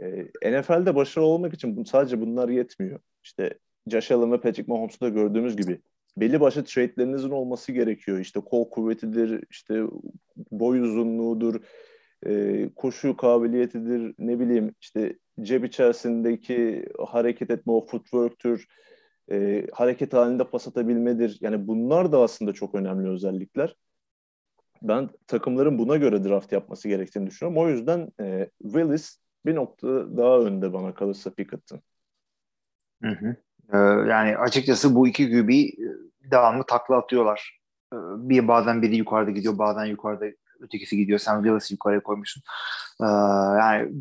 e, 0.00 0.60
NFL'de 0.60 0.94
başarılı 0.94 1.28
olmak 1.28 1.54
için 1.54 1.84
sadece 1.84 2.20
bunlar 2.20 2.48
yetmiyor. 2.48 3.00
İşte 3.24 3.58
Josh 3.86 4.10
Allen 4.10 4.32
ve 4.32 4.40
Patrick 4.40 4.72
Mahomes'u 4.72 5.00
da 5.00 5.08
gördüğümüz 5.08 5.56
gibi 5.56 5.80
belli 6.16 6.40
başlı 6.40 6.64
trade'lerinizin 6.64 7.30
olması 7.30 7.72
gerekiyor. 7.72 8.18
İşte 8.18 8.40
kol 8.40 8.70
kuvvetidir, 8.70 9.44
işte 9.50 9.82
boy 10.50 10.80
uzunluğudur, 10.80 11.60
e, 12.26 12.68
koşu 12.76 13.16
kabiliyetidir, 13.16 14.14
ne 14.18 14.40
bileyim 14.40 14.74
işte 14.80 15.18
cep 15.40 15.64
içerisindeki 15.64 16.86
hareket 17.06 17.50
etme 17.50 17.72
o 17.72 17.86
footwork'tür, 17.86 18.66
e, 19.30 19.66
hareket 19.72 20.12
halinde 20.12 20.44
pas 20.44 20.68
atabilmedir. 20.68 21.38
Yani 21.40 21.66
bunlar 21.66 22.12
da 22.12 22.18
aslında 22.18 22.52
çok 22.52 22.74
önemli 22.74 23.08
özellikler. 23.08 23.76
Ben 24.82 25.10
takımların 25.26 25.78
buna 25.78 25.96
göre 25.96 26.24
draft 26.24 26.52
yapması 26.52 26.88
gerektiğini 26.88 27.26
düşünüyorum. 27.26 27.62
O 27.62 27.68
yüzden 27.68 28.12
e, 28.20 28.50
Willis 28.62 29.18
bir 29.46 29.54
nokta 29.54 30.16
daha 30.16 30.38
önde 30.38 30.72
bana 30.72 30.94
kalırsa 30.94 31.30
Pickett'ın. 31.30 31.82
Hı 33.02 33.10
hı. 33.10 33.36
Ee, 33.72 33.76
yani 34.10 34.36
açıkçası 34.36 34.94
bu 34.94 35.08
iki 35.08 35.30
QB 35.30 35.50
e, 35.50 35.66
devamlı 36.30 36.64
takla 36.66 36.96
atıyorlar. 36.96 37.60
Ee, 37.92 37.96
bir 38.16 38.48
bazen 38.48 38.82
biri 38.82 38.96
yukarıda 38.96 39.30
gidiyor, 39.30 39.58
bazen 39.58 39.84
yukarıda 39.84 40.26
ötekisi 40.60 40.96
gidiyor. 40.96 41.18
Sen 41.18 41.42
Willis'i 41.42 41.74
yukarıya 41.74 42.02
koymuşsun. 42.02 42.42
Ee, 43.00 43.06
yani 43.60 43.92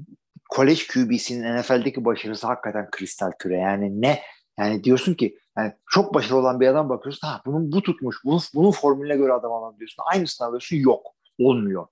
kolej 0.50 0.88
QB'sinin 0.88 1.58
NFL'deki 1.58 2.06
başarısı 2.06 2.48
hakikaten 2.48 2.88
kristal 2.92 3.32
küre. 3.40 3.58
Yani 3.58 4.02
ne? 4.02 4.20
Yani 4.60 4.84
diyorsun 4.84 5.14
ki 5.14 5.38
yani 5.60 5.74
çok 5.88 6.14
başarılı 6.14 6.40
olan 6.40 6.60
bir 6.60 6.68
adam 6.68 6.90
bakıyorsun. 6.90 7.28
Ha 7.28 7.42
bunun 7.46 7.72
bu 7.72 7.82
tutmuş. 7.82 8.18
Bunun, 8.26 8.42
bunun 8.56 8.72
formülüne 8.72 9.16
göre 9.16 9.34
adam 9.34 9.52
alalım 9.52 9.80
diyorsun. 9.80 10.04
Aynısını 10.14 10.48
alıyorsun. 10.48 10.76
Yok. 10.76 11.08
Olmuyor. 11.40 11.88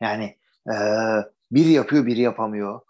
Yani 0.00 0.36
e, 0.66 0.74
biri 1.52 1.70
yapıyor, 1.70 2.06
biri 2.06 2.20
yapamıyor. 2.20 2.80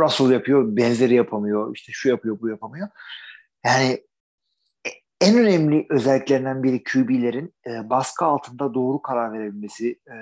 Russell 0.00 0.30
yapıyor, 0.30 0.76
benzeri 0.76 1.14
yapamıyor. 1.14 1.74
İşte 1.74 1.92
şu 1.92 2.08
yapıyor, 2.08 2.40
bu 2.40 2.48
yapamıyor. 2.48 2.88
Yani 3.64 4.04
en 5.20 5.38
önemli 5.38 5.86
özelliklerinden 5.90 6.62
biri 6.62 6.84
QB'lerin 6.84 7.54
e, 7.66 7.90
baskı 7.90 8.24
altında 8.24 8.74
doğru 8.74 9.02
karar 9.02 9.32
verebilmesi, 9.32 9.90
e, 9.90 10.16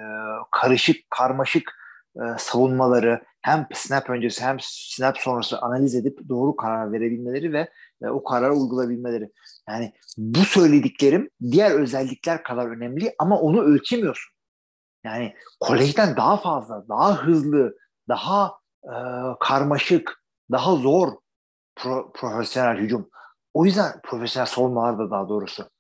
karışık, 0.51 1.11
karmaşık 1.11 1.73
e, 2.17 2.23
savunmaları 2.39 3.23
hem 3.43 3.67
snap 3.75 4.11
öncesi 4.11 4.45
hem 4.45 4.57
snap 4.61 5.19
sonrası 5.19 5.59
analiz 5.59 5.95
edip 5.95 6.29
doğru 6.29 6.57
karar 6.57 6.93
verebilmeleri 6.93 7.53
ve 7.53 7.69
e, 8.03 8.09
o 8.09 8.25
kararı 8.25 8.55
uygulayabilmeleri. 8.55 9.33
Yani 9.69 9.93
bu 10.19 10.39
söylediklerim 10.39 11.31
diğer 11.51 11.71
özellikler 11.71 12.43
kadar 12.43 12.67
önemli 12.67 13.15
ama 13.19 13.41
onu 13.41 13.63
ölçemiyorsun. 13.63 14.37
Yani 15.05 15.35
kolejden 15.61 16.17
daha 16.17 16.37
fazla, 16.37 16.89
daha 16.89 17.27
hızlı, 17.27 17.77
daha 18.09 18.53
e, 18.85 18.95
karmaşık, 19.41 20.23
daha 20.53 20.77
zor 20.77 21.13
pro, 21.77 22.13
profesyonel 22.13 22.77
hücum. 22.77 23.11
O 23.55 23.65
yüzden 23.65 24.01
profesyonel 24.05 24.47
savunmalar 24.47 24.99
da 24.99 25.11
daha 25.11 25.29
doğrusu. 25.29 25.71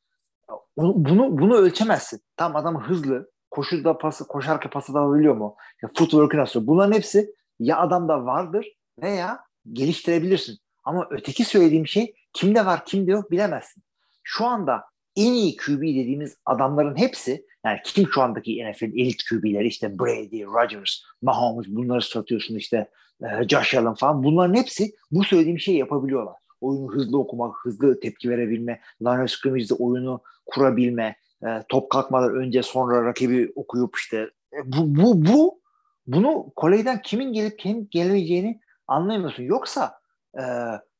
Bunu 0.76 1.38
bunu 1.38 1.56
ölçemezsin. 1.56 2.20
Tam 2.36 2.56
adam 2.56 2.82
hızlı, 2.82 3.30
koşuda 3.50 3.98
pası, 3.98 4.26
koşarken 4.26 4.70
pası 4.70 4.94
da 4.94 5.00
alabiliyor 5.00 5.36
mu? 5.36 5.56
Ya 5.82 5.90
footwork'ü 5.96 6.36
nasıl? 6.36 6.66
Bunların 6.66 6.92
hepsi 6.92 7.34
ya 7.58 7.78
adamda 7.78 8.24
vardır 8.24 8.66
veya 9.02 9.40
geliştirebilirsin. 9.72 10.58
Ama 10.86 11.06
öteki 11.10 11.44
söylediğim 11.44 11.86
şey 11.86 12.14
kimde 12.32 12.66
var 12.66 12.84
kimde 12.84 13.10
yok 13.10 13.30
bilemezsin. 13.30 13.82
Şu 14.22 14.46
anda 14.46 14.84
en 15.16 15.32
iyi 15.32 15.56
QB 15.56 15.82
dediğimiz 15.82 16.36
adamların 16.44 16.98
hepsi 16.98 17.46
yani 17.64 17.78
kim 17.84 18.08
şu 18.08 18.22
andaki 18.22 18.64
NFL 18.64 18.84
elit 18.84 19.22
QB'leri 19.28 19.66
işte 19.66 19.98
Brady, 19.98 20.44
Rodgers, 20.44 21.02
Mahomes 21.22 21.66
bunları 21.68 22.02
satıyorsun 22.02 22.54
işte 22.56 22.88
e, 23.22 23.48
Josh 23.48 23.74
Allen 23.74 23.94
falan 23.94 24.22
bunların 24.24 24.54
hepsi 24.54 24.92
bu 25.10 25.24
söylediğim 25.24 25.58
şeyi 25.58 25.78
yapabiliyorlar. 25.78 26.34
Oyunu 26.60 26.92
hızlı 26.92 27.18
okumak, 27.18 27.56
hızlı 27.62 28.00
tepki 28.00 28.30
verebilme, 28.30 28.80
line 29.02 29.22
of 29.22 29.30
scrimmage'de 29.30 29.74
oyunu 29.74 30.20
kurabilme, 30.46 31.16
e, 31.46 31.62
top 31.68 31.90
kalkmadan 31.90 32.34
önce 32.34 32.62
sonra 32.62 33.04
rakibi 33.04 33.52
okuyup 33.56 33.96
işte 33.96 34.30
e, 34.52 34.58
bu, 34.64 34.96
bu, 34.96 35.26
bu 35.26 35.60
bunu 36.06 36.52
kolejden 36.56 37.02
kimin 37.02 37.32
gelip 37.32 37.58
kimin 37.58 37.88
gelmeyeceğini 37.90 38.60
anlayamıyorsun. 38.88 39.42
Yoksa 39.42 39.98
e, 40.38 40.44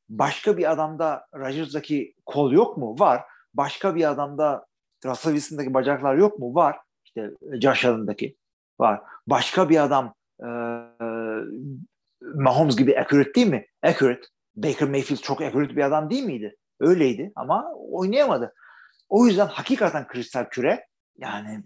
başka 0.09 0.57
bir 0.57 0.73
adamda 0.73 1.27
Rodgers'daki 1.35 2.15
kol 2.27 2.53
yok 2.53 2.77
mu? 2.77 2.97
Var. 2.99 3.23
Başka 3.55 3.95
bir 3.95 4.11
adamda 4.11 4.67
Russell 5.05 5.75
bacaklar 5.75 6.15
yok 6.15 6.39
mu? 6.39 6.55
Var. 6.55 6.79
İşte 7.05 7.31
Josh 7.61 7.85
Allen'daki 7.85 8.37
var. 8.81 9.03
Başka 9.27 9.69
bir 9.69 9.83
adam 9.83 10.15
e, 10.41 10.49
Mahomes 12.35 12.77
gibi 12.77 12.99
accurate 12.99 13.35
değil 13.35 13.47
mi? 13.47 13.67
Accurate. 13.83 14.23
Baker 14.57 14.89
Mayfield 14.89 15.19
çok 15.19 15.41
accurate 15.41 15.77
bir 15.77 15.83
adam 15.83 16.11
değil 16.11 16.25
miydi? 16.25 16.57
Öyleydi 16.81 17.33
ama 17.37 17.73
oynayamadı. 17.91 18.55
O 19.09 19.27
yüzden 19.27 19.47
hakikaten 19.47 20.07
kristal 20.07 20.45
küre 20.45 20.87
yani 21.19 21.63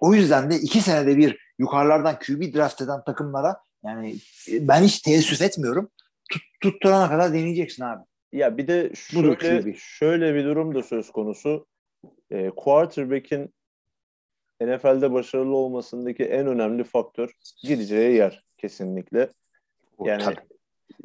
o 0.00 0.14
yüzden 0.14 0.50
de 0.50 0.56
iki 0.56 0.80
senede 0.80 1.16
bir 1.16 1.38
yukarılardan 1.58 2.18
QB 2.18 2.54
draft 2.54 2.82
eden 2.82 3.04
takımlara 3.04 3.60
yani 3.84 4.16
ben 4.48 4.82
hiç 4.82 5.00
teessüf 5.00 5.42
etmiyorum. 5.42 5.90
Tut, 6.28 6.42
tutturana 6.60 7.08
kadar 7.08 7.32
deneyeceksin 7.32 7.84
abi. 7.84 8.04
Ya 8.32 8.58
bir 8.58 8.68
de 8.68 8.90
şöyle, 8.94 9.74
şöyle 9.76 10.34
bir 10.34 10.44
durum 10.44 10.74
da 10.74 10.82
söz 10.82 11.10
konusu. 11.10 11.66
E, 12.30 12.50
quarterback'in 12.50 13.54
NFL'de 14.60 15.12
başarılı 15.12 15.56
olmasındaki 15.56 16.24
en 16.24 16.46
önemli 16.46 16.84
faktör 16.84 17.30
gideceği 17.62 18.16
yer 18.16 18.44
kesinlikle. 18.58 19.28
Yani 20.04 20.22
Tabii. 20.22 20.36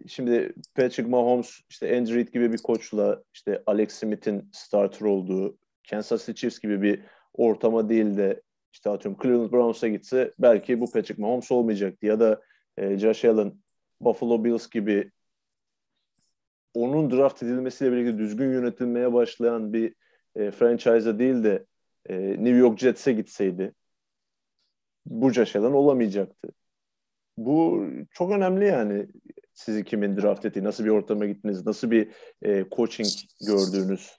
şimdi 0.08 0.54
Patrick 0.76 1.10
Mahomes 1.10 1.60
işte 1.70 1.98
Andrew 1.98 2.16
Reid 2.16 2.28
gibi 2.28 2.54
bir 2.54 2.58
koçla 2.58 3.24
işte 3.34 3.64
Alex 3.66 3.94
Smith'in 3.94 4.50
starter 4.54 5.06
olduğu 5.06 5.58
Kansas 5.90 6.26
City 6.26 6.42
Chiefs 6.42 6.60
gibi 6.60 6.82
bir 6.82 7.02
ortama 7.34 7.90
değil 7.90 8.18
de 8.18 8.42
işte 8.74 8.90
atıyorum 8.90 9.22
Cleveland 9.24 9.52
Browns'a 9.52 9.88
gitse 9.88 10.32
belki 10.40 10.82
bu 10.82 10.92
Patrick 10.92 11.22
Mahomes 11.22 11.52
olmayacaktı 11.52 12.06
ya 12.06 12.20
da 12.20 12.42
e, 12.78 12.98
Josh 12.98 13.26
Allen 13.26 13.54
Buffalo 14.06 14.44
Bills 14.44 14.70
gibi 14.70 15.12
onun 16.74 17.12
draft 17.12 17.44
edilmesiyle 17.44 17.92
birlikte 17.92 18.18
düzgün 18.18 18.52
yönetilmeye 18.52 19.14
başlayan 19.14 19.74
bir 19.74 19.96
e, 20.36 20.52
franchise'a 20.52 21.20
değil 21.20 21.44
de 21.44 21.66
e, 22.10 22.16
New 22.18 22.58
York 22.58 22.80
Jets'e 22.80 23.14
gitseydi 23.14 23.74
bu 25.06 25.34
Josh 25.34 25.56
Allen 25.56 25.72
olamayacaktı. 25.72 26.50
Bu 27.38 27.88
çok 28.12 28.32
önemli 28.32 28.66
yani 28.66 29.08
sizi 29.54 29.84
kimin 29.84 30.18
draft 30.18 30.46
ettiği, 30.46 30.64
nasıl 30.64 30.86
bir 30.86 30.90
ortama 30.90 31.26
gittiniz, 31.26 31.66
nasıl 31.66 31.92
bir 31.92 32.12
e, 32.42 32.66
coaching 32.76 33.10
gördüğünüz. 33.48 34.12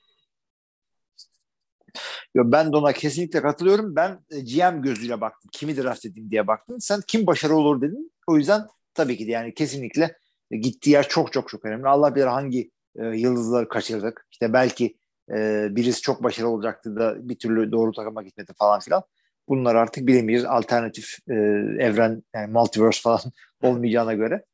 Yo, 2.34 2.44
ben 2.46 2.72
de 2.72 2.76
ona 2.76 2.92
kesinlikle 2.92 3.42
katılıyorum. 3.42 3.96
Ben 3.96 4.24
e, 4.30 4.40
GM 4.40 4.82
gözüyle 4.82 5.20
baktım. 5.20 5.50
Kimi 5.52 5.76
draft 5.76 6.06
edeyim 6.06 6.30
diye 6.30 6.46
baktım. 6.46 6.76
Sen 6.80 7.00
kim 7.06 7.26
başarılı 7.26 7.56
olur 7.58 7.80
dedin. 7.80 8.12
O 8.26 8.36
yüzden 8.36 8.66
tabii 8.94 9.16
ki 9.16 9.26
de 9.26 9.30
yani 9.30 9.54
kesinlikle 9.54 10.16
gittiği 10.50 10.90
yer 10.90 11.08
çok 11.08 11.32
çok 11.32 11.48
çok 11.48 11.64
önemli. 11.64 11.88
Allah 11.88 12.14
bilir 12.14 12.26
hangi 12.26 12.70
e, 12.96 13.06
yıldızları 13.06 13.68
kaçırdık. 13.68 14.26
İşte 14.32 14.52
belki 14.52 14.96
e, 15.30 15.68
birisi 15.70 16.00
çok 16.00 16.22
başarılı 16.22 16.50
olacaktı 16.50 16.96
da 16.96 17.28
bir 17.28 17.38
türlü 17.38 17.72
doğru 17.72 17.92
takıma 17.92 18.22
gitmedi 18.22 18.52
falan 18.58 18.80
filan. 18.80 19.02
Bunlar 19.48 19.74
artık 19.74 20.06
bilemeyiz. 20.06 20.44
Alternatif 20.44 21.18
e, 21.28 21.34
evren 21.78 22.22
yani 22.34 22.52
multiverse 22.52 23.00
falan 23.00 23.20
olmayacağına 23.62 24.14
göre. 24.14 24.44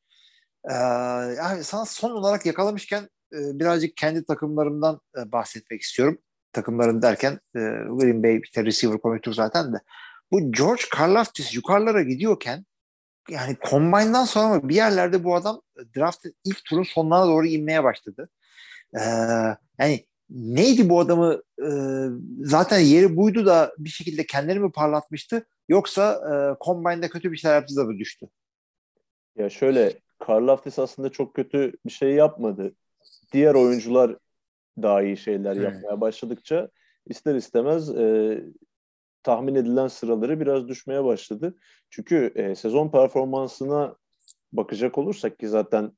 E, 0.70 0.74
yani 1.36 1.64
sana 1.64 1.84
son 1.84 2.10
olarak 2.10 2.46
yakalamışken 2.46 3.02
e, 3.32 3.38
birazcık 3.58 3.96
kendi 3.96 4.24
takımlarımdan 4.24 5.00
e, 5.18 5.32
bahsetmek 5.32 5.82
istiyorum. 5.82 6.18
Takımlarım 6.52 7.02
derken 7.02 7.32
e, 7.32 7.60
Green 7.88 8.22
Bay 8.22 8.40
işte 8.44 8.64
receiver 8.64 8.98
komitür 8.98 9.32
zaten 9.32 9.72
de. 9.72 9.76
Bu 10.32 10.52
George 10.52 10.82
Karlaftis 10.90 11.54
yukarılara 11.54 12.02
gidiyorken 12.02 12.64
yani 13.30 13.56
Combine'dan 13.70 14.24
sonra 14.24 14.68
bir 14.68 14.74
yerlerde 14.74 15.24
bu 15.24 15.34
adam 15.34 15.60
draftın 15.96 16.34
ilk 16.44 16.64
turun 16.64 16.82
sonlarına 16.82 17.26
doğru 17.26 17.46
inmeye 17.46 17.84
başladı. 17.84 18.28
Ee, 18.94 19.00
yani 19.78 20.06
neydi 20.30 20.88
bu 20.88 21.00
adamı 21.00 21.42
e, 21.58 21.68
zaten 22.40 22.78
yeri 22.78 23.16
buydu 23.16 23.46
da 23.46 23.74
bir 23.78 23.90
şekilde 23.90 24.26
kendini 24.26 24.58
mi 24.58 24.72
parlatmıştı 24.72 25.46
yoksa 25.68 26.12
e, 26.12 26.64
Combine'da 26.64 27.08
kötü 27.08 27.32
bir 27.32 27.36
şeyler 27.36 27.54
yaptı 27.54 27.76
da 27.76 27.84
mı 27.84 27.98
düştü? 27.98 28.28
Ya 29.36 29.50
şöyle 29.50 30.00
Karlaftis 30.18 30.78
aslında 30.78 31.08
çok 31.08 31.34
kötü 31.34 31.72
bir 31.86 31.90
şey 31.90 32.14
yapmadı. 32.14 32.74
Diğer 33.32 33.54
oyuncular 33.54 34.16
daha 34.82 35.02
iyi 35.02 35.16
şeyler 35.16 35.56
hmm. 35.56 35.62
yapmaya 35.62 36.00
başladıkça 36.00 36.68
ister 37.06 37.34
istemez 37.34 37.90
e, 37.90 38.38
tahmin 39.22 39.54
edilen 39.54 39.88
sıraları 39.88 40.40
biraz 40.40 40.68
düşmeye 40.68 41.04
başladı. 41.04 41.54
Çünkü 41.90 42.32
e, 42.34 42.54
sezon 42.54 42.88
performansına 42.88 43.96
bakacak 44.52 44.98
olursak 44.98 45.38
ki 45.38 45.48
zaten 45.48 45.92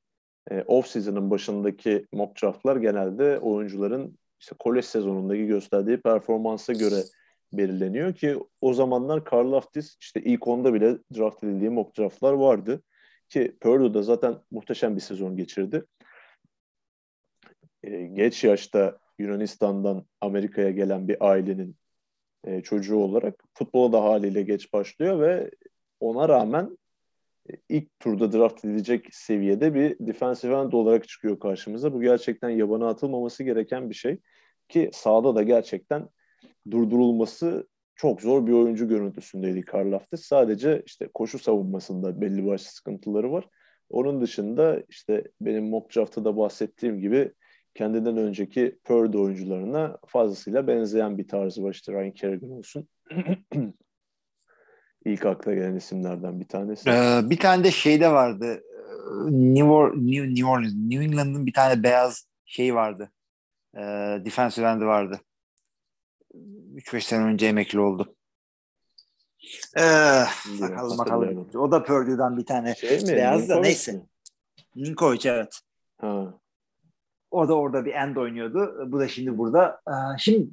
e, 0.51 0.61
off 0.67 0.87
season'ın 0.87 1.31
başındaki 1.31 2.07
mock 2.11 2.41
draftlar 2.41 2.75
genelde 2.75 3.39
oyuncuların 3.39 4.17
işte 4.39 4.55
kolej 4.59 4.85
sezonundaki 4.85 5.45
gösterdiği 5.45 5.97
performansa 5.97 6.73
göre 6.73 7.03
belirleniyor 7.53 8.13
ki 8.13 8.37
o 8.61 8.73
zamanlar 8.73 9.25
Karl 9.25 9.51
Laftis 9.51 9.97
işte 9.99 10.21
ilk 10.21 10.47
onda 10.47 10.73
bile 10.73 10.97
draft 11.17 11.43
edildiği 11.43 11.69
mock 11.69 11.97
draftlar 11.97 12.33
vardı. 12.33 12.83
Ki 13.29 13.57
Purdue'da 13.61 14.03
zaten 14.03 14.35
muhteşem 14.51 14.95
bir 14.95 15.01
sezon 15.01 15.35
geçirdi. 15.35 15.85
Ee, 17.83 18.01
geç 18.01 18.43
yaşta 18.43 18.99
Yunanistan'dan 19.19 20.05
Amerika'ya 20.21 20.71
gelen 20.71 21.07
bir 21.07 21.29
ailenin 21.29 21.75
e, 22.43 22.61
çocuğu 22.61 22.97
olarak 22.97 23.43
futbola 23.53 23.91
da 23.91 24.03
haliyle 24.03 24.41
geç 24.41 24.73
başlıyor 24.73 25.19
ve 25.19 25.51
ona 25.99 26.29
rağmen 26.29 26.77
e, 27.49 27.53
ilk 27.69 27.99
turda 27.99 28.31
draft 28.31 28.65
edilecek 28.65 29.07
seviyede 29.11 29.73
bir 29.73 29.95
defensive 29.99 30.55
end 30.55 30.71
olarak 30.71 31.07
çıkıyor 31.07 31.39
karşımıza. 31.39 31.93
Bu 31.93 32.01
gerçekten 32.01 32.49
yabana 32.49 32.87
atılmaması 32.89 33.43
gereken 33.43 33.89
bir 33.89 33.95
şey 33.95 34.17
ki 34.69 34.89
sahada 34.93 35.35
da 35.35 35.43
gerçekten 35.43 36.09
durdurulması 36.71 37.67
çok 37.95 38.21
zor 38.21 38.47
bir 38.47 38.51
oyuncu 38.51 38.87
görüntüsündeydi 38.87 39.61
Karl 39.61 39.91
Laftis. 39.91 40.21
Sadece 40.25 40.83
işte 40.85 41.09
koşu 41.13 41.39
savunmasında 41.39 42.21
belli 42.21 42.45
başlı 42.45 42.65
sıkıntıları 42.65 43.31
var. 43.31 43.49
Onun 43.89 44.21
dışında 44.21 44.83
işte 44.89 45.23
benim 45.41 45.69
mock 45.69 45.95
draft'ta 45.95 46.25
da 46.25 46.37
bahsettiğim 46.37 46.99
gibi 46.99 47.31
kendinden 47.75 48.17
önceki 48.17 48.79
Purdy 48.83 49.17
oyuncularına 49.17 49.97
fazlasıyla 50.07 50.67
benzeyen 50.67 51.17
bir 51.17 51.27
tarzı 51.27 51.63
var. 51.63 51.71
İşte 51.71 51.93
Ryan 51.93 52.11
Kerrigan 52.11 52.51
olsun. 52.51 52.87
İlk 55.05 55.25
akla 55.25 55.53
gelen 55.53 55.75
isimlerden 55.75 56.39
bir 56.39 56.47
tanesi. 56.47 56.89
Ee, 56.89 57.21
bir 57.23 57.37
tane 57.37 57.63
de 57.63 57.71
şeyde 57.71 58.11
vardı. 58.11 58.63
New, 59.29 59.63
Or 59.63 59.93
New, 59.93 60.29
New 60.29 60.45
Orleans, 60.45 60.73
New 60.73 61.05
England'ın 61.05 61.45
bir 61.45 61.53
tane 61.53 61.83
beyaz 61.83 62.27
şey 62.45 62.75
vardı. 62.75 63.11
Ee, 63.75 64.21
defensive 64.25 64.67
end'i 64.67 64.85
vardı. 64.85 65.21
3-5 66.33 67.01
sene 67.01 67.23
önce 67.23 67.47
emekli 67.47 67.79
oldu. 67.79 68.15
Ee, 69.77 70.23
bakalım 70.61 70.97
bakalım. 70.97 71.49
O 71.55 71.71
da 71.71 71.83
Purdue'dan 71.83 72.37
bir 72.37 72.45
tane 72.45 72.75
şey 72.75 72.99
mi? 72.99 73.07
beyaz 73.07 73.49
da 73.49 73.59
neyse. 73.59 74.01
Ninkovic 74.75 75.29
evet. 75.29 75.59
Ha. 75.97 76.39
O 77.33 77.47
da 77.47 77.53
orada 77.53 77.85
bir 77.85 77.93
end 77.93 78.15
oynuyordu. 78.15 78.85
Bu 78.87 78.99
da 78.99 79.07
şimdi 79.07 79.37
burada. 79.37 79.81
Ee, 79.87 80.17
şimdi 80.17 80.49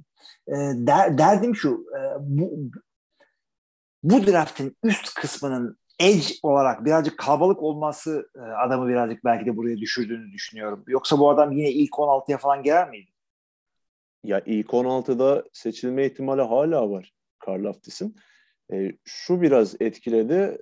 e, 0.49 0.55
der, 0.75 1.19
derdim 1.19 1.57
şu. 1.57 1.87
E, 1.99 2.01
bu, 2.21 2.71
bu 4.03 4.27
draftın 4.27 4.77
üst 4.83 5.15
kısmının 5.15 5.79
edge 6.01 6.35
olarak 6.43 6.85
birazcık 6.85 7.19
kalabalık 7.19 7.63
olması 7.63 8.31
e, 8.37 8.41
adamı 8.41 8.89
birazcık 8.89 9.25
belki 9.25 9.47
de 9.47 9.57
buraya 9.57 9.77
düşürdüğünü 9.77 10.33
düşünüyorum. 10.33 10.85
Yoksa 10.87 11.19
bu 11.19 11.31
adam 11.31 11.53
yine 11.53 11.71
ilk 11.71 11.91
16'ya 11.91 12.39
falan 12.39 12.63
girer 12.63 12.91
miydi? 12.91 13.11
Ya 14.25 14.43
ilk 14.47 14.67
16'da 14.67 15.45
seçilme 15.53 16.07
ihtimali 16.07 16.43
hala 16.43 16.91
var 16.91 17.13
Karl 17.39 17.65
Laftis'in. 17.65 18.17
E, 18.73 18.93
şu 19.05 19.43
biraz 19.43 19.77
etkiledi. 19.81 20.59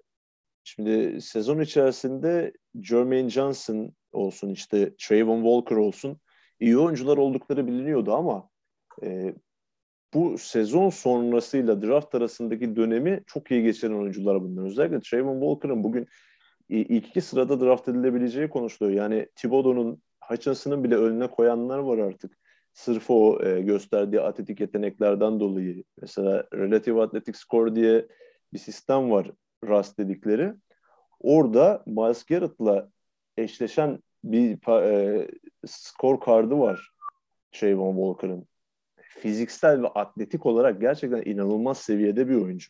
Şimdi 0.64 1.20
sezon 1.20 1.60
içerisinde 1.60 2.52
Jermaine 2.82 3.30
Johnson 3.30 3.92
olsun 4.12 4.50
işte 4.50 4.96
Trayvon 4.98 5.42
Walker 5.42 5.76
olsun 5.76 6.18
iyi 6.60 6.78
oyuncular 6.78 7.16
oldukları 7.16 7.66
biliniyordu 7.66 8.14
ama 8.14 8.48
e, 9.02 9.34
bu 10.14 10.38
sezon 10.38 10.90
sonrasıyla 10.90 11.82
draft 11.82 12.14
arasındaki 12.14 12.76
dönemi 12.76 13.22
çok 13.26 13.50
iyi 13.50 13.62
geçiren 13.62 13.92
oyuncular 13.92 14.42
bunlar. 14.42 14.66
Özellikle 14.66 15.00
Trayvon 15.00 15.40
Walker'ın 15.40 15.84
bugün 15.84 16.08
ilk 16.68 17.08
iki 17.08 17.20
sırada 17.20 17.60
draft 17.60 17.88
edilebileceği 17.88 18.48
konuşuluyor. 18.48 18.96
Yani 18.96 19.28
Thibodeau'nun 19.36 20.02
Hutchinson'ın 20.24 20.84
bile 20.84 20.96
önüne 20.96 21.26
koyanlar 21.26 21.78
var 21.78 21.98
artık. 21.98 22.38
Sırf 22.72 23.10
o 23.10 23.44
e, 23.44 23.60
gösterdiği 23.60 24.20
atletik 24.20 24.60
yeteneklerden 24.60 25.40
dolayı. 25.40 25.84
Mesela 26.00 26.44
Relative 26.54 27.02
Athletic 27.02 27.38
Score 27.38 27.74
diye 27.74 28.06
bir 28.52 28.58
sistem 28.58 29.10
var 29.10 29.30
RAS 29.68 29.98
dedikleri. 29.98 30.54
Orada 31.20 31.82
Miles 31.86 32.24
Garrett'la 32.24 32.90
eşleşen 33.38 33.98
bir 34.24 34.68
e, 34.82 35.28
skor 35.66 36.20
kardı 36.20 36.58
var 36.58 36.90
Trayvon 37.52 37.94
Walker'ın. 37.94 38.46
Fiziksel 39.00 39.82
ve 39.82 39.86
atletik 39.86 40.46
olarak 40.46 40.80
gerçekten 40.80 41.22
inanılmaz 41.30 41.78
seviyede 41.78 42.28
bir 42.28 42.34
oyuncu. 42.34 42.68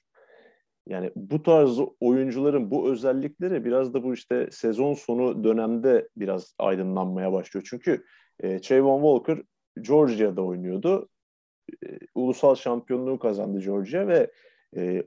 Yani 0.86 1.10
bu 1.16 1.42
tarz 1.42 1.78
oyuncuların 2.00 2.70
bu 2.70 2.90
özellikleri 2.92 3.64
biraz 3.64 3.94
da 3.94 4.02
bu 4.02 4.14
işte 4.14 4.48
sezon 4.50 4.94
sonu 4.94 5.44
dönemde 5.44 6.08
biraz 6.16 6.54
aydınlanmaya 6.58 7.32
başlıyor. 7.32 7.66
Çünkü 7.70 8.04
e, 8.40 8.60
Trayvon 8.60 9.00
Walker 9.02 9.44
Georgia'da 9.80 10.42
oynuyordu. 10.42 11.08
E, 11.86 11.98
ulusal 12.14 12.54
şampiyonluğu 12.54 13.18
kazandı 13.18 13.60
Georgia 13.60 14.08
ve 14.08 14.30
e, 14.76 15.02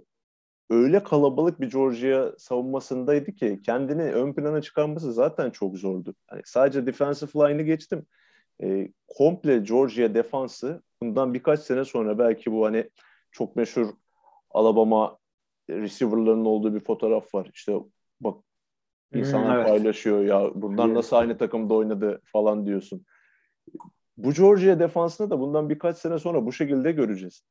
öyle 0.72 1.04
kalabalık 1.04 1.62
bir 1.62 1.72
Georgia 1.72 2.32
savunmasındaydı 2.38 3.32
ki 3.32 3.60
kendini 3.66 4.04
ön 4.04 4.34
plana 4.34 4.62
çıkarması 4.62 5.14
zaten 5.14 5.50
çok 5.50 5.78
zordu. 5.78 6.16
Yani 6.32 6.42
sadece 6.46 6.86
defensive 6.86 7.32
line'ı 7.50 7.64
geçtim. 7.64 8.06
E, 8.64 8.92
komple 9.08 9.58
Georgia 9.58 10.14
defansı 10.14 10.84
bundan 11.02 11.34
birkaç 11.34 11.60
sene 11.60 11.86
sonra 11.86 12.20
belki 12.20 12.52
bu 12.52 12.66
hani 12.66 12.90
çok 13.32 13.56
meşhur 13.56 13.88
Alabama 14.50 15.18
receiver'ların 15.70 16.46
olduğu 16.46 16.76
bir 16.76 16.80
fotoğraf 16.80 17.36
var. 17.36 17.50
İşte 17.54 17.74
bak 18.22 18.44
insanlar 19.14 19.54
hmm, 19.54 19.56
evet. 19.56 19.68
paylaşıyor 19.68 20.24
ya 20.24 20.52
bunlar 20.56 20.94
nasıl 20.94 21.16
aynı 21.16 21.38
takımda 21.38 21.74
oynadı 21.74 22.22
falan 22.26 22.66
diyorsun. 22.66 23.06
Bu 24.18 24.34
Georgia 24.34 24.80
defansını 24.80 25.30
da 25.30 25.40
bundan 25.40 25.70
birkaç 25.70 25.98
sene 25.98 26.20
sonra 26.20 26.46
bu 26.46 26.52
şekilde 26.52 26.92
göreceğiz. 26.92 27.44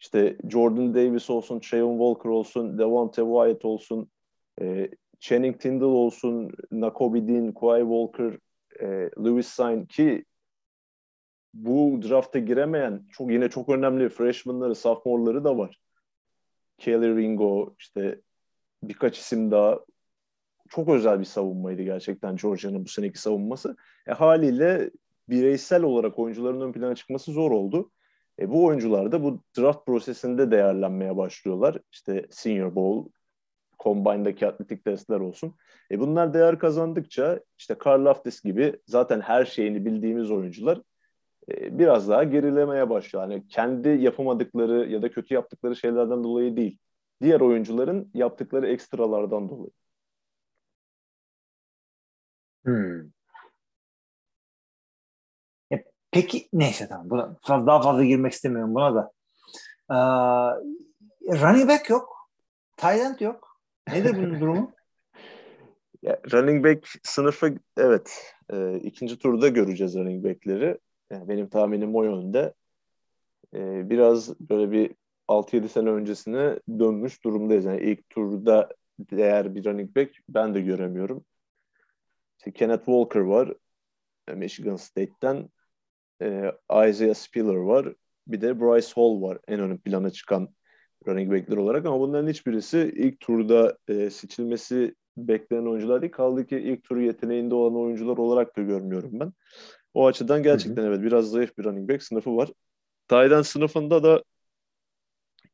İşte 0.00 0.36
Jordan 0.48 0.94
Davis 0.94 1.30
olsun, 1.30 1.60
Trayvon 1.60 1.98
Walker 1.98 2.30
olsun, 2.30 2.78
Devonte 2.78 3.22
Wyatt 3.22 3.64
olsun, 3.64 4.10
e, 4.60 4.90
Channing 5.20 5.60
Tindall 5.60 5.86
olsun, 5.86 6.50
Nakobe 6.70 7.28
Dean, 7.28 7.52
Kawhi 7.52 7.80
Walker, 7.80 8.38
e, 8.80 9.10
Lewis 9.24 9.48
Sign 9.48 9.84
ki 9.84 10.24
bu 11.54 12.00
drafta 12.08 12.38
giremeyen 12.38 13.06
çok 13.12 13.30
yine 13.30 13.48
çok 13.48 13.68
önemli 13.68 14.08
freshmanları, 14.08 14.74
sophomore'ları 14.74 15.44
da 15.44 15.58
var. 15.58 15.80
Kelly 16.78 17.16
Ringo, 17.16 17.74
işte 17.78 18.20
birkaç 18.82 19.18
isim 19.18 19.50
daha 19.50 19.80
çok 20.68 20.88
özel 20.88 21.20
bir 21.20 21.24
savunmaydı 21.24 21.82
gerçekten 21.82 22.36
Georgia'nın 22.36 22.84
bu 22.84 22.88
seneki 22.88 23.20
savunması. 23.20 23.76
E, 24.06 24.12
haliyle 24.12 24.90
bireysel 25.28 25.82
olarak 25.82 26.18
oyuncuların 26.18 26.60
ön 26.60 26.72
plana 26.72 26.94
çıkması 26.94 27.32
zor 27.32 27.50
oldu. 27.50 27.90
E, 28.38 28.50
bu 28.50 28.64
oyuncular 28.64 29.12
da 29.12 29.22
bu 29.22 29.42
draft 29.58 29.86
prosesinde 29.86 30.50
değerlenmeye 30.50 31.16
başlıyorlar. 31.16 31.78
İşte 31.92 32.26
Senior 32.30 32.74
Bowl, 32.74 33.10
Combine'daki 33.80 34.46
atletik 34.46 34.84
testler 34.84 35.20
olsun. 35.20 35.54
E, 35.90 36.00
bunlar 36.00 36.34
değer 36.34 36.58
kazandıkça 36.58 37.40
işte 37.58 37.74
Karl 37.78 38.04
Laftis 38.04 38.42
gibi 38.42 38.80
zaten 38.86 39.20
her 39.20 39.44
şeyini 39.44 39.84
bildiğimiz 39.84 40.30
oyuncular 40.30 40.82
e, 41.50 41.78
biraz 41.78 42.08
daha 42.08 42.24
gerilemeye 42.24 42.90
başlıyor. 42.90 43.30
Yani 43.30 43.48
kendi 43.48 43.88
yapamadıkları 43.88 44.88
ya 44.90 45.02
da 45.02 45.10
kötü 45.10 45.34
yaptıkları 45.34 45.76
şeylerden 45.76 46.24
dolayı 46.24 46.56
değil. 46.56 46.78
Diğer 47.22 47.40
oyuncuların 47.40 48.10
yaptıkları 48.14 48.66
ekstralardan 48.68 49.48
dolayı. 49.48 49.70
Hmm. 52.64 53.10
Peki 56.10 56.48
neyse 56.52 56.88
tamam. 56.88 57.10
Buna, 57.10 57.36
fazla, 57.42 57.66
daha 57.66 57.82
fazla 57.82 58.04
girmek 58.04 58.32
istemiyorum 58.32 58.74
buna 58.74 58.94
da. 58.94 59.12
Ee, 59.90 59.96
running 61.40 61.68
back 61.68 61.90
yok. 61.90 62.30
Tight 62.76 63.20
yok. 63.20 63.60
Nedir 63.88 64.16
bunun 64.16 64.40
durumu? 64.40 64.72
ya, 66.02 66.20
running 66.32 66.64
back 66.64 66.88
sınıfı 67.02 67.54
evet. 67.76 68.34
E, 68.52 68.76
ikinci 68.78 69.18
turda 69.18 69.48
göreceğiz 69.48 69.94
running 69.96 70.24
back'leri. 70.24 70.78
Yani 71.12 71.28
benim 71.28 71.48
tahminim 71.48 71.96
o 71.96 72.02
yönde. 72.02 72.54
E, 73.54 73.90
biraz 73.90 74.40
böyle 74.40 74.70
bir 74.70 74.94
6-7 75.28 75.68
sene 75.68 75.90
öncesine 75.90 76.58
dönmüş 76.78 77.24
durumdayız. 77.24 77.64
Yani 77.64 77.80
ilk 77.80 78.10
turda 78.10 78.68
değer 78.98 79.54
bir 79.54 79.64
running 79.64 79.96
back 79.96 80.10
ben 80.28 80.54
de 80.54 80.60
göremiyorum. 80.60 81.24
İşte 82.38 82.52
Kenneth 82.52 82.84
Walker 82.84 83.20
var. 83.20 83.54
Michigan 84.34 84.76
State'ten 84.76 85.48
e, 86.22 86.52
Isaiah 86.88 87.14
Spiller 87.14 87.54
var. 87.54 87.94
Bir 88.26 88.40
de 88.40 88.60
Bryce 88.60 88.92
Hall 88.94 89.22
var 89.22 89.38
en 89.48 89.60
ön 89.60 89.76
plana 89.76 90.10
çıkan 90.10 90.48
running 91.06 91.32
backler 91.32 91.56
olarak 91.56 91.86
ama 91.86 92.00
bunların 92.00 92.28
hiçbirisi 92.28 92.92
ilk 92.96 93.20
turda 93.20 93.78
e, 93.88 94.10
seçilmesi 94.10 94.94
beklenen 95.16 95.66
oyuncular 95.66 96.02
değil. 96.02 96.12
Kaldı 96.12 96.46
ki 96.46 96.56
ilk 96.58 96.84
turu 96.84 97.02
yeteneğinde 97.02 97.54
olan 97.54 97.76
oyuncular 97.76 98.16
olarak 98.16 98.56
da 98.56 98.62
görmüyorum 98.62 99.10
ben. 99.12 99.32
O 99.94 100.06
açıdan 100.06 100.42
gerçekten 100.42 100.82
hı 100.82 100.86
hı. 100.86 100.90
evet 100.90 101.02
biraz 101.02 101.30
zayıf 101.30 101.58
bir 101.58 101.64
running 101.64 101.90
back 101.90 102.02
sınıfı 102.02 102.36
var. 102.36 102.52
Tayden 103.08 103.42
sınıfında 103.42 104.02
da 104.02 104.22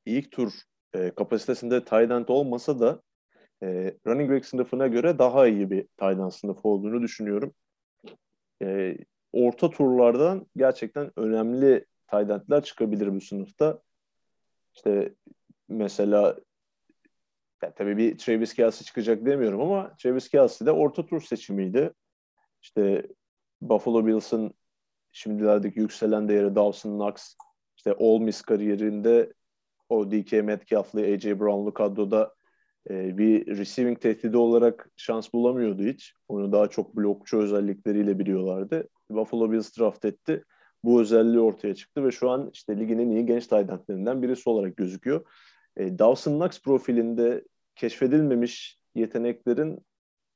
ilk 0.06 0.30
tur 0.32 0.52
e, 0.94 1.10
kapasitesinde 1.10 1.84
tight 1.84 2.30
olmasa 2.30 2.80
da 2.80 3.02
e, 3.62 3.96
running 4.06 4.30
back 4.30 4.46
sınıfına 4.46 4.86
göre 4.86 5.18
daha 5.18 5.46
iyi 5.46 5.70
bir 5.70 5.82
tight 5.82 6.34
sınıfı 6.34 6.68
olduğunu 6.68 7.02
düşünüyorum. 7.02 7.54
E, 8.62 8.96
orta 9.34 9.70
turlardan 9.70 10.46
gerçekten 10.56 11.10
önemli 11.16 11.86
tight 12.10 12.64
çıkabilir 12.64 13.14
bu 13.14 13.20
sınıfta. 13.20 13.80
İşte 14.74 15.14
mesela 15.68 16.36
yani 17.62 17.72
tabii 17.76 17.96
bir 17.96 18.18
Travis 18.18 18.54
Kelsey 18.54 18.84
çıkacak 18.84 19.26
demiyorum 19.26 19.60
ama 19.60 19.96
Travis 19.96 20.28
Kelsey 20.28 20.66
de 20.66 20.72
orta 20.72 21.06
tur 21.06 21.20
seçimiydi. 21.20 21.92
İşte 22.62 23.06
Buffalo 23.60 24.06
Bills'ın 24.06 24.54
şimdilerdeki 25.12 25.80
yükselen 25.80 26.28
değeri 26.28 26.54
Dawson 26.54 26.90
Knox 26.90 27.34
işte 27.76 27.94
Ole 27.94 28.24
Miss 28.24 28.42
kariyerinde 28.42 29.32
o 29.88 30.10
DK 30.10 30.32
Metcalf'lı 30.32 31.00
AJ 31.00 31.24
Brown'lu 31.24 31.74
kadroda 31.74 32.34
e, 32.90 33.18
bir 33.18 33.46
receiving 33.46 34.00
tehdidi 34.00 34.36
olarak 34.36 34.90
şans 34.96 35.32
bulamıyordu 35.32 35.82
hiç. 35.82 36.14
Onu 36.28 36.52
daha 36.52 36.68
çok 36.68 36.96
blokçu 36.96 37.38
özellikleriyle 37.38 38.18
biliyorlardı. 38.18 38.88
Buffalo 39.10 39.52
Bills 39.52 39.78
draft 39.78 40.04
etti. 40.04 40.44
Bu 40.84 41.00
özelliği 41.00 41.40
ortaya 41.40 41.74
çıktı 41.74 42.04
ve 42.04 42.10
şu 42.10 42.30
an 42.30 42.50
işte 42.52 42.78
ligin 42.78 42.98
en 42.98 43.10
iyi 43.10 43.26
genç 43.26 43.46
tight 43.46 43.88
birisi 44.22 44.50
olarak 44.50 44.76
gözüküyor. 44.76 45.26
E, 45.76 45.98
Dawson 45.98 46.32
Knox 46.32 46.62
profilinde 46.62 47.44
keşfedilmemiş 47.76 48.78
yeteneklerin 48.94 49.86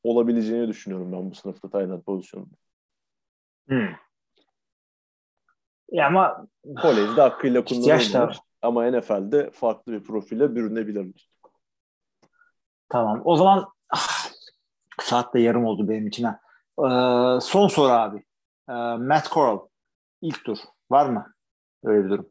olabileceğini 0.02 0.68
düşünüyorum 0.68 1.12
ben 1.12 1.30
bu 1.30 1.34
sınıfta 1.34 1.70
tight 1.70 2.06
pozisyonunda. 2.06 2.54
Hmm. 3.68 3.88
Ya 5.92 6.06
ama 6.06 6.46
kolejde 6.82 7.20
hakkıyla 7.20 7.64
kullanılmış 7.64 8.38
ama 8.62 8.90
NFL'de 8.90 9.50
farklı 9.50 9.92
bir 9.92 10.02
profile 10.02 10.54
bürünebilirler. 10.54 11.30
Tamam. 12.88 13.22
O 13.24 13.36
zaman 13.36 13.66
ah, 13.90 14.30
saat 15.00 15.34
de 15.34 15.40
yarım 15.40 15.64
oldu 15.64 15.88
benim 15.88 16.06
için. 16.06 16.24
Ha. 16.24 16.40
Ee, 16.78 17.40
son 17.40 17.68
soru 17.68 17.92
abi. 17.92 18.24
Ee, 18.68 18.72
Matt 18.96 19.30
Corral 19.30 19.58
ilk 20.22 20.44
tur. 20.44 20.58
Var 20.90 21.10
mı? 21.10 21.26
Öyle 21.84 22.04
bir 22.04 22.10
durum. 22.10 22.30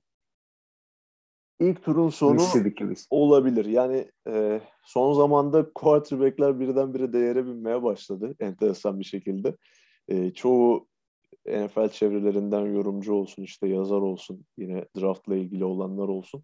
İlk 1.60 1.84
turun 1.84 2.10
sonu 2.10 2.42
olabilir. 3.10 3.66
Yani 3.66 4.12
e, 4.28 4.62
son 4.84 5.14
zamanda 5.14 5.72
quarterback'ler 5.76 6.60
birdenbire 6.60 7.14
değere 7.14 7.46
binmeye 7.46 7.84
başladı 7.84 8.36
enteresan 8.40 9.00
bir 9.00 9.06
şekilde. 9.06 9.56
E, 10.08 10.34
çoğu 10.34 10.88
NFL 11.48 11.90
çevrelerinden 11.90 12.66
yorumcu 12.66 13.14
olsun, 13.14 13.44
işte 13.44 13.68
yazar 13.68 14.02
olsun, 14.02 14.46
yine 14.58 14.86
draftla 14.98 15.36
ilgili 15.36 15.66
olanlar 15.66 16.08
olsun. 16.08 16.44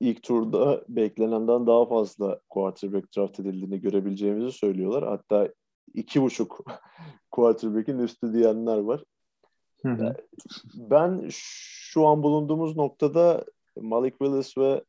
İlk 0.00 0.22
turda 0.22 0.84
beklenenden 0.88 1.66
daha 1.66 1.86
fazla 1.86 2.40
quarterback 2.48 3.16
draft 3.16 3.40
edildiğini 3.40 3.80
görebileceğimizi 3.80 4.52
söylüyorlar. 4.52 5.04
Hatta 5.04 5.48
iki 5.94 6.22
buçuk 6.22 6.64
quarterback'in 7.30 7.98
üstü 7.98 8.32
diyenler 8.32 8.78
var. 8.78 9.04
Hı 9.82 9.88
hı. 9.88 10.16
Ben 10.74 11.26
şu 11.30 12.06
an 12.06 12.22
bulunduğumuz 12.22 12.76
noktada 12.76 13.44
Malik 13.80 14.18
Willis 14.18 14.58
ve 14.58 14.84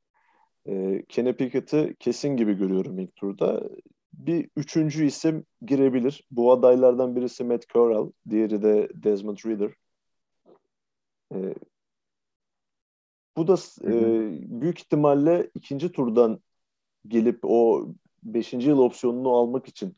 e, 0.68 1.06
Kenny 1.10 1.34
Pickett'ı 1.34 1.95
kesin 1.99 2.38
gibi 2.38 2.53
görüyorum 2.53 2.99
ilk 2.99 3.15
turda 3.15 3.64
bir 4.14 4.49
üçüncü 4.56 5.06
isim 5.06 5.45
girebilir. 5.61 6.23
Bu 6.32 6.52
adaylardan 6.52 7.15
birisi 7.15 7.44
Matt 7.44 7.69
Corral, 7.69 8.11
diğeri 8.30 8.61
de 8.61 8.90
Desmond 8.94 9.38
Reader. 9.45 9.72
Ee, 11.34 11.56
bu 13.38 13.48
da 13.48 13.56
e, 13.84 13.94
büyük 14.61 14.80
ihtimalle 14.80 15.49
ikinci 15.56 15.91
turdan 15.91 16.40
gelip 17.07 17.40
o 17.44 17.88
beşinci 18.23 18.69
yıl 18.69 18.80
opsiyonunu 18.80 19.30
almak 19.30 19.68
için 19.68 19.95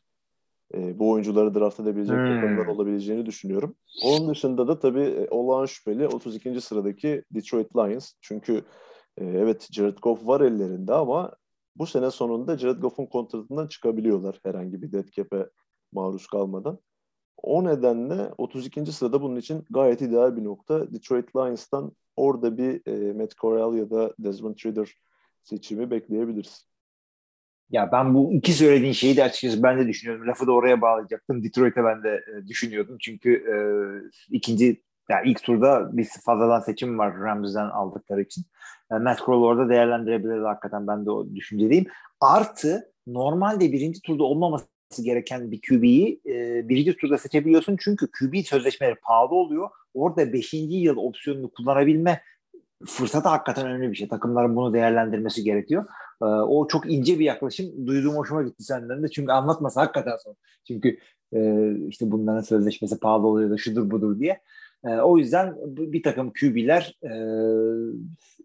e, 0.74 0.98
bu 0.98 1.10
oyuncuları 1.10 1.54
draft 1.54 1.80
edebilecek 1.80 2.16
hmm. 2.16 2.40
takımlar 2.40 2.66
olabileceğini 2.66 3.26
düşünüyorum. 3.26 3.76
Onun 4.04 4.30
dışında 4.30 4.68
da 4.68 4.78
tabii 4.78 5.02
e, 5.02 5.28
olağan 5.30 5.66
şüpheli 5.66 6.08
32. 6.08 6.60
sıradaki 6.60 7.24
Detroit 7.30 7.76
Lions. 7.76 8.12
Çünkü 8.20 8.64
e, 9.16 9.24
evet 9.24 9.68
Jared 9.72 9.98
Goff 9.98 10.26
var 10.26 10.40
ellerinde 10.40 10.94
ama 10.94 11.32
bu 11.76 11.86
sene 11.86 12.10
sonunda 12.10 12.58
Jared 12.58 12.78
Goff'un 12.78 13.06
kontratından 13.06 13.66
çıkabiliyorlar 13.66 14.40
herhangi 14.44 14.82
bir 14.82 14.92
dead 14.92 15.10
cap'e 15.10 15.50
maruz 15.92 16.26
kalmadan. 16.26 16.78
O 17.42 17.64
nedenle 17.64 18.32
32. 18.38 18.92
sırada 18.92 19.22
bunun 19.22 19.36
için 19.36 19.64
gayet 19.70 20.02
ideal 20.02 20.36
bir 20.36 20.44
nokta. 20.44 20.92
Detroit 20.94 21.36
Lions'tan 21.36 21.92
orada 22.16 22.58
bir 22.58 22.82
e, 22.86 23.12
Matt 23.12 23.36
Corral 23.36 23.74
ya 23.74 23.90
da 23.90 24.14
Desmond 24.18 24.54
Ridder 24.66 24.94
seçimi 25.42 25.90
bekleyebiliriz. 25.90 26.67
Ya 27.70 27.92
ben 27.92 28.14
bu 28.14 28.32
iki 28.32 28.52
söylediğin 28.52 28.92
şeyi 28.92 29.16
de 29.16 29.24
açıkçası 29.24 29.62
ben 29.62 29.78
de 29.78 29.88
düşünüyorum. 29.88 30.26
Lafı 30.28 30.46
da 30.46 30.52
oraya 30.52 30.80
bağlayacaktım. 30.80 31.44
Detroit'e 31.44 31.84
ben 31.84 32.02
de 32.02 32.24
e, 32.32 32.46
düşünüyordum. 32.46 32.96
Çünkü 33.00 33.32
e, 33.32 33.56
ikinci 34.30 34.82
yani 35.08 35.30
ilk 35.30 35.42
turda 35.42 35.96
bir 35.96 36.08
fazladan 36.24 36.60
seçim 36.60 36.98
var 36.98 37.20
Rams'den 37.20 37.68
aldıkları 37.70 38.22
için. 38.22 38.44
Yani 38.90 39.02
Matt 39.02 39.18
Corral 39.18 39.42
orada 39.42 39.68
değerlendirebiliriz 39.68 40.44
hakikaten 40.44 40.86
ben 40.86 41.06
de 41.06 41.10
o 41.10 41.34
düşüncedeyim. 41.34 41.86
Artı 42.20 42.92
normalde 43.06 43.72
birinci 43.72 44.02
turda 44.02 44.24
olmaması 44.24 44.68
gereken 45.02 45.50
bir 45.50 45.60
QB'yi 45.68 46.20
e, 46.26 46.68
birinci 46.68 46.96
turda 46.96 47.18
seçebiliyorsun 47.18 47.76
çünkü 47.80 48.06
QB 48.10 48.44
sözleşmeleri 48.44 48.94
pahalı 48.94 49.34
oluyor. 49.34 49.70
Orada 49.94 50.32
beşinci 50.32 50.76
yıl 50.76 50.96
opsiyonunu 50.96 51.50
kullanabilme 51.50 52.20
fırsatı 52.86 53.28
hakikaten 53.28 53.66
önemli 53.66 53.90
bir 53.90 53.96
şey. 53.96 54.08
Takımların 54.08 54.56
bunu 54.56 54.74
değerlendirmesi 54.74 55.44
gerekiyor. 55.44 55.84
E, 56.22 56.24
o 56.24 56.68
çok 56.68 56.92
ince 56.92 57.18
bir 57.18 57.24
yaklaşım. 57.24 57.86
Duyduğum 57.86 58.16
hoşuma 58.16 58.42
gitti 58.42 58.64
senden 58.64 59.02
de. 59.02 59.08
Çünkü 59.08 59.32
anlatması 59.32 59.80
hakikaten 59.80 60.16
zor. 60.24 60.34
Çünkü 60.66 60.98
e, 61.32 61.70
işte 61.88 62.10
bunların 62.10 62.40
sözleşmesi 62.40 62.98
pahalı 62.98 63.26
oluyor 63.26 63.50
da 63.50 63.56
şudur 63.56 63.90
budur 63.90 64.18
diye. 64.20 64.40
E, 64.84 64.88
o 64.88 65.18
yüzden 65.18 65.56
bir 65.66 66.02
takım 66.02 66.32
QB'ler 66.40 66.98
e, 67.02 67.12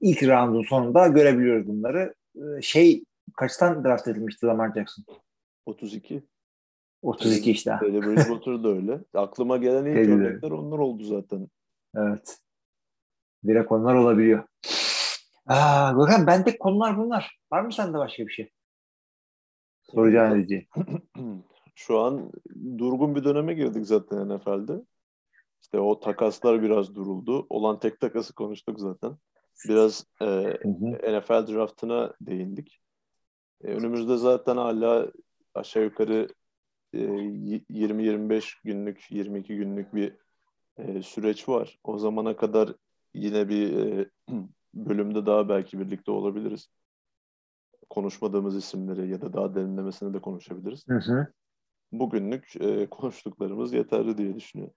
ilk 0.01 0.23
roundun 0.23 0.63
sonunda 0.63 1.07
görebiliyoruz 1.07 1.67
bunları. 1.67 2.13
E, 2.35 2.61
şey 2.61 3.03
kaçtan 3.37 3.83
draft 3.83 4.07
edilmişti 4.07 4.45
Lamar 4.45 4.73
Jackson? 4.73 5.05
32. 5.65 6.23
32 7.01 7.51
işte. 7.51 7.77
Öyle 7.81 8.01
Bridgewater 8.01 8.63
da 8.63 8.67
öyle. 8.67 8.99
Aklıma 9.13 9.57
gelen 9.57 9.85
ilk 9.85 10.09
örnekler 10.09 10.51
onlar 10.51 10.77
oldu 10.77 11.03
zaten. 11.03 11.47
Evet. 11.95 12.37
Direkt 13.47 13.71
onlar 13.71 13.95
olabiliyor. 13.95 14.43
Aa, 15.47 15.91
Gökhan 15.91 16.27
bende 16.27 16.57
konular 16.57 16.97
bunlar. 16.97 17.39
Var 17.51 17.61
mı 17.61 17.73
sende 17.73 17.97
başka 17.97 18.27
bir 18.27 18.31
şey? 18.31 18.51
Soracağın 19.81 20.35
diyeceğim. 20.35 20.67
Şu 21.75 21.99
an 21.99 22.31
durgun 22.77 23.15
bir 23.15 23.23
döneme 23.23 23.53
girdik 23.53 23.85
zaten 23.85 24.29
NFL'de. 24.29 24.73
İşte 25.61 25.79
o 25.79 25.99
takaslar 25.99 26.61
biraz 26.61 26.95
duruldu. 26.95 27.45
Olan 27.49 27.79
tek 27.79 27.99
takası 27.99 28.33
konuştuk 28.33 28.79
zaten. 28.79 29.17
Biraz 29.69 30.05
e, 30.21 30.25
NFL 31.19 31.47
draftına 31.53 32.13
değindik. 32.21 32.81
E, 33.63 33.67
önümüzde 33.67 34.17
zaten 34.17 34.57
hala 34.57 35.11
aşağı 35.53 35.83
yukarı 35.83 36.27
e, 36.93 36.97
20-25 36.97 38.53
günlük, 38.63 39.11
22 39.11 39.55
günlük 39.55 39.95
bir 39.95 40.15
e, 40.77 41.01
süreç 41.01 41.49
var. 41.49 41.79
O 41.83 41.97
zamana 41.97 42.35
kadar 42.35 42.73
yine 43.13 43.49
bir 43.49 43.77
e, 43.77 44.09
bölümde 44.73 45.25
daha 45.25 45.49
belki 45.49 45.79
birlikte 45.79 46.11
olabiliriz. 46.11 46.67
Konuşmadığımız 47.89 48.55
isimleri 48.55 49.09
ya 49.09 49.21
da 49.21 49.33
daha 49.33 49.55
derinlemesine 49.55 50.13
de 50.13 50.21
konuşabiliriz. 50.21 50.87
Hı 50.87 50.97
hı. 50.97 51.27
Bugünlük 51.91 52.55
e, 52.61 52.89
konuştuklarımız 52.89 53.73
yeterli 53.73 54.17
diye 54.17 54.35
düşünüyorum. 54.35 54.75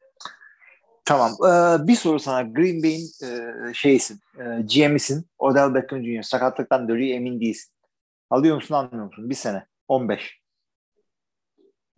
Tamam. 1.07 1.33
Ee, 1.33 1.87
bir 1.87 1.95
soru 1.95 2.19
sana. 2.19 2.43
Green 2.43 2.83
Bay'in 2.83 3.09
e, 3.23 3.75
şeysin, 3.75 4.21
e, 4.39 4.63
GM'isin. 4.63 5.27
Odell 5.39 5.75
Beckham 5.75 6.03
Jr. 6.03 6.23
Sakatlıktan 6.23 6.89
dönüyor 6.89 7.17
emin 7.17 7.41
değilsin. 7.41 7.73
Alıyor 8.31 8.55
musun 8.55 8.75
almıyor 8.75 9.05
musun? 9.07 9.31
Bir 9.31 9.35
sene. 9.35 9.67
15. 9.89 10.41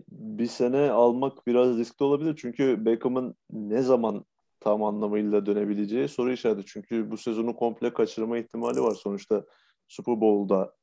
Bir 0.08 0.46
sene 0.46 0.90
almak 0.90 1.46
biraz 1.46 1.78
riskli 1.78 2.04
olabilir. 2.04 2.36
Çünkü 2.36 2.84
Beckham'ın 2.84 3.34
ne 3.50 3.82
zaman 3.82 4.24
tam 4.60 4.82
anlamıyla 4.82 5.46
dönebileceği 5.46 6.08
soru 6.08 6.32
işareti. 6.32 6.66
Çünkü 6.66 7.10
bu 7.10 7.16
sezonu 7.16 7.56
komple 7.56 7.92
kaçırma 7.92 8.38
ihtimali 8.38 8.80
var. 8.80 8.94
Sonuçta 8.94 9.44
Super 9.88 10.20
Bowl'da 10.20 10.74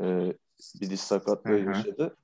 e, 0.00 0.32
bir 0.80 0.90
diş 0.90 1.00
sakatlığı 1.00 1.58
yaşadı. 1.58 2.16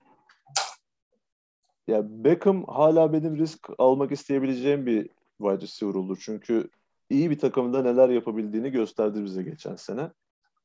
Ya 1.88 2.24
Beckham 2.24 2.64
hala 2.64 3.12
benim 3.12 3.36
risk 3.36 3.68
almak 3.78 4.12
isteyebileceğim 4.12 4.86
bir 4.86 5.08
wide 5.38 5.60
receiver 5.60 5.94
olur. 5.94 6.18
Çünkü 6.20 6.70
iyi 7.10 7.30
bir 7.30 7.38
takımda 7.38 7.82
neler 7.82 8.08
yapabildiğini 8.08 8.70
gösterdi 8.70 9.24
bize 9.24 9.42
geçen 9.42 9.76
sene. 9.76 10.10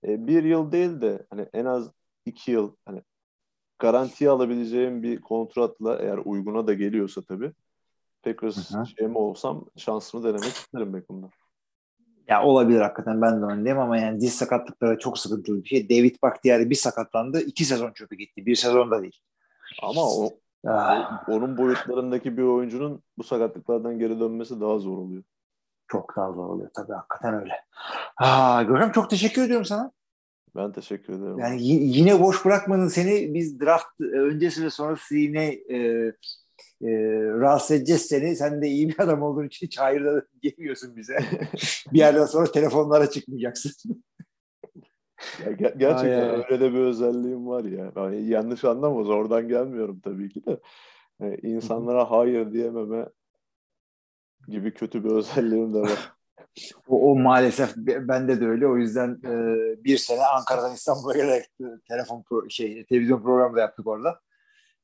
E, 0.07 0.27
bir 0.27 0.43
yıl 0.43 0.71
değil 0.71 1.01
de 1.01 1.25
hani 1.29 1.47
en 1.53 1.65
az 1.65 1.91
iki 2.25 2.51
yıl 2.51 2.75
hani 2.85 3.01
garantiye 3.79 4.29
alabileceğim 4.29 5.03
bir 5.03 5.21
kontratla 5.21 5.99
eğer 5.99 6.17
uyguna 6.25 6.67
da 6.67 6.73
geliyorsa 6.73 7.21
tabii 7.21 7.51
Packers 8.23 8.71
şey 8.97 9.07
mi 9.07 9.17
olsam 9.17 9.65
şansımı 9.77 10.23
denemek 10.23 10.43
isterim 10.53 10.93
Beckham'da. 10.93 11.29
Ya 12.27 12.43
olabilir 12.43 12.81
hakikaten 12.81 13.21
ben 13.21 13.41
de 13.41 13.45
öndeyim 13.45 13.79
ama 13.79 13.97
yani 13.97 14.21
diz 14.21 14.35
sakatlıkları 14.35 14.99
çok 14.99 15.17
sıkıntılı 15.19 15.63
bir 15.63 15.67
şey. 15.69 15.89
David 15.89 16.15
Bakhtiari 16.23 16.69
bir 16.69 16.75
sakatlandı. 16.75 17.41
iki 17.41 17.65
sezon 17.65 17.91
çöpe 17.91 18.15
gitti. 18.15 18.45
Bir 18.45 18.55
sezonda 18.55 19.01
değil. 19.01 19.19
Ama 19.83 20.01
o 20.03 20.29
Ah, 20.67 21.29
Onun 21.29 21.57
boyutlarındaki 21.57 22.37
bir 22.37 22.43
oyuncunun 22.43 23.03
bu 23.17 23.23
sakatlıklardan 23.23 23.99
geri 23.99 24.19
dönmesi 24.19 24.61
daha 24.61 24.79
zor 24.79 24.97
oluyor. 24.97 25.23
çok 25.87 26.15
daha 26.15 26.31
zor 26.31 26.49
oluyor 26.49 26.69
tabii 26.73 26.93
hakikaten 26.93 27.33
öyle. 27.33 27.53
Görkem 28.67 28.91
çok 28.91 29.09
teşekkür 29.09 29.41
ediyorum 29.41 29.65
sana. 29.65 29.91
Ben 30.55 30.71
teşekkür 30.71 31.13
ederim. 31.13 31.39
Yani 31.39 31.63
yine 31.67 32.21
boş 32.21 32.45
bırakmadın 32.45 32.87
seni. 32.87 33.33
Biz 33.33 33.59
draft 33.61 34.01
öncesi 34.01 34.63
ve 34.65 34.69
sonrası 34.69 35.15
yine 35.15 35.45
e, 35.53 36.11
e, 36.81 36.87
rahatsız 37.39 37.71
edeceğiz 37.71 38.01
seni. 38.01 38.35
Sen 38.35 38.61
de 38.61 38.67
iyi 38.67 38.89
bir 38.89 38.99
adam 38.99 39.21
olduğun 39.21 39.47
için 39.47 39.67
hiç 39.67 39.79
hayır 39.79 40.05
da 40.05 40.25
diyemiyorsun 40.41 40.95
bize. 40.95 41.17
bir 41.93 41.99
yerden 41.99 42.25
sonra 42.25 42.51
telefonlara 42.51 43.09
çıkmayacaksın. 43.09 44.03
Ya 45.45 45.51
ger- 45.51 45.77
gerçekten 45.77 46.29
Ay, 46.29 46.43
öyle 46.43 46.59
de 46.59 46.73
bir 46.73 46.79
özelliğim 46.79 47.47
var 47.47 47.63
ya. 47.63 47.91
Yani 47.95 48.25
yanlış 48.25 48.63
anlamaz. 48.63 49.09
Oradan 49.09 49.47
gelmiyorum 49.47 49.99
tabii 49.99 50.29
ki 50.29 50.45
de. 50.45 50.59
Yani 51.21 51.37
insanlara 51.41 52.11
hayır 52.11 52.53
diyememe 52.53 53.09
gibi 54.47 54.73
kötü 54.73 55.03
bir 55.03 55.09
özelliğim 55.09 55.73
de 55.73 55.79
var. 55.79 56.13
O, 56.87 57.11
o 57.11 57.15
maalesef 57.15 57.77
be- 57.77 58.07
bende 58.07 58.41
de 58.41 58.45
öyle. 58.45 58.67
O 58.67 58.77
yüzden 58.77 59.19
e, 59.25 59.33
bir 59.83 59.97
sene 59.97 60.25
Ankara'dan 60.25 60.73
İstanbul'a 60.73 61.13
gelerek 61.13 61.45
e, 61.61 61.65
telefon 61.87 62.21
pro- 62.21 62.49
şey 62.49 62.85
televizyon 62.85 63.23
programı 63.23 63.55
da 63.55 63.59
yaptık 63.61 63.87
orada. 63.87 64.19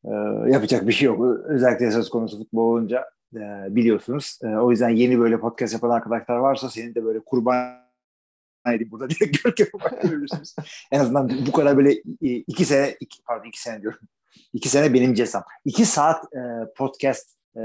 E, 0.05 0.11
yapacak 0.51 0.87
bir 0.87 0.93
şey 0.93 1.05
yok. 1.05 1.21
Özellikle 1.45 1.91
söz 1.91 2.09
konusu 2.09 2.37
futbol 2.37 2.71
olunca 2.71 3.05
e, 3.35 3.39
biliyorsunuz. 3.75 4.39
E, 4.43 4.47
o 4.47 4.71
yüzden 4.71 4.89
yeni 4.89 5.19
böyle 5.19 5.39
podcast 5.39 5.73
yapan 5.73 5.89
arkadaşlar 5.89 6.37
varsa 6.37 6.69
senin 6.69 6.95
de 6.95 7.03
böyle 7.05 7.19
kurban 7.19 7.89
edeyim 8.67 8.91
burada 8.91 9.09
direkt 9.09 9.43
Görkem'e 9.43 9.83
bakabilirsiniz. 9.83 10.55
en 10.91 10.99
azından 10.99 11.31
bu 11.47 11.51
kadar 11.51 11.77
böyle 11.77 11.93
iki 12.21 12.65
sene, 12.65 12.95
iki, 12.99 13.23
pardon 13.23 13.47
iki 13.47 13.61
sene 13.61 13.81
diyorum. 13.81 13.99
İki 14.53 14.69
sene 14.69 14.93
benim 14.93 15.13
cesam. 15.13 15.43
İki 15.65 15.85
saat 15.85 16.23
e, 16.33 16.39
podcast 16.77 17.35
e, 17.55 17.61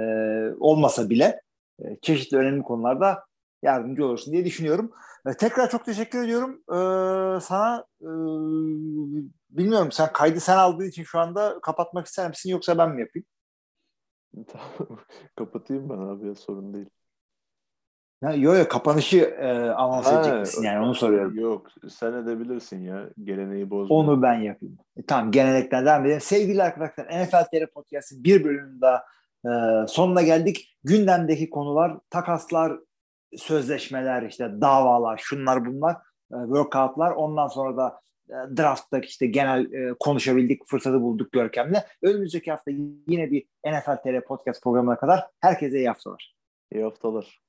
olmasa 0.61 1.11
bile 1.11 1.41
e, 1.79 1.97
çeşitli 2.03 2.37
önemli 2.37 2.63
konularda 2.63 3.25
yardımcı 3.63 4.07
olursun 4.07 4.33
diye 4.33 4.45
düşünüyorum. 4.45 4.93
E, 5.27 5.33
tekrar 5.33 5.71
çok 5.71 5.85
teşekkür 5.85 6.25
ediyorum. 6.25 6.63
E, 6.69 6.77
sana 7.41 7.85
e, 8.01 8.11
bilmiyorum 9.59 9.93
sen 9.93 10.13
kaydı 10.13 10.41
sen 10.41 10.57
aldığın 10.57 10.89
için 10.89 11.05
şu 11.05 11.19
anda 11.19 11.59
kapatmak 11.63 12.07
ister 12.07 12.29
misin 12.29 12.51
yoksa 12.51 12.79
ben 12.79 12.91
mi 12.91 13.01
yapayım? 13.01 13.27
Tamam. 14.53 14.99
Kapatayım 15.37 15.89
ben 15.91 15.99
abi 15.99 16.27
ya 16.27 16.35
sorun 16.35 16.75
değil. 16.75 16.91
Ya, 18.23 18.33
Yok 18.33 18.59
yok 18.59 18.71
kapanışı 18.71 19.19
e, 19.19 19.71
anons 19.71 20.07
Ha, 20.07 20.21
edecek 20.21 20.41
misin 20.41 20.63
yani 20.63 20.87
onu 20.87 20.95
soruyorum. 20.95 21.39
Yok 21.39 21.67
sen 21.89 22.13
edebilirsin 22.13 22.83
ya. 22.83 23.11
Geleneği 23.25 23.71
bozma. 23.71 23.97
Onu 23.97 24.23
ben 24.23 24.35
yapayım. 24.35 24.79
E, 24.97 25.07
tamam 25.07 25.31
gelenekten 25.31 25.87
devam 25.87 26.07
edelim. 26.07 26.21
Sevgili 26.21 26.63
arkadaşlar 26.63 27.07
NFL 27.07 27.45
TR 27.45 27.67
Podcast'ın 27.67 28.25
bir 28.25 28.45
bölümünün 28.45 28.81
daha 28.81 29.05
e, 29.45 29.87
sonuna 29.89 30.23
geldik. 30.23 30.77
Gündemdeki 30.85 31.51
konular, 31.51 31.99
takaslar, 32.11 32.73
sözleşmeler, 33.37 34.23
işte 34.23 34.61
davalar, 34.61 35.19
şunlar 35.25 35.67
bunlar, 35.67 35.95
e, 36.33 36.37
workoutlar. 36.45 37.11
Ondan 37.11 37.49
sonra 37.49 37.77
da 37.77 38.01
e, 38.29 38.57
drafttaki 38.57 39.07
işte 39.07 39.27
genel 39.27 39.73
e, 39.73 39.95
konuşabildik, 40.01 40.67
fırsatı 40.67 41.01
bulduk 41.01 41.33
Görkem'le. 41.33 41.77
Önümüzdeki 42.03 42.51
hafta 42.51 42.71
yine 43.09 43.31
bir 43.31 43.45
NFL 43.67 43.97
TR 43.97 44.25
Podcast 44.25 44.63
programına 44.63 44.97
kadar 44.97 45.27
herkese 45.41 45.79
iyi 45.79 45.89
haftalar. 45.89 46.35
İyi 46.73 46.85
haftalar. 46.85 47.41